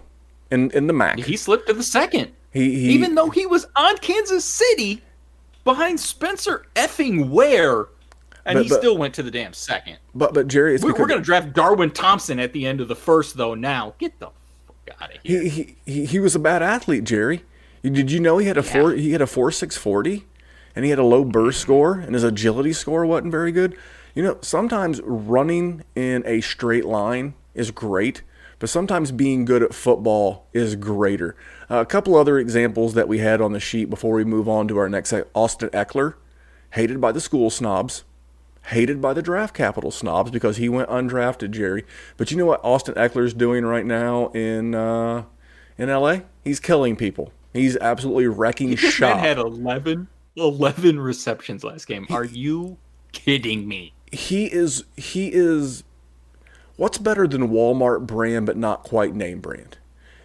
in 0.50 0.70
in 0.70 0.86
the 0.86 0.92
MAC. 0.92 1.20
He 1.20 1.36
slipped 1.36 1.66
to 1.68 1.74
the 1.74 1.82
second. 1.82 2.32
He, 2.58 2.80
he 2.80 2.92
even 2.92 3.14
though 3.14 3.30
he 3.30 3.46
was 3.46 3.66
on 3.76 3.96
Kansas 3.98 4.44
City 4.44 5.02
behind 5.64 6.00
Spencer 6.00 6.66
effing 6.74 7.28
Ware 7.28 7.86
and 8.48 8.56
but, 8.56 8.62
he 8.62 8.68
but, 8.70 8.78
still 8.78 8.96
went 8.96 9.14
to 9.14 9.22
the 9.22 9.30
damn 9.30 9.52
second. 9.52 9.98
But 10.14 10.32
but 10.32 10.48
Jerry, 10.48 10.76
we're, 10.78 10.92
we're 10.92 11.06
going 11.06 11.20
to 11.20 11.24
draft 11.24 11.52
Darwin 11.52 11.90
Thompson 11.90 12.40
at 12.40 12.52
the 12.52 12.66
end 12.66 12.80
of 12.80 12.88
the 12.88 12.96
first, 12.96 13.36
though. 13.36 13.54
Now 13.54 13.94
get 13.98 14.18
the 14.18 14.30
fuck 14.66 15.02
out 15.02 15.14
of 15.14 15.20
here. 15.22 15.42
He, 15.42 15.76
he 15.84 16.06
he 16.06 16.18
was 16.18 16.34
a 16.34 16.38
bad 16.38 16.62
athlete, 16.62 17.04
Jerry. 17.04 17.44
Did 17.82 18.10
you 18.10 18.20
know 18.20 18.38
he 18.38 18.46
had 18.46 18.56
a 18.56 18.62
yeah. 18.62 18.72
four? 18.72 18.92
He 18.92 19.12
had 19.12 19.20
a 19.20 19.26
four 19.26 19.52
six 19.52 19.76
forty, 19.76 20.24
and 20.74 20.84
he 20.84 20.90
had 20.90 20.98
a 20.98 21.04
low 21.04 21.24
burst 21.24 21.60
score, 21.60 21.94
and 21.98 22.14
his 22.14 22.24
agility 22.24 22.72
score 22.72 23.04
wasn't 23.04 23.32
very 23.32 23.52
good. 23.52 23.76
You 24.14 24.22
know, 24.22 24.38
sometimes 24.40 25.00
running 25.04 25.84
in 25.94 26.22
a 26.26 26.40
straight 26.40 26.86
line 26.86 27.34
is 27.54 27.70
great, 27.70 28.22
but 28.58 28.70
sometimes 28.70 29.12
being 29.12 29.44
good 29.44 29.62
at 29.62 29.74
football 29.74 30.46
is 30.54 30.74
greater. 30.74 31.36
A 31.70 31.84
couple 31.84 32.16
other 32.16 32.38
examples 32.38 32.94
that 32.94 33.08
we 33.08 33.18
had 33.18 33.40
on 33.40 33.52
the 33.52 33.60
sheet 33.60 33.90
before 33.90 34.14
we 34.14 34.24
move 34.24 34.48
on 34.48 34.68
to 34.68 34.78
our 34.78 34.88
next. 34.88 35.12
Austin 35.34 35.68
Ekeler, 35.70 36.14
hated 36.70 37.00
by 37.00 37.12
the 37.12 37.20
school 37.20 37.50
snobs 37.50 38.04
hated 38.68 39.00
by 39.00 39.14
the 39.14 39.22
draft 39.22 39.54
capital 39.54 39.90
snobs 39.90 40.30
because 40.30 40.56
he 40.58 40.68
went 40.68 40.88
undrafted, 40.88 41.50
Jerry. 41.50 41.84
But 42.16 42.30
you 42.30 42.36
know 42.36 42.46
what 42.46 42.60
Austin 42.62 42.94
Ekeler's 42.94 43.34
doing 43.34 43.64
right 43.64 43.84
now 43.86 44.28
in 44.28 44.74
uh, 44.74 45.24
in 45.76 45.88
LA? 45.88 46.20
He's 46.44 46.60
killing 46.60 46.96
people. 46.96 47.32
He's 47.52 47.76
absolutely 47.78 48.26
wrecking 48.26 48.70
this 48.70 48.80
shop. 48.80 49.16
Man 49.16 49.24
had 49.24 49.38
11, 49.38 50.08
11 50.36 51.00
receptions 51.00 51.64
last 51.64 51.86
game. 51.86 52.06
Are 52.10 52.24
you 52.24 52.76
kidding 53.12 53.66
me? 53.66 53.94
He 54.12 54.46
is. 54.46 54.84
He 54.96 55.32
is. 55.32 55.84
What's 56.76 56.98
better 56.98 57.26
than 57.26 57.48
Walmart 57.48 58.06
brand 58.06 58.46
but 58.46 58.56
not 58.56 58.84
quite 58.84 59.14
name 59.14 59.40
brand? 59.40 59.77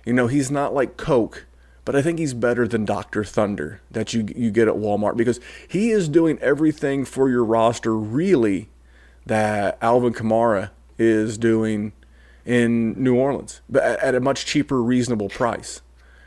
You 0.05 0.13
know, 0.13 0.27
he's 0.27 0.51
not 0.51 0.73
like 0.73 0.97
Coke 0.97 1.45
but 1.85 1.95
I 1.95 2.01
think 2.01 2.19
he's 2.19 2.33
better 2.33 2.67
than 2.67 2.85
Dr. 2.85 3.23
Thunder 3.23 3.81
that 3.91 4.13
you 4.13 4.27
you 4.35 4.51
get 4.51 4.67
at 4.67 4.75
Walmart 4.75 5.17
because 5.17 5.39
he 5.67 5.91
is 5.91 6.07
doing 6.07 6.39
everything 6.39 7.05
for 7.05 7.29
your 7.29 7.43
roster 7.43 7.95
really 7.95 8.69
that 9.25 9.77
Alvin 9.81 10.13
Kamara 10.13 10.71
is 10.97 11.37
doing 11.37 11.93
in 12.45 13.01
New 13.01 13.15
Orleans, 13.15 13.61
but 13.69 13.83
at 13.83 14.15
a 14.15 14.19
much 14.19 14.45
cheaper, 14.45 14.81
reasonable 14.81 15.29
price. 15.29 15.81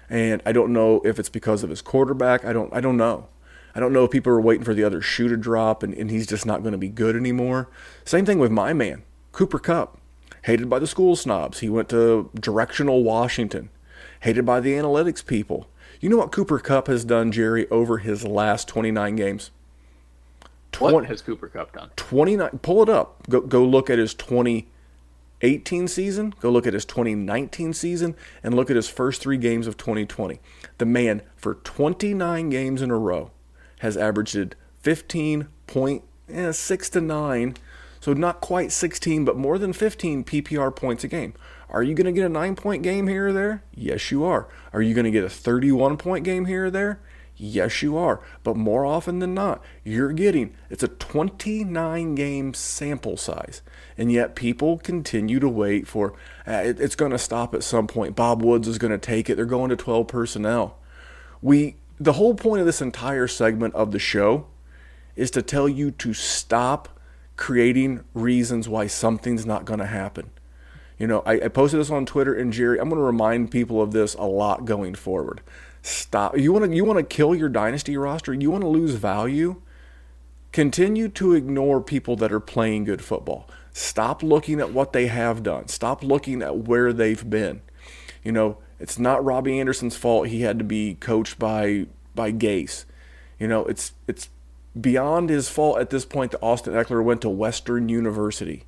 And 0.09 0.41
I 0.47 0.53
don't 0.53 0.72
know 0.72 1.03
if 1.05 1.18
it's 1.18 1.29
because 1.29 1.62
of 1.62 1.70
his 1.70 1.83
quarterback. 1.83 2.45
I 2.45 2.53
don't 2.53 2.72
I 2.72 2.81
don't 2.81 2.97
know. 2.97 3.29
I 3.74 3.81
don't 3.81 3.93
know 3.93 4.05
if 4.05 4.11
people 4.11 4.33
are 4.33 4.41
waiting 4.41 4.64
for 4.64 4.72
the 4.72 4.85
other 4.85 5.03
shoe 5.03 5.29
to 5.29 5.37
drop 5.37 5.83
and, 5.83 5.93
and 5.95 6.11
he's 6.11 6.27
just 6.27 6.47
not 6.47 6.62
going 6.62 6.72
to 6.72 6.79
be 6.79 6.89
good 6.89 7.14
anymore. 7.14 7.68
Same 8.05 8.24
thing 8.24 8.39
with 8.39 8.51
my 8.51 8.72
man, 8.72 9.03
Cooper 9.33 9.59
Kupp. 9.59 9.99
Hated 10.47 10.70
by 10.70 10.78
the 10.78 10.86
school 10.86 11.16
snobs. 11.16 11.61
He 11.61 11.68
went 11.68 11.88
to 11.90 12.30
directional 12.34 13.03
Washington 13.03 13.68
hated 14.20 14.44
by 14.44 14.61
the 14.61 14.72
analytics 14.72 15.24
people. 15.24 15.68
You 16.01 16.09
know 16.09 16.16
what 16.16 16.32
Cooper 16.32 16.59
Kupp 16.59 16.88
has 16.88 17.05
done, 17.05 17.32
Jerry, 17.32 17.68
over 17.70 17.99
his 17.99 18.24
last 18.24 18.68
29 18.68 19.16
games? 19.16 19.51
what 20.78 21.07
has 21.07 21.22
Cooper 21.22 21.49
Kupp 21.49 21.72
done? 21.72 21.90
29. 21.97 22.59
Pull 22.61 22.82
it 22.82 22.88
up. 22.88 23.26
Go, 23.30 23.40
go 23.40 23.64
look 23.64 23.88
at 23.88 23.99
his 23.99 24.12
2018 24.14 25.88
season. 25.88 26.34
Go 26.40 26.51
look 26.51 26.66
at 26.66 26.74
his 26.74 26.84
2019 26.84 27.72
season 27.72 28.14
and 28.42 28.55
look 28.55 28.68
at 28.68 28.76
his 28.76 28.88
first 28.88 29.22
three 29.22 29.38
games 29.38 29.66
of 29.66 29.76
2020. 29.76 30.38
The 30.78 30.84
man, 30.84 31.22
for 31.34 31.55
29 31.55 32.51
games 32.51 32.82
in 32.82 32.90
a 32.90 32.99
row, 32.99 33.30
has 33.78 33.97
averaged 33.97 34.55
15.8 34.84 36.03
eh, 36.28 36.76
to 36.90 37.01
nine. 37.01 37.57
So 38.07 38.13
not 38.13 38.41
quite 38.41 38.71
16, 38.71 39.25
but 39.25 39.37
more 39.37 39.59
than 39.59 39.73
15 39.73 40.23
PPR 40.23 40.77
points 40.77 41.03
a 41.03 41.09
game. 41.09 41.35
Are 41.69 41.83
you 41.83 41.93
going 41.93 42.05
to 42.07 42.13
get 42.13 42.25
a 42.25 42.29
nine 42.29 42.55
point 42.55 42.85
game 42.85 43.09
here 43.09 43.27
or 43.27 43.33
there? 43.33 43.65
Yes, 43.75 44.13
you 44.13 44.23
are. 44.23 44.47
Are 44.73 44.81
you 44.81 44.95
going 44.95 45.07
to 45.07 45.11
get 45.11 45.25
a 45.25 45.29
31 45.29 45.97
point 45.97 46.25
game 46.25 46.45
here 46.45 46.67
or 46.67 46.71
there? 46.71 47.01
Yes, 47.35 47.83
you 47.83 47.97
are. 47.97 48.23
But 48.45 48.57
more 48.57 48.87
often 48.87 49.19
than 49.19 49.35
not, 49.35 49.61
you're 49.83 50.13
getting 50.13 50.55
it's 50.71 50.85
a 50.85 50.89
29 50.89 52.15
game 52.15 52.55
sample 52.55 53.17
size. 53.17 53.61
And 53.99 54.13
yet 54.13 54.37
people 54.37 54.79
continue 54.79 55.41
to 55.41 55.49
wait 55.49 55.89
for 55.89 56.13
uh, 56.47 56.63
it, 56.65 56.79
it's 56.79 56.95
going 56.95 57.11
to 57.11 57.19
stop 57.19 57.57
at 57.57 57.65
some 57.65 57.89
point. 57.89 58.15
Bob 58.15 58.41
Woods 58.41 58.69
is 58.69 58.79
going 58.79 58.93
to 58.93 58.99
take 58.99 59.29
it. 59.29 59.35
They're 59.35 59.47
going 59.47 59.71
to 59.71 59.77
12 59.77 60.07
personnel. 60.07 60.79
We 61.43 61.75
the 61.99 62.13
whole 62.13 62.37
point 62.37 62.61
of 62.61 62.67
this 62.67 62.81
entire 62.81 63.27
segment 63.27 63.75
of 63.75 63.91
the 63.91 63.99
show 63.99 64.47
is 65.17 65.33
to 65.33 65.43
tell 65.43 65.69
you 65.69 65.91
to 65.91 66.15
stop 66.15 66.95
creating 67.37 68.03
reasons 68.14 68.68
why 68.68 68.87
something's 68.87 69.47
not 69.47 69.64
going 69.64 69.80
to 69.80 69.87
happen. 69.87 70.30
You 70.99 71.07
know, 71.07 71.22
I, 71.26 71.34
I, 71.34 71.49
posted 71.49 71.78
this 71.78 71.91
on 71.91 72.07
Twitter 72.07 72.34
and 72.34 72.53
Jerry, 72.53 72.80
I'm 72.80 72.89
going 72.89 72.99
to 72.99 73.05
remind 73.05 73.51
people 73.51 73.82
of 73.82 73.93
this 73.93 74.14
a 74.14 74.24
lot 74.24 74.64
going 74.64 74.95
forward. 74.95 75.43
Stop. 75.82 76.39
You 76.39 76.53
want 76.53 76.64
to 76.64 76.74
you 76.74 76.84
want 76.84 76.99
to 76.99 77.05
kill 77.05 77.34
your 77.34 77.49
dynasty 77.49 77.97
roster? 77.97 78.32
You 78.32 78.51
want 78.51 78.62
to 78.62 78.68
lose 78.68 78.95
value? 78.95 79.61
Continue 80.51 81.09
to 81.11 81.34
ignore 81.34 81.80
people 81.80 82.16
that 82.16 82.32
are 82.32 82.41
playing 82.41 82.84
good 82.84 83.03
football. 83.03 83.49
Stop 83.72 84.22
looking 84.22 84.59
at 84.59 84.72
what 84.72 84.95
they 84.95 85.07
have 85.07 85.43
done. 85.43 85.68
Stop 85.68 86.03
looking 86.03 86.43
at 86.43 86.57
where 86.57 86.95
they've 86.95 87.28
been. 87.28 87.61
You 88.24 88.32
know, 88.32 88.59
it's 88.80 88.99
not 88.99 89.24
Robbie 89.24 89.61
Anderson's 89.61 89.97
fault 89.97 90.28
he 90.28 90.43
had 90.43 90.59
to 90.59 90.64
be 90.64 90.95
coached 90.95 91.39
by 91.39 91.87
by 92.14 92.32
Gase. 92.32 92.87
You 93.39 93.49
know, 93.49 93.66
it's 93.66 93.93
it's 94.09 94.30
beyond 94.81 95.31
his 95.31 95.49
fault 95.49 95.79
at 95.79 95.91
this 95.91 96.05
point 96.05 96.33
that 96.33 96.43
Austin 96.43 96.74
Ekeler 96.74 97.03
went 97.03 97.20
to 97.22 97.29
Western 97.29 97.89
University. 97.89 98.64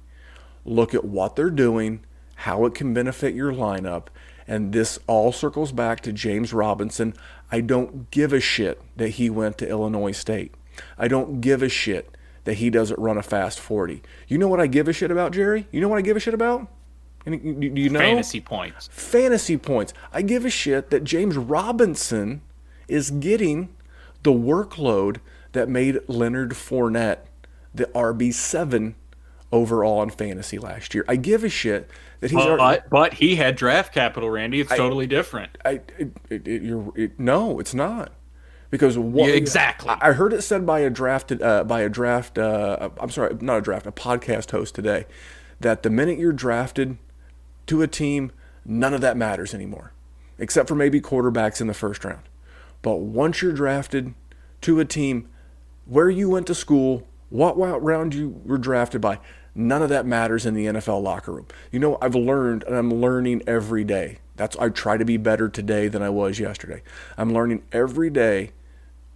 Look 0.64 0.94
at 0.94 1.04
what 1.04 1.36
they're 1.36 1.50
doing, 1.50 2.00
how 2.36 2.64
it 2.66 2.74
can 2.74 2.94
benefit 2.94 3.34
your 3.34 3.52
lineup, 3.52 4.06
and 4.46 4.72
this 4.72 4.98
all 5.06 5.32
circles 5.32 5.72
back 5.72 6.00
to 6.00 6.12
James 6.12 6.52
Robinson. 6.52 7.14
I 7.50 7.60
don't 7.60 8.10
give 8.10 8.32
a 8.32 8.40
shit 8.40 8.80
that 8.96 9.10
he 9.10 9.28
went 9.28 9.58
to 9.58 9.68
Illinois 9.68 10.12
State. 10.12 10.54
I 10.98 11.08
don't 11.08 11.40
give 11.40 11.62
a 11.62 11.68
shit 11.68 12.14
that 12.44 12.54
he 12.54 12.70
doesn't 12.70 12.98
run 12.98 13.18
a 13.18 13.22
fast 13.22 13.60
40. 13.60 14.02
You 14.26 14.38
know 14.38 14.48
what 14.48 14.60
I 14.60 14.66
give 14.66 14.88
a 14.88 14.92
shit 14.92 15.10
about, 15.10 15.32
Jerry? 15.32 15.66
You 15.70 15.80
know 15.80 15.88
what 15.88 15.98
I 15.98 16.02
give 16.02 16.16
a 16.16 16.20
shit 16.20 16.34
about? 16.34 16.68
Do 17.26 17.32
you 17.34 17.90
know? 17.90 17.98
Fantasy 17.98 18.40
points. 18.40 18.88
Fantasy 18.90 19.58
points. 19.58 19.92
I 20.12 20.22
give 20.22 20.46
a 20.46 20.50
shit 20.50 20.88
that 20.90 21.04
James 21.04 21.36
Robinson 21.36 22.40
is 22.86 23.10
getting 23.10 23.68
the 24.22 24.32
workload 24.32 25.18
that 25.52 25.68
made 25.68 25.98
Leonard 26.06 26.50
Fournette 26.50 27.20
the 27.74 27.86
RB7 27.86 28.94
overall 29.52 30.02
in 30.02 30.10
fantasy 30.10 30.58
last 30.58 30.94
year. 30.94 31.04
I 31.08 31.16
give 31.16 31.44
a 31.44 31.48
shit 31.48 31.90
that 32.20 32.30
he's. 32.30 32.38
But, 32.38 32.60
already, 32.60 32.82
but 32.90 33.14
he 33.14 33.36
had 33.36 33.56
draft 33.56 33.92
capital, 33.92 34.30
Randy. 34.30 34.60
It's 34.60 34.72
I, 34.72 34.76
totally 34.76 35.06
different. 35.06 35.56
I, 35.64 35.80
it, 35.98 36.12
it, 36.28 36.72
it, 36.94 37.20
no, 37.20 37.58
it's 37.58 37.74
not. 37.74 38.12
Because 38.70 38.98
what, 38.98 39.30
yeah, 39.30 39.34
exactly, 39.34 39.88
I, 39.88 40.10
I 40.10 40.12
heard 40.12 40.34
it 40.34 40.42
said 40.42 40.66
by 40.66 40.80
a 40.80 40.90
drafted 40.90 41.40
uh, 41.40 41.64
by 41.64 41.80
a 41.80 41.88
draft. 41.88 42.36
Uh, 42.36 42.90
I'm 43.00 43.10
sorry, 43.10 43.34
not 43.40 43.58
a 43.58 43.62
draft, 43.62 43.86
a 43.86 43.92
podcast 43.92 44.50
host 44.50 44.74
today, 44.74 45.06
that 45.60 45.82
the 45.82 45.90
minute 45.90 46.18
you're 46.18 46.32
drafted 46.34 46.98
to 47.66 47.80
a 47.80 47.86
team, 47.86 48.30
none 48.66 48.92
of 48.92 49.00
that 49.00 49.16
matters 49.16 49.54
anymore, 49.54 49.92
except 50.38 50.68
for 50.68 50.74
maybe 50.74 51.00
quarterbacks 51.00 51.62
in 51.62 51.66
the 51.66 51.74
first 51.74 52.04
round. 52.04 52.22
But 52.82 52.96
once 52.96 53.40
you're 53.40 53.52
drafted 53.52 54.14
to 54.62 54.80
a 54.80 54.84
team, 54.84 55.28
where 55.88 56.10
you 56.10 56.30
went 56.30 56.46
to 56.46 56.54
school, 56.54 57.06
what 57.30 57.56
round 57.58 58.14
you 58.14 58.40
were 58.44 58.58
drafted 58.58 59.00
by, 59.00 59.18
none 59.54 59.82
of 59.82 59.88
that 59.88 60.06
matters 60.06 60.46
in 60.46 60.54
the 60.54 60.66
NFL 60.66 61.02
locker 61.02 61.32
room. 61.32 61.46
You 61.72 61.80
know, 61.80 61.98
I've 62.00 62.14
learned 62.14 62.62
and 62.64 62.76
I'm 62.76 62.94
learning 62.94 63.42
every 63.46 63.84
day. 63.84 64.18
That's 64.36 64.56
I 64.56 64.68
try 64.68 64.96
to 64.96 65.04
be 65.04 65.16
better 65.16 65.48
today 65.48 65.88
than 65.88 66.02
I 66.02 66.10
was 66.10 66.38
yesterday. 66.38 66.82
I'm 67.16 67.32
learning 67.32 67.64
every 67.72 68.10
day 68.10 68.52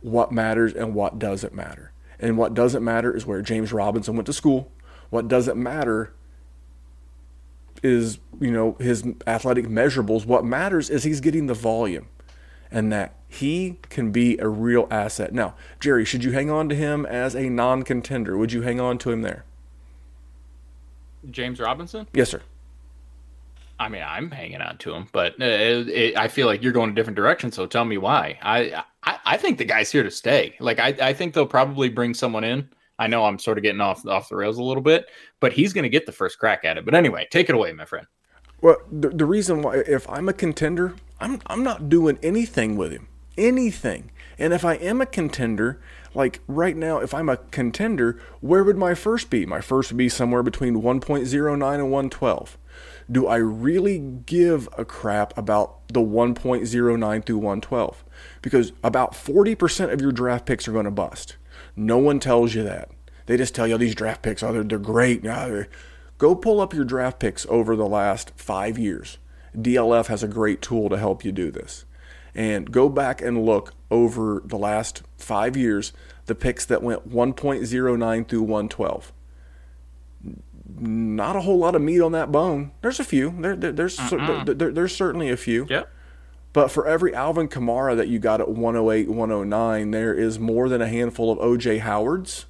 what 0.01 0.33
matters 0.33 0.73
and 0.73 0.95
what 0.95 1.18
doesn't 1.18 1.55
matter. 1.55 1.93
And 2.18 2.37
what 2.37 2.55
doesn't 2.55 2.83
matter 2.83 3.14
is 3.14 3.27
where 3.27 3.43
James 3.43 3.73
Robinson 3.73 4.16
went 4.16 4.27
to 4.27 4.33
school. 4.33 4.70
What 5.11 5.29
doesn't 5.29 5.61
matter 5.61 6.12
is, 7.83 8.18
you 8.41 8.51
know, 8.51 8.77
his 8.79 9.05
athletic 9.27 9.66
measurables. 9.66 10.25
What 10.25 10.45
matters 10.45 10.89
is 10.89 11.05
he's 11.05 11.20
getting 11.20 11.47
the 11.47 11.55
volume 11.55 12.09
and 12.70 12.93
that 12.93 13.14
he 13.33 13.78
can 13.89 14.12
be 14.12 14.37
a 14.39 14.49
real 14.49 14.87
asset. 14.91 15.33
Now, 15.33 15.55
Jerry, 15.80 16.05
should 16.05 16.22
you 16.22 16.33
hang 16.33 16.51
on 16.51 16.68
to 16.68 16.74
him 16.74 17.07
as 17.07 17.35
a 17.35 17.49
non 17.49 17.83
contender? 17.83 18.37
Would 18.37 18.53
you 18.53 18.62
hang 18.62 18.80
on 18.80 18.99
to 18.99 19.11
him 19.11 19.22
there? 19.22 19.45
James 21.30 21.61
Robinson? 21.61 22.07
Yes, 22.12 22.30
sir. 22.30 22.43
I 23.78 23.89
mean, 23.89 24.03
I'm 24.07 24.30
hanging 24.30 24.61
on 24.61 24.78
to 24.78 24.95
him, 24.95 25.09
but 25.12 25.33
uh, 25.41 25.45
it, 25.45 25.89
it, 25.89 26.16
I 26.16 26.28
feel 26.28 26.47
like 26.47 26.62
you're 26.62 26.72
going 26.72 26.91
a 26.91 26.95
different 26.95 27.16
direction. 27.16 27.51
So 27.51 27.66
tell 27.66 27.85
me 27.85 27.99
why. 27.99 28.39
I, 28.43 28.85
I, 29.03 29.18
I 29.24 29.37
think 29.37 29.59
the 29.59 29.64
guy's 29.64 29.91
here 29.91 30.03
to 30.03 30.11
stay. 30.11 30.55
Like 30.61 30.78
I, 30.78 30.95
I 31.01 31.12
think 31.12 31.35
they'll 31.35 31.47
probably 31.47 31.89
bring 31.89 32.14
someone 32.14 32.45
in. 32.45 32.68
I 32.99 33.07
know 33.07 33.24
I'm 33.24 33.39
sort 33.39 33.59
of 33.59 33.62
getting 33.62 33.80
off 33.80 34.07
off 34.07 34.28
the 34.28 34.37
rails 34.37 34.59
a 34.59 34.62
little 34.62 34.83
bit, 34.83 35.07
but 35.41 35.53
he's 35.53 35.72
going 35.72 35.83
to 35.83 35.89
get 35.89 36.07
the 36.07 36.12
first 36.12 36.39
crack 36.39 36.64
at 36.64 36.76
it. 36.76 36.85
But 36.85 36.95
anyway, 36.95 37.26
take 37.30 37.49
it 37.49 37.55
away, 37.55 37.72
my 37.72 37.85
friend. 37.87 38.07
Well, 38.61 38.76
the, 38.93 39.09
the 39.09 39.24
reason 39.24 39.62
why, 39.62 39.78
if 39.78 40.09
I'm 40.09 40.28
a 40.28 40.33
contender, 40.33 40.95
I'm 41.18 41.41
I'm 41.47 41.64
not 41.64 41.89
doing 41.89 42.18
anything 42.22 42.76
with 42.76 42.93
him, 42.93 43.09
anything. 43.37 44.11
And 44.39 44.53
if 44.53 44.64
I 44.64 44.74
am 44.74 45.01
a 45.01 45.07
contender, 45.07 45.80
like 46.14 46.41
right 46.47 46.76
now, 46.76 46.99
if 46.99 47.14
I'm 47.14 47.28
a 47.28 47.37
contender, 47.37 48.20
where 48.41 48.64
would 48.64 48.76
my 48.76 48.95
first 48.95 49.30
be? 49.30 49.47
My 49.47 49.61
first 49.61 49.91
would 49.91 49.99
be 49.99 50.09
somewhere 50.09 50.43
between 50.43 50.83
1.09 50.83 51.74
and 51.74 51.91
112. 51.91 52.59
Do 53.11 53.26
I 53.26 53.37
really 53.37 53.99
give 53.99 54.68
a 54.78 54.85
crap 54.85 55.37
about 55.37 55.87
the 55.89 56.01
1.09 56.01 57.24
through 57.24 57.39
112? 57.39 58.05
Because 58.41 58.72
about 58.83 59.12
40% 59.12 59.93
of 59.93 60.01
your 60.01 60.12
draft 60.12 60.47
picks 60.47 60.66
are 60.66 60.72
going 60.72 60.87
to 60.87 60.91
bust. 60.91 61.37
No 61.76 61.99
one 61.99 62.20
tells 62.20 62.55
you 62.55 62.62
that. 62.62 62.91
They 63.26 63.37
just 63.37 63.55
tell 63.55 63.66
you 63.66 63.74
oh, 63.74 63.78
these 63.78 63.95
draft 63.95 64.22
picks, 64.22 64.43
oh, 64.43 64.53
they're, 64.53 64.64
they're 64.64 64.78
great. 64.78 65.22
Go 66.18 66.35
pull 66.35 66.61
up 66.61 66.74
your 66.74 66.85
draft 66.85 67.18
picks 67.18 67.47
over 67.47 67.76
the 67.76 67.87
last 67.87 68.33
five 68.37 68.78
years. 68.78 69.18
DLF 69.57 70.07
has 70.07 70.22
a 70.22 70.28
great 70.28 70.62
tool 70.62 70.89
to 70.89 70.97
help 70.97 71.24
you 71.24 71.33
do 71.33 71.51
this. 71.51 71.85
And 72.35 72.72
go 72.72 72.89
back 72.89 73.20
and 73.20 73.45
look 73.45 73.74
over 73.91 74.43
the 74.45 74.57
last 74.57 75.03
five 75.18 75.57
years, 75.57 75.93
the 76.26 76.35
picks 76.35 76.64
that 76.66 76.83
went 76.83 77.11
1.09 77.11 78.28
through 78.28 78.43
112. 78.43 79.12
Not 80.78 81.37
a 81.37 81.41
whole 81.43 81.59
lot 81.59 81.74
of 81.74 81.83
meat 81.83 82.01
on 82.01 82.12
that 82.12 82.33
bone. 82.33 82.72
There's 82.80 82.99
a 82.99 83.05
few. 83.05 83.35
There, 83.39 83.55
there 83.55 83.72
there's 83.72 83.99
uh-uh. 83.99 84.45
there, 84.45 84.72
there's 84.72 84.97
certainly 84.97 85.28
a 85.28 85.37
few. 85.37 85.66
Yep. 85.68 85.91
But 86.53 86.70
for 86.70 86.87
every 86.87 87.14
Alvin 87.14 87.49
Kamara 87.49 87.97
that 87.97 88.09
you 88.09 88.18
got 88.18 88.41
at 88.41 88.49
108, 88.49 89.09
109, 89.09 89.91
there 89.91 90.14
is 90.14 90.39
more 90.39 90.68
than 90.68 90.83
a 90.83 90.89
handful 90.89 91.30
of 91.30 91.39
OJ 91.39 91.80
Howards 91.80 92.47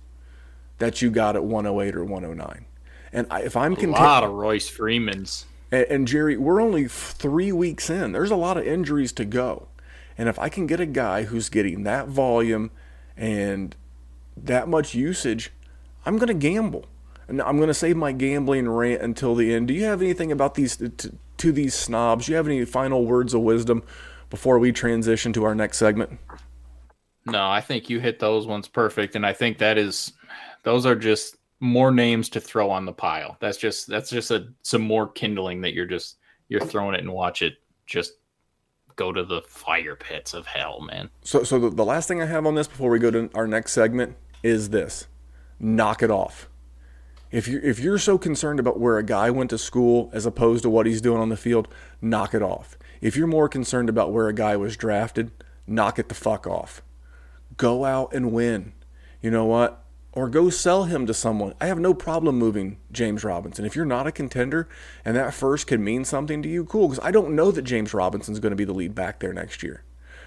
that 0.79 1.01
you 1.01 1.11
got 1.11 1.37
at 1.37 1.45
108 1.45 1.95
or 1.95 2.05
109. 2.05 2.65
And 3.13 3.27
if 3.45 3.57
I'm 3.57 3.77
content- 3.77 3.99
a 3.99 4.03
lot 4.03 4.25
of 4.25 4.33
Royce 4.33 4.69
Freemans. 4.69 5.47
And 5.71 6.07
Jerry, 6.07 6.37
we're 6.37 6.61
only 6.61 6.87
three 6.87 7.51
weeks 7.51 7.89
in. 7.89 8.13
There's 8.13 8.31
a 8.31 8.37
lot 8.37 8.59
of 8.59 8.67
injuries 8.67 9.13
to 9.15 9.25
go. 9.25 9.69
And 10.19 10.29
if 10.29 10.39
I 10.39 10.49
can 10.49 10.67
get 10.67 10.81
a 10.81 10.87
guy 10.87 11.25
who's 11.25 11.49
getting 11.49 11.85
that 11.85 12.09
volume 12.09 12.71
and 13.17 13.75
that 14.37 14.69
much 14.69 14.95
usage, 14.95 15.51
I'm 16.05 16.17
going 16.17 16.29
to 16.29 16.35
gamble. 16.35 16.87
And 17.29 17.41
I'm 17.41 17.57
going 17.57 17.69
to 17.69 17.75
save 17.75 17.97
my 17.97 18.13
gambling 18.13 18.69
rant 18.69 19.01
until 19.01 19.35
the 19.35 19.55
end. 19.55 19.69
Do 19.69 19.75
you 19.75 19.85
have 19.85 20.03
anything 20.03 20.33
about 20.33 20.55
these 20.55 20.77
to, 20.77 20.91
to 21.39 21.53
these 21.53 21.75
snobs? 21.75 22.27
Do 22.27 22.33
you 22.33 22.37
have 22.37 22.47
any 22.47 22.65
final 22.65 23.07
words 23.07 23.33
of 23.33 23.43
wisdom 23.43 23.83
before 24.29 24.59
we 24.59 24.73
transition 24.73 25.33
to 25.35 25.45
our 25.45 25.55
next 25.55 25.79
segment? 25.79 26.19
No, 27.25 27.49
I 27.49 27.61
think 27.61 27.89
you 27.89 28.01
hit 28.01 28.19
those 28.19 28.47
ones 28.47 28.67
perfect, 28.67 29.15
and 29.15 29.25
I 29.25 29.33
think 29.33 29.59
that 29.59 29.79
is 29.79 30.13
those 30.65 30.85
are 30.87 30.97
just 30.97 31.37
more 31.61 31.93
names 31.93 32.29
to 32.31 32.41
throw 32.41 32.71
on 32.71 32.85
the 32.85 32.93
pile. 32.93 33.37
That's 33.41 33.57
just 33.57 33.87
that's 33.87 34.11
just 34.11 34.31
a 34.33 34.49
some 34.63 34.83
more 34.83 35.09
kindling 35.09 35.61
that 35.61 35.75
you're 35.75 35.87
just 35.87 36.17
you're 36.49 36.61
throwing 36.61 36.95
it 36.95 37.01
and 37.01 37.13
watch 37.13 37.43
it 37.43 37.55
just 37.87 38.15
go 38.97 39.13
to 39.13 39.25
the 39.25 39.43
fire 39.43 39.97
pits 39.97 40.35
of 40.35 40.47
hell, 40.47 40.81
man. 40.81 41.11
So 41.23 41.43
so 41.43 41.59
the, 41.59 41.71
the 41.71 41.85
last 41.85 42.09
thing 42.09 42.23
I 42.23 42.27
have 42.27 42.47
on 42.47 42.55
this 42.55 42.69
before 42.69 42.91
we 42.91 42.99
go 42.99 43.11
to 43.11 43.31
our 43.35 43.47
next 43.47 43.73
segment 43.73 44.17
is 44.43 44.71
this. 44.71 45.07
Knock 45.59 46.03
it 46.03 46.11
off. 46.11 46.49
If 47.31 47.49
you 47.49 47.61
if 47.63 47.79
you're 47.79 47.99
so 47.99 48.19
concerned 48.19 48.61
about 48.61 48.79
where 48.79 48.99
a 48.99 49.03
guy 49.03 49.31
went 49.31 49.51
to 49.51 49.59
school 49.59 50.11
as 50.13 50.27
opposed 50.27 50.63
to 50.65 50.71
what 50.71 50.87
he's 50.87 51.01
doing 51.01 51.21
on 51.21 51.31
the 51.31 51.37
field, 51.37 51.69
knock 52.01 52.35
it 52.35 52.43
off. 52.43 52.77
If 53.01 53.17
you're 53.17 53.27
more 53.27 53.49
concerned 53.49 53.89
about 53.89 54.13
where 54.13 54.29
a 54.29 54.35
guy 54.35 54.57
was 54.57 54.77
drafted, 54.77 55.31
knock 55.67 55.99
it 55.99 56.09
the 56.09 56.15
fuck 56.15 56.47
off. 56.47 56.83
Go 57.57 57.85
out 57.85 58.13
and 58.13 58.33
win. 58.33 58.73
You 59.21 59.31
know 59.31 59.45
what? 59.45 59.82
Or 60.13 60.29
go 60.29 60.51
sell 60.51 60.85
him 60.85 61.07
to 61.07 61.15
someone. 61.15 61.55
I 61.61 61.67
have 61.67 61.79
no 61.79 61.95
problem 61.95 62.39
moving 62.39 62.79
James 62.91 63.25
Robinson. 63.25 63.65
If 63.65 63.75
you're 63.75 63.85
not 63.85 64.07
a 64.07 64.13
contender 64.13 64.69
and 65.05 65.17
that 65.17 65.35
first 65.35 65.67
can 65.67 65.83
mean 65.83 66.05
something 66.05 66.43
to 66.43 66.49
you, 66.49 66.65
cool. 66.65 66.89
Because 66.89 67.05
I 67.05 67.11
don't 67.11 67.35
know 67.35 67.51
that 67.51 67.63
James 67.63 67.95
Robinson's 67.95 68.41
going 68.41 68.51
to 68.51 68.57
be 68.57 68.65
the 68.65 68.75
lead 68.75 68.95
back 68.95 69.21
there 69.21 69.33
next 69.33 69.63
year, 69.63 69.83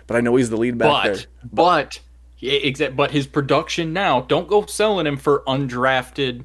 but 0.08 0.18
I 0.18 0.22
know 0.22 0.36
he's 0.36 0.50
the 0.50 0.58
lead 0.58 0.78
back 0.78 0.90
but, 0.90 1.04
there. 1.04 1.26
But, 1.44 1.56
but 1.56 2.00
Except, 2.42 2.96
but 2.96 3.12
his 3.12 3.28
production 3.28 3.94
now, 3.94 4.22
don't 4.22 4.48
go 4.48 4.66
selling 4.66 5.08
him 5.08 5.18
for 5.18 5.44
undrafted, 5.48 6.44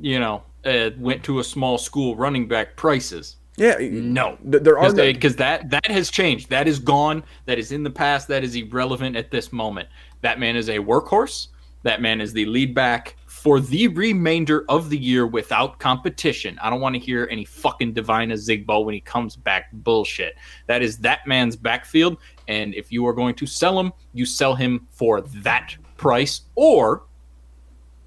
you 0.00 0.18
know, 0.18 0.42
uh, 0.64 0.90
went 0.98 1.22
to 1.24 1.38
a 1.40 1.44
small 1.44 1.78
school 1.78 2.16
running 2.16 2.48
back 2.48 2.76
prices. 2.76 3.36
Yeah, 3.56 3.76
no, 3.80 4.36
there 4.42 4.78
are 4.78 4.92
because 4.92 5.36
that 5.36 5.70
that 5.70 5.86
has 5.86 6.10
changed. 6.10 6.50
That 6.50 6.66
is 6.66 6.80
gone. 6.80 7.22
That 7.46 7.56
is 7.56 7.70
in 7.70 7.84
the 7.84 7.90
past. 7.90 8.26
That 8.26 8.42
is 8.42 8.56
irrelevant 8.56 9.14
at 9.14 9.30
this 9.30 9.52
moment. 9.52 9.88
That 10.22 10.40
man 10.40 10.56
is 10.56 10.68
a 10.68 10.78
workhorse. 10.78 11.48
That 11.84 12.02
man 12.02 12.20
is 12.20 12.32
the 12.32 12.44
lead 12.46 12.74
back 12.74 13.16
for 13.26 13.60
the 13.60 13.88
remainder 13.88 14.64
of 14.70 14.88
the 14.88 14.98
year 14.98 15.26
without 15.26 15.78
competition. 15.78 16.58
I 16.62 16.70
don't 16.70 16.80
want 16.80 16.94
to 16.94 16.98
hear 16.98 17.28
any 17.30 17.44
fucking 17.44 17.92
Devine 17.92 18.30
Ozigbo 18.30 18.84
when 18.84 18.94
he 18.94 19.00
comes 19.00 19.36
back 19.36 19.70
bullshit. 19.72 20.34
That 20.66 20.82
is 20.82 20.96
that 20.98 21.26
man's 21.26 21.54
backfield. 21.54 22.16
And 22.48 22.74
if 22.74 22.90
you 22.90 23.06
are 23.06 23.12
going 23.12 23.34
to 23.36 23.46
sell 23.46 23.78
him, 23.78 23.92
you 24.14 24.24
sell 24.24 24.54
him 24.54 24.88
for 24.90 25.20
that 25.20 25.76
price 25.98 26.40
or 26.54 27.04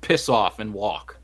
piss 0.01 0.27
off 0.27 0.59
and 0.59 0.73
walk. 0.73 1.17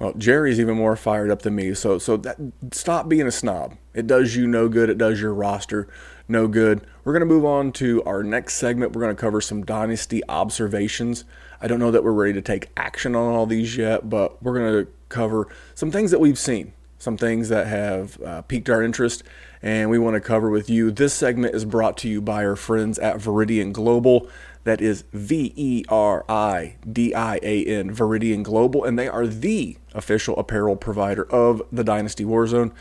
Well, 0.00 0.12
Jerry's 0.14 0.60
even 0.60 0.76
more 0.76 0.96
fired 0.96 1.30
up 1.30 1.42
than 1.42 1.54
me. 1.54 1.72
So 1.74 1.98
so 1.98 2.16
that 2.18 2.36
stop 2.72 3.08
being 3.08 3.28
a 3.28 3.32
snob. 3.32 3.76
It 3.94 4.06
does 4.06 4.34
you 4.34 4.46
no 4.46 4.68
good. 4.68 4.90
It 4.90 4.98
does 4.98 5.20
your 5.20 5.32
roster 5.32 5.88
no 6.28 6.48
good. 6.48 6.84
We're 7.04 7.12
going 7.12 7.20
to 7.20 7.26
move 7.26 7.44
on 7.44 7.72
to 7.72 8.02
our 8.04 8.22
next 8.22 8.54
segment. 8.54 8.92
We're 8.92 9.02
going 9.02 9.14
to 9.14 9.20
cover 9.20 9.40
some 9.40 9.64
dynasty 9.64 10.22
observations. 10.28 11.24
I 11.60 11.66
don't 11.66 11.78
know 11.78 11.90
that 11.90 12.04
we're 12.04 12.12
ready 12.12 12.32
to 12.34 12.42
take 12.42 12.70
action 12.76 13.14
on 13.14 13.34
all 13.34 13.46
these 13.46 13.76
yet, 13.76 14.08
but 14.08 14.42
we're 14.42 14.58
going 14.58 14.84
to 14.84 14.92
cover 15.08 15.48
some 15.74 15.90
things 15.90 16.10
that 16.10 16.20
we've 16.20 16.38
seen, 16.38 16.72
some 16.98 17.16
things 17.16 17.48
that 17.48 17.66
have 17.66 18.20
uh, 18.22 18.42
piqued 18.42 18.68
our 18.68 18.82
interest, 18.82 19.22
and 19.62 19.90
we 19.90 19.98
want 19.98 20.14
to 20.14 20.20
cover 20.20 20.50
with 20.50 20.68
you. 20.68 20.90
This 20.90 21.14
segment 21.14 21.54
is 21.54 21.64
brought 21.64 21.96
to 21.98 22.08
you 22.08 22.20
by 22.20 22.44
our 22.44 22.56
friends 22.56 22.98
at 22.98 23.16
Veridian 23.16 23.72
Global. 23.72 24.28
That 24.64 24.80
is 24.80 25.04
V 25.12 25.52
E 25.54 25.84
R 25.88 26.24
I 26.28 26.76
D 26.90 27.14
I 27.14 27.38
A 27.42 27.64
N, 27.64 27.94
Veridian 27.94 28.42
Global, 28.42 28.84
and 28.84 28.98
they 28.98 29.08
are 29.08 29.26
the 29.26 29.76
official 29.94 30.36
apparel 30.38 30.76
provider 30.76 31.24
of 31.30 31.62
the 31.70 31.84
Dynasty 31.84 32.24
Warzone. 32.24 32.72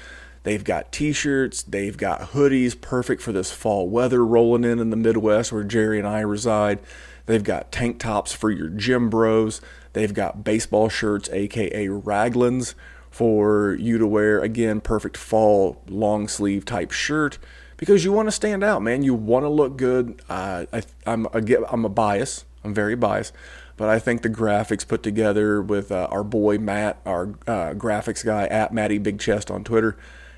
They've 0.44 0.64
got 0.64 0.92
t 0.92 1.12
shirts, 1.12 1.64
they've 1.64 1.98
got 1.98 2.32
hoodies, 2.32 2.80
perfect 2.80 3.22
for 3.22 3.32
this 3.32 3.52
fall 3.52 3.88
weather 3.90 4.24
rolling 4.24 4.64
in 4.64 4.80
in 4.80 4.92
the 4.92 4.96
Midwest 4.96 5.52
where 5.52 5.64
Jerry 5.64 5.98
and 5.98 6.08
I 6.08 6.22
reside. 6.22 6.80
They've 7.26 7.44
got 7.44 7.72
tank 7.72 8.00
tops 8.00 8.34
for 8.34 8.52
your 8.52 8.70
gym 8.70 9.10
bros. 9.10 9.62
They've 9.94 10.14
got 10.14 10.44
baseball 10.44 10.90
shirts, 10.90 11.30
aka 11.32 11.88
raglans, 11.88 12.76
for 13.10 13.76
you 13.80 13.98
to 13.98 14.06
wear. 14.06 14.40
Again, 14.40 14.82
perfect 14.82 15.18
fall 15.18 15.82
long 15.88 16.28
sleeve 16.28 16.66
type 16.66 16.92
shirt 16.92 17.40
because 17.78 18.04
you 18.04 18.12
want 18.12 18.28
to 18.28 18.32
stand 18.32 18.64
out, 18.64 18.82
man. 18.82 19.04
You 19.04 19.14
want 19.14 19.44
to 19.44 19.50
look 19.50 19.78
good. 19.78 20.22
Uh, 20.30 20.66
I, 20.72 20.84
I'm 21.06 21.26
a, 21.34 21.42
I'm 21.70 21.86
a 21.86 21.90
bias. 21.90 22.46
I'm 22.64 22.74
very 22.74 22.96
biased, 22.96 23.32
but 23.78 23.90
I 23.90 24.00
think 24.00 24.24
the 24.24 24.30
graphics 24.30 24.88
put 24.88 25.04
together 25.04 25.62
with 25.62 25.92
uh, 25.92 26.08
our 26.10 26.24
boy 26.24 26.58
Matt, 26.58 27.00
our 27.06 27.28
uh, 27.48 27.74
graphics 27.74 28.26
guy 28.26 28.48
at 28.48 28.74
Matty 28.74 28.98
Big 28.98 29.20
Chest 29.20 29.52
on 29.52 29.64
Twitter, 29.64 29.96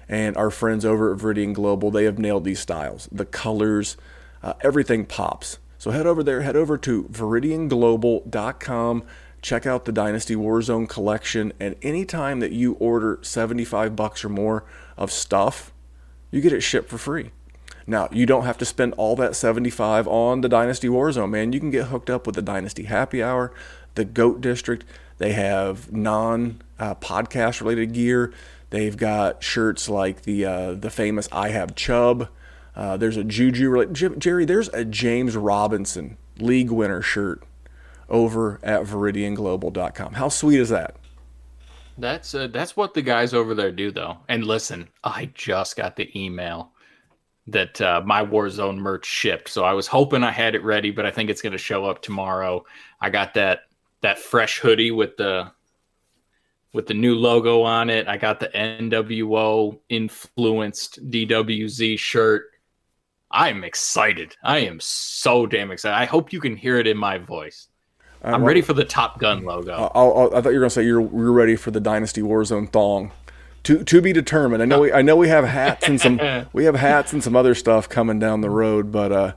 and 0.10 0.36
our 0.36 0.52
friends 0.52 0.84
over 0.84 1.14
at 1.14 1.20
Veridian 1.20 1.54
Global, 1.54 1.90
they 1.90 2.04
have 2.04 2.20
nailed 2.20 2.44
these 2.44 2.60
styles. 2.60 3.08
The 3.12 3.26
colors, 3.26 3.96
uh, 4.44 4.54
everything 4.62 5.06
pops. 5.06 5.58
So 5.78 5.92
head 5.92 6.08
over 6.08 6.24
there, 6.24 6.42
head 6.42 6.56
over 6.56 6.78
to 6.80 7.04
veridianglobal.com, 7.04 9.04
check 9.42 9.66
out 9.66 9.86
the 9.86 9.92
Dynasty 9.92 10.36
Warzone 10.36 10.90
collection, 10.90 11.54
and 11.60 11.76
anytime 11.82 12.40
that 12.40 12.52
you 12.52 12.74
order 12.74 13.20
75 13.22 13.96
bucks 13.96 14.26
or 14.26 14.30
more 14.30 14.66
of 14.98 15.12
stuff, 15.12 15.72
you 16.32 16.42
get 16.42 16.54
it 16.54 16.62
shipped 16.62 16.90
for 16.90 16.98
free. 16.98 17.32
Now, 17.86 18.10
you 18.12 18.26
don't 18.26 18.44
have 18.44 18.58
to 18.58 18.66
spend 18.66 18.94
all 18.98 19.16
that 19.16 19.36
75 19.36 20.08
on 20.10 20.42
the 20.42 20.50
Dynasty 20.50 20.90
Warzone, 20.90 21.30
man. 21.30 21.54
You 21.54 21.62
can 21.62 21.72
get 21.72 21.86
hooked 21.86 22.10
up 22.10 22.26
with 22.26 22.36
the 22.36 22.42
Dynasty 22.42 22.84
Happy 22.84 23.24
Hour, 23.24 23.54
the 23.96 24.04
Goat 24.04 24.42
District. 24.42 24.84
They 25.20 25.32
have 25.32 25.92
non 25.92 26.62
uh, 26.78 26.96
podcast 26.96 27.62
related 27.62 27.94
gear. 27.94 28.34
They've 28.72 28.98
got 28.98 29.42
shirts 29.42 29.88
like 29.88 30.24
the 30.24 30.46
uh, 30.46 30.72
the 30.74 30.90
famous 30.90 31.30
I 31.32 31.50
Have 31.50 31.76
Chubb. 31.76 32.28
Uh, 32.78 32.96
there's 32.96 33.18
a 33.18 33.24
Juju. 33.24 33.92
Jerry, 33.92 34.46
there's 34.46 34.70
a 34.70 34.86
James 34.86 35.36
Robinson 35.36 36.16
league 36.38 36.70
winner 36.70 37.02
shirt 37.02 37.42
over 38.08 38.60
at 38.62 38.84
VeridianGlobal.com. 38.84 40.14
How 40.14 40.30
sweet 40.30 40.60
is 40.60 40.70
that? 40.70 40.96
That's 41.98 42.36
uh, 42.36 42.48
that's 42.48 42.78
what 42.78 42.94
the 42.94 43.02
guys 43.02 43.34
over 43.34 43.56
there 43.56 43.72
do, 43.72 43.90
though. 43.90 44.18
And 44.30 44.44
listen, 44.44 44.88
I 45.04 45.32
just 45.34 45.76
got 45.76 45.96
the 45.96 46.08
email 46.16 46.72
that 47.48 47.82
uh, 47.82 48.04
my 48.06 48.24
Warzone 48.24 48.78
merch 48.78 49.08
shipped, 49.08 49.50
so 49.50 49.66
I 49.66 49.74
was 49.74 49.88
hoping 49.88 50.24
I 50.24 50.30
had 50.30 50.54
it 50.54 50.64
ready, 50.64 50.92
but 50.92 51.08
I 51.08 51.12
think 51.12 51.32
it's 51.32 51.42
going 51.42 51.54
to 51.54 51.58
show 51.58 51.86
up 51.86 52.04
tomorrow. 52.04 52.64
I 53.02 53.10
got 53.10 53.34
that 53.34 53.62
that 54.02 54.20
fresh 54.20 54.60
hoodie 54.60 54.92
with 54.92 55.18
the 55.18 55.52
with 56.74 56.86
the 56.86 56.94
new 56.94 57.16
logo 57.16 57.64
on 57.64 57.90
it. 57.90 58.08
I 58.08 58.18
got 58.18 58.40
the 58.40 58.50
NWO 58.50 59.80
influenced 59.90 61.10
DWZ 61.10 61.98
shirt. 61.98 62.52
I'm 63.32 63.64
excited. 63.64 64.36
I 64.44 64.60
am 64.60 64.80
so 64.80 65.46
damn 65.46 65.72
excited. 65.72 65.96
I 65.96 66.06
hope 66.06 66.32
you 66.32 66.40
can 66.40 66.56
hear 66.56 66.80
it 66.80 66.88
in 66.88 66.98
my 66.98 67.18
voice. 67.18 67.68
I'm 68.24 68.44
ready 68.44 68.62
for 68.62 68.74
the 68.74 68.86
Top 68.86 69.20
Gun 69.20 69.44
logo. 69.44 69.74
I'll, 69.74 69.92
I'll, 69.94 70.36
i 70.36 70.42
thought 70.42 70.50
you 70.50 70.56
were 70.56 70.62
going 70.62 70.70
to 70.70 70.70
say 70.72 70.84
you're 70.84 71.02
you're 71.02 71.32
ready 71.32 71.56
for 71.56 71.72
the 71.72 71.80
Dynasty 71.80 72.22
Warzone 72.22 72.72
thong. 72.72 73.12
To, 73.64 73.84
to 73.84 74.02
be 74.02 74.14
determined. 74.14 74.64
I 74.64 74.66
know 74.66 74.80
we 74.80 74.94
I 74.94 75.02
know 75.02 75.18
we 75.18 75.28
have 75.28 75.46
hats 75.46 75.88
and 75.88 76.00
some 76.00 76.20
we 76.54 76.66
have 76.66 76.76
hats 76.76 77.14
and 77.14 77.24
some 77.24 77.36
other 77.36 77.54
stuff 77.54 77.90
coming 77.90 78.18
down 78.18 78.42
the 78.42 78.50
road, 78.50 78.92
but 78.92 79.12
uh, 79.12 79.34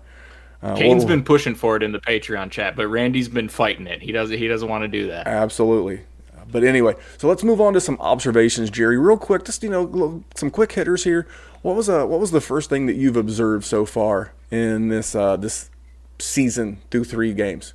uh, 0.63 0.77
Kane's 0.77 1.05
been 1.05 1.25
pushing 1.25 1.55
for 1.55 1.77
it 1.77 1.83
in 1.83 1.93
the 1.93 1.99
Patreon 1.99 2.51
chat, 2.51 2.77
but 2.77 2.87
Randy's 2.87 3.29
been 3.29 3.49
fighting 3.49 3.87
it. 3.87 4.03
He 4.03 4.13
doesn't 4.13 4.39
he 4.39 4.47
doesn't 4.47 4.69
want 4.69 4.83
to 4.83 4.89
do 4.89 5.09
that. 5.09 5.27
Absolutely. 5.27 6.03
But 6.51 6.65
anyway, 6.65 6.95
so 7.17 7.29
let's 7.29 7.45
move 7.45 7.61
on 7.61 7.75
to 7.75 7.81
some 7.81 7.97
observations, 8.01 8.71
Jerry. 8.71 8.99
Real 8.99 9.17
quick, 9.17 9.45
just 9.45 9.63
you 9.63 9.71
know, 9.71 10.25
some 10.35 10.51
quick 10.51 10.73
hitters 10.73 11.05
here. 11.05 11.27
What 11.63 11.77
was 11.77 11.89
uh, 11.89 12.07
what 12.07 12.21
was 12.21 12.31
the 12.31 12.41
first 12.41 12.71
thing 12.71 12.87
that 12.87 12.97
you've 12.97 13.17
observed 13.17 13.65
so 13.65 13.85
far 13.85 14.33
in 14.51 14.89
this 14.89 15.15
uh, 15.15 15.37
this 15.37 15.71
season 16.19 16.79
through 16.91 17.05
three 17.05 17.35
games? 17.35 17.75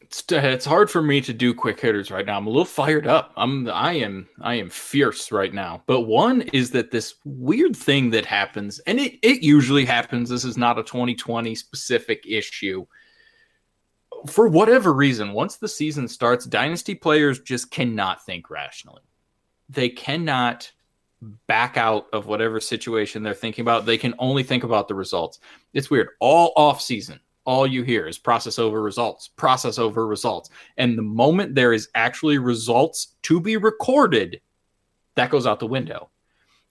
It's, 0.00 0.24
it's 0.30 0.64
hard 0.64 0.90
for 0.90 1.02
me 1.02 1.20
to 1.20 1.34
do 1.34 1.52
quick 1.52 1.78
hitters 1.80 2.10
right 2.10 2.24
now. 2.24 2.38
I'm 2.38 2.46
a 2.46 2.50
little 2.50 2.64
fired 2.64 3.06
up. 3.06 3.32
I'm 3.36 3.68
I 3.68 3.94
am 3.94 4.28
I 4.40 4.54
am 4.54 4.68
fierce 4.68 5.32
right 5.32 5.52
now. 5.52 5.82
But 5.86 6.02
one 6.02 6.42
is 6.52 6.70
that 6.72 6.90
this 6.90 7.14
weird 7.24 7.74
thing 7.74 8.10
that 8.10 8.26
happens, 8.26 8.80
and 8.80 9.00
it 9.00 9.18
it 9.22 9.42
usually 9.42 9.84
happens. 9.84 10.28
This 10.28 10.44
is 10.44 10.58
not 10.58 10.78
a 10.78 10.82
2020 10.82 11.54
specific 11.54 12.24
issue 12.26 12.86
for 14.26 14.48
whatever 14.48 14.92
reason, 14.92 15.32
once 15.32 15.56
the 15.56 15.68
season 15.68 16.08
starts, 16.08 16.44
dynasty 16.44 16.94
players 16.94 17.40
just 17.40 17.70
cannot 17.70 18.24
think 18.24 18.50
rationally. 18.50 19.02
They 19.68 19.88
cannot 19.88 20.70
back 21.46 21.76
out 21.76 22.06
of 22.12 22.26
whatever 22.26 22.60
situation 22.60 23.22
they're 23.22 23.34
thinking 23.34 23.62
about. 23.62 23.86
They 23.86 23.98
can 23.98 24.14
only 24.18 24.42
think 24.42 24.64
about 24.64 24.88
the 24.88 24.94
results. 24.94 25.40
It's 25.74 25.90
weird. 25.90 26.10
All 26.20 26.52
off 26.56 26.80
season, 26.80 27.20
all 27.44 27.66
you 27.66 27.82
hear 27.82 28.06
is 28.06 28.18
process 28.18 28.58
over 28.58 28.82
results, 28.82 29.28
process 29.28 29.78
over 29.78 30.06
results. 30.06 30.50
And 30.76 30.96
the 30.96 31.02
moment 31.02 31.54
there 31.54 31.72
is 31.72 31.88
actually 31.94 32.38
results 32.38 33.16
to 33.22 33.40
be 33.40 33.56
recorded, 33.56 34.40
that 35.16 35.30
goes 35.30 35.46
out 35.46 35.58
the 35.58 35.66
window. 35.66 36.10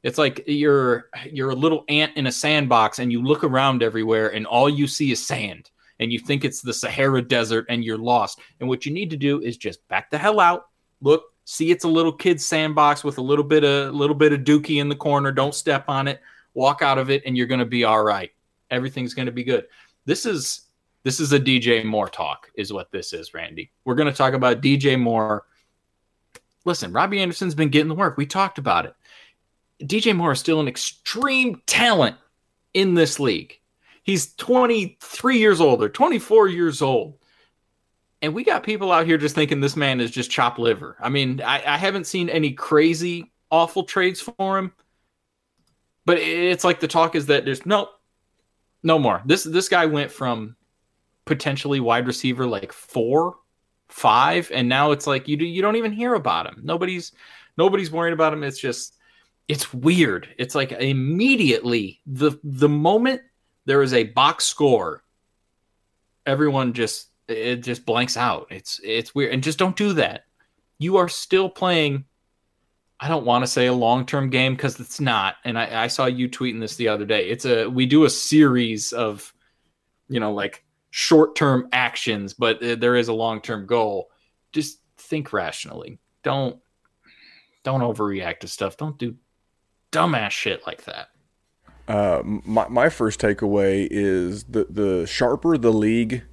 It's 0.04 0.18
like 0.18 0.44
you're 0.46 1.10
you're 1.32 1.50
a 1.50 1.56
little 1.56 1.84
ant 1.90 2.16
in 2.16 2.28
a 2.28 2.32
sandbox 2.32 3.00
and 3.00 3.12
you 3.12 3.22
look 3.22 3.44
around 3.44 3.84
everywhere 3.84 4.30
and 4.30 4.46
all 4.46 4.70
you 4.70 4.88
see 4.88 5.12
is 5.12 5.26
sand 5.26 5.72
and 6.00 6.12
you 6.14 6.20
think 6.20 6.46
it's 6.46 6.62
the 6.62 6.74
Sahara 6.74 7.22
Desert 7.22 7.66
and 7.70 7.84
you're 7.84 7.98
lost. 7.98 8.40
And 8.60 8.70
what 8.70 8.86
you 8.86 8.94
need 8.94 9.10
to 9.10 9.18
do 9.18 9.42
is 9.42 9.58
just 9.58 9.86
back 9.88 10.12
the 10.12 10.18
hell 10.18 10.40
out, 10.40 10.68
look, 11.02 11.24
see 11.50 11.72
it's 11.72 11.86
a 11.86 11.88
little 11.88 12.12
kid's 12.12 12.46
sandbox 12.46 13.06
with 13.06 13.18
a 13.20 13.22
little 13.22 13.44
bit 13.44 13.64
of 13.64 13.96
little 13.96 14.16
bit 14.16 14.34
of 14.34 14.42
dookie 14.42 14.82
in 14.82 14.90
the 14.90 14.96
corner. 14.96 15.32
Don't 15.32 15.56
step 15.56 15.86
on 15.88 16.10
it. 16.10 16.20
Walk 16.54 16.82
out 16.82 16.98
of 16.98 17.10
it, 17.10 17.24
and 17.26 17.38
you're 17.38 17.48
going 17.48 17.62
to 17.62 17.66
be 17.66 17.86
all 17.86 18.04
right. 18.04 18.32
Everything's 18.70 19.14
going 19.14 19.28
to 19.28 19.32
be 19.32 19.46
good. 19.46 19.66
This 20.06 20.26
is 20.26 20.68
this 21.04 21.22
is 21.22 21.32
a 21.32 21.40
DJ 21.40 21.86
Moore 21.86 22.10
talk, 22.10 22.52
is 22.56 22.74
what 22.74 22.92
this 22.92 23.14
is, 23.14 23.34
Randy. 23.34 23.72
We're 23.86 23.96
going 23.96 24.12
to 24.12 24.18
talk 24.18 24.34
about 24.34 24.62
DJ 24.62 25.00
Moore. 25.00 25.46
Listen, 26.66 26.92
Robbie 26.92 27.22
Anderson's 27.22 27.56
been 27.56 27.70
getting 27.70 27.88
the 27.88 27.96
work. 27.96 28.18
We 28.18 28.26
talked 28.26 28.58
about 28.58 28.86
it. 28.86 28.96
DJ 29.84 30.14
Moore 30.14 30.34
is 30.34 30.40
still 30.40 30.60
an 30.60 30.68
extreme 30.68 31.62
talent 31.66 32.18
in 32.74 32.94
this 32.94 33.22
league. 33.22 33.58
He's 34.04 34.34
23 34.34 35.38
years 35.38 35.62
old 35.62 35.82
or 35.82 35.88
24 35.88 36.50
years 36.50 36.82
old. 36.82 37.18
And 38.22 38.34
we 38.34 38.44
got 38.44 38.64
people 38.64 38.92
out 38.92 39.06
here 39.06 39.18
just 39.18 39.36
thinking 39.36 39.60
this 39.60 39.76
man 39.76 40.00
is 40.00 40.12
just 40.12 40.32
chopped 40.32 40.60
liver. 40.60 40.98
I 41.00 41.10
mean, 41.10 41.42
I, 41.42 41.64
I 41.66 41.78
haven't 41.78 42.08
seen 42.08 42.30
any 42.30 42.52
crazy, 42.52 43.32
awful 43.52 43.84
trades 43.84 44.22
for 44.22 44.58
him. 44.58 44.74
But 46.06 46.18
it's 46.18 46.64
like 46.64 46.80
the 46.80 46.88
talk 46.88 47.16
is 47.16 47.28
that 47.28 47.46
there's 47.46 47.66
no, 47.66 47.90
no 48.82 48.98
more. 48.98 49.22
This 49.26 49.44
this 49.44 49.68
guy 49.68 49.86
went 49.86 50.10
from 50.10 50.56
potentially 51.26 51.80
wide 51.80 52.08
receiver 52.08 52.48
like 52.48 52.72
four, 52.72 53.36
five, 53.90 54.50
and 54.54 54.70
now 54.70 54.92
it's 54.92 55.06
like 55.06 55.28
you 55.28 55.36
do, 55.36 55.46
you 55.46 55.62
don't 55.62 55.76
even 55.76 55.92
hear 55.92 56.16
about 56.16 56.48
him. 56.48 56.62
Nobody's 56.64 57.12
nobody's 57.58 57.92
worried 57.92 58.14
about 58.14 58.32
him. 58.32 58.44
It's 58.44 58.60
just 58.60 58.96
it's 59.50 59.74
weird. 59.74 60.30
It's 60.38 60.56
like 60.56 60.72
immediately 60.72 62.00
the 62.06 62.40
the 62.44 62.70
moment 62.70 63.22
there 63.66 63.82
is 63.82 63.94
a 63.94 64.06
box 64.06 64.48
score 64.48 65.04
everyone 66.28 66.74
just 66.74 67.10
it 67.28 67.58
just 67.58 67.86
blanks 67.86 68.18
out. 68.18 68.48
It's 68.50 68.80
it's 68.84 69.14
weird, 69.14 69.34
and 69.34 69.44
just 69.44 69.60
don't 69.60 69.76
do 69.76 69.94
that. 69.94 70.26
You 70.80 70.98
are 70.98 71.10
still 71.10 71.50
playing. 71.50 72.06
I 73.00 73.08
don't 73.08 73.26
want 73.26 73.44
to 73.44 73.48
say 73.48 73.68
a 73.68 73.74
long 73.74 74.06
term 74.06 74.30
game 74.30 74.56
because 74.56 74.80
it's 74.80 75.00
not. 75.00 75.36
And 75.44 75.58
I, 75.58 75.84
I 75.84 75.88
saw 75.88 76.06
you 76.06 76.28
tweeting 76.30 76.60
this 76.60 76.76
the 76.76 76.88
other 76.88 77.06
day. 77.06 77.30
It's 77.30 77.46
a 77.46 77.68
we 77.68 77.86
do 77.86 78.06
a 78.06 78.10
series 78.10 78.94
of, 78.94 79.34
you 80.08 80.20
know, 80.20 80.34
like 80.34 80.64
short 80.90 81.36
term 81.36 81.68
actions, 81.72 82.34
but 82.34 82.60
there 82.60 82.96
is 82.96 83.08
a 83.08 83.14
long 83.14 83.42
term 83.42 83.66
goal. 83.66 84.10
Just 84.52 84.80
think 84.98 85.32
rationally. 85.34 86.00
Don't 86.24 86.60
don't 87.64 87.82
overreact 87.82 88.40
to 88.40 88.48
stuff. 88.48 88.78
Don't 88.78 88.98
do 88.98 89.16
dumbass 89.92 90.32
shit 90.32 90.66
like 90.66 90.86
that. 90.86 91.10
Uh, 91.88 92.22
my 92.24 92.68
my 92.68 92.90
first 92.90 93.20
takeaway 93.20 93.88
is 93.90 94.44
the 94.46 94.68
the 94.70 95.06
sharper 95.06 95.58
the 95.58 95.72
league, 95.72 96.24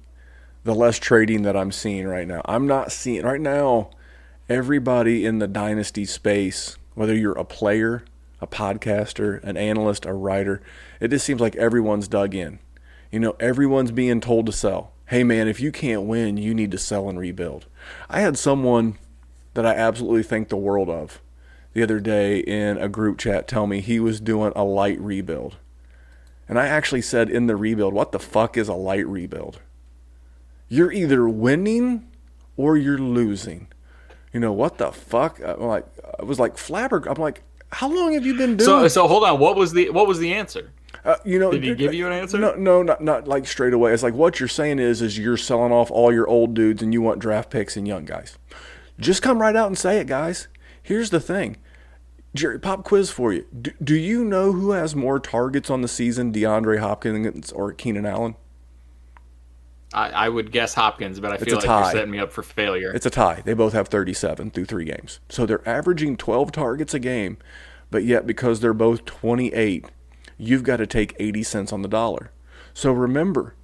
the 0.65 0.75
less 0.75 0.97
trading 0.97 1.43
that 1.43 1.55
I'm 1.55 1.71
seeing 1.71 2.07
right 2.07 2.27
now. 2.27 2.41
I'm 2.43 2.65
not 2.65 2.91
seeing 2.91 3.23
right 3.23 3.39
now. 3.39 3.91
Everybody 4.49 5.23
in 5.23 5.37
the 5.37 5.47
dynasty 5.47 6.05
space, 6.05 6.77
whether 6.95 7.15
you're 7.15 7.37
a 7.37 7.45
player, 7.45 8.03
a 8.41 8.47
podcaster, 8.47 9.41
an 9.43 9.57
analyst, 9.57 10.05
a 10.05 10.13
writer, 10.13 10.61
it 10.99 11.09
just 11.09 11.25
seems 11.25 11.39
like 11.39 11.55
everyone's 11.55 12.07
dug 12.07 12.33
in. 12.33 12.57
You 13.11 13.19
know, 13.19 13.35
everyone's 13.39 13.91
being 13.91 14.19
told 14.19 14.47
to 14.47 14.51
sell. 14.51 14.91
Hey 15.05 15.23
man, 15.23 15.47
if 15.47 15.59
you 15.59 15.71
can't 15.71 16.01
win, 16.01 16.37
you 16.37 16.55
need 16.55 16.71
to 16.71 16.79
sell 16.79 17.09
and 17.09 17.19
rebuild. 17.19 17.67
I 18.09 18.21
had 18.21 18.35
someone 18.35 18.97
that 19.53 19.67
I 19.67 19.75
absolutely 19.75 20.23
think 20.23 20.49
the 20.49 20.57
world 20.57 20.89
of 20.89 21.21
the 21.73 21.83
other 21.83 21.99
day 21.99 22.39
in 22.39 22.79
a 22.79 22.89
group 22.89 23.19
chat 23.19 23.47
tell 23.47 23.67
me 23.67 23.81
he 23.81 23.99
was 23.99 24.19
doing 24.19 24.51
a 24.55 24.63
light 24.63 24.99
rebuild. 24.99 25.57
And 26.49 26.57
I 26.57 26.65
actually 26.65 27.03
said 27.03 27.29
in 27.29 27.45
the 27.45 27.55
rebuild, 27.55 27.93
what 27.93 28.11
the 28.11 28.19
fuck 28.19 28.57
is 28.57 28.67
a 28.67 28.73
light 28.73 29.05
rebuild? 29.07 29.59
You're 30.67 30.91
either 30.91 31.27
winning 31.27 32.07
or 32.57 32.77
you're 32.77 32.97
losing. 32.97 33.67
You 34.33 34.39
know, 34.39 34.51
what 34.51 34.77
the 34.77 34.91
fuck? 34.91 35.39
I'm 35.43 35.61
like, 35.61 35.85
I 36.19 36.23
was 36.23 36.39
like 36.39 36.57
flabbergasted. 36.57 37.17
I'm 37.17 37.21
like, 37.21 37.43
how 37.71 37.89
long 37.89 38.13
have 38.13 38.25
you 38.25 38.37
been 38.37 38.57
doing? 38.57 38.65
So, 38.65 38.87
so 38.87 39.07
hold 39.07 39.23
on. 39.23 39.39
What 39.39 39.55
was 39.55 39.73
the 39.73 39.89
what 39.89 40.07
was 40.07 40.19
the 40.19 40.33
answer? 40.33 40.71
Uh, 41.03 41.15
you 41.23 41.37
know, 41.37 41.51
did 41.51 41.63
he 41.63 41.75
give 41.75 41.93
you 41.93 42.07
an 42.07 42.13
answer? 42.13 42.37
No, 42.37 42.55
no, 42.55 42.81
not 42.81 43.01
not 43.01 43.27
like 43.27 43.47
straight 43.47 43.73
away. 43.73 43.93
It's 43.93 44.03
like 44.03 44.13
what 44.13 44.39
you're 44.39 44.49
saying 44.49 44.79
is, 44.79 45.01
is 45.01 45.17
you're 45.17 45.37
selling 45.37 45.71
off 45.71 45.91
all 45.91 46.11
your 46.11 46.27
old 46.27 46.53
dudes 46.53 46.81
and 46.81 46.93
you 46.93 47.01
want 47.01 47.19
draft 47.19 47.49
picks 47.49 47.77
and 47.77 47.87
young 47.87 48.05
guys. 48.05 48.37
Just 48.99 49.21
come 49.21 49.41
right 49.41 49.55
out 49.55 49.67
and 49.67 49.77
say 49.77 49.99
it, 49.99 50.07
guys. 50.07 50.47
Here's 50.81 51.09
the 51.09 51.19
thing. 51.19 51.57
Jerry, 52.33 52.59
pop 52.59 52.83
quiz 52.83 53.11
for 53.11 53.31
you. 53.31 53.45
Do, 53.61 53.71
do 53.83 53.95
you 53.95 54.25
know 54.25 54.51
who 54.51 54.71
has 54.71 54.95
more 54.95 55.19
targets 55.19 55.69
on 55.69 55.81
the 55.81 55.87
season, 55.87 56.33
DeAndre 56.33 56.79
Hopkins 56.79 57.51
or 57.51 57.71
Keenan 57.71 58.05
Allen? 58.05 58.35
I, 59.95 60.09
I 60.09 60.29
would 60.29 60.51
guess 60.51 60.73
Hopkins, 60.73 61.21
but 61.21 61.31
I 61.31 61.37
feel 61.37 61.55
like 61.55 61.65
you're 61.65 61.91
setting 61.91 62.11
me 62.11 62.19
up 62.19 62.33
for 62.33 62.43
failure. 62.43 62.91
It's 62.93 63.05
a 63.05 63.09
tie. 63.09 63.41
They 63.45 63.53
both 63.53 63.71
have 63.71 63.87
37 63.87 64.51
through 64.51 64.65
three 64.65 64.83
games. 64.83 65.21
So 65.29 65.45
they're 65.45 65.67
averaging 65.67 66.17
12 66.17 66.51
targets 66.51 66.93
a 66.93 66.99
game, 66.99 67.37
but 67.89 68.03
yet 68.03 68.27
because 68.27 68.59
they're 68.59 68.73
both 68.73 69.05
28, 69.05 69.85
you've 70.37 70.63
got 70.63 70.77
to 70.77 70.85
take 70.85 71.15
80 71.17 71.43
cents 71.43 71.73
on 71.73 71.81
the 71.81 71.87
dollar. 71.87 72.31
So 72.73 72.91
remember, 72.91 73.55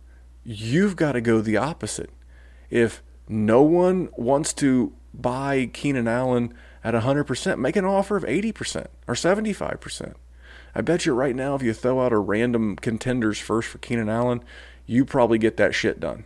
you've 0.45 0.95
got 0.95 1.11
to 1.11 1.21
go 1.21 1.41
the 1.41 1.57
opposite. 1.57 2.09
If 2.69 3.03
no 3.27 3.61
one 3.61 4.07
wants 4.15 4.53
to 4.53 4.93
buy 5.13 5.69
Keenan 5.73 6.07
Allen 6.07 6.53
at 6.81 6.93
100%, 6.93 7.59
make 7.59 7.75
an 7.75 7.83
offer 7.83 8.15
of 8.15 8.23
80% 8.23 8.87
or 9.05 9.15
75%. 9.15 10.13
I 10.73 10.79
bet 10.79 11.05
you 11.05 11.13
right 11.13 11.35
now, 11.35 11.55
if 11.55 11.61
you 11.61 11.73
throw 11.73 11.99
out 11.99 12.13
a 12.13 12.17
random 12.17 12.77
contenders 12.77 13.37
first 13.37 13.67
for 13.67 13.79
Keenan 13.79 14.07
Allen, 14.07 14.41
you 14.91 15.05
probably 15.05 15.37
get 15.37 15.55
that 15.55 15.73
shit 15.73 16.01
done. 16.01 16.25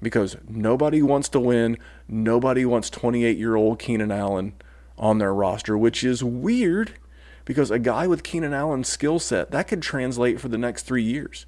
Because 0.00 0.38
nobody 0.48 1.02
wants 1.02 1.28
to 1.30 1.40
win. 1.40 1.76
Nobody 2.08 2.64
wants 2.64 2.88
28 2.88 3.36
year 3.36 3.56
old 3.56 3.78
Keenan 3.78 4.10
Allen 4.10 4.54
on 4.96 5.18
their 5.18 5.34
roster, 5.34 5.76
which 5.76 6.02
is 6.02 6.24
weird 6.24 6.94
because 7.44 7.70
a 7.70 7.78
guy 7.78 8.06
with 8.06 8.22
Keenan 8.22 8.54
Allen's 8.54 8.88
skill 8.88 9.18
set, 9.18 9.50
that 9.50 9.68
could 9.68 9.82
translate 9.82 10.40
for 10.40 10.48
the 10.48 10.56
next 10.56 10.84
three 10.84 11.02
years. 11.02 11.44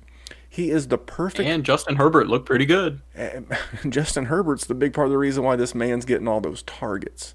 He 0.47 0.71
is 0.71 0.89
the 0.89 0.99
perfect. 0.99 1.49
And 1.49 1.65
Justin 1.65 1.97
Herbert 1.97 2.29
looked 2.29 2.47
pretty 2.47 2.67
good. 2.67 3.01
Justin 3.89 4.27
Herbert's 4.27 4.67
the 4.67 4.75
big 4.75 4.93
part 4.93 5.07
of 5.07 5.13
the 5.13 5.19
reason 5.19 5.43
why 5.43 5.57
this 5.57 5.75
man's 5.75 6.05
getting 6.05 6.29
all 6.29 6.41
those 6.41 6.63
targets. 6.65 7.35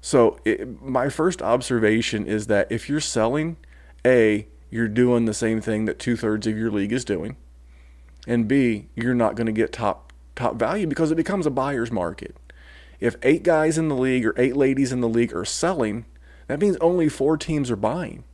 So, 0.00 0.38
it, 0.44 0.80
my 0.82 1.08
first 1.08 1.42
observation 1.42 2.26
is 2.26 2.46
that 2.48 2.70
if 2.70 2.88
you're 2.88 3.00
selling, 3.00 3.56
A, 4.04 4.46
you're 4.70 4.88
doing 4.88 5.26
the 5.26 5.34
same 5.34 5.60
thing 5.60 5.84
that 5.84 5.98
two 5.98 6.16
thirds 6.16 6.46
of 6.46 6.56
your 6.56 6.70
league 6.70 6.92
is 6.92 7.04
doing, 7.04 7.36
and 8.26 8.46
B, 8.46 8.88
you're 8.94 9.14
not 9.14 9.34
going 9.34 9.46
to 9.46 9.52
get 9.52 9.72
top 9.72 10.12
top 10.34 10.56
value 10.56 10.86
because 10.86 11.10
it 11.10 11.16
becomes 11.16 11.46
a 11.46 11.50
buyer's 11.50 11.92
market. 11.92 12.36
If 13.00 13.16
eight 13.22 13.42
guys 13.42 13.76
in 13.78 13.88
the 13.88 13.96
league 13.96 14.24
or 14.24 14.34
eight 14.36 14.56
ladies 14.56 14.92
in 14.92 15.00
the 15.00 15.08
league 15.08 15.34
are 15.34 15.44
selling, 15.44 16.06
that 16.46 16.60
means 16.60 16.76
only 16.80 17.08
four 17.08 17.36
teams 17.36 17.70
are 17.70 17.76
buying. 17.76 18.24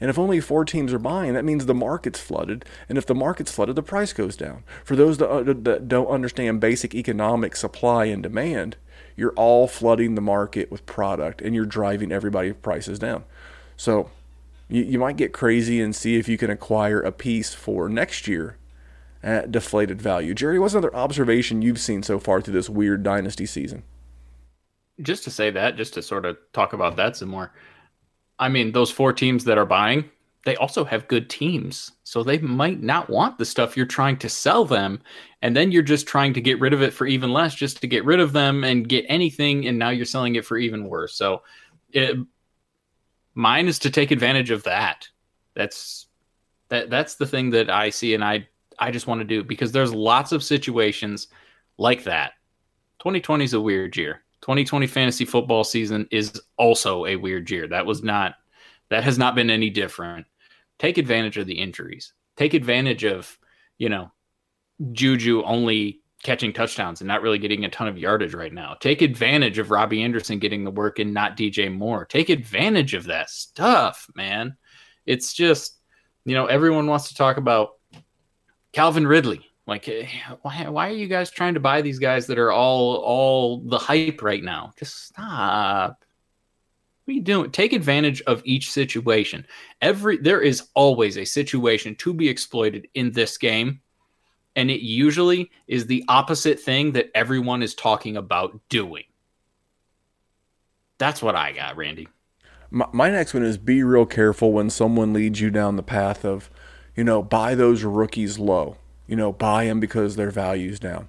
And 0.00 0.10
if 0.10 0.18
only 0.18 0.40
four 0.40 0.64
teams 0.64 0.92
are 0.92 0.98
buying, 0.98 1.34
that 1.34 1.44
means 1.44 1.66
the 1.66 1.74
market's 1.74 2.20
flooded. 2.20 2.64
And 2.88 2.98
if 2.98 3.06
the 3.06 3.14
market's 3.14 3.52
flooded, 3.52 3.76
the 3.76 3.82
price 3.82 4.12
goes 4.12 4.36
down. 4.36 4.64
For 4.82 4.96
those 4.96 5.18
that, 5.18 5.30
uh, 5.30 5.42
that 5.42 5.88
don't 5.88 6.08
understand 6.08 6.60
basic 6.60 6.94
economic 6.94 7.54
supply 7.54 8.06
and 8.06 8.22
demand, 8.22 8.76
you're 9.16 9.32
all 9.32 9.68
flooding 9.68 10.14
the 10.14 10.20
market 10.20 10.70
with 10.70 10.84
product 10.86 11.40
and 11.40 11.54
you're 11.54 11.64
driving 11.64 12.10
everybody's 12.10 12.54
prices 12.54 12.98
down. 12.98 13.24
So 13.76 14.10
you, 14.68 14.82
you 14.82 14.98
might 14.98 15.16
get 15.16 15.32
crazy 15.32 15.80
and 15.80 15.94
see 15.94 16.16
if 16.16 16.28
you 16.28 16.36
can 16.36 16.50
acquire 16.50 17.00
a 17.00 17.12
piece 17.12 17.54
for 17.54 17.88
next 17.88 18.26
year 18.26 18.56
at 19.24 19.50
deflated 19.50 20.00
value. 20.00 20.34
Jerry, 20.34 20.58
what's 20.58 20.74
another 20.74 20.94
observation 20.94 21.62
you've 21.62 21.80
seen 21.80 22.02
so 22.02 22.18
far 22.18 22.40
through 22.40 22.54
this 22.54 22.68
weird 22.68 23.02
dynasty 23.02 23.46
season? 23.46 23.82
Just 25.00 25.24
to 25.24 25.30
say 25.30 25.50
that, 25.50 25.76
just 25.76 25.94
to 25.94 26.02
sort 26.02 26.26
of 26.26 26.36
talk 26.52 26.72
about 26.72 26.96
that 26.96 27.16
some 27.16 27.30
more. 27.30 27.52
I 28.38 28.48
mean, 28.48 28.72
those 28.72 28.90
four 28.90 29.12
teams 29.12 29.44
that 29.44 29.58
are 29.58 29.66
buying, 29.66 30.08
they 30.44 30.56
also 30.56 30.84
have 30.84 31.08
good 31.08 31.30
teams. 31.30 31.92
So 32.04 32.22
they 32.22 32.38
might 32.38 32.82
not 32.82 33.08
want 33.08 33.38
the 33.38 33.44
stuff 33.44 33.76
you're 33.76 33.86
trying 33.86 34.18
to 34.18 34.28
sell 34.28 34.64
them. 34.64 35.00
And 35.40 35.56
then 35.56 35.72
you're 35.72 35.82
just 35.82 36.06
trying 36.06 36.34
to 36.34 36.40
get 36.40 36.60
rid 36.60 36.74
of 36.74 36.82
it 36.82 36.92
for 36.92 37.06
even 37.06 37.32
less 37.32 37.54
just 37.54 37.80
to 37.80 37.86
get 37.86 38.04
rid 38.04 38.20
of 38.20 38.32
them 38.32 38.62
and 38.62 38.88
get 38.88 39.06
anything. 39.08 39.66
And 39.66 39.78
now 39.78 39.88
you're 39.88 40.04
selling 40.04 40.34
it 40.36 40.44
for 40.44 40.58
even 40.58 40.88
worse. 40.88 41.14
So 41.14 41.42
it, 41.92 42.18
mine 43.34 43.68
is 43.68 43.78
to 43.80 43.90
take 43.90 44.10
advantage 44.10 44.50
of 44.50 44.64
that. 44.64 45.08
That's 45.54 46.06
that 46.68 46.90
that's 46.90 47.14
the 47.14 47.26
thing 47.26 47.50
that 47.50 47.70
I 47.70 47.90
see 47.90 48.14
and 48.14 48.24
I 48.24 48.48
I 48.78 48.90
just 48.90 49.06
want 49.06 49.20
to 49.20 49.24
do 49.24 49.42
because 49.44 49.72
there's 49.72 49.94
lots 49.94 50.32
of 50.32 50.42
situations 50.42 51.28
like 51.78 52.04
that. 52.04 52.32
2020 53.00 53.44
is 53.44 53.54
a 53.54 53.60
weird 53.60 53.96
year. 53.96 54.22
2020 54.42 54.86
fantasy 54.86 55.24
football 55.24 55.64
season 55.64 56.06
is 56.10 56.40
also 56.58 57.06
a 57.06 57.16
weird 57.16 57.50
year. 57.50 57.66
That 57.66 57.86
was 57.86 58.02
not 58.02 58.34
that 58.90 59.04
has 59.04 59.18
not 59.18 59.34
been 59.34 59.50
any 59.50 59.70
different 59.70 60.26
take 60.78 60.98
advantage 60.98 61.36
of 61.38 61.46
the 61.46 61.58
injuries. 61.58 62.12
Take 62.36 62.54
advantage 62.54 63.04
of, 63.04 63.38
you 63.78 63.88
know, 63.88 64.10
Juju 64.92 65.42
only 65.44 66.00
catching 66.22 66.52
touchdowns 66.52 67.00
and 67.00 67.08
not 67.08 67.22
really 67.22 67.38
getting 67.38 67.64
a 67.64 67.70
ton 67.70 67.86
of 67.86 67.98
yardage 67.98 68.34
right 68.34 68.52
now. 68.52 68.74
Take 68.80 69.02
advantage 69.02 69.58
of 69.58 69.70
Robbie 69.70 70.02
Anderson 70.02 70.38
getting 70.38 70.64
the 70.64 70.70
work 70.70 70.98
and 70.98 71.14
not 71.14 71.36
DJ 71.36 71.72
Moore. 71.72 72.04
Take 72.06 72.30
advantage 72.30 72.94
of 72.94 73.04
that 73.04 73.30
stuff, 73.30 74.08
man. 74.16 74.56
It's 75.06 75.32
just, 75.32 75.78
you 76.24 76.34
know, 76.34 76.46
everyone 76.46 76.86
wants 76.86 77.08
to 77.08 77.14
talk 77.14 77.36
about 77.36 77.72
Calvin 78.74 79.06
Ridley. 79.06 79.50
Like, 79.66 79.88
eh, 79.88 80.06
why, 80.42 80.68
why 80.68 80.88
are 80.88 80.94
you 80.94 81.06
guys 81.06 81.30
trying 81.30 81.54
to 81.54 81.60
buy 81.60 81.80
these 81.80 81.98
guys 81.98 82.26
that 82.26 82.38
are 82.38 82.52
all 82.52 82.96
all 82.96 83.60
the 83.60 83.78
hype 83.78 84.22
right 84.22 84.42
now? 84.42 84.72
Just 84.78 85.06
stop. 85.06 86.04
What 87.04 87.12
are 87.12 87.14
you 87.14 87.22
doing? 87.22 87.50
Take 87.50 87.72
advantage 87.72 88.20
of 88.22 88.42
each 88.44 88.70
situation. 88.70 89.46
Every 89.80 90.18
there 90.18 90.42
is 90.42 90.68
always 90.74 91.16
a 91.16 91.24
situation 91.24 91.94
to 91.96 92.12
be 92.12 92.28
exploited 92.28 92.88
in 92.94 93.12
this 93.12 93.38
game, 93.38 93.80
and 94.54 94.70
it 94.70 94.80
usually 94.80 95.50
is 95.66 95.86
the 95.86 96.04
opposite 96.08 96.60
thing 96.60 96.92
that 96.92 97.10
everyone 97.14 97.62
is 97.62 97.74
talking 97.74 98.18
about 98.18 98.60
doing. 98.68 99.04
That's 100.98 101.22
what 101.22 101.36
I 101.36 101.52
got, 101.52 101.76
Randy. 101.76 102.08
My, 102.70 102.86
my 102.92 103.10
next 103.10 103.34
one 103.34 103.44
is 103.44 103.56
be 103.56 103.82
real 103.82 104.06
careful 104.06 104.52
when 104.52 104.68
someone 104.68 105.12
leads 105.12 105.40
you 105.40 105.50
down 105.50 105.76
the 105.76 105.82
path 105.82 106.24
of, 106.24 106.50
you 106.96 107.04
know, 107.04 107.22
buy 107.22 107.54
those 107.54 107.84
rookies 107.84 108.38
low. 108.38 108.76
You 109.06 109.16
know, 109.16 109.32
buy 109.32 109.66
them 109.66 109.80
because 109.80 110.16
their 110.16 110.30
value's 110.30 110.80
down. 110.80 111.08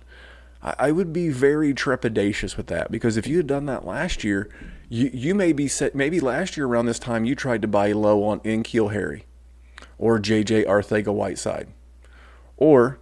I, 0.62 0.76
I 0.80 0.92
would 0.92 1.14
be 1.14 1.30
very 1.30 1.74
trepidatious 1.74 2.58
with 2.58 2.68
that 2.68 2.92
because 2.92 3.16
if 3.18 3.28
you 3.28 3.38
had 3.38 3.48
done 3.48 3.66
that 3.68 3.86
last 3.86 4.24
year, 4.24 4.50
you 4.90 5.10
you 5.14 5.36
may 5.36 5.54
be 5.54 5.68
set, 5.68 5.96
maybe 5.96 6.20
last 6.20 6.58
year 6.58 6.66
around 6.66 6.88
this 6.88 7.00
time 7.00 7.26
you 7.26 7.36
tried 7.36 7.62
to 7.62 7.68
buy 7.68 7.92
low 7.92 8.24
on 8.24 8.40
N'Keal 8.42 8.92
Harry 8.92 9.26
or 9.98 10.20
JJ 10.20 10.66
Arcega-Whiteside 10.66 11.68
or 12.58 13.00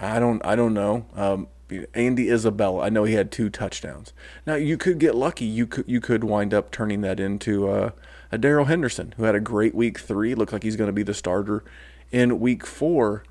I 0.00 0.18
don't 0.18 0.44
I 0.44 0.56
don't 0.56 0.74
know 0.74 1.06
um, 1.14 1.48
Andy 1.94 2.30
Isabella 2.30 2.84
I 2.84 2.88
know 2.88 3.04
he 3.04 3.14
had 3.14 3.30
two 3.30 3.50
touchdowns 3.50 4.12
now 4.46 4.54
you 4.54 4.76
could 4.76 4.98
get 4.98 5.14
lucky 5.14 5.44
you 5.44 5.66
could 5.66 5.84
you 5.86 6.00
could 6.00 6.24
wind 6.24 6.54
up 6.54 6.70
turning 6.70 7.00
that 7.02 7.20
into 7.20 7.68
uh, 7.68 7.90
a 8.30 8.38
Darrell 8.38 8.66
Henderson 8.66 9.14
who 9.16 9.24
had 9.24 9.34
a 9.34 9.40
great 9.40 9.74
week 9.74 9.98
three 9.98 10.34
looked 10.34 10.52
like 10.52 10.62
he's 10.62 10.76
going 10.76 10.88
to 10.88 10.92
be 10.92 11.02
the 11.02 11.14
starter 11.14 11.64
in 12.12 12.38
week 12.38 12.66
four 12.66 13.24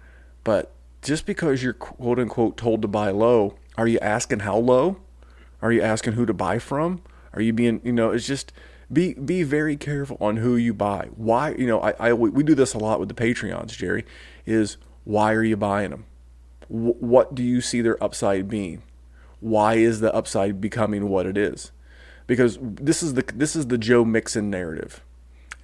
but 0.43 0.71
just 1.01 1.25
because 1.25 1.63
you're 1.63 1.73
quote 1.73 2.19
unquote 2.19 2.57
told 2.57 2.81
to 2.81 2.87
buy 2.87 3.09
low, 3.09 3.55
are 3.77 3.87
you 3.87 3.99
asking 3.99 4.39
how 4.39 4.57
low? 4.57 4.97
Are 5.61 5.71
you 5.71 5.81
asking 5.81 6.13
who 6.13 6.25
to 6.25 6.33
buy 6.33 6.59
from? 6.59 7.01
Are 7.33 7.41
you 7.41 7.53
being, 7.53 7.81
you 7.83 7.91
know, 7.91 8.11
it's 8.11 8.27
just 8.27 8.51
be 8.91 9.13
be 9.13 9.43
very 9.43 9.77
careful 9.77 10.17
on 10.19 10.37
who 10.37 10.55
you 10.55 10.73
buy. 10.73 11.09
Why, 11.15 11.51
you 11.51 11.65
know, 11.65 11.79
I, 11.81 11.93
I 11.99 12.13
we 12.13 12.43
do 12.43 12.55
this 12.55 12.73
a 12.73 12.77
lot 12.77 12.99
with 12.99 13.09
the 13.09 13.15
Patreons, 13.15 13.77
Jerry, 13.77 14.05
is 14.45 14.77
why 15.03 15.33
are 15.33 15.43
you 15.43 15.55
buying 15.55 15.91
them? 15.91 16.05
W- 16.69 16.95
what 16.99 17.33
do 17.33 17.43
you 17.43 17.61
see 17.61 17.81
their 17.81 18.01
upside 18.03 18.49
being? 18.49 18.83
Why 19.39 19.75
is 19.75 20.01
the 20.01 20.13
upside 20.13 20.59
becoming 20.59 21.09
what 21.09 21.25
it 21.25 21.37
is? 21.37 21.71
Because 22.27 22.57
this 22.61 23.01
is 23.01 23.13
the 23.13 23.23
this 23.33 23.55
is 23.55 23.67
the 23.67 23.77
Joe 23.77 24.03
Mixon 24.03 24.49
narrative. 24.49 25.01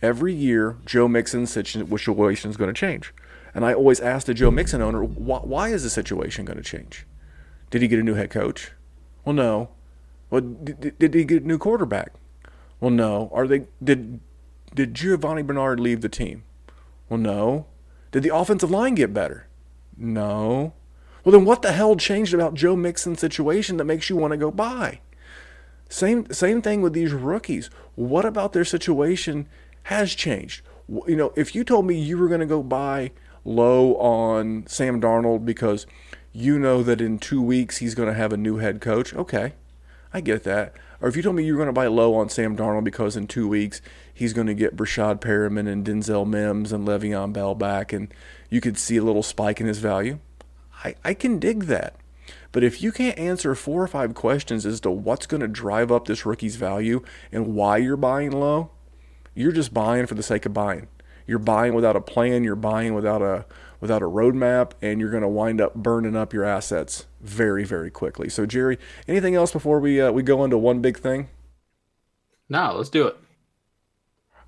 Every 0.02 0.34
year, 0.34 0.78
Joe 0.86 1.08
Mixon's 1.08 1.52
situation 1.52 2.52
is 2.52 2.58
going 2.58 2.74
to 2.74 2.80
change. 2.80 3.14
And 3.54 3.66
I 3.66 3.74
always 3.74 4.00
ask 4.00 4.28
the 4.28 4.34
Joe 4.34 4.52
Mixon 4.52 4.82
owner, 4.82 5.04
why, 5.04 5.40
why 5.40 5.70
is 5.70 5.84
the 5.84 5.90
situation 5.90 6.46
going 6.46 6.58
to 6.58 6.64
change? 6.64 7.08
Did 7.70 7.82
he 7.82 7.88
get 7.88 8.00
a 8.00 8.04
new 8.04 8.14
head 8.14 8.30
coach? 8.30 8.72
Well, 9.26 9.34
no. 9.34 9.70
Well, 10.30 10.42
did, 10.42 11.00
did 11.00 11.14
he 11.14 11.24
get 11.24 11.44
a 11.44 11.48
new 11.48 11.58
quarterback? 11.58 12.14
Well, 12.80 12.92
no. 12.92 13.32
Are 13.34 13.48
they 13.48 13.66
did 13.84 14.20
did 14.76 14.94
Giovani 14.94 15.42
Bernard 15.42 15.80
leave 15.80 16.02
the 16.02 16.10
team? 16.10 16.44
Well, 17.10 17.20
no. 17.20 17.66
Did 18.12 18.24
the 18.24 18.36
offensive 18.36 18.72
line 18.72 18.96
get 18.96 19.14
better? 19.14 19.48
No. 19.98 20.74
Well, 21.24 21.34
then 21.34 21.46
what 21.46 21.62
the 21.62 21.72
hell 21.72 21.96
changed 21.96 22.34
about 22.34 22.54
Joe 22.54 22.76
Mixon's 22.76 23.20
situation 23.20 23.78
that 23.78 23.86
makes 23.86 24.10
you 24.10 24.16
want 24.16 24.32
to 24.32 24.38
go 24.38 24.52
buy? 24.52 25.02
Same 25.90 26.32
same 26.32 26.62
thing 26.62 26.82
with 26.82 26.94
these 26.94 27.14
rookies. 27.14 27.70
What 27.96 28.26
about 28.26 28.54
their 28.54 28.66
situation 28.66 29.48
has 29.88 30.14
changed? 30.14 30.64
You 30.90 31.16
know, 31.16 31.32
if 31.38 31.56
you 31.56 31.64
told 31.64 31.86
me 31.86 31.98
you 31.98 32.18
were 32.18 32.28
going 32.28 32.42
to 32.42 32.46
go 32.46 32.62
buy 32.62 33.12
low 33.46 33.96
on 33.96 34.66
Sam 34.68 35.00
Darnold 35.00 35.46
because 35.46 35.88
you 36.34 36.60
know 36.60 36.84
that 36.84 37.00
in 37.00 37.20
two 37.20 37.42
weeks 37.42 37.78
he's 37.78 37.96
going 37.96 38.10
to 38.10 38.14
have 38.14 38.34
a 38.34 38.38
new 38.38 38.58
head 38.58 38.82
coach, 38.82 39.14
okay, 39.14 39.54
I 40.14 40.20
get 40.20 40.44
that. 40.44 40.74
Or 41.00 41.08
if 41.08 41.16
you 41.16 41.24
told 41.24 41.38
me 41.38 41.46
you 41.46 41.54
were 41.54 41.60
going 41.60 41.68
to 41.68 41.74
buy 41.74 41.88
low 41.88 42.16
on 42.16 42.28
Sam 42.28 42.58
Darnold 42.58 42.84
because 42.84 43.16
in 43.16 43.28
two 43.28 43.48
weeks 43.48 43.82
he's 44.14 44.34
going 44.34 44.48
to 44.48 44.54
get 44.54 44.76
Breshad 44.76 45.22
Perriman 45.22 45.72
and 45.72 45.86
Denzel 45.86 46.28
Mims 46.28 46.74
and 46.74 46.86
Le'Veon 46.86 47.32
Bell 47.32 47.56
back 47.56 47.94
and 47.94 48.14
you 48.50 48.60
could 48.60 48.78
see 48.78 48.98
a 48.98 49.04
little 49.04 49.24
spike 49.24 49.62
in 49.62 49.68
his 49.68 49.80
value, 49.80 50.20
I, 50.84 50.96
I 51.06 51.14
can 51.14 51.40
dig 51.40 51.64
that. 51.66 51.96
But 52.52 52.66
if 52.66 52.84
you 52.84 52.92
can't 52.92 53.18
answer 53.18 53.56
four 53.56 53.84
or 53.84 53.88
five 53.88 54.14
questions 54.16 54.66
as 54.66 54.82
to 54.82 54.92
what's 54.92 55.28
going 55.28 55.40
to 55.40 55.48
drive 55.48 55.94
up 55.94 56.08
this 56.08 56.26
rookie's 56.26 56.58
value 56.58 57.04
and 57.32 57.56
why 57.56 57.78
you're 57.78 57.96
buying 57.96 58.32
low, 58.32 58.72
you're 59.38 59.52
just 59.52 59.74
buying 59.74 60.08
for 60.08 60.16
the 60.16 60.24
sake 60.24 60.46
of 60.46 60.54
buying. 60.54 60.88
You're 61.26 61.40
buying 61.40 61.74
without 61.74 61.96
a 61.96 62.02
plan, 62.02 62.44
you're 62.44 62.56
buying 62.56 62.94
without 62.94 63.22
a 63.22 63.46
without 63.80 64.02
a 64.02 64.06
roadmap, 64.06 64.72
and 64.82 65.00
you're 65.00 65.12
going 65.12 65.24
to 65.24 65.28
wind 65.28 65.62
up 65.62 65.76
burning 65.76 66.16
up 66.16 66.34
your 66.34 66.44
assets 66.44 67.06
very, 67.22 67.64
very 67.64 67.92
quickly. 67.92 68.30
So, 68.30 68.46
Jerry, 68.46 68.80
anything 69.08 69.36
else 69.36 69.52
before 69.52 69.80
we 69.80 70.02
uh, 70.02 70.12
we 70.12 70.24
go 70.24 70.44
into 70.44 70.58
one 70.58 70.82
big 70.82 70.98
thing? 70.98 71.28
No, 72.50 72.76
let's 72.76 72.90
do 72.90 73.08
it. 73.08 73.18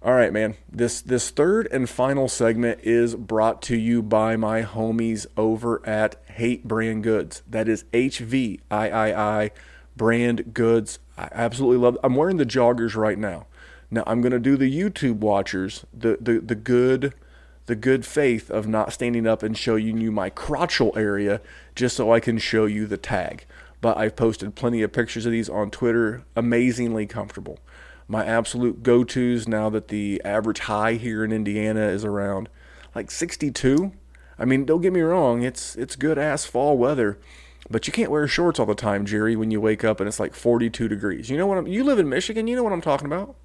All 0.02 0.14
right, 0.14 0.32
man. 0.32 0.56
This 0.72 1.02
this 1.02 1.30
third 1.30 1.68
and 1.70 1.90
final 1.90 2.30
segment 2.30 2.80
is 2.84 3.16
brought 3.16 3.62
to 3.64 3.76
you 3.76 4.02
by 4.02 4.38
my 4.38 4.64
homies 4.64 5.28
over 5.36 5.86
at 5.86 6.16
Hate 6.28 6.66
Brand 6.66 7.04
Goods. 7.04 7.44
That 7.46 7.68
is 7.68 7.84
H 7.92 8.20
V 8.20 8.62
I 8.72 8.90
I 8.90 9.40
I 9.42 9.52
Brand 9.98 10.54
Goods. 10.54 11.00
I 11.18 11.28
absolutely 11.34 11.80
love. 11.80 11.98
I'm 12.02 12.16
wearing 12.16 12.38
the 12.38 12.46
joggers 12.46 12.96
right 12.96 13.18
now. 13.18 13.48
Now 13.92 14.04
I'm 14.06 14.22
going 14.22 14.32
to 14.32 14.40
do 14.40 14.58
the 14.58 14.72
YouTube 14.72 15.16
watchers 15.16 15.86
the 15.94 16.18
the 16.22 16.40
the 16.40 16.56
good 16.56 17.14
the 17.66 17.76
good 17.76 18.06
faith 18.06 18.50
of 18.50 18.68
not 18.68 18.94
standing 18.94 19.28
up 19.28 19.44
and 19.44 19.58
showing 19.58 20.02
you 20.02 20.12
my 20.12 20.30
crotchal 20.30 20.96
area 20.98 21.42
just 21.76 21.96
so 21.96 22.12
I 22.12 22.20
can 22.20 22.38
show 22.38 22.66
you 22.66 22.88
the 22.88 22.98
tag. 22.98 23.46
But 23.82 23.98
I've 23.98 24.16
posted 24.16 24.56
plenty 24.56 24.82
of 24.82 24.92
pictures 24.92 25.26
of 25.26 25.32
these 25.32 25.50
on 25.50 25.72
Twitter. 25.72 26.24
Amazingly 26.36 27.06
comfortable 27.06 27.60
my 28.10 28.26
absolute 28.26 28.82
go 28.82 29.04
tos 29.04 29.48
now 29.48 29.70
that 29.70 29.88
the 29.90 30.20
average 30.26 30.62
high 30.62 30.94
here 30.94 31.24
in 31.24 31.32
Indiana 31.32 31.88
is 31.88 32.04
around 32.04 32.50
like 32.96 33.12
62. 33.12 33.94
I 34.38 34.46
mean, 34.46 34.66
don't 34.66 34.82
get 34.82 34.92
me 34.92 35.02
wrong, 35.02 35.44
it's 35.44 35.76
it's 35.76 35.96
good 35.96 36.18
ass 36.18 36.44
fall 36.44 36.78
weather, 36.78 37.20
but 37.70 37.86
you 37.86 37.94
can't 37.94 38.10
wear 38.10 38.28
shorts 38.28 38.60
all 38.60 38.66
the 38.66 38.74
time, 38.74 39.06
Jerry, 39.06 39.36
when 39.36 39.52
you 39.52 39.62
wake 39.62 39.84
up 39.84 40.00
and 40.00 40.08
it's 40.08 40.20
like 40.20 40.34
42 40.34 40.88
degrees. 40.88 41.30
You 41.30 41.38
know 41.38 41.46
what 41.46 41.60
I'm 41.60 41.68
you 41.68 41.84
live 41.84 42.00
in 42.00 42.10
Michigan, 42.10 42.48
you 42.48 42.56
know 42.56 42.64
what 42.64 42.74
I'm 42.74 42.82
talking 42.82 43.06
about? 43.06 43.36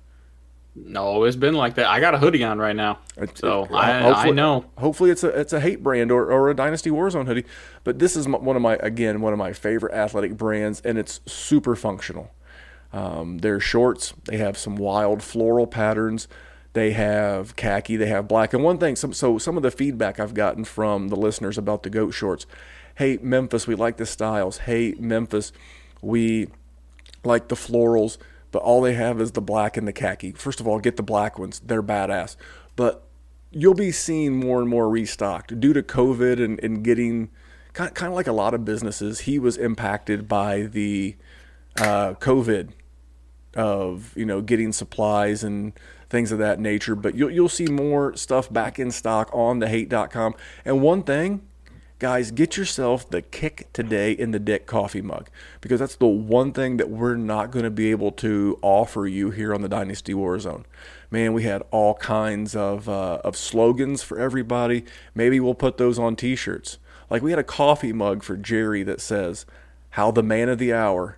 No, 0.76 1.24
it's 1.24 1.36
been 1.36 1.54
like 1.54 1.76
that. 1.76 1.86
I 1.86 2.00
got 2.00 2.14
a 2.14 2.18
hoodie 2.18 2.42
on 2.42 2.58
right 2.58 2.74
now, 2.74 2.98
so 3.34 3.68
I, 3.72 4.26
I 4.26 4.30
know. 4.30 4.64
Hopefully, 4.76 5.10
it's 5.10 5.22
a 5.22 5.28
it's 5.28 5.52
a 5.52 5.60
hate 5.60 5.82
brand 5.82 6.10
or, 6.10 6.30
or 6.30 6.50
a 6.50 6.54
Dynasty 6.54 6.90
Warzone 6.90 7.26
hoodie. 7.26 7.44
But 7.84 8.00
this 8.00 8.16
is 8.16 8.26
one 8.26 8.56
of 8.56 8.62
my 8.62 8.74
again 8.76 9.20
one 9.20 9.32
of 9.32 9.38
my 9.38 9.52
favorite 9.52 9.94
athletic 9.94 10.36
brands, 10.36 10.80
and 10.80 10.98
it's 10.98 11.20
super 11.26 11.76
functional. 11.76 12.32
Um, 12.92 13.38
their 13.38 13.60
shorts, 13.60 14.14
they 14.24 14.36
have 14.38 14.56
some 14.58 14.76
wild 14.76 15.22
floral 15.22 15.66
patterns. 15.66 16.28
They 16.72 16.90
have 16.90 17.54
khaki, 17.54 17.96
they 17.96 18.06
have 18.06 18.26
black. 18.26 18.52
And 18.52 18.64
one 18.64 18.78
thing, 18.78 18.96
some, 18.96 19.12
so 19.12 19.38
some 19.38 19.56
of 19.56 19.62
the 19.62 19.70
feedback 19.70 20.18
I've 20.18 20.34
gotten 20.34 20.64
from 20.64 21.06
the 21.06 21.14
listeners 21.14 21.56
about 21.56 21.84
the 21.84 21.90
goat 21.90 22.10
shorts 22.10 22.46
hey, 22.96 23.18
Memphis, 23.20 23.66
we 23.66 23.74
like 23.74 23.96
the 23.96 24.06
styles. 24.06 24.58
Hey, 24.58 24.94
Memphis, 24.98 25.52
we 26.00 26.48
like 27.24 27.48
the 27.48 27.54
florals, 27.54 28.18
but 28.54 28.62
all 28.62 28.80
they 28.80 28.94
have 28.94 29.20
is 29.20 29.32
the 29.32 29.40
black 29.40 29.76
and 29.76 29.86
the 29.88 29.92
khaki. 29.92 30.30
First 30.30 30.60
of 30.60 30.68
all, 30.68 30.78
get 30.78 30.96
the 30.96 31.02
black 31.02 31.40
ones, 31.40 31.58
they're 31.58 31.82
badass. 31.82 32.36
But 32.76 33.04
you'll 33.50 33.74
be 33.74 33.90
seeing 33.90 34.36
more 34.36 34.60
and 34.60 34.70
more 34.70 34.88
restocked 34.88 35.58
due 35.58 35.72
to 35.72 35.82
COVID 35.82 36.40
and, 36.40 36.62
and 36.62 36.84
getting 36.84 37.30
kind, 37.72 37.92
kind 37.92 38.12
of 38.12 38.14
like 38.14 38.28
a 38.28 38.32
lot 38.32 38.54
of 38.54 38.64
businesses. 38.64 39.22
He 39.22 39.40
was 39.40 39.56
impacted 39.56 40.28
by 40.28 40.62
the 40.62 41.16
uh, 41.80 42.14
COVID 42.14 42.70
of 43.56 44.16
you 44.16 44.24
know 44.24 44.40
getting 44.40 44.72
supplies 44.72 45.42
and 45.42 45.72
things 46.08 46.30
of 46.30 46.38
that 46.38 46.60
nature. 46.60 46.94
But 46.94 47.16
you'll 47.16 47.32
you'll 47.32 47.48
see 47.48 47.66
more 47.66 48.14
stuff 48.14 48.52
back 48.52 48.78
in 48.78 48.92
stock 48.92 49.30
on 49.32 49.58
the 49.58 49.68
hate.com. 49.68 50.36
And 50.64 50.80
one 50.80 51.02
thing, 51.02 51.42
guys, 52.04 52.30
get 52.30 52.58
yourself 52.58 53.08
the 53.08 53.22
kick 53.22 53.66
today 53.72 54.12
in 54.12 54.30
the 54.30 54.38
dick 54.38 54.66
coffee 54.66 55.00
mug 55.00 55.30
because 55.62 55.80
that's 55.80 55.96
the 55.96 56.06
one 56.06 56.52
thing 56.52 56.76
that 56.76 56.90
we're 56.90 57.16
not 57.16 57.50
going 57.50 57.62
to 57.62 57.70
be 57.70 57.90
able 57.90 58.12
to 58.12 58.58
offer 58.60 59.06
you 59.06 59.30
here 59.30 59.54
on 59.54 59.62
the 59.62 59.70
Dynasty 59.70 60.12
Warzone. 60.12 60.64
Man, 61.10 61.32
we 61.32 61.44
had 61.44 61.62
all 61.70 61.94
kinds 61.94 62.54
of 62.54 62.90
uh, 62.90 63.22
of 63.24 63.38
slogans 63.38 64.02
for 64.02 64.20
everybody. 64.20 64.84
Maybe 65.14 65.40
we'll 65.40 65.54
put 65.54 65.78
those 65.78 65.98
on 65.98 66.14
T-shirts. 66.14 66.76
Like 67.08 67.22
we 67.22 67.30
had 67.30 67.38
a 67.38 67.42
coffee 67.42 67.94
mug 67.94 68.22
for 68.22 68.36
Jerry 68.36 68.82
that 68.82 69.00
says, 69.00 69.46
"How 69.92 70.10
the 70.10 70.22
man 70.22 70.50
of 70.50 70.58
the 70.58 70.74
hour 70.74 71.16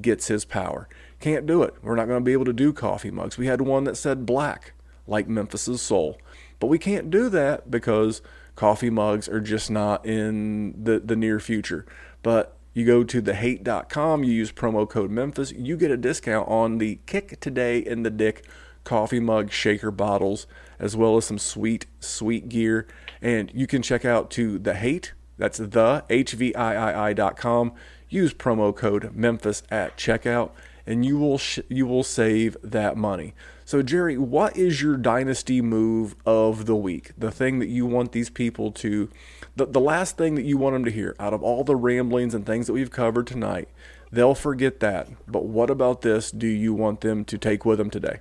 gets 0.00 0.28
his 0.28 0.44
power." 0.44 0.88
Can't 1.18 1.44
do 1.44 1.64
it. 1.64 1.74
We're 1.82 1.96
not 1.96 2.06
going 2.06 2.20
to 2.20 2.24
be 2.24 2.34
able 2.34 2.44
to 2.44 2.52
do 2.52 2.72
coffee 2.72 3.10
mugs. 3.10 3.36
We 3.36 3.46
had 3.46 3.62
one 3.62 3.82
that 3.82 3.96
said 3.96 4.26
black, 4.26 4.74
like 5.08 5.26
Memphis's 5.26 5.82
soul. 5.82 6.18
But 6.60 6.68
we 6.68 6.78
can't 6.78 7.10
do 7.10 7.28
that 7.30 7.68
because 7.68 8.22
coffee 8.56 8.90
mugs 8.90 9.28
are 9.28 9.40
just 9.40 9.70
not 9.70 10.04
in 10.04 10.74
the, 10.82 11.00
the 11.00 11.16
near 11.16 11.40
future. 11.40 11.86
But 12.22 12.56
you 12.72 12.86
go 12.86 13.04
to 13.04 13.20
thehate.com, 13.20 14.24
you 14.24 14.32
use 14.32 14.52
promo 14.52 14.88
code 14.88 15.10
Memphis, 15.10 15.52
you 15.52 15.76
get 15.76 15.90
a 15.90 15.96
discount 15.96 16.48
on 16.48 16.78
the 16.78 17.00
Kick 17.06 17.40
Today 17.40 17.78
in 17.78 18.02
the 18.02 18.10
Dick 18.10 18.44
coffee 18.84 19.20
mug 19.20 19.50
shaker 19.50 19.90
bottles, 19.90 20.46
as 20.78 20.96
well 20.96 21.16
as 21.16 21.24
some 21.24 21.38
sweet, 21.38 21.86
sweet 21.98 22.48
gear. 22.48 22.86
And 23.20 23.50
you 23.54 23.66
can 23.66 23.82
check 23.82 24.04
out 24.04 24.30
to 24.32 24.58
the 24.58 24.74
hate, 24.74 25.12
that's 25.36 25.58
the 25.58 26.04
H-V-I-I-I 26.10 27.12
dot 27.14 27.36
com. 27.36 27.72
Use 28.08 28.34
promo 28.34 28.74
code 28.76 29.14
Memphis 29.14 29.62
at 29.70 29.96
checkout 29.96 30.50
and 30.86 31.04
you 31.04 31.16
will 31.18 31.38
sh- 31.38 31.60
you 31.68 31.86
will 31.86 32.02
save 32.02 32.56
that 32.62 32.96
money. 32.96 33.34
So 33.70 33.82
Jerry, 33.82 34.18
what 34.18 34.56
is 34.56 34.82
your 34.82 34.96
dynasty 34.96 35.62
move 35.62 36.16
of 36.26 36.66
the 36.66 36.74
week? 36.74 37.12
The 37.16 37.30
thing 37.30 37.60
that 37.60 37.68
you 37.68 37.86
want 37.86 38.10
these 38.10 38.28
people 38.28 38.72
to 38.72 39.08
the, 39.54 39.64
the 39.64 39.78
last 39.78 40.16
thing 40.16 40.34
that 40.34 40.44
you 40.44 40.58
want 40.58 40.74
them 40.74 40.84
to 40.86 40.90
hear 40.90 41.14
out 41.20 41.32
of 41.32 41.44
all 41.44 41.62
the 41.62 41.76
ramblings 41.76 42.34
and 42.34 42.44
things 42.44 42.66
that 42.66 42.72
we've 42.72 42.90
covered 42.90 43.28
tonight. 43.28 43.68
They'll 44.10 44.34
forget 44.34 44.80
that. 44.80 45.06
But 45.28 45.44
what 45.44 45.70
about 45.70 46.02
this 46.02 46.32
do 46.32 46.48
you 46.48 46.74
want 46.74 47.00
them 47.00 47.24
to 47.26 47.38
take 47.38 47.64
with 47.64 47.78
them 47.78 47.90
today? 47.90 48.18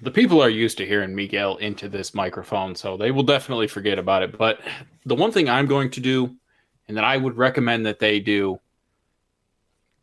The 0.00 0.10
people 0.10 0.42
are 0.42 0.50
used 0.50 0.78
to 0.78 0.84
hearing 0.84 1.14
Miguel 1.14 1.58
into 1.58 1.88
this 1.88 2.12
microphone, 2.12 2.74
so 2.74 2.96
they 2.96 3.12
will 3.12 3.22
definitely 3.22 3.68
forget 3.68 4.00
about 4.00 4.24
it. 4.24 4.36
But 4.36 4.58
the 5.06 5.14
one 5.14 5.30
thing 5.30 5.48
I'm 5.48 5.66
going 5.66 5.90
to 5.90 6.00
do 6.00 6.34
and 6.88 6.96
that 6.96 7.04
I 7.04 7.18
would 7.18 7.36
recommend 7.36 7.86
that 7.86 8.00
they 8.00 8.18
do 8.18 8.58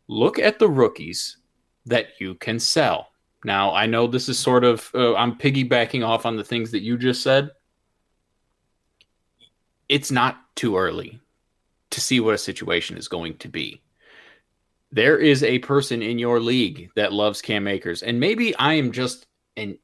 look 0.08 0.38
at 0.38 0.58
the 0.58 0.70
rookies 0.70 1.36
that 1.84 2.18
you 2.18 2.34
can 2.36 2.58
sell. 2.58 3.09
Now, 3.44 3.74
I 3.74 3.86
know 3.86 4.06
this 4.06 4.28
is 4.28 4.38
sort 4.38 4.64
of, 4.64 4.90
uh, 4.94 5.14
I'm 5.14 5.36
piggybacking 5.36 6.06
off 6.06 6.26
on 6.26 6.36
the 6.36 6.44
things 6.44 6.70
that 6.72 6.82
you 6.82 6.98
just 6.98 7.22
said. 7.22 7.50
It's 9.88 10.10
not 10.10 10.38
too 10.56 10.76
early 10.76 11.20
to 11.90 12.00
see 12.00 12.20
what 12.20 12.34
a 12.34 12.38
situation 12.38 12.96
is 12.96 13.08
going 13.08 13.38
to 13.38 13.48
be. 13.48 13.80
There 14.92 15.18
is 15.18 15.42
a 15.42 15.58
person 15.60 16.02
in 16.02 16.18
your 16.18 16.40
league 16.40 16.90
that 16.96 17.12
loves 17.12 17.40
Cam 17.40 17.66
Akers, 17.66 18.02
and 18.02 18.20
maybe 18.20 18.54
I 18.56 18.74
am 18.74 18.92
just 18.92 19.26
an 19.56 19.78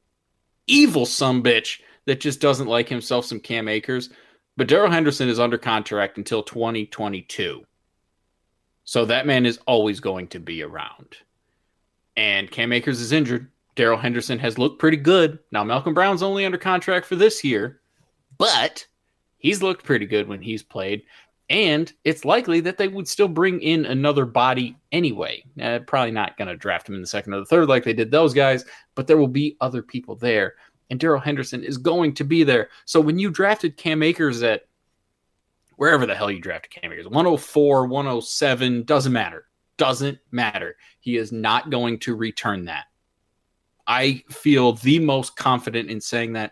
evil 0.67 1.05
some 1.05 1.41
bitch 1.41 1.79
that 2.05 2.19
just 2.19 2.41
doesn't 2.41 2.67
like 2.67 2.89
himself 2.89 3.25
some 3.25 3.39
Cam 3.39 3.67
Akers. 3.67 4.09
But 4.55 4.67
Darrell 4.67 4.91
Henderson 4.91 5.29
is 5.29 5.39
under 5.39 5.57
contract 5.57 6.17
until 6.17 6.41
2022. 6.41 7.63
So 8.83 9.05
that 9.05 9.27
man 9.27 9.45
is 9.45 9.59
always 9.67 9.99
going 9.99 10.27
to 10.29 10.39
be 10.39 10.63
around. 10.63 11.17
And 12.17 12.51
Cam 12.51 12.73
Akers 12.73 12.99
is 12.99 13.13
injured. 13.13 13.49
Darrell 13.75 13.97
Henderson 13.97 14.39
has 14.39 14.57
looked 14.57 14.79
pretty 14.79 14.97
good. 14.97 15.37
Now, 15.51 15.63
Malcolm 15.63 15.93
Brown's 15.93 16.23
only 16.23 16.45
under 16.45 16.57
contract 16.57 17.05
for 17.05 17.15
this 17.15 17.43
year, 17.43 17.79
but 18.39 18.85
he's 19.37 19.61
looked 19.61 19.85
pretty 19.85 20.07
good 20.07 20.27
when 20.27 20.41
he's 20.41 20.63
played. 20.63 21.03
And 21.49 21.93
it's 22.03 22.25
likely 22.25 22.59
that 22.61 22.77
they 22.77 22.89
would 22.89 23.07
still 23.07 23.27
bring 23.29 23.61
in 23.61 23.85
another 23.85 24.25
body 24.25 24.75
anyway. 24.91 25.43
Uh, 25.61 25.79
probably 25.79 26.11
not 26.11 26.37
going 26.37 26.49
to 26.49 26.57
draft 26.57 26.89
him 26.89 26.95
in 26.95 27.01
the 27.01 27.07
second 27.07 27.33
or 27.33 27.39
the 27.39 27.45
third 27.45 27.69
like 27.69 27.85
they 27.85 27.93
did 27.93 28.11
those 28.11 28.33
guys, 28.33 28.65
but 28.95 29.07
there 29.07 29.17
will 29.17 29.27
be 29.27 29.55
other 29.61 29.81
people 29.81 30.15
there. 30.15 30.55
And 30.89 30.99
Darrell 30.99 31.21
Henderson 31.21 31.63
is 31.63 31.77
going 31.77 32.15
to 32.15 32.23
be 32.23 32.43
there. 32.43 32.69
So 32.85 32.99
when 32.99 33.19
you 33.19 33.29
drafted 33.29 33.77
Cam 33.77 34.03
Akers 34.03 34.43
at 34.43 34.63
wherever 35.77 36.05
the 36.05 36.15
hell 36.15 36.31
you 36.31 36.41
drafted 36.41 36.71
Cam 36.71 36.91
Akers, 36.91 37.05
104, 37.05 37.85
107, 37.85 38.83
doesn't 38.83 39.13
matter. 39.13 39.46
Doesn't 39.77 40.19
matter. 40.31 40.75
He 40.99 41.17
is 41.17 41.31
not 41.31 41.69
going 41.69 41.99
to 41.99 42.15
return 42.15 42.65
that. 42.65 42.85
I 43.85 44.23
feel 44.29 44.73
the 44.73 44.99
most 44.99 45.35
confident 45.35 45.89
in 45.89 46.01
saying 46.01 46.33
that, 46.33 46.51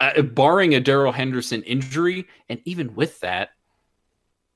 uh, 0.00 0.22
barring 0.22 0.74
a 0.74 0.80
Darrell 0.80 1.12
Henderson 1.12 1.62
injury, 1.64 2.26
and 2.48 2.60
even 2.64 2.94
with 2.94 3.20
that, 3.20 3.50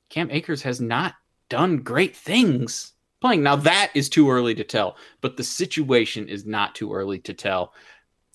Cam 0.08 0.30
Akers 0.30 0.62
has 0.62 0.80
not 0.80 1.14
done 1.48 1.78
great 1.78 2.16
things 2.16 2.92
playing. 3.20 3.42
Now 3.42 3.56
that 3.56 3.90
is 3.94 4.08
too 4.08 4.30
early 4.30 4.54
to 4.54 4.64
tell, 4.64 4.96
but 5.20 5.36
the 5.36 5.44
situation 5.44 6.28
is 6.28 6.46
not 6.46 6.74
too 6.74 6.94
early 6.94 7.18
to 7.20 7.34
tell, 7.34 7.74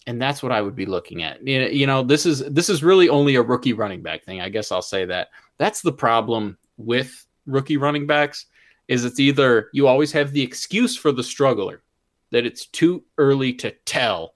and 0.06 0.22
that's 0.22 0.43
what 0.43 0.52
I 0.52 0.62
would 0.62 0.76
be 0.76 0.86
looking 0.86 1.24
at. 1.24 1.45
You 1.45 1.88
know, 1.88 2.04
this 2.04 2.26
is 2.26 2.39
this 2.39 2.70
is 2.70 2.84
really 2.84 3.10
only 3.10 3.36
a 3.36 3.41
rookie 3.41 3.74
running 3.74 4.02
back 4.02 4.24
thing. 4.24 4.41
I 4.41 4.50
guess 4.50 4.72
I'll 4.72 4.82
say 4.82 5.06
that. 5.06 5.30
That's 5.58 5.82
the 5.82 5.93
problem 5.93 6.58
with 6.78 7.26
rookie 7.45 7.78
running 7.78 8.06
backs 8.06 8.45
is 8.88 9.06
it's 9.06 9.20
either 9.20 9.70
you 9.74 9.88
always 9.88 10.12
have 10.12 10.32
the 10.32 10.42
excuse 10.42 10.96
for 10.96 11.12
the 11.12 11.24
struggler 11.24 11.84
that 12.32 12.46
it's 12.46 12.66
too 12.66 13.04
early 13.18 13.54
to 13.54 13.72
tell. 13.86 14.36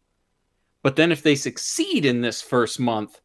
But 0.84 0.95
then 0.95 1.12
if 1.12 1.24
they 1.24 1.36
succeed 1.36 2.06
in 2.06 2.22
this 2.22 2.41
first 2.41 2.80
month, 2.80 3.20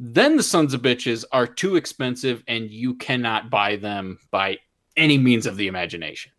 then 0.00 0.36
the 0.36 0.42
sons 0.42 0.74
of 0.74 0.82
bitches 0.82 1.24
are 1.32 1.46
too 1.46 1.76
expensive 1.76 2.44
and 2.46 2.70
you 2.70 2.94
cannot 2.94 3.50
buy 3.50 3.76
them 3.76 4.18
by 4.30 4.58
any 4.96 5.18
means 5.18 5.46
of 5.46 5.56
the 5.56 5.66
imagination. 5.66 6.32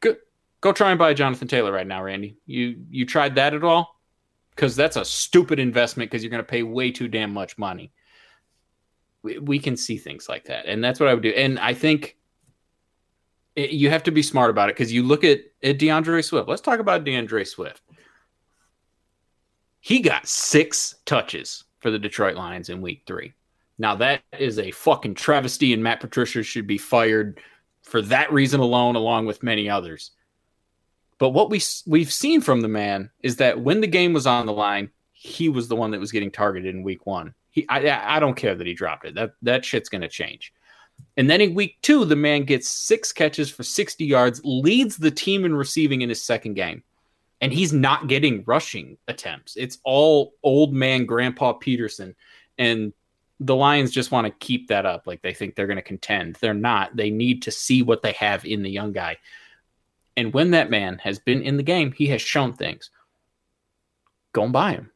Go, 0.00 0.14
go 0.60 0.72
try 0.72 0.90
and 0.90 0.98
buy 0.98 1.14
Jonathan 1.14 1.48
Taylor 1.48 1.72
right 1.72 1.86
now, 1.86 2.02
Randy. 2.02 2.36
You 2.46 2.76
you 2.90 3.04
tried 3.04 3.34
that 3.34 3.54
at 3.54 3.64
all? 3.64 4.00
Because 4.54 4.76
that's 4.76 4.96
a 4.96 5.04
stupid 5.04 5.58
investment 5.58 6.10
because 6.10 6.22
you're 6.22 6.30
going 6.30 6.42
to 6.42 6.48
pay 6.48 6.62
way 6.62 6.90
too 6.90 7.08
damn 7.08 7.32
much 7.32 7.56
money. 7.56 7.92
We, 9.22 9.38
we 9.38 9.58
can 9.58 9.76
see 9.76 9.96
things 9.96 10.28
like 10.28 10.44
that, 10.44 10.66
and 10.66 10.84
that's 10.84 11.00
what 11.00 11.08
I 11.08 11.14
would 11.14 11.22
do. 11.22 11.30
And 11.30 11.58
I 11.58 11.74
think 11.74 12.16
you 13.56 13.90
have 13.90 14.02
to 14.04 14.10
be 14.10 14.22
smart 14.22 14.50
about 14.50 14.68
it 14.68 14.76
because 14.76 14.92
you 14.92 15.02
look 15.02 15.24
at, 15.24 15.40
at 15.62 15.78
DeAndre 15.78 16.24
Swift. 16.24 16.48
Let's 16.48 16.62
talk 16.62 16.80
about 16.80 17.04
DeAndre 17.04 17.46
Swift. 17.46 17.82
He 19.80 20.00
got 20.00 20.26
six 20.26 20.96
touches 21.04 21.64
for 21.80 21.90
the 21.90 21.98
Detroit 21.98 22.36
Lions 22.36 22.68
in 22.68 22.80
week 22.80 23.02
three. 23.06 23.32
Now, 23.78 23.96
that 23.96 24.22
is 24.38 24.58
a 24.58 24.70
fucking 24.70 25.14
travesty, 25.14 25.72
and 25.72 25.82
Matt 25.82 26.00
Patricia 26.00 26.42
should 26.42 26.66
be 26.66 26.78
fired 26.78 27.40
for 27.82 28.00
that 28.02 28.32
reason 28.32 28.60
alone, 28.60 28.94
along 28.94 29.26
with 29.26 29.42
many 29.42 29.68
others. 29.68 30.12
But 31.18 31.30
what 31.30 31.50
we, 31.50 31.60
we've 31.86 32.12
seen 32.12 32.40
from 32.40 32.60
the 32.60 32.68
man 32.68 33.10
is 33.22 33.36
that 33.36 33.60
when 33.60 33.80
the 33.80 33.86
game 33.86 34.12
was 34.12 34.26
on 34.26 34.46
the 34.46 34.52
line, 34.52 34.90
he 35.12 35.48
was 35.48 35.68
the 35.68 35.76
one 35.76 35.90
that 35.90 36.00
was 36.00 36.12
getting 36.12 36.30
targeted 36.30 36.74
in 36.74 36.82
week 36.82 37.06
one. 37.06 37.34
He, 37.50 37.66
I, 37.68 38.16
I 38.16 38.20
don't 38.20 38.36
care 38.36 38.54
that 38.54 38.66
he 38.66 38.74
dropped 38.74 39.04
it. 39.04 39.14
That, 39.14 39.32
that 39.42 39.64
shit's 39.64 39.88
going 39.88 40.02
to 40.02 40.08
change. 40.08 40.52
And 41.16 41.28
then 41.28 41.40
in 41.40 41.54
week 41.54 41.76
two, 41.82 42.04
the 42.04 42.16
man 42.16 42.44
gets 42.44 42.68
six 42.68 43.12
catches 43.12 43.50
for 43.50 43.62
60 43.62 44.04
yards, 44.04 44.40
leads 44.44 44.96
the 44.96 45.10
team 45.10 45.44
in 45.44 45.54
receiving 45.54 46.02
in 46.02 46.08
his 46.08 46.22
second 46.22 46.54
game. 46.54 46.82
And 47.40 47.52
he's 47.52 47.72
not 47.72 48.06
getting 48.06 48.44
rushing 48.46 48.96
attempts. 49.08 49.56
It's 49.56 49.78
all 49.84 50.34
old 50.42 50.72
man 50.72 51.06
Grandpa 51.06 51.54
Peterson. 51.54 52.14
And 52.56 52.92
the 53.40 53.56
Lions 53.56 53.90
just 53.90 54.12
want 54.12 54.26
to 54.26 54.46
keep 54.46 54.68
that 54.68 54.86
up. 54.86 55.06
Like 55.06 55.22
they 55.22 55.34
think 55.34 55.54
they're 55.54 55.66
going 55.66 55.76
to 55.76 55.82
contend. 55.82 56.36
They're 56.36 56.54
not. 56.54 56.96
They 56.96 57.10
need 57.10 57.42
to 57.42 57.50
see 57.50 57.82
what 57.82 58.02
they 58.02 58.12
have 58.12 58.44
in 58.44 58.62
the 58.62 58.70
young 58.70 58.92
guy. 58.92 59.18
And 60.16 60.32
when 60.32 60.52
that 60.52 60.70
man 60.70 60.98
has 60.98 61.18
been 61.18 61.42
in 61.42 61.56
the 61.56 61.62
game, 61.62 61.92
he 61.92 62.06
has 62.08 62.22
shown 62.22 62.52
things. 62.52 62.90
Go 64.32 64.44
and 64.44 64.52
buy 64.52 64.72
him. 64.72 64.90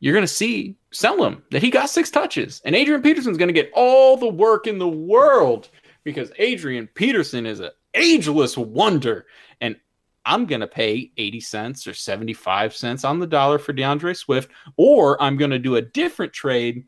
You're 0.00 0.14
going 0.14 0.26
to 0.26 0.32
see 0.32 0.76
sell 0.92 1.22
him 1.22 1.42
that 1.50 1.62
he 1.62 1.70
got 1.70 1.90
six 1.90 2.10
touches. 2.10 2.60
And 2.64 2.74
Adrian 2.74 3.02
Peterson's 3.02 3.36
going 3.36 3.48
to 3.48 3.52
get 3.52 3.70
all 3.74 4.16
the 4.16 4.28
work 4.28 4.66
in 4.66 4.78
the 4.78 4.88
world 4.88 5.68
because 6.04 6.30
Adrian 6.38 6.86
Peterson 6.94 7.46
is 7.46 7.60
an 7.60 7.70
ageless 7.94 8.56
wonder. 8.56 9.26
And 9.60 9.76
I'm 10.24 10.46
going 10.46 10.60
to 10.60 10.66
pay 10.66 11.10
80 11.16 11.40
cents 11.40 11.86
or 11.86 11.94
75 11.94 12.74
cents 12.74 13.04
on 13.04 13.18
the 13.18 13.26
dollar 13.26 13.58
for 13.58 13.72
DeAndre 13.72 14.16
Swift, 14.16 14.50
or 14.76 15.20
I'm 15.22 15.36
going 15.36 15.50
to 15.50 15.58
do 15.58 15.76
a 15.76 15.82
different 15.82 16.32
trade 16.32 16.84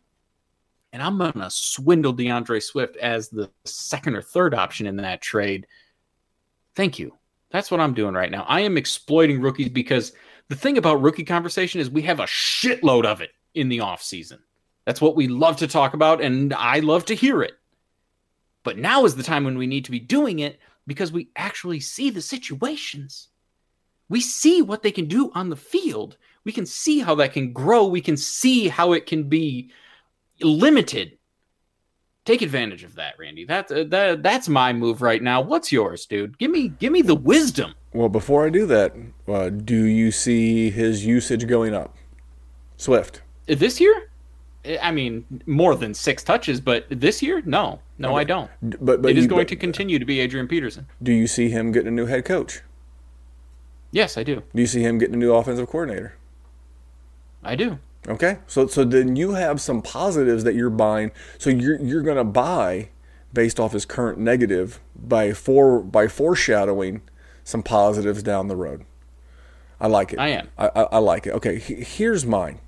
and 0.92 1.02
I'm 1.02 1.18
going 1.18 1.32
to 1.32 1.50
swindle 1.50 2.14
DeAndre 2.14 2.62
Swift 2.62 2.96
as 2.96 3.28
the 3.28 3.50
second 3.64 4.16
or 4.16 4.22
third 4.22 4.54
option 4.54 4.86
in 4.86 4.96
that 4.96 5.20
trade. 5.20 5.66
Thank 6.74 6.98
you. 6.98 7.16
That's 7.50 7.70
what 7.70 7.80
I'm 7.80 7.94
doing 7.94 8.14
right 8.14 8.30
now. 8.30 8.44
I 8.48 8.60
am 8.60 8.76
exploiting 8.76 9.40
rookies 9.40 9.68
because 9.68 10.12
the 10.50 10.56
thing 10.56 10.76
about 10.76 11.00
rookie 11.00 11.24
conversation 11.24 11.80
is 11.80 11.88
we 11.88 12.02
have 12.02 12.18
a 12.18 12.24
shitload 12.24 13.06
of 13.06 13.20
it 13.20 13.30
in 13.54 13.68
the 13.68 13.80
off 13.80 14.02
season. 14.02 14.40
That's 14.84 15.00
what 15.00 15.14
we 15.14 15.28
love 15.28 15.56
to 15.58 15.68
talk 15.68 15.94
about, 15.94 16.20
and 16.20 16.52
I 16.52 16.80
love 16.80 17.04
to 17.06 17.14
hear 17.14 17.42
it. 17.42 17.52
But 18.64 18.76
now 18.76 19.04
is 19.04 19.14
the 19.14 19.22
time 19.22 19.44
when 19.44 19.56
we 19.56 19.68
need 19.68 19.84
to 19.84 19.92
be 19.92 20.00
doing 20.00 20.40
it 20.40 20.58
because 20.88 21.12
we 21.12 21.30
actually 21.36 21.78
see 21.78 22.10
the 22.10 22.20
situations. 22.20 23.28
We 24.08 24.20
see 24.20 24.60
what 24.60 24.82
they 24.82 24.90
can 24.90 25.06
do 25.06 25.30
on 25.36 25.50
the 25.50 25.56
field. 25.56 26.16
We 26.42 26.50
can 26.50 26.66
see 26.66 26.98
how 26.98 27.14
that 27.14 27.32
can 27.32 27.52
grow. 27.52 27.86
We 27.86 28.00
can 28.00 28.16
see 28.16 28.66
how 28.66 28.92
it 28.92 29.06
can 29.06 29.28
be 29.28 29.70
limited. 30.40 31.16
Take 32.24 32.42
advantage 32.42 32.82
of 32.82 32.96
that, 32.96 33.14
Randy. 33.20 33.44
That, 33.44 33.70
uh, 33.70 33.84
that 33.84 34.24
that's 34.24 34.48
my 34.48 34.72
move 34.72 35.00
right 35.00 35.22
now. 35.22 35.42
What's 35.42 35.70
yours, 35.70 36.06
dude? 36.06 36.36
Give 36.38 36.50
me 36.50 36.70
give 36.70 36.92
me 36.92 37.02
the 37.02 37.14
wisdom. 37.14 37.74
Well, 37.92 38.08
before 38.08 38.46
I 38.46 38.50
do 38.50 38.66
that, 38.66 38.94
uh, 39.26 39.48
do 39.48 39.84
you 39.84 40.12
see 40.12 40.70
his 40.70 41.04
usage 41.04 41.46
going 41.46 41.74
up? 41.74 41.96
Swift. 42.76 43.22
This 43.46 43.80
year? 43.80 44.10
I 44.80 44.90
mean, 44.90 45.24
more 45.46 45.74
than 45.74 45.94
six 45.94 46.22
touches, 46.22 46.60
but 46.60 46.86
this 46.90 47.22
year, 47.22 47.42
no, 47.44 47.80
no, 47.98 48.10
okay. 48.10 48.18
I 48.18 48.24
don't. 48.24 48.50
But, 48.62 49.02
but 49.02 49.10
it 49.10 49.18
is 49.18 49.24
you, 49.24 49.28
going 49.30 49.40
but, 49.42 49.48
to 49.48 49.56
continue 49.56 49.98
to 49.98 50.04
be 50.04 50.20
Adrian 50.20 50.46
Peterson. 50.46 50.86
Do 51.02 51.12
you 51.12 51.26
see 51.26 51.48
him 51.48 51.72
getting 51.72 51.88
a 51.88 51.92
new 51.92 52.06
head 52.06 52.24
coach? 52.24 52.60
Yes, 53.90 54.16
I 54.16 54.22
do. 54.22 54.42
Do 54.54 54.60
you 54.60 54.66
see 54.66 54.82
him 54.82 54.98
getting 54.98 55.14
a 55.14 55.18
new 55.18 55.32
offensive 55.32 55.68
coordinator? 55.68 56.14
I 57.42 57.56
do. 57.56 57.78
Okay, 58.06 58.38
so 58.46 58.66
so 58.66 58.84
then 58.84 59.16
you 59.16 59.32
have 59.32 59.60
some 59.60 59.82
positives 59.82 60.44
that 60.44 60.54
you're 60.54 60.70
buying. 60.70 61.10
So 61.38 61.50
you're 61.50 61.80
you're 61.80 62.02
gonna 62.02 62.24
buy 62.24 62.90
based 63.32 63.58
off 63.60 63.72
his 63.72 63.84
current 63.84 64.18
negative 64.18 64.80
by 64.94 65.32
for 65.32 65.80
by 65.80 66.08
foreshadowing 66.08 67.02
some 67.50 67.62
positives 67.62 68.22
down 68.22 68.48
the 68.48 68.56
road. 68.56 68.84
I 69.80 69.86
like 69.86 70.12
it. 70.12 70.18
I 70.18 70.28
am. 70.28 70.48
I, 70.56 70.68
I, 70.68 70.82
I 70.82 70.98
like 70.98 71.26
it. 71.26 71.32
Okay, 71.34 71.58
here's 71.58 72.24
mine 72.24 72.60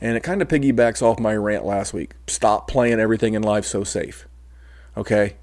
and 0.00 0.16
it 0.16 0.22
kind 0.22 0.42
of 0.42 0.48
piggybacks 0.48 1.02
off 1.02 1.18
my 1.18 1.34
rant 1.34 1.64
last 1.64 1.94
week. 1.94 2.14
Stop 2.26 2.68
playing 2.68 3.00
everything 3.00 3.34
in 3.34 3.42
life 3.42 3.64
so 3.64 3.84
safe. 3.84 4.26
Okay? 4.96 5.36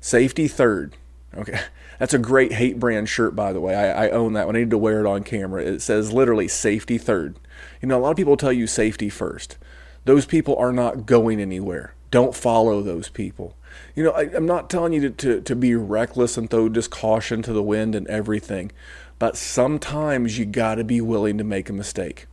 Safety 0.00 0.48
third. 0.48 0.96
Okay. 1.36 1.60
That's 1.98 2.14
a 2.14 2.18
great 2.18 2.52
hate 2.52 2.78
brand 2.78 3.08
shirt, 3.08 3.34
by 3.34 3.52
the 3.52 3.60
way. 3.60 3.74
I, 3.74 4.06
I 4.06 4.10
own 4.10 4.32
that 4.34 4.46
one. 4.46 4.54
I 4.54 4.60
need 4.60 4.70
to 4.70 4.78
wear 4.78 5.00
it 5.00 5.06
on 5.06 5.24
camera. 5.24 5.62
It 5.62 5.82
says 5.82 6.12
literally 6.12 6.46
safety 6.46 6.96
third. 6.96 7.36
You 7.82 7.88
know, 7.88 7.98
a 7.98 8.00
lot 8.00 8.10
of 8.10 8.16
people 8.16 8.36
tell 8.36 8.52
you 8.52 8.66
safety 8.66 9.08
first. 9.08 9.58
Those 10.04 10.24
people 10.24 10.56
are 10.56 10.72
not 10.72 11.06
going 11.06 11.40
anywhere. 11.40 11.94
Don't 12.10 12.36
follow 12.36 12.82
those 12.82 13.08
people. 13.08 13.56
You 13.94 14.04
know, 14.04 14.10
I, 14.12 14.24
am 14.34 14.46
not 14.46 14.70
telling 14.70 14.92
you 14.92 15.00
to, 15.02 15.10
to, 15.10 15.40
to 15.40 15.56
be 15.56 15.74
reckless 15.74 16.36
and 16.36 16.48
throw 16.48 16.68
just 16.68 16.90
caution 16.90 17.42
to 17.42 17.52
the 17.52 17.62
wind 17.62 17.94
and 17.94 18.06
everything, 18.06 18.72
but 19.18 19.36
sometimes 19.36 20.38
you 20.38 20.44
got 20.44 20.76
to 20.76 20.84
be 20.84 21.00
willing 21.00 21.38
to 21.38 21.44
make 21.44 21.68
a 21.68 21.72
mistake. 21.72 22.26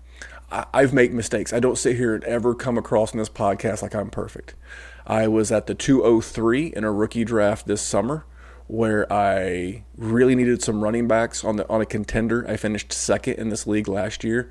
I've 0.52 0.94
made 0.94 1.14
mistakes. 1.14 1.54
I 1.54 1.60
don't 1.60 1.78
sit 1.78 1.98
here 1.98 2.14
and 2.14 2.24
ever 2.24 2.54
come 2.54 2.78
across 2.78 3.14
in 3.14 3.20
this 3.20 3.30
podcast 3.30 3.82
like 3.82 3.96
I'm 3.96 4.10
perfect. 4.10 4.54
I 5.08 5.28
was 5.28 5.52
at 5.52 5.68
the 5.68 5.76
203 5.76 6.74
in 6.76 6.84
a 6.84 6.92
rookie 6.92 7.26
draft 7.26 7.68
this 7.68 7.82
summer 7.82 8.26
where 8.68 9.12
I 9.12 9.84
really 9.96 10.36
needed 10.36 10.64
some 10.64 10.84
running 10.84 11.08
backs 11.08 11.44
on 11.44 11.58
the 11.58 11.70
on 11.70 11.82
a 11.82 11.86
contender. 11.86 12.48
I 12.48 12.58
finished 12.58 12.92
second 12.92 13.36
in 13.36 13.50
this 13.50 13.68
league 13.68 13.88
last 13.88 14.24
year. 14.24 14.50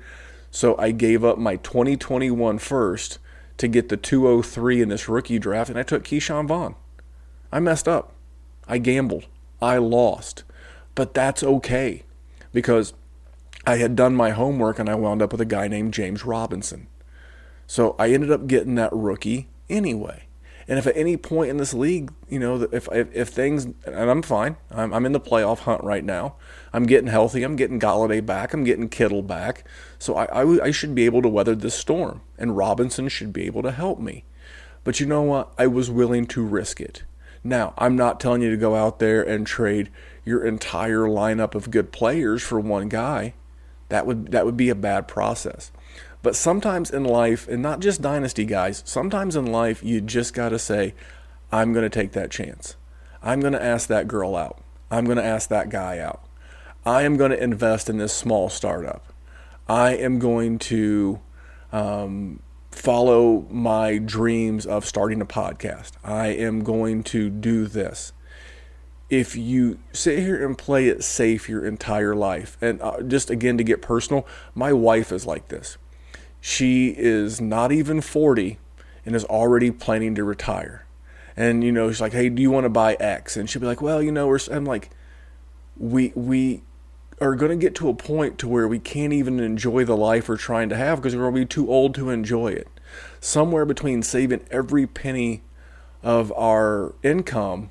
So 0.51 0.77
I 0.77 0.91
gave 0.91 1.23
up 1.23 1.37
my 1.37 1.57
2021 1.57 2.59
first 2.59 3.19
to 3.57 3.67
get 3.67 3.89
the 3.89 3.97
203 3.97 4.81
in 4.81 4.89
this 4.89 5.09
rookie 5.09 5.39
draft 5.39 5.69
and 5.69 5.79
I 5.79 5.83
took 5.83 6.03
Ke'Shawn 6.03 6.47
Vaughn. 6.47 6.75
I 7.55 7.61
messed 7.61 7.87
up. 7.87 8.11
I 8.67 8.79
gambled. 8.79 9.27
I 9.61 9.77
lost. 9.77 10.43
But 10.93 11.13
that's 11.13 11.41
okay 11.41 12.03
because 12.51 12.93
I 13.65 13.77
had 13.77 13.95
done 13.95 14.13
my 14.13 14.31
homework 14.31 14.77
and 14.77 14.89
I 14.89 14.95
wound 14.95 15.21
up 15.21 15.31
with 15.31 15.39
a 15.39 15.45
guy 15.45 15.69
named 15.69 15.93
James 15.93 16.25
Robinson. 16.25 16.87
So 17.65 17.95
I 17.97 18.11
ended 18.11 18.29
up 18.29 18.47
getting 18.47 18.75
that 18.75 18.91
rookie 18.91 19.47
anyway. 19.69 20.23
And 20.67 20.77
if 20.77 20.85
at 20.85 20.97
any 20.97 21.15
point 21.15 21.49
in 21.49 21.55
this 21.55 21.73
league, 21.73 22.11
you 22.27 22.39
know, 22.39 22.67
if 22.73 22.89
if, 22.91 23.15
if 23.15 23.29
things, 23.29 23.67
and 23.85 24.11
I'm 24.11 24.21
fine, 24.21 24.57
I'm, 24.69 24.93
I'm 24.93 25.05
in 25.05 25.13
the 25.13 25.21
playoff 25.21 25.59
hunt 25.59 25.81
right 25.81 26.03
now. 26.03 26.35
I'm 26.73 26.85
getting 26.85 27.07
healthy. 27.07 27.43
I'm 27.43 27.55
getting 27.55 27.79
Golladay 27.79 28.25
back. 28.25 28.53
I'm 28.53 28.65
getting 28.65 28.89
Kittle 28.89 29.21
back. 29.21 29.63
So 29.97 30.15
I, 30.17 30.25
I, 30.25 30.65
I 30.65 30.71
should 30.71 30.93
be 30.93 31.05
able 31.05 31.21
to 31.21 31.29
weather 31.29 31.55
this 31.55 31.75
storm, 31.75 32.19
and 32.37 32.57
Robinson 32.57 33.07
should 33.07 33.31
be 33.31 33.45
able 33.45 33.63
to 33.63 33.71
help 33.71 33.97
me. 33.97 34.25
But 34.83 34.99
you 34.99 35.05
know 35.05 35.21
what? 35.21 35.53
I 35.57 35.67
was 35.67 35.89
willing 35.89 36.25
to 36.27 36.43
risk 36.43 36.81
it. 36.81 37.03
Now, 37.45 37.75
I'm 37.77 37.95
not 37.95 38.19
telling 38.19 38.41
you 38.41 38.49
to 38.49 38.57
go 38.57 38.75
out 38.75 38.97
there 38.97 39.21
and 39.21 39.45
trade 39.45 39.91
your 40.25 40.43
entire 40.43 41.03
lineup 41.03 41.53
of 41.53 41.69
good 41.69 41.91
players 41.91 42.41
for 42.41 42.59
one 42.59 42.89
guy. 42.89 43.35
That 43.89 44.07
would 44.07 44.31
that 44.31 44.45
would 44.45 44.57
be 44.57 44.69
a 44.69 44.75
bad 44.75 45.07
process. 45.07 45.71
But 46.23 46.35
sometimes 46.35 46.89
in 46.89 47.03
life, 47.03 47.47
and 47.47 47.61
not 47.61 47.81
just 47.81 48.01
dynasty 48.01 48.45
guys, 48.45 48.81
sometimes 48.83 49.35
in 49.35 49.45
life 49.45 49.83
you 49.83 50.01
just 50.01 50.33
got 50.33 50.49
to 50.49 50.57
say, 50.57 50.95
I'm 51.51 51.71
going 51.71 51.83
to 51.83 51.89
take 51.89 52.13
that 52.13 52.31
chance. 52.31 52.77
I'm 53.21 53.41
going 53.41 53.53
to 53.53 53.63
ask 53.63 53.87
that 53.89 54.07
girl 54.07 54.35
out. 54.35 54.59
I'm 54.89 55.05
going 55.05 55.17
to 55.17 55.23
ask 55.23 55.47
that 55.49 55.69
guy 55.69 55.99
out. 55.99 56.23
I 56.83 57.03
am 57.03 57.15
going 57.15 57.29
to 57.29 57.43
invest 57.43 57.91
in 57.91 57.97
this 57.97 58.11
small 58.13 58.49
startup. 58.49 59.13
I 59.69 59.95
am 59.95 60.17
going 60.17 60.57
to 60.59 61.19
um, 61.71 62.39
follow 62.75 63.47
my 63.49 63.97
dreams 63.97 64.65
of 64.65 64.85
starting 64.85 65.21
a 65.21 65.25
podcast. 65.25 65.93
I 66.03 66.27
am 66.27 66.63
going 66.63 67.03
to 67.03 67.29
do 67.29 67.67
this. 67.67 68.11
If 69.09 69.35
you 69.35 69.79
sit 69.93 70.19
here 70.19 70.45
and 70.45 70.57
play 70.57 70.87
it 70.87 71.03
safe 71.03 71.47
your 71.47 71.65
entire 71.65 72.15
life, 72.15 72.57
and 72.59 72.81
uh, 72.81 73.01
just 73.01 73.29
again 73.29 73.57
to 73.57 73.63
get 73.63 73.81
personal, 73.81 74.27
my 74.53 74.73
wife 74.73 75.11
is 75.11 75.25
like 75.25 75.47
this. 75.47 75.77
She 76.41 76.89
is 76.89 77.39
not 77.39 77.71
even 77.71 78.01
40 78.01 78.57
and 79.05 79.15
is 79.15 79.25
already 79.25 79.71
planning 79.71 80.15
to 80.15 80.23
retire. 80.23 80.85
And 81.37 81.63
you 81.63 81.71
know, 81.71 81.89
she's 81.89 82.01
like, 82.01 82.13
"Hey, 82.13 82.29
do 82.29 82.41
you 82.41 82.49
want 82.49 82.65
to 82.65 82.69
buy 82.69 82.95
X?" 82.95 83.37
And 83.37 83.49
she'll 83.49 83.61
be 83.61 83.67
like, 83.67 83.81
"Well, 83.81 84.01
you 84.01 84.11
know, 84.11 84.27
we're." 84.27 84.39
I'm 84.51 84.65
like, 84.65 84.89
"We 85.77 86.13
we 86.15 86.63
are 87.21 87.35
going 87.35 87.51
to 87.51 87.57
get 87.57 87.75
to 87.75 87.89
a 87.89 87.93
point 87.93 88.37
to 88.39 88.47
where 88.47 88.67
we 88.67 88.79
can't 88.79 89.13
even 89.13 89.39
enjoy 89.39 89.85
the 89.85 89.95
life 89.95 90.27
we're 90.27 90.37
trying 90.37 90.69
to 90.69 90.75
have 90.75 90.99
because 90.99 91.15
we're 91.15 91.23
going 91.23 91.35
to 91.35 91.41
be 91.41 91.45
too 91.45 91.71
old 91.71 91.95
to 91.95 92.09
enjoy 92.09 92.47
it. 92.47 92.67
Somewhere 93.19 93.65
between 93.65 94.03
saving 94.03 94.45
every 94.51 94.85
penny 94.85 95.41
of 96.03 96.31
our 96.33 96.93
income 97.03 97.69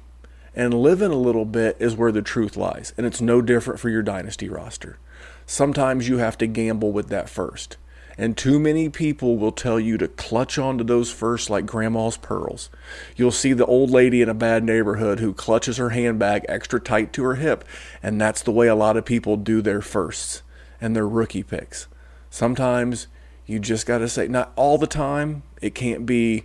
and 0.54 0.72
living 0.72 1.10
a 1.10 1.16
little 1.16 1.44
bit 1.44 1.76
is 1.78 1.96
where 1.96 2.12
the 2.12 2.22
truth 2.22 2.56
lies. 2.56 2.92
And 2.96 3.06
it's 3.06 3.20
no 3.20 3.42
different 3.42 3.80
for 3.80 3.90
your 3.90 4.02
dynasty 4.02 4.48
roster. 4.48 4.98
Sometimes 5.46 6.08
you 6.08 6.18
have 6.18 6.38
to 6.38 6.46
gamble 6.46 6.92
with 6.92 7.08
that 7.08 7.28
first. 7.28 7.76
And 8.16 8.36
too 8.36 8.60
many 8.60 8.88
people 8.88 9.36
will 9.36 9.52
tell 9.52 9.80
you 9.80 9.98
to 9.98 10.08
clutch 10.08 10.58
onto 10.58 10.84
those 10.84 11.10
first 11.10 11.50
like 11.50 11.66
grandma's 11.66 12.16
pearls. 12.16 12.70
You'll 13.16 13.32
see 13.32 13.52
the 13.52 13.66
old 13.66 13.90
lady 13.90 14.22
in 14.22 14.28
a 14.28 14.34
bad 14.34 14.62
neighborhood 14.62 15.18
who 15.18 15.32
clutches 15.32 15.78
her 15.78 15.90
handbag 15.90 16.44
extra 16.48 16.80
tight 16.80 17.12
to 17.14 17.24
her 17.24 17.34
hip, 17.36 17.64
and 18.02 18.20
that's 18.20 18.42
the 18.42 18.52
way 18.52 18.68
a 18.68 18.74
lot 18.74 18.96
of 18.96 19.04
people 19.04 19.36
do 19.36 19.60
their 19.60 19.82
firsts 19.82 20.42
and 20.80 20.94
their 20.94 21.08
rookie 21.08 21.42
picks. 21.42 21.88
Sometimes 22.30 23.08
you 23.46 23.58
just 23.58 23.86
got 23.86 23.98
to 23.98 24.08
say, 24.08 24.28
not 24.28 24.52
all 24.56 24.78
the 24.78 24.86
time, 24.86 25.42
it 25.60 25.74
can't 25.74 26.06
be 26.06 26.44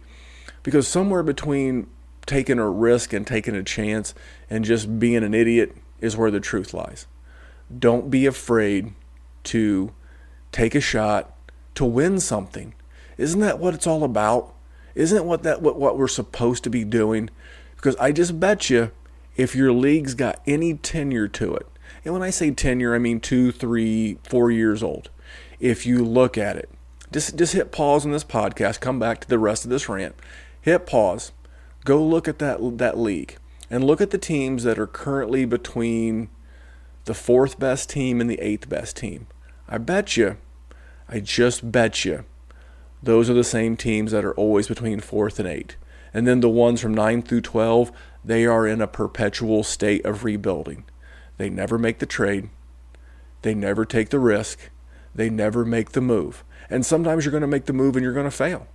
because 0.64 0.88
somewhere 0.88 1.24
between 1.24 1.88
taking 2.26 2.60
a 2.60 2.70
risk 2.70 3.14
and 3.14 3.26
taking 3.26 3.56
a 3.56 3.64
chance 3.64 4.14
and 4.50 4.66
just 4.66 5.00
being 5.00 5.24
an 5.24 5.34
idiot 5.34 5.76
is 6.00 6.16
where 6.16 6.32
the 6.32 6.40
truth 6.40 6.74
lies. 6.74 7.08
Don't 7.78 8.10
be 8.10 8.26
afraid 8.26 8.94
to 9.46 9.92
take 10.52 10.76
a 10.76 10.82
shot 10.82 11.36
to 11.80 11.86
win 11.86 12.20
something. 12.20 12.74
Isn't 13.18 13.40
that 13.40 13.58
what 13.58 13.74
it's 13.74 13.88
all 13.88 14.04
about? 14.04 14.54
Isn't 14.96 15.24
what 15.24 15.44
that 15.44 15.62
what, 15.62 15.80
what 15.80 15.98
we're 15.98 16.10
supposed 16.10 16.62
to 16.66 16.70
be 16.70 16.84
doing? 16.84 17.30
Because 17.78 17.96
I 17.96 18.12
just 18.12 18.38
bet 18.38 18.70
you 18.70 18.92
if 19.38 19.56
your 19.56 19.72
league's 19.72 20.14
got 20.14 20.42
any 20.46 20.74
tenure 20.74 21.30
to 21.30 21.56
it, 21.56 21.68
and 22.04 22.14
when 22.14 22.22
I 22.22 22.32
say 22.32 22.52
tenure, 22.52 22.94
I 22.94 23.00
mean 23.00 23.22
two, 23.22 23.54
three, 23.54 24.18
four 24.24 24.52
years 24.52 24.84
old. 24.84 25.10
If 25.62 25.86
you 25.86 26.04
look 26.04 26.38
at 26.38 26.58
it, 26.58 26.70
just 27.14 27.38
just 27.38 27.54
hit 27.54 27.72
pause 27.72 28.06
on 28.06 28.12
this 28.12 28.26
podcast, 28.26 28.82
come 28.82 29.00
back 29.00 29.22
to 29.22 29.30
the 29.30 29.40
rest 29.40 29.64
of 29.64 29.72
this 29.72 29.88
rant. 29.88 30.16
Hit 30.60 30.86
pause. 30.86 31.32
Go 31.86 32.04
look 32.04 32.28
at 32.28 32.40
that 32.40 32.78
that 32.78 32.98
league 32.98 33.38
and 33.70 33.86
look 33.86 34.02
at 34.02 34.10
the 34.10 34.18
teams 34.18 34.64
that 34.64 34.78
are 34.78 34.86
currently 34.86 35.46
between 35.46 36.28
the 37.06 37.14
fourth 37.14 37.58
best 37.58 37.90
team 37.90 38.20
and 38.20 38.30
the 38.30 38.42
eighth 38.42 38.68
best 38.68 38.98
team. 38.98 39.28
I 39.70 39.78
bet 39.78 40.18
you 40.18 40.36
I 41.10 41.20
just 41.20 41.72
bet 41.72 42.05
you 42.05 42.24
those 43.01 43.30
are 43.30 43.34
the 43.34 43.43
same 43.43 43.78
teams 43.78 44.12
that 44.12 44.26
are 44.26 44.34
always 44.34 44.68
between 44.68 44.99
fourth 44.99 45.39
and 45.39 45.47
eight. 45.47 45.76
And 46.14 46.28
then 46.28 46.41
the 46.41 46.49
ones 46.49 46.82
from 46.82 46.93
9 46.93 47.22
through 47.22 47.41
12, 47.41 47.91
they 48.26 48.45
are 48.45 48.68
in 48.68 48.82
a 48.82 48.88
perpetual 48.88 49.64
state 49.64 50.05
of 50.05 50.24
rebuilding. 50.24 50.86
They 51.38 51.49
never 51.49 51.78
make 51.78 51.99
the 51.99 52.05
trade, 52.05 52.49
they 53.41 53.53
never 53.53 53.86
take 53.86 54.10
the 54.10 54.20
risk, 54.20 54.70
they 55.16 55.30
never 55.30 55.64
make 55.64 55.91
the 55.91 56.01
move. 56.01 56.43
And 56.70 56.86
sometimes 56.86 57.26
you're 57.26 57.32
going 57.32 57.41
to 57.41 57.47
make 57.47 57.66
the 57.66 57.74
move 57.74 57.95
and 57.95 58.03
you're 58.03 58.14
going 58.14 58.26
to 58.26 58.32
fail. 58.32 58.68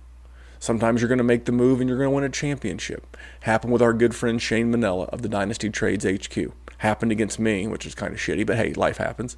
Sometimes 0.59 1.01
you're 1.01 1.07
going 1.07 1.19
to 1.19 1.23
make 1.23 1.45
the 1.45 1.51
move 1.51 1.79
and 1.79 1.87
you're 1.87 1.97
going 1.97 2.09
to 2.09 2.15
win 2.15 2.23
a 2.23 2.29
championship. 2.29 3.15
Happened 3.41 3.71
with 3.71 3.81
our 3.81 3.93
good 3.93 4.15
friend 4.15 4.41
Shane 4.41 4.71
Manella 4.71 5.05
of 5.05 5.21
the 5.21 5.29
Dynasty 5.29 5.69
Trades 5.69 6.05
HQ. 6.05 6.51
Happened 6.79 7.11
against 7.11 7.39
me, 7.39 7.67
which 7.67 7.85
is 7.85 7.95
kind 7.95 8.13
of 8.13 8.19
shitty, 8.19 8.45
but 8.45 8.57
hey, 8.57 8.73
life 8.73 8.97
happens. 8.97 9.37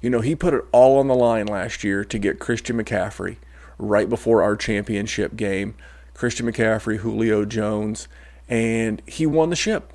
You 0.00 0.10
know, 0.10 0.20
he 0.20 0.34
put 0.34 0.54
it 0.54 0.64
all 0.72 0.98
on 0.98 1.08
the 1.08 1.14
line 1.14 1.46
last 1.46 1.82
year 1.82 2.04
to 2.04 2.18
get 2.18 2.38
Christian 2.38 2.82
McCaffrey 2.82 3.36
right 3.78 4.08
before 4.08 4.42
our 4.42 4.56
championship 4.56 5.36
game. 5.36 5.74
Christian 6.14 6.46
McCaffrey, 6.46 6.98
Julio 6.98 7.44
Jones, 7.44 8.08
and 8.48 9.02
he 9.06 9.26
won 9.26 9.50
the 9.50 9.56
ship. 9.56 9.92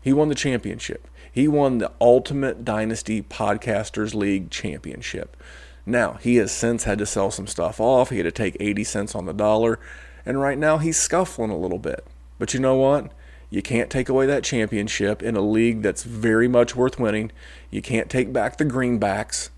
He 0.00 0.12
won 0.12 0.28
the 0.28 0.34
championship. 0.34 1.08
He 1.30 1.48
won 1.48 1.78
the 1.78 1.92
Ultimate 2.00 2.64
Dynasty 2.64 3.22
Podcasters 3.22 4.14
League 4.14 4.50
championship. 4.50 5.36
Now, 5.84 6.14
he 6.14 6.36
has 6.36 6.50
since 6.50 6.84
had 6.84 6.98
to 6.98 7.06
sell 7.06 7.30
some 7.30 7.46
stuff 7.46 7.80
off. 7.80 8.10
He 8.10 8.16
had 8.16 8.24
to 8.24 8.32
take 8.32 8.56
80 8.58 8.84
cents 8.84 9.14
on 9.14 9.26
the 9.26 9.34
dollar. 9.34 9.78
And 10.24 10.40
right 10.40 10.58
now, 10.58 10.78
he's 10.78 10.96
scuffling 10.96 11.50
a 11.50 11.58
little 11.58 11.78
bit. 11.78 12.06
But 12.38 12.54
you 12.54 12.60
know 12.60 12.76
what? 12.76 13.12
You 13.48 13.62
can't 13.62 13.90
take 13.90 14.08
away 14.08 14.26
that 14.26 14.44
championship 14.44 15.22
in 15.22 15.36
a 15.36 15.40
league 15.40 15.82
that's 15.82 16.02
very 16.02 16.48
much 16.48 16.74
worth 16.74 16.98
winning. 16.98 17.30
You 17.70 17.80
can't 17.80 18.10
take 18.10 18.32
back 18.32 18.56
the 18.56 18.64
greenbacks 18.64 19.50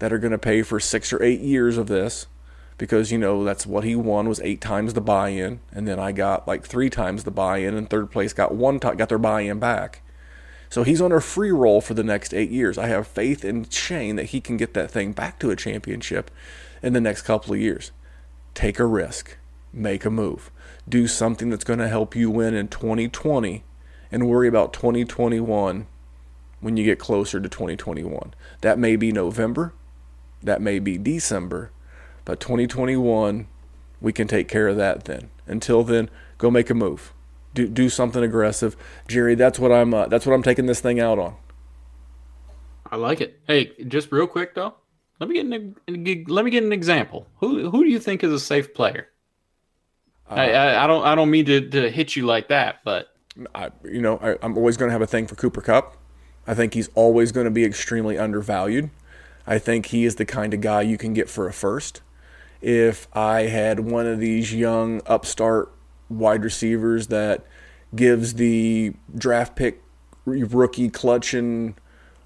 that 0.00 0.12
are 0.12 0.18
going 0.18 0.32
to 0.32 0.38
pay 0.38 0.62
for 0.62 0.80
six 0.80 1.12
or 1.12 1.22
eight 1.22 1.40
years 1.40 1.78
of 1.78 1.86
this 1.86 2.26
because, 2.78 3.12
you 3.12 3.18
know, 3.18 3.44
that's 3.44 3.66
what 3.66 3.84
he 3.84 3.94
won 3.94 4.28
was 4.28 4.40
eight 4.40 4.60
times 4.60 4.94
the 4.94 5.00
buy 5.00 5.30
in. 5.30 5.60
And 5.72 5.86
then 5.86 5.98
I 5.98 6.12
got 6.12 6.48
like 6.48 6.64
three 6.64 6.90
times 6.90 7.24
the 7.24 7.30
buy 7.30 7.58
in, 7.58 7.74
and 7.74 7.88
third 7.88 8.10
place 8.10 8.32
got 8.32 8.54
one 8.54 8.78
got 8.78 9.08
their 9.08 9.18
buy 9.18 9.42
in 9.42 9.58
back. 9.58 10.02
So 10.70 10.82
he's 10.82 11.00
on 11.00 11.12
a 11.12 11.20
free 11.20 11.50
roll 11.50 11.80
for 11.80 11.94
the 11.94 12.04
next 12.04 12.34
eight 12.34 12.50
years. 12.50 12.76
I 12.76 12.88
have 12.88 13.06
faith 13.06 13.44
in 13.44 13.68
Shane 13.68 14.16
that 14.16 14.26
he 14.26 14.40
can 14.40 14.56
get 14.56 14.74
that 14.74 14.90
thing 14.90 15.12
back 15.12 15.38
to 15.38 15.50
a 15.50 15.56
championship 15.56 16.30
in 16.82 16.92
the 16.92 17.00
next 17.00 17.22
couple 17.22 17.54
of 17.54 17.60
years. 17.60 17.90
Take 18.54 18.78
a 18.78 18.84
risk, 18.84 19.38
make 19.72 20.04
a 20.04 20.10
move 20.10 20.50
do 20.88 21.06
something 21.06 21.50
that's 21.50 21.64
going 21.64 21.78
to 21.78 21.88
help 21.88 22.16
you 22.16 22.30
win 22.30 22.54
in 22.54 22.68
2020 22.68 23.64
and 24.10 24.28
worry 24.28 24.48
about 24.48 24.72
2021 24.72 25.86
when 26.60 26.76
you 26.76 26.84
get 26.84 26.98
closer 26.98 27.40
to 27.40 27.48
2021. 27.48 28.34
That 28.60 28.78
may 28.78 28.96
be 28.96 29.12
November, 29.12 29.74
that 30.42 30.60
may 30.60 30.78
be 30.78 30.98
December, 30.98 31.70
but 32.24 32.40
2021 32.40 33.48
we 34.00 34.12
can 34.12 34.28
take 34.28 34.48
care 34.48 34.68
of 34.68 34.76
that 34.76 35.04
then. 35.04 35.30
Until 35.46 35.82
then, 35.82 36.08
go 36.38 36.50
make 36.50 36.70
a 36.70 36.74
move. 36.74 37.12
Do 37.54 37.66
do 37.66 37.88
something 37.88 38.22
aggressive. 38.22 38.76
Jerry, 39.08 39.34
that's 39.34 39.58
what 39.58 39.72
I'm 39.72 39.92
uh, 39.92 40.06
that's 40.06 40.26
what 40.26 40.34
I'm 40.34 40.42
taking 40.42 40.66
this 40.66 40.80
thing 40.80 41.00
out 41.00 41.18
on. 41.18 41.36
I 42.90 42.96
like 42.96 43.20
it. 43.20 43.40
Hey, 43.46 43.72
just 43.88 44.12
real 44.12 44.26
quick 44.26 44.54
though. 44.54 44.74
Let 45.18 45.28
me 45.28 45.34
get 45.34 45.46
an, 45.46 46.26
let 46.28 46.44
me 46.44 46.50
get 46.50 46.62
an 46.62 46.72
example. 46.72 47.26
Who 47.38 47.70
who 47.70 47.84
do 47.84 47.90
you 47.90 47.98
think 47.98 48.22
is 48.22 48.32
a 48.32 48.38
safe 48.38 48.72
player? 48.74 49.08
I, 50.30 50.84
I, 50.84 50.86
don't 50.86 51.04
I 51.04 51.14
don't 51.14 51.30
mean 51.30 51.46
to, 51.46 51.68
to 51.70 51.90
hit 51.90 52.16
you 52.16 52.26
like 52.26 52.48
that, 52.48 52.80
but 52.84 53.08
I, 53.54 53.70
you 53.84 54.00
know 54.00 54.18
I, 54.18 54.36
I'm 54.42 54.56
always 54.56 54.76
going 54.76 54.88
to 54.88 54.92
have 54.92 55.02
a 55.02 55.06
thing 55.06 55.26
for 55.26 55.34
Cooper 55.34 55.60
Kupp. 55.60 55.96
I 56.46 56.54
think 56.54 56.74
he's 56.74 56.88
always 56.94 57.32
going 57.32 57.44
to 57.44 57.50
be 57.50 57.64
extremely 57.64 58.18
undervalued. 58.18 58.90
I 59.46 59.58
think 59.58 59.86
he 59.86 60.04
is 60.04 60.16
the 60.16 60.24
kind 60.24 60.52
of 60.52 60.60
guy 60.60 60.82
you 60.82 60.98
can 60.98 61.14
get 61.14 61.28
for 61.28 61.46
a 61.48 61.52
first. 61.52 62.02
If 62.60 63.08
I 63.14 63.42
had 63.42 63.80
one 63.80 64.06
of 64.06 64.18
these 64.18 64.54
young 64.54 65.00
upstart 65.06 65.72
wide 66.08 66.42
receivers 66.42 67.06
that 67.08 67.44
gives 67.94 68.34
the 68.34 68.94
draft 69.14 69.56
pick 69.56 69.82
rookie 70.24 70.90
clutching 70.90 71.76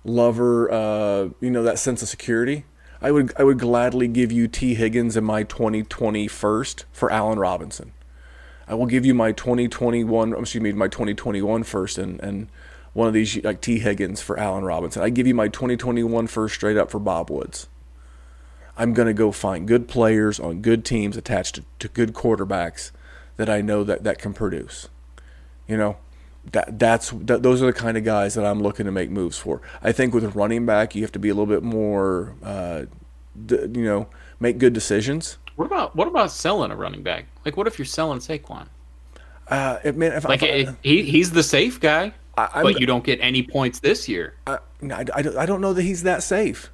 lover, 0.05 0.73
uh, 0.73 1.29
you 1.41 1.51
know, 1.51 1.63
that 1.63 1.79
sense 1.79 2.03
of 2.03 2.09
security, 2.09 2.65
I 3.03 3.11
would 3.11 3.33
I 3.37 3.43
would 3.43 3.59
gladly 3.59 4.07
give 4.07 4.31
you 4.31 4.47
Tee 4.47 4.75
Higgins 4.75 5.17
in 5.17 5.25
my 5.25 5.43
2020 5.43 6.29
first 6.29 6.85
for 6.93 7.11
Allen 7.11 7.39
Robinson. 7.39 7.93
I 8.69 8.75
will 8.75 8.87
give 8.87 9.05
you 9.05 9.13
my 9.13 9.33
2021, 9.33 10.33
excuse 10.35 10.63
me, 10.63 10.73
my 10.73 10.87
2021 10.87 11.65
first 11.65 11.99
and 11.99 12.21
and 12.21 12.49
one 12.93 13.09
of 13.09 13.15
these 13.15 13.43
like 13.43 13.61
Tee 13.61 13.81
Higgins 13.81 14.23
for 14.23 14.39
Allen 14.39 14.65
Robinson. 14.65 15.03
I 15.03 15.11
give 15.11 15.27
you 15.27 15.35
my 15.35 15.49
2021 15.49 16.29
first 16.29 16.55
straight 16.55 16.77
up 16.77 16.91
for 16.91 17.01
Bob 17.01 17.29
Woods. 17.29 17.69
I'm 18.77 18.95
going 18.95 19.09
to 19.09 19.15
go 19.15 19.33
find 19.33 19.69
good 19.69 19.89
players 19.89 20.41
on 20.41 20.63
good 20.63 20.85
teams 20.85 21.17
attached 21.17 21.57
to, 21.57 21.65
to 21.81 21.89
good 21.89 22.15
quarterbacks 22.15 22.91
that 23.37 23.51
I 23.51 23.61
know 23.61 23.83
that 23.85 24.05
that 24.05 24.19
can 24.19 24.33
produce. 24.33 24.89
You 25.67 25.77
know, 25.77 25.97
that 26.51 26.79
that's 26.79 27.11
that, 27.11 27.43
those 27.43 27.63
are 27.63 27.67
the 27.67 27.73
kind 27.73 27.97
of 27.97 28.05
guys 28.05 28.35
that 28.35 28.45
I'm 28.45 28.61
looking 28.63 28.87
to 28.87 28.93
make 28.93 29.11
moves 29.11 29.39
for. 29.39 29.61
I 29.83 29.93
think 29.93 30.13
with 30.13 30.25
a 30.25 30.29
running 30.31 30.67
back, 30.67 30.95
you 30.95 31.03
have 31.03 31.13
to 31.13 31.19
be 31.19 31.29
a 31.29 31.35
little 31.35 31.47
bit 31.47 31.63
more, 31.63 32.35
uh, 32.43 32.83
d- 33.47 33.57
you 33.75 33.85
know, 33.85 34.09
make 34.41 34.59
good 34.59 34.73
decisions. 34.73 35.39
What 35.57 35.67
about 35.67 35.95
what 35.95 36.09
about 36.09 36.33
selling 36.33 36.71
a 36.71 36.77
running 36.77 37.03
back? 37.03 37.27
Like, 37.45 37.57
what 37.57 37.67
if 37.67 37.79
you're 37.79 37.87
selling 37.87 38.19
Saquon? 38.19 38.67
Uh, 39.49 39.79
it, 39.85 39.97
man, 39.97 40.13
if, 40.13 40.25
Like, 40.25 40.43
if, 40.43 40.69
eh, 40.69 40.73
he 40.83 41.03
he's 41.03 41.31
the 41.31 41.43
safe 41.43 41.79
guy, 41.79 42.13
I, 42.37 42.63
but 42.63 42.81
you 42.81 42.87
don't 42.87 43.05
get 43.05 43.19
any 43.21 43.43
points 43.43 43.81
this 43.81 44.09
year. 44.09 44.35
I, 44.47 44.59
I, 44.91 45.05
I 45.15 45.23
don't- 45.23 45.37
I 45.37 45.47
don't 45.47 45.61
know 45.61 45.73
that 45.75 45.83
he's 45.83 46.03
that 46.05 46.23
safe. 46.23 46.71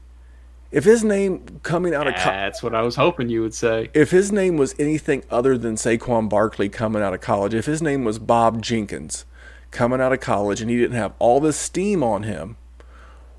If 0.71 0.85
his 0.85 1.03
name 1.03 1.61
coming 1.63 1.95
out 1.95 2.07
of 2.07 2.15
co- 2.15 2.29
That's 2.31 2.63
what 2.63 2.75
I 2.75 2.83
was 2.83 2.95
hoping 2.95 3.31
you 3.31 3.41
would 3.41 3.55
say. 3.55 3.89
if 3.95 4.11
his 4.11 4.31
name 4.31 4.57
was 4.59 4.75
anything 4.79 5.25
other 5.31 5.57
than 5.57 5.77
Saquon 5.77 6.29
Barkley 6.29 6.69
coming 6.69 7.03
out 7.03 7.15
of 7.15 7.21
college, 7.23 7.55
if 7.55 7.65
his 7.67 7.81
name 7.81 8.05
was 8.05 8.19
Bob 8.19 8.63
Jenkins 8.63 9.25
coming 9.71 10.01
out 10.01 10.13
of 10.13 10.21
college 10.21 10.61
and 10.61 10.71
he 10.71 10.77
didn't 10.77 10.97
have 10.97 11.13
all 11.19 11.41
this 11.41 11.57
steam 11.57 12.03
on 12.03 12.23
him, 12.23 12.57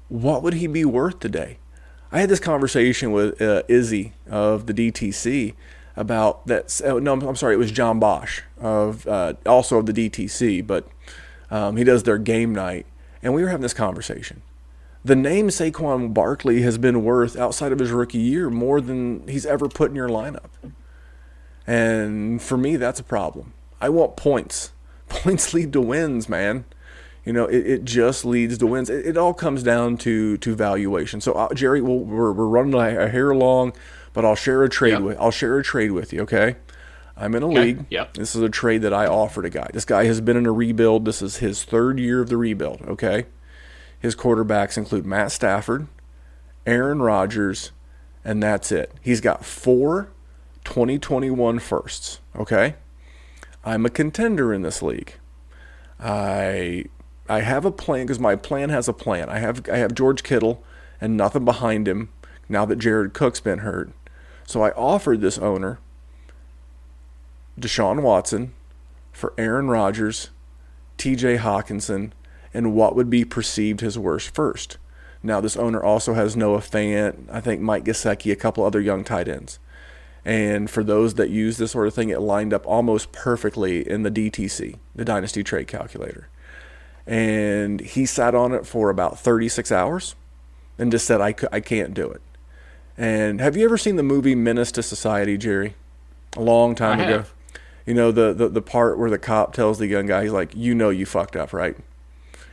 what 0.08 0.44
would 0.44 0.56
he 0.56 0.68
be 0.68 0.86
worth 0.86 1.20
today? 1.20 1.58
I 2.12 2.22
had 2.22 2.30
this 2.30 2.40
conversation 2.40 3.12
with 3.12 3.42
uh, 3.42 3.64
Izzy 3.68 4.14
of 4.30 4.66
the 4.66 4.74
DTC 4.74 5.54
about 5.96 6.48
that. 6.48 6.82
Oh, 6.84 6.98
no, 6.98 7.14
I'm, 7.14 7.36
sorry, 7.36 7.54
it 7.54 7.60
was 7.60 7.72
John 7.72 8.00
Bosch 8.00 8.42
of 8.60 9.08
uh, 9.08 9.34
also 9.46 9.78
of 9.78 9.86
the 9.86 9.94
DTC, 9.94 10.66
but 10.66 10.88
um, 11.52 11.78
he 11.78 11.84
does 11.84 12.04
their 12.04 12.18
game 12.18 12.54
night, 12.54 12.88
and 13.22 13.34
we 13.34 13.44
were 13.44 13.50
having 13.50 13.62
this 13.62 13.74
conversation. 13.74 14.42
The 15.06 15.16
name 15.16 15.48
Saquon 15.48 16.14
Barkley 16.14 16.62
has 16.64 16.78
been 16.78 17.04
worth 17.04 17.38
outside 17.38 17.72
of 17.72 17.80
his 17.80 17.92
rookie 17.92 18.18
year 18.18 18.50
more 18.50 18.82
than 18.82 19.28
he's 19.28 19.46
ever 19.46 19.70
put 19.70 19.92
in 19.92 19.96
your 19.96 20.10
lineup. 20.10 20.50
And 21.66 22.42
for 22.42 22.58
me, 22.58 22.76
that's 22.76 23.00
a 23.00 23.04
problem. 23.04 23.54
I 23.80 23.90
want 23.90 24.18
points. 24.18 24.72
Points 25.10 25.54
lead 25.56 25.74
to 25.74 25.82
wins, 25.82 26.30
man. 26.30 26.66
You 27.26 27.34
know, 27.34 27.46
it, 27.46 27.68
it 27.68 27.86
just 27.86 28.24
leads 28.26 28.58
to 28.60 28.66
wins. 28.68 28.90
It, 28.90 29.06
it 29.06 29.18
all 29.18 29.34
comes 29.34 29.62
down 29.64 29.98
to 29.98 30.38
to 30.38 30.56
valuation. 30.56 31.20
So, 31.22 31.34
uh, 31.34 31.54
Jerry, 31.54 31.82
we'll, 31.82 32.00
we're 32.00 32.32
we're 32.32 32.48
running 32.48 32.74
a, 32.74 33.06
a 33.06 33.10
hair 33.10 33.36
long, 33.36 33.74
but 34.14 34.24
I'll 34.26 34.36
share 34.36 34.64
a 34.64 34.70
trade 34.70 34.92
Yep. 34.94 35.02
with 35.02 35.18
I'll 35.20 35.32
share 35.32 35.58
a 35.60 35.64
trade 35.64 35.92
with 35.92 36.14
you. 36.14 36.22
Okay. 36.22 36.56
I'm 37.18 37.36
in 37.36 37.44
a 37.44 37.48
Okay, 37.48 37.60
league. 37.62 37.86
yep. 37.90 38.14
This 38.14 38.34
is 38.34 38.42
a 38.42 38.48
trade 38.48 38.82
that 38.84 38.94
I 38.94 39.06
offered 39.06 39.44
a 39.44 39.50
guy. 39.50 39.70
This 39.74 39.84
guy 39.84 40.06
has 40.06 40.22
been 40.22 40.38
in 40.38 40.46
a 40.46 40.54
rebuild. 40.54 41.04
This 41.04 41.22
is 41.22 41.38
his 41.38 41.66
third 41.66 42.00
year 42.00 42.22
of 42.22 42.30
the 42.30 42.38
rebuild. 42.38 42.82
Okay. 42.84 43.26
His 44.00 44.16
quarterbacks 44.16 44.78
include 44.78 45.06
Matt 45.06 45.34
Stafford, 45.34 45.88
Aaron 46.66 47.02
Rodgers, 47.02 47.74
and 48.24 48.42
that's 48.42 48.72
it. 48.72 48.94
He's 49.02 49.20
got 49.20 49.44
four 49.44 50.12
2021 50.64 51.60
firsts. 51.60 52.22
Okay. 52.38 52.76
I'm 53.64 53.86
a 53.86 53.90
contender 53.90 54.54
in 54.54 54.62
this 54.62 54.82
league. 54.82 55.16
I 56.00 56.86
I 57.28 57.42
have 57.42 57.66
a 57.66 57.72
plan 57.72 58.06
because 58.06 58.20
my 58.20 58.36
plan 58.36 58.70
has 58.70 58.88
a 58.88 58.94
plan. 58.94 59.30
I 59.30 59.40
have 59.40 59.70
I 59.70 59.78
have 59.78 59.94
George 59.94 60.24
Kittle 60.24 60.64
and 61.02 61.18
nothing 61.18 61.46
behind 61.46 61.88
him 61.88 62.10
now 62.48 62.66
that 62.66 62.78
Jared 62.78 63.14
Cook's 63.14 63.40
been 63.40 63.60
hurt. 63.60 63.92
So 64.46 64.64
I 64.64 64.72
offered 64.72 65.22
this 65.22 65.38
owner 65.38 65.80
Deshaun 67.60 68.02
Watson 68.02 68.54
for 69.12 69.34
Aaron 69.38 69.68
Rodgers, 69.68 70.30
TJ 70.98 71.40
Hockenson, 71.40 72.12
and 72.54 72.74
what 72.74 72.96
would 72.96 73.10
be 73.10 73.26
perceived 73.26 73.82
his 73.82 74.00
worst 74.00 74.34
first. 74.34 74.78
Now 75.22 75.42
this 75.42 75.58
owner 75.58 75.84
also 75.84 76.14
has 76.14 76.38
Noah 76.38 76.60
Fant, 76.60 77.30
I 77.30 77.42
think 77.42 77.62
Mike 77.62 77.84
Gesicki, 77.84 78.32
a 78.32 78.38
couple 78.38 78.64
other 78.64 78.80
young 78.80 79.04
tight 79.04 79.28
ends. 79.28 79.60
And 80.26 80.70
for 80.70 80.84
those 80.84 81.16
that 81.16 81.30
use 81.30 81.58
this 81.58 81.72
sort 81.72 81.88
of 81.88 81.94
thing, 81.94 82.10
it 82.10 82.22
lined 82.22 82.54
up 82.54 82.66
almost 82.68 83.12
perfectly 83.12 83.88
in 83.90 84.04
the 84.04 84.12
DTC, 84.12 84.78
the 84.96 85.06
Dynasty 85.06 85.44
Trade 85.44 85.68
Calculator. 85.68 86.28
And 87.08 87.80
he 87.80 88.06
sat 88.06 88.36
on 88.36 88.54
it 88.54 88.68
for 88.68 88.90
about 88.90 89.20
36 89.20 89.72
hours 89.72 90.16
and 90.78 90.92
just 90.92 91.06
said, 91.06 91.22
I, 91.22 91.34
c- 91.34 91.48
I 91.52 91.60
can't 91.60 91.94
do 91.94 92.10
it. 92.10 92.22
And 92.98 93.40
have 93.40 93.56
you 93.56 93.66
ever 93.66 93.78
seen 93.78 93.96
the 93.96 94.04
movie 94.04 94.36
Menace 94.36 94.72
to 94.74 94.84
Society, 94.84 95.38
Jerry? 95.38 95.76
A 96.36 96.42
long 96.42 96.76
time 96.76 97.00
I 97.00 97.04
ago. 97.04 97.18
have. 97.20 97.34
You 97.86 97.94
know, 97.94 98.12
the, 98.12 98.34
the, 98.34 98.50
the 98.50 98.62
part 98.62 99.00
where 99.00 99.10
the 99.10 99.18
cop 99.18 99.54
tells 99.54 99.80
the 99.80 99.88
young 99.88 100.06
guy, 100.06 100.24
he's 100.24 100.32
like, 100.32 100.54
You 100.54 100.76
know, 100.76 100.90
you 100.90 101.06
fucked 101.06 101.36
up, 101.36 101.54
right? 101.54 101.76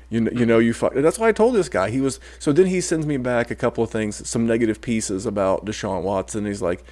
You 0.08 0.20
know, 0.20 0.30
you 0.30 0.38
mm-hmm. 0.38 0.48
know 0.48 0.58
you 0.58 0.72
fucked. 0.72 0.94
That's 0.96 1.18
why 1.18 1.28
I 1.28 1.32
told 1.32 1.54
this 1.54 1.68
guy. 1.68 1.90
He 1.90 2.00
was 2.00 2.20
so. 2.38 2.52
Then 2.52 2.66
he 2.66 2.80
sends 2.80 3.06
me 3.06 3.16
back 3.16 3.50
a 3.50 3.56
couple 3.56 3.82
of 3.82 3.90
things, 3.90 4.26
some 4.28 4.46
negative 4.46 4.80
pieces 4.80 5.26
about 5.26 5.64
Deshaun 5.64 6.02
Watson. 6.02 6.46
He's 6.46 6.62
like, 6.62 6.84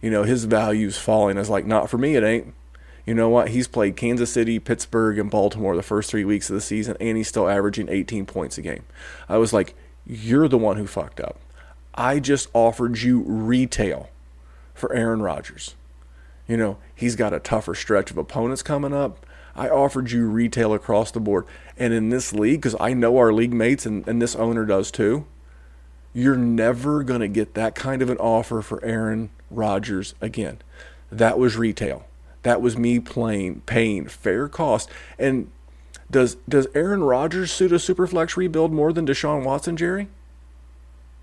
you 0.00 0.10
know, 0.10 0.22
his 0.22 0.44
value's 0.44 0.98
falling. 0.98 1.36
I 1.36 1.40
was 1.40 1.50
like, 1.50 1.66
not 1.66 1.90
for 1.90 1.98
me, 1.98 2.14
it 2.16 2.24
ain't. 2.24 2.54
You 3.06 3.14
know 3.14 3.28
what? 3.28 3.48
He's 3.48 3.66
played 3.66 3.96
Kansas 3.96 4.30
City, 4.30 4.58
Pittsburgh, 4.58 5.18
and 5.18 5.30
Baltimore 5.30 5.74
the 5.74 5.82
first 5.82 6.10
three 6.10 6.24
weeks 6.24 6.50
of 6.50 6.54
the 6.54 6.60
season, 6.60 6.96
and 7.00 7.16
he's 7.16 7.28
still 7.28 7.48
averaging 7.48 7.88
18 7.88 8.26
points 8.26 8.58
a 8.58 8.62
game. 8.62 8.84
I 9.28 9.38
was 9.38 9.52
like, 9.52 9.74
you're 10.06 10.48
the 10.48 10.58
one 10.58 10.76
who 10.76 10.86
fucked 10.86 11.20
up. 11.20 11.38
I 11.94 12.20
just 12.20 12.48
offered 12.52 12.98
you 12.98 13.20
retail 13.20 14.10
for 14.74 14.92
Aaron 14.94 15.22
Rodgers. 15.22 15.74
You 16.46 16.56
know, 16.56 16.78
he's 16.94 17.16
got 17.16 17.34
a 17.34 17.40
tougher 17.40 17.74
stretch 17.74 18.10
of 18.10 18.18
opponents 18.18 18.62
coming 18.62 18.92
up. 18.92 19.24
I 19.56 19.68
offered 19.68 20.10
you 20.10 20.28
retail 20.28 20.72
across 20.72 21.10
the 21.10 21.20
board. 21.20 21.44
And 21.76 21.92
in 21.92 22.10
this 22.10 22.32
league, 22.32 22.60
because 22.60 22.76
I 22.78 22.94
know 22.94 23.18
our 23.18 23.32
league 23.32 23.52
mates 23.52 23.86
and, 23.86 24.06
and 24.06 24.22
this 24.22 24.36
owner 24.36 24.64
does 24.64 24.90
too, 24.90 25.26
you're 26.12 26.36
never 26.36 27.02
going 27.02 27.20
to 27.20 27.28
get 27.28 27.54
that 27.54 27.74
kind 27.74 28.02
of 28.02 28.10
an 28.10 28.18
offer 28.18 28.62
for 28.62 28.82
Aaron 28.84 29.30
Rodgers 29.50 30.14
again. 30.20 30.58
That 31.10 31.38
was 31.38 31.56
retail. 31.56 32.06
That 32.42 32.60
was 32.60 32.76
me 32.76 33.00
playing, 33.00 33.62
paying 33.62 34.06
fair 34.08 34.48
cost. 34.48 34.88
And 35.18 35.50
does 36.10 36.36
does 36.48 36.66
Aaron 36.74 37.02
Rodgers 37.02 37.52
suit 37.52 37.72
a 37.72 37.76
superflex 37.76 38.36
rebuild 38.36 38.72
more 38.72 38.92
than 38.92 39.06
Deshaun 39.06 39.44
Watson, 39.44 39.76
Jerry? 39.76 40.08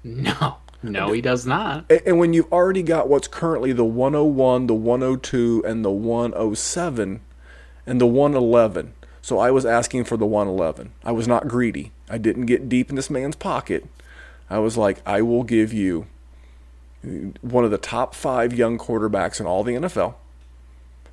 No, 0.04 0.58
no, 0.84 1.12
he 1.12 1.22
does 1.22 1.48
not. 1.48 1.90
And 2.06 2.20
when 2.20 2.34
you've 2.34 2.52
already 2.52 2.84
got 2.84 3.10
what's 3.10 3.28
currently 3.28 3.74
the 3.74 3.84
101, 3.84 4.68
the 4.68 4.76
102, 4.76 5.64
and 5.66 5.84
the 5.84 5.90
107, 5.90 7.22
and 7.88 8.02
the 8.02 8.06
111. 8.06 8.94
So 9.22 9.40
I 9.40 9.50
was 9.50 9.66
asking 9.66 10.04
for 10.04 10.18
the 10.18 10.28
111. 10.28 10.92
I 11.04 11.12
was 11.12 11.28
not 11.28 11.48
greedy. 11.48 11.92
I 12.08 12.20
didn't 12.20 12.46
get 12.46 12.70
deep 12.70 12.92
in 12.92 12.96
this 12.96 13.10
man's 13.10 13.36
pocket. 13.36 13.88
I 14.50 14.60
was 14.60 14.78
like, 14.78 15.02
I 15.06 15.22
will 15.22 15.44
give 15.44 15.74
you 15.74 16.06
one 17.42 17.64
of 17.64 17.72
the 17.72 17.78
top 17.78 18.16
five 18.16 18.54
young 18.54 18.78
quarterbacks 18.78 19.40
in 19.40 19.46
all 19.46 19.64
the 19.64 19.74
NFL 19.74 20.16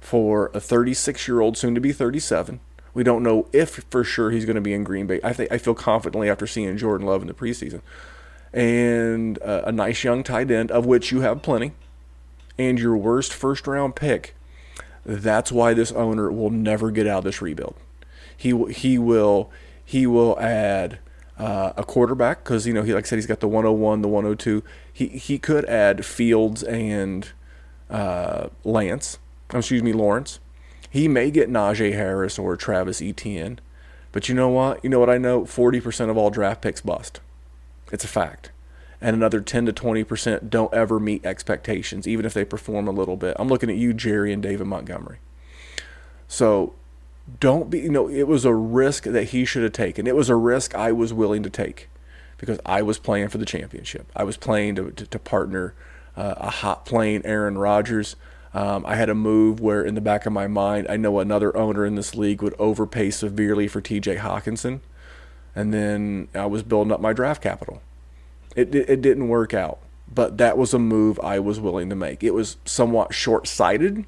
for 0.01 0.51
a 0.55 0.61
36 0.61 1.29
year 1.29 1.41
old, 1.41 1.57
soon 1.57 1.75
to 1.75 1.81
be 1.81 1.93
37. 1.93 2.61
We 2.95 3.03
don't 3.03 3.23
know 3.23 3.47
if 3.53 3.85
for 3.91 4.05
sure 4.05 4.31
he's 4.31 4.45
going 4.45 4.57
to 4.57 4.63
be 4.63 4.75
in 4.75 4.85
Green 4.85 5.07
Bay. 5.07 5.21
I 5.25 5.33
think 5.33 5.51
I 5.51 5.59
feel 5.59 5.75
confidently 5.75 6.29
after 6.29 6.47
seeing 6.47 6.77
Jordan 6.77 7.07
Love 7.07 7.23
in 7.23 7.29
the 7.29 7.35
preseason 7.35 7.81
and 8.53 9.41
uh, 9.43 9.63
a 9.65 9.73
nice 9.73 10.05
young 10.05 10.23
tight 10.23 10.51
end, 10.51 10.71
of 10.71 10.85
which 10.85 11.11
you 11.11 11.23
have 11.23 11.43
plenty, 11.43 11.73
and 12.59 12.79
your 12.79 12.97
worst 12.97 13.33
first 13.33 13.67
round 13.67 13.97
pick. 13.97 14.35
That's 15.05 15.51
why 15.51 15.75
this 15.75 15.91
owner 15.93 16.31
will 16.31 16.51
never 16.51 16.91
get 16.91 17.07
out 17.07 17.19
of 17.19 17.25
this 17.25 17.43
rebuild. 17.43 17.77
He 18.37 18.51
he 18.73 18.99
will 18.99 19.51
he 19.85 20.07
will 20.07 20.39
add 20.39 20.99
uh, 21.39 21.73
a 21.77 21.85
quarterback 21.85 22.45
because 22.45 22.67
you 22.67 22.73
know 22.73 22.83
he 22.83 22.93
like 22.95 23.05
I 23.05 23.09
said 23.09 23.17
he's 23.17 23.27
got 23.27 23.41
the 23.41 23.49
101, 23.49 24.03
the 24.03 24.09
102. 24.09 24.63
He 24.93 25.09
he 25.09 25.39
could 25.39 25.65
add 25.67 26.05
Fields 26.05 26.63
and 26.63 27.29
uh, 27.91 28.49
Lance. 28.65 29.19
Excuse 29.53 29.83
me, 29.83 29.93
Lawrence. 29.93 30.41
He 30.89 31.09
may 31.09 31.31
get 31.31 31.51
Najee 31.51 31.95
Harris 31.95 32.39
or 32.39 32.57
Travis 32.57 33.01
Etienne, 33.01 33.61
but 34.13 34.29
you 34.29 34.35
know 34.35 34.49
what? 34.49 34.83
You 34.85 34.91
know 34.91 35.01
what 35.01 35.11
I 35.11 35.19
know? 35.19 35.45
Forty 35.45 35.81
percent 35.81 36.11
of 36.11 36.17
all 36.17 36.31
draft 36.31 36.63
picks 36.63 36.81
bust. 36.81 37.21
It's 37.91 38.05
a 38.05 38.09
fact. 38.09 38.51
And 39.01 39.17
another 39.17 39.41
10 39.41 39.67
to 39.67 39.73
20% 39.73 40.49
don't 40.49 40.73
ever 40.73 41.01
meet 41.01 41.27
expectations, 41.27 42.07
even 42.07 42.25
if 42.25 42.35
they 42.35 42.45
perform 42.45 42.87
a 42.87 42.93
little 42.93 43.17
bit. 43.17 43.37
I'm 43.37 43.49
looking 43.49 43.69
at 43.69 43.75
you, 43.75 43.93
Jerry, 43.93 44.33
and 44.33 44.41
David 44.41 44.69
Montgomery. 44.69 45.19
So 46.29 46.73
don't 47.40 47.70
be, 47.70 47.81
you 47.81 47.90
know, 47.90 48.09
it 48.09 48.24
was 48.24 48.44
a 48.44 48.55
risk 48.55 49.05
that 49.05 49.24
he 49.24 49.44
should 49.44 49.62
have 49.62 49.73
taken. 49.73 50.07
It 50.07 50.16
was 50.16 50.28
a 50.28 50.36
risk 50.36 50.74
I 50.74 50.93
was 50.93 51.12
willing 51.12 51.43
to 51.43 51.51
take 51.51 51.89
because 52.39 52.59
I 52.66 52.82
was 52.82 52.99
playing 52.99 53.28
for 53.28 53.39
the 53.39 53.47
championship. 53.47 54.11
I 54.16 54.24
was 54.24 54.36
playing 54.36 54.74
to, 54.77 54.90
to, 54.90 55.07
to 55.07 55.19
partner 55.19 55.74
uh, 56.16 56.35
a 56.36 56.51
hot 56.51 56.85
playing 56.85 57.24
Aaron 57.24 57.57
Rodgers. 57.57 58.16
Um, 58.53 58.85
I 58.85 58.97
had 58.97 59.09
a 59.09 59.15
move 59.15 59.61
where, 59.61 59.82
in 59.82 59.94
the 59.94 60.01
back 60.01 60.27
of 60.27 60.32
my 60.32 60.47
mind, 60.47 60.86
I 60.90 60.97
know 60.97 61.20
another 61.20 61.57
owner 61.57 61.86
in 61.86 61.94
this 61.94 62.15
league 62.15 62.43
would 62.43 62.55
overpay 62.59 63.11
severely 63.11 63.66
for 63.66 63.81
TJ 63.81 64.19
Hockenson 64.19 64.81
and 65.55 65.73
then 65.73 66.28
I 66.35 66.47
was 66.47 66.62
building 66.62 66.93
up 66.93 67.01
my 67.01 67.12
draft 67.12 67.43
capital. 67.43 67.82
It, 68.57 68.74
it, 68.74 68.89
it 68.89 69.03
didn't 69.03 69.28
work 69.28 69.55
out, 69.55 69.78
but 70.12 70.39
that 70.39 70.57
was 70.57 70.74
a 70.74 70.78
move 70.78 71.19
I 71.20 71.39
was 71.39 71.61
willing 71.61 71.89
to 71.90 71.97
make. 71.97 72.23
It 72.23 72.35
was 72.35 72.57
somewhat 72.65 73.15
short 73.15 73.47
sighted, 73.47 74.05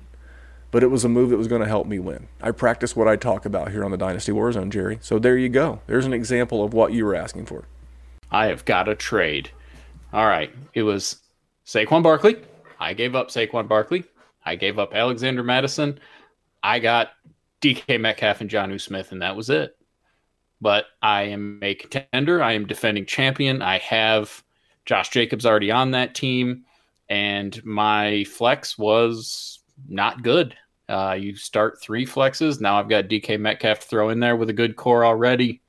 but 0.75 0.83
it 0.83 0.91
was 0.91 1.05
a 1.05 1.09
move 1.09 1.31
that 1.31 1.37
was 1.37 1.47
going 1.47 1.61
to 1.61 1.69
help 1.69 1.87
me 1.87 2.01
win. 2.01 2.27
I 2.43 2.51
practice 2.51 2.97
what 2.97 3.07
I 3.07 3.15
talk 3.15 3.47
about 3.47 3.71
here 3.71 3.85
on 3.85 3.93
the 3.93 3.97
Dynasty 3.97 4.33
Warzone, 4.33 4.71
Jerry. 4.71 4.99
So 5.01 5.21
there 5.21 5.39
you 5.39 5.49
go. 5.49 5.81
There's 5.87 6.05
an 6.05 6.13
example 6.13 6.65
of 6.65 6.75
what 6.75 6.93
you 6.93 7.05
were 7.05 7.15
asking 7.15 7.47
for. 7.47 7.69
I 8.33 8.47
have 8.47 8.65
got 8.65 8.89
a 8.89 8.97
trade. 8.97 9.51
All 10.13 10.27
right. 10.27 10.53
It 10.73 10.83
was 10.83 11.21
Saquon 11.65 12.03
Barkley. 12.03 12.39
I 12.81 12.93
gave 12.93 13.15
up 13.15 13.29
Saquon 13.29 13.69
Barkley. 13.69 14.03
I 14.45 14.57
gave 14.57 14.81
up 14.81 14.97
Alexander 14.97 15.45
Mattison. 15.45 16.01
I 16.65 16.81
got 16.81 17.11
DK 17.61 18.01
Metcalf 18.01 18.41
and 18.41 18.51
Jonnu 18.51 18.81
Smith, 18.81 19.13
and 19.13 19.23
that 19.23 19.37
was 19.37 19.51
it. 19.51 19.77
But 20.61 20.87
I 21.01 21.23
am 21.23 21.61
a 21.63 21.77
contender. 21.77 22.43
I 22.43 22.55
am 22.55 22.67
defending 22.67 23.07
champion. 23.07 23.63
I 23.63 23.79
have 23.79 24.43
Josh 24.87 25.11
Jacobs 25.11 25.47
already 25.47 25.71
on 25.71 25.93
that 25.93 26.17
team, 26.17 26.65
and 27.09 27.65
my 27.65 28.25
flex 28.25 28.77
was 28.77 29.61
not 29.89 30.25
good. 30.25 30.57
Uh, 30.89 31.16
you 31.19 31.35
start 31.36 31.81
three 31.81 32.05
flexes. 32.06 32.61
Now 32.61 32.78
I've 32.78 32.89
got 32.89 33.05
DK 33.09 33.39
Metcalf 33.40 33.78
throw 33.85 34.11
in 34.11 34.20
there 34.20 34.36
with 34.36 34.51
a 34.51 34.55
good 34.55 34.77
core 34.77 35.05
already. 35.05 35.62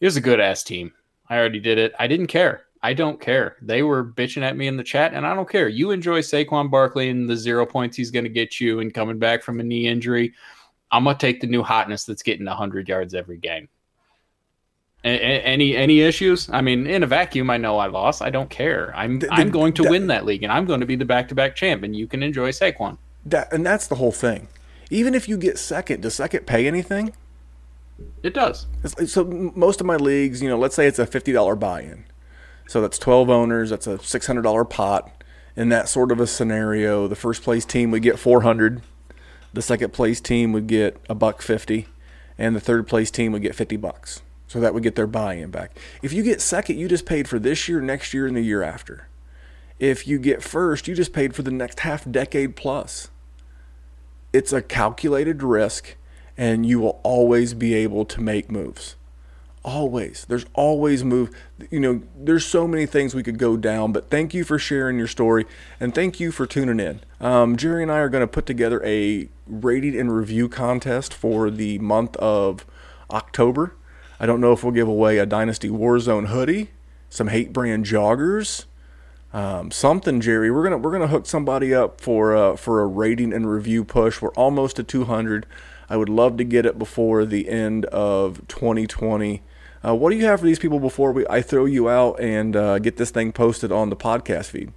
It 0.00 0.06
was 0.06 0.16
a 0.16 0.20
good 0.20 0.40
ass 0.40 0.62
team. 0.62 0.92
I 1.30 1.38
already 1.38 1.60
did 1.60 1.78
it. 1.78 1.94
I 1.98 2.06
didn't 2.06 2.26
care. 2.26 2.64
I 2.82 2.92
don't 2.92 3.18
care. 3.18 3.56
They 3.62 3.82
were 3.82 4.04
bitching 4.04 4.42
at 4.42 4.58
me 4.58 4.66
in 4.66 4.76
the 4.76 4.84
chat, 4.84 5.14
and 5.14 5.26
I 5.26 5.34
don't 5.34 5.48
care. 5.48 5.68
You 5.68 5.90
enjoy 5.90 6.20
Saquon 6.20 6.70
Barkley 6.70 7.08
and 7.08 7.26
the 7.28 7.36
zero 7.36 7.64
points 7.64 7.96
he's 7.96 8.10
going 8.10 8.24
to 8.24 8.30
get 8.30 8.60
you 8.60 8.80
and 8.80 8.92
coming 8.92 9.18
back 9.18 9.42
from 9.42 9.58
a 9.60 9.62
knee 9.62 9.86
injury. 9.88 10.34
I'm 10.92 11.04
gonna 11.04 11.16
take 11.16 11.40
the 11.40 11.46
new 11.46 11.62
hotness 11.62 12.04
that's 12.04 12.22
getting 12.22 12.44
100 12.44 12.86
yards 12.88 13.14
every 13.14 13.38
game. 13.38 13.68
A- 15.02 15.08
a- 15.08 15.40
any 15.42 15.74
any 15.76 16.00
issues? 16.02 16.48
I 16.50 16.60
mean, 16.60 16.86
in 16.86 17.02
a 17.02 17.06
vacuum, 17.06 17.48
I 17.50 17.56
know 17.56 17.78
I 17.78 17.86
lost. 17.86 18.20
I 18.22 18.30
don't 18.30 18.48
care. 18.50 18.92
I'm 18.94 19.18
The- 19.18 19.26
the- 19.28 19.32
I'm 19.32 19.50
going 19.50 19.72
to 19.74 19.82
that- 19.82 19.90
win 19.90 20.06
that 20.08 20.24
league, 20.26 20.42
and 20.42 20.52
I'm 20.52 20.66
going 20.66 20.80
to 20.80 20.86
be 20.86 20.96
the 20.96 21.04
back 21.06 21.28
to 21.28 21.34
back 21.34 21.56
champ, 21.56 21.82
and 21.82 21.96
you 21.96 22.06
can 22.06 22.22
enjoy 22.22 22.50
Saquon. 22.50 22.98
That, 23.26 23.52
and 23.52 23.64
that's 23.64 23.86
the 23.86 23.94
whole 23.96 24.12
thing. 24.12 24.48
Even 24.90 25.14
if 25.14 25.28
you 25.28 25.36
get 25.36 25.58
second, 25.58 26.02
does 26.02 26.14
second 26.14 26.46
pay 26.46 26.66
anything? 26.66 27.14
It 28.22 28.34
does. 28.34 28.66
It's 28.82 29.12
so 29.12 29.24
most 29.54 29.80
of 29.80 29.86
my 29.86 29.96
leagues, 29.96 30.42
you 30.42 30.48
know, 30.48 30.58
let's 30.58 30.74
say 30.74 30.86
it's 30.86 30.98
a 30.98 31.06
fifty 31.06 31.32
dollar 31.32 31.54
buy-in, 31.54 32.04
so 32.66 32.80
that's 32.80 32.98
twelve 32.98 33.30
owners. 33.30 33.70
That's 33.70 33.86
a 33.86 33.98
six 34.00 34.26
hundred 34.26 34.42
dollar 34.42 34.64
pot. 34.64 35.10
In 35.56 35.68
that 35.68 35.88
sort 35.88 36.10
of 36.10 36.18
a 36.18 36.26
scenario, 36.26 37.06
the 37.06 37.14
first 37.14 37.44
place 37.44 37.64
team 37.64 37.92
would 37.92 38.02
get 38.02 38.18
four 38.18 38.42
hundred, 38.42 38.82
the 39.52 39.62
second 39.62 39.92
place 39.92 40.20
team 40.20 40.52
would 40.52 40.66
get 40.66 41.00
a 41.08 41.14
buck 41.14 41.40
fifty, 41.40 41.86
and 42.36 42.56
the 42.56 42.60
third 42.60 42.88
place 42.88 43.10
team 43.10 43.30
would 43.32 43.42
get 43.42 43.54
fifty 43.54 43.76
bucks. 43.76 44.22
So 44.48 44.60
that 44.60 44.74
would 44.74 44.82
get 44.82 44.96
their 44.96 45.06
buy-in 45.06 45.50
back. 45.50 45.76
If 46.02 46.12
you 46.12 46.22
get 46.22 46.40
second, 46.40 46.78
you 46.78 46.88
just 46.88 47.06
paid 47.06 47.28
for 47.28 47.38
this 47.38 47.68
year, 47.68 47.80
next 47.80 48.12
year, 48.12 48.26
and 48.26 48.36
the 48.36 48.42
year 48.42 48.62
after. 48.62 49.08
If 49.78 50.06
you 50.06 50.18
get 50.18 50.42
first, 50.42 50.86
you 50.88 50.94
just 50.94 51.12
paid 51.12 51.34
for 51.34 51.42
the 51.42 51.50
next 51.50 51.80
half 51.80 52.08
decade 52.10 52.56
plus 52.56 53.08
it's 54.34 54.52
a 54.52 54.60
calculated 54.60 55.42
risk 55.44 55.96
and 56.36 56.66
you 56.66 56.80
will 56.80 57.00
always 57.04 57.54
be 57.54 57.72
able 57.72 58.04
to 58.04 58.20
make 58.20 58.50
moves. 58.50 58.96
Always. 59.64 60.26
There's 60.28 60.44
always 60.52 61.04
move 61.04 61.30
you 61.70 61.78
know 61.78 62.02
there's 62.16 62.44
so 62.44 62.66
many 62.66 62.84
things 62.84 63.14
we 63.14 63.22
could 63.22 63.38
go 63.38 63.56
down 63.56 63.92
but 63.92 64.10
thank 64.10 64.34
you 64.34 64.44
for 64.44 64.58
sharing 64.58 64.98
your 64.98 65.06
story 65.06 65.46
and 65.78 65.94
thank 65.94 66.18
you 66.18 66.32
for 66.32 66.46
tuning 66.46 66.80
in. 66.80 67.00
Um, 67.20 67.56
jerry 67.56 67.82
and 67.82 67.92
i 67.92 67.98
are 67.98 68.08
going 68.08 68.22
to 68.22 68.26
put 68.26 68.44
together 68.44 68.84
a 68.84 69.28
rating 69.46 69.98
and 69.98 70.14
review 70.14 70.48
contest 70.48 71.14
for 71.14 71.48
the 71.48 71.78
month 71.78 72.16
of 72.16 72.66
october. 73.10 73.76
I 74.18 74.26
don't 74.26 74.40
know 74.40 74.52
if 74.52 74.64
we'll 74.64 74.72
give 74.72 74.88
away 74.88 75.18
a 75.18 75.26
dynasty 75.26 75.70
warzone 75.70 76.26
hoodie 76.26 76.70
some 77.08 77.28
hate 77.28 77.52
brand 77.52 77.84
joggers 77.86 78.64
um, 79.34 79.72
something, 79.72 80.20
Jerry. 80.20 80.48
We're 80.52 80.62
gonna 80.62 80.78
we're 80.78 80.92
gonna 80.92 81.08
hook 81.08 81.26
somebody 81.26 81.74
up 81.74 82.00
for 82.00 82.36
uh, 82.36 82.54
for 82.54 82.80
a 82.80 82.86
rating 82.86 83.32
and 83.32 83.50
review 83.50 83.84
push. 83.84 84.22
We're 84.22 84.30
almost 84.30 84.76
to 84.76 84.84
200. 84.84 85.44
I 85.90 85.96
would 85.96 86.08
love 86.08 86.36
to 86.36 86.44
get 86.44 86.64
it 86.64 86.78
before 86.78 87.24
the 87.24 87.48
end 87.48 87.84
of 87.86 88.46
2020. 88.46 89.42
Uh, 89.84 89.94
what 89.94 90.10
do 90.10 90.16
you 90.16 90.24
have 90.24 90.38
for 90.38 90.46
these 90.46 90.60
people 90.60 90.78
before 90.78 91.10
we 91.10 91.26
I 91.28 91.42
throw 91.42 91.64
you 91.64 91.88
out 91.90 92.20
and 92.20 92.54
uh, 92.54 92.78
get 92.78 92.96
this 92.96 93.10
thing 93.10 93.32
posted 93.32 93.72
on 93.72 93.90
the 93.90 93.96
podcast 93.96 94.46
feed? 94.46 94.72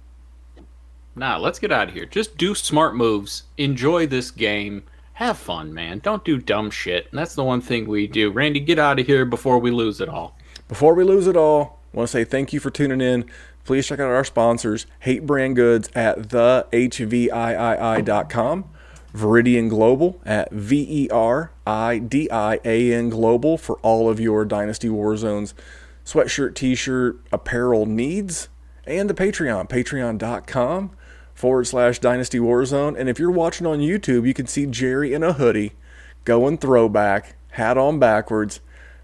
Nah, 1.14 1.36
let's 1.36 1.60
get 1.60 1.70
out 1.70 1.88
of 1.88 1.94
here. 1.94 2.04
Just 2.04 2.36
do 2.36 2.54
smart 2.56 2.96
moves. 2.96 3.44
Enjoy 3.58 4.08
this 4.08 4.32
game. 4.32 4.82
Have 5.14 5.38
fun, 5.38 5.72
man. 5.72 6.00
Don't 6.00 6.24
do 6.24 6.36
dumb 6.36 6.70
shit. 6.70 7.08
And 7.10 7.18
that's 7.18 7.36
the 7.36 7.44
one 7.44 7.60
thing 7.60 7.86
we 7.86 8.08
do. 8.08 8.30
Randy, 8.30 8.60
get 8.60 8.78
out 8.80 8.98
of 8.98 9.06
here 9.06 9.24
before 9.24 9.60
we 9.60 9.70
lose 9.70 10.00
it 10.00 10.08
all. 10.08 10.36
Before 10.68 10.94
we 10.94 11.04
lose 11.04 11.28
it 11.28 11.36
all, 11.36 11.78
I 11.92 11.96
want 11.96 12.08
to 12.08 12.12
say 12.12 12.24
thank 12.24 12.52
you 12.52 12.60
for 12.60 12.70
tuning 12.70 13.00
in. 13.00 13.28
Please 13.68 13.86
check 13.86 14.00
out 14.00 14.10
our 14.10 14.24
sponsors, 14.24 14.86
Hate 15.00 15.26
Brand 15.26 15.54
Goods 15.54 15.90
at 15.94 16.20
thehviii.com, 16.20 16.70
Veridian 19.12 19.68
Global 19.68 20.18
at 20.24 20.50
V 20.50 20.86
E 20.88 21.10
R 21.10 21.52
I 21.66 21.98
D 21.98 22.30
I 22.30 22.60
A 22.64 22.94
N 22.94 23.10
Global 23.10 23.58
for 23.58 23.76
all 23.80 24.08
of 24.08 24.18
your 24.18 24.46
Dynasty 24.46 24.88
Warzones 24.88 25.52
sweatshirt, 26.02 26.54
t 26.54 26.74
shirt, 26.74 27.20
apparel 27.30 27.84
needs, 27.84 28.48
and 28.86 29.10
the 29.10 29.12
Patreon, 29.12 29.68
patreon.com 29.68 30.92
forward 31.34 31.66
slash 31.66 31.98
Dynasty 31.98 32.38
Warzone. 32.38 32.98
And 32.98 33.10
if 33.10 33.18
you're 33.18 33.30
watching 33.30 33.66
on 33.66 33.80
YouTube, 33.80 34.26
you 34.26 34.32
can 34.32 34.46
see 34.46 34.64
Jerry 34.64 35.12
in 35.12 35.22
a 35.22 35.34
hoodie 35.34 35.74
going 36.24 36.56
throwback, 36.56 37.36
hat 37.50 37.76
on 37.76 37.98
backwards. 37.98 38.60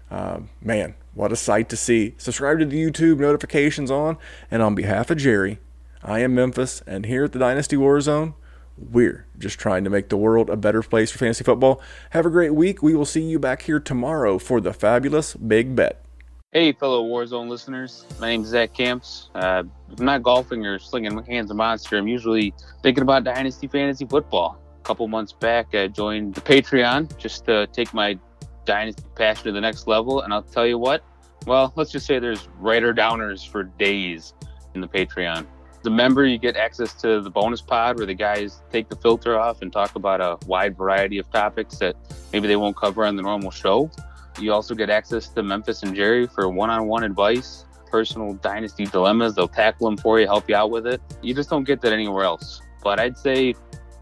Uh, 0.09 0.39
man, 0.59 0.95
what 1.15 1.31
a 1.31 1.35
sight 1.35 1.69
to 1.69 1.77
see. 1.77 2.13
Subscribe 2.17 2.59
to 2.59 2.65
the 2.65 2.79
YouTube, 2.79 3.17
notifications 3.17 3.89
on. 3.89 4.17
And 4.51 4.61
on 4.61 4.75
behalf 4.75 5.09
of 5.09 5.17
Jerry, 5.17 5.59
I 6.03 6.19
am 6.19 6.35
Memphis, 6.35 6.83
and 6.85 7.05
here 7.05 7.23
at 7.23 7.31
the 7.31 7.39
Dynasty 7.39 7.75
Warzone, 7.75 8.35
we're 8.77 9.25
just 9.39 9.57
trying 9.57 9.85
to 9.85 9.89
make 9.89 10.09
the 10.09 10.17
world 10.17 10.49
a 10.49 10.57
better 10.57 10.83
place 10.83 11.09
for 11.09 11.17
fantasy 11.17 11.43
football. 11.43 11.81
Have 12.11 12.25
a 12.25 12.29
great 12.29 12.53
week. 12.53 12.83
We 12.83 12.93
will 12.93 13.05
see 13.05 13.23
you 13.23 13.39
back 13.39 13.63
here 13.63 13.79
tomorrow 13.79 14.37
for 14.37 14.59
the 14.59 14.73
fabulous 14.73 15.33
Big 15.33 15.75
Bet. 15.75 16.03
Hey, 16.51 16.73
fellow 16.73 17.03
Warzone 17.03 17.49
listeners. 17.49 18.05
My 18.19 18.29
name 18.29 18.43
is 18.43 18.49
Zach 18.49 18.73
Camps. 18.73 19.29
Uh, 19.35 19.63
if 19.91 19.99
I'm 19.99 20.05
not 20.05 20.23
golfing 20.23 20.65
or 20.65 20.79
slinging 20.79 21.21
hands 21.23 21.49
of 21.49 21.57
monster, 21.57 21.97
I'm 21.97 22.07
usually 22.07 22.53
thinking 22.83 23.01
about 23.01 23.23
Dynasty 23.23 23.67
Fantasy 23.67 24.05
Football. 24.05 24.61
A 24.79 24.83
couple 24.83 25.07
months 25.07 25.33
back, 25.33 25.73
I 25.73 25.87
joined 25.87 26.35
the 26.35 26.41
Patreon 26.41 27.17
just 27.17 27.45
to 27.45 27.67
take 27.67 27.93
my 27.93 28.19
Dynasty 28.65 29.03
passion 29.15 29.45
to 29.45 29.51
the 29.51 29.61
next 29.61 29.87
level. 29.87 30.21
And 30.21 30.33
I'll 30.33 30.43
tell 30.43 30.65
you 30.65 30.77
what, 30.77 31.03
well, 31.45 31.71
let's 31.75 31.91
just 31.91 32.05
say 32.05 32.19
there's 32.19 32.47
writer 32.59 32.93
downers 32.93 33.47
for 33.47 33.63
days 33.63 34.33
in 34.73 34.81
the 34.81 34.87
Patreon. 34.87 35.45
A 35.85 35.89
member, 35.91 36.25
you 36.25 36.39
get 36.39 36.55
access 36.55 36.95
to 36.95 37.21
the 37.21 37.29
bonus 37.29 37.61
pod 37.61 37.97
where 37.97 38.07
the 38.07 38.15
guys 38.15 38.63
take 38.71 38.89
the 38.89 38.95
filter 38.95 39.37
off 39.37 39.61
and 39.61 39.71
talk 39.71 39.95
about 39.95 40.19
a 40.19 40.43
wide 40.47 40.75
variety 40.75 41.19
of 41.19 41.29
topics 41.29 41.77
that 41.77 41.95
maybe 42.33 42.47
they 42.47 42.55
won't 42.55 42.75
cover 42.75 43.05
on 43.05 43.15
the 43.15 43.21
normal 43.21 43.51
show. 43.51 43.91
You 44.39 44.51
also 44.51 44.73
get 44.73 44.89
access 44.89 45.27
to 45.29 45.43
Memphis 45.43 45.83
and 45.83 45.95
Jerry 45.95 46.25
for 46.25 46.49
one-on-one 46.49 47.03
advice, 47.03 47.65
personal 47.91 48.33
dynasty 48.33 48.85
dilemmas. 48.85 49.35
They'll 49.35 49.47
tackle 49.47 49.87
them 49.87 49.97
for 49.97 50.19
you, 50.19 50.25
help 50.25 50.49
you 50.49 50.55
out 50.55 50.71
with 50.71 50.87
it. 50.87 51.01
You 51.21 51.35
just 51.35 51.51
don't 51.51 51.65
get 51.65 51.81
that 51.81 51.93
anywhere 51.93 52.23
else. 52.23 52.61
But 52.83 52.99
I'd 52.99 53.15
say 53.15 53.53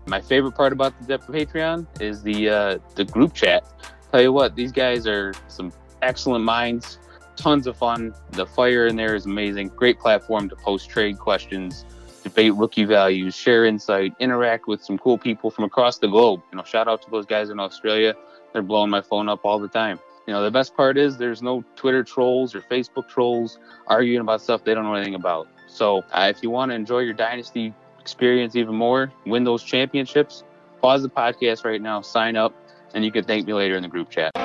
my 0.07 0.21
favorite 0.21 0.55
part 0.55 0.71
about 0.71 0.93
the 1.05 1.19
Patreon 1.19 1.85
is 2.01 2.23
the 2.23 2.49
uh, 2.49 2.77
the 2.95 3.03
group 3.03 3.33
chat. 3.33 3.65
Tell 4.13 4.21
you 4.21 4.31
what, 4.31 4.55
these 4.55 4.71
guys 4.71 5.07
are 5.07 5.33
some 5.47 5.73
excellent 6.03 6.45
minds. 6.45 6.99
Tons 7.35 7.65
of 7.65 7.75
fun. 7.75 8.13
The 8.33 8.45
fire 8.45 8.85
in 8.85 8.95
there 8.95 9.15
is 9.15 9.25
amazing. 9.25 9.69
Great 9.69 9.99
platform 9.99 10.49
to 10.49 10.55
post 10.55 10.87
trade 10.87 11.17
questions, 11.17 11.83
debate 12.21 12.53
rookie 12.53 12.83
values, 12.83 13.35
share 13.35 13.65
insight, 13.65 14.13
interact 14.19 14.67
with 14.67 14.83
some 14.83 14.99
cool 14.99 15.17
people 15.17 15.49
from 15.49 15.63
across 15.63 15.97
the 15.97 16.07
globe. 16.07 16.43
You 16.51 16.59
know, 16.59 16.63
shout 16.63 16.87
out 16.87 17.01
to 17.01 17.09
those 17.09 17.25
guys 17.25 17.49
in 17.49 17.59
Australia. 17.59 18.13
They're 18.53 18.61
blowing 18.61 18.91
my 18.91 19.01
phone 19.01 19.29
up 19.29 19.43
all 19.45 19.57
the 19.57 19.67
time. 19.67 19.99
You 20.27 20.33
know, 20.33 20.43
the 20.43 20.51
best 20.51 20.77
part 20.77 20.95
is 20.95 21.17
there's 21.17 21.41
no 21.41 21.63
Twitter 21.75 22.03
trolls 22.03 22.53
or 22.53 22.61
Facebook 22.61 23.09
trolls 23.09 23.57
arguing 23.87 24.21
about 24.21 24.41
stuff 24.41 24.63
they 24.63 24.75
don't 24.75 24.83
know 24.83 24.93
anything 24.93 25.15
about. 25.15 25.47
So 25.67 26.03
uh, 26.11 26.27
if 26.29 26.43
you 26.43 26.51
want 26.51 26.69
to 26.69 26.75
enjoy 26.75 26.99
your 26.99 27.15
dynasty 27.15 27.73
experience 27.99 28.55
even 28.55 28.75
more, 28.75 29.11
win 29.25 29.43
those 29.43 29.63
championships, 29.63 30.43
pause 30.83 31.01
the 31.01 31.09
podcast 31.09 31.65
right 31.65 31.81
now, 31.81 32.01
sign 32.01 32.35
up, 32.35 32.53
and 32.93 33.03
you 33.03 33.11
can 33.11 33.23
thank 33.23 33.47
me 33.47 33.53
later 33.53 33.75
in 33.75 33.81
the 33.81 33.89
group 33.89 34.09
chat. 34.09 34.42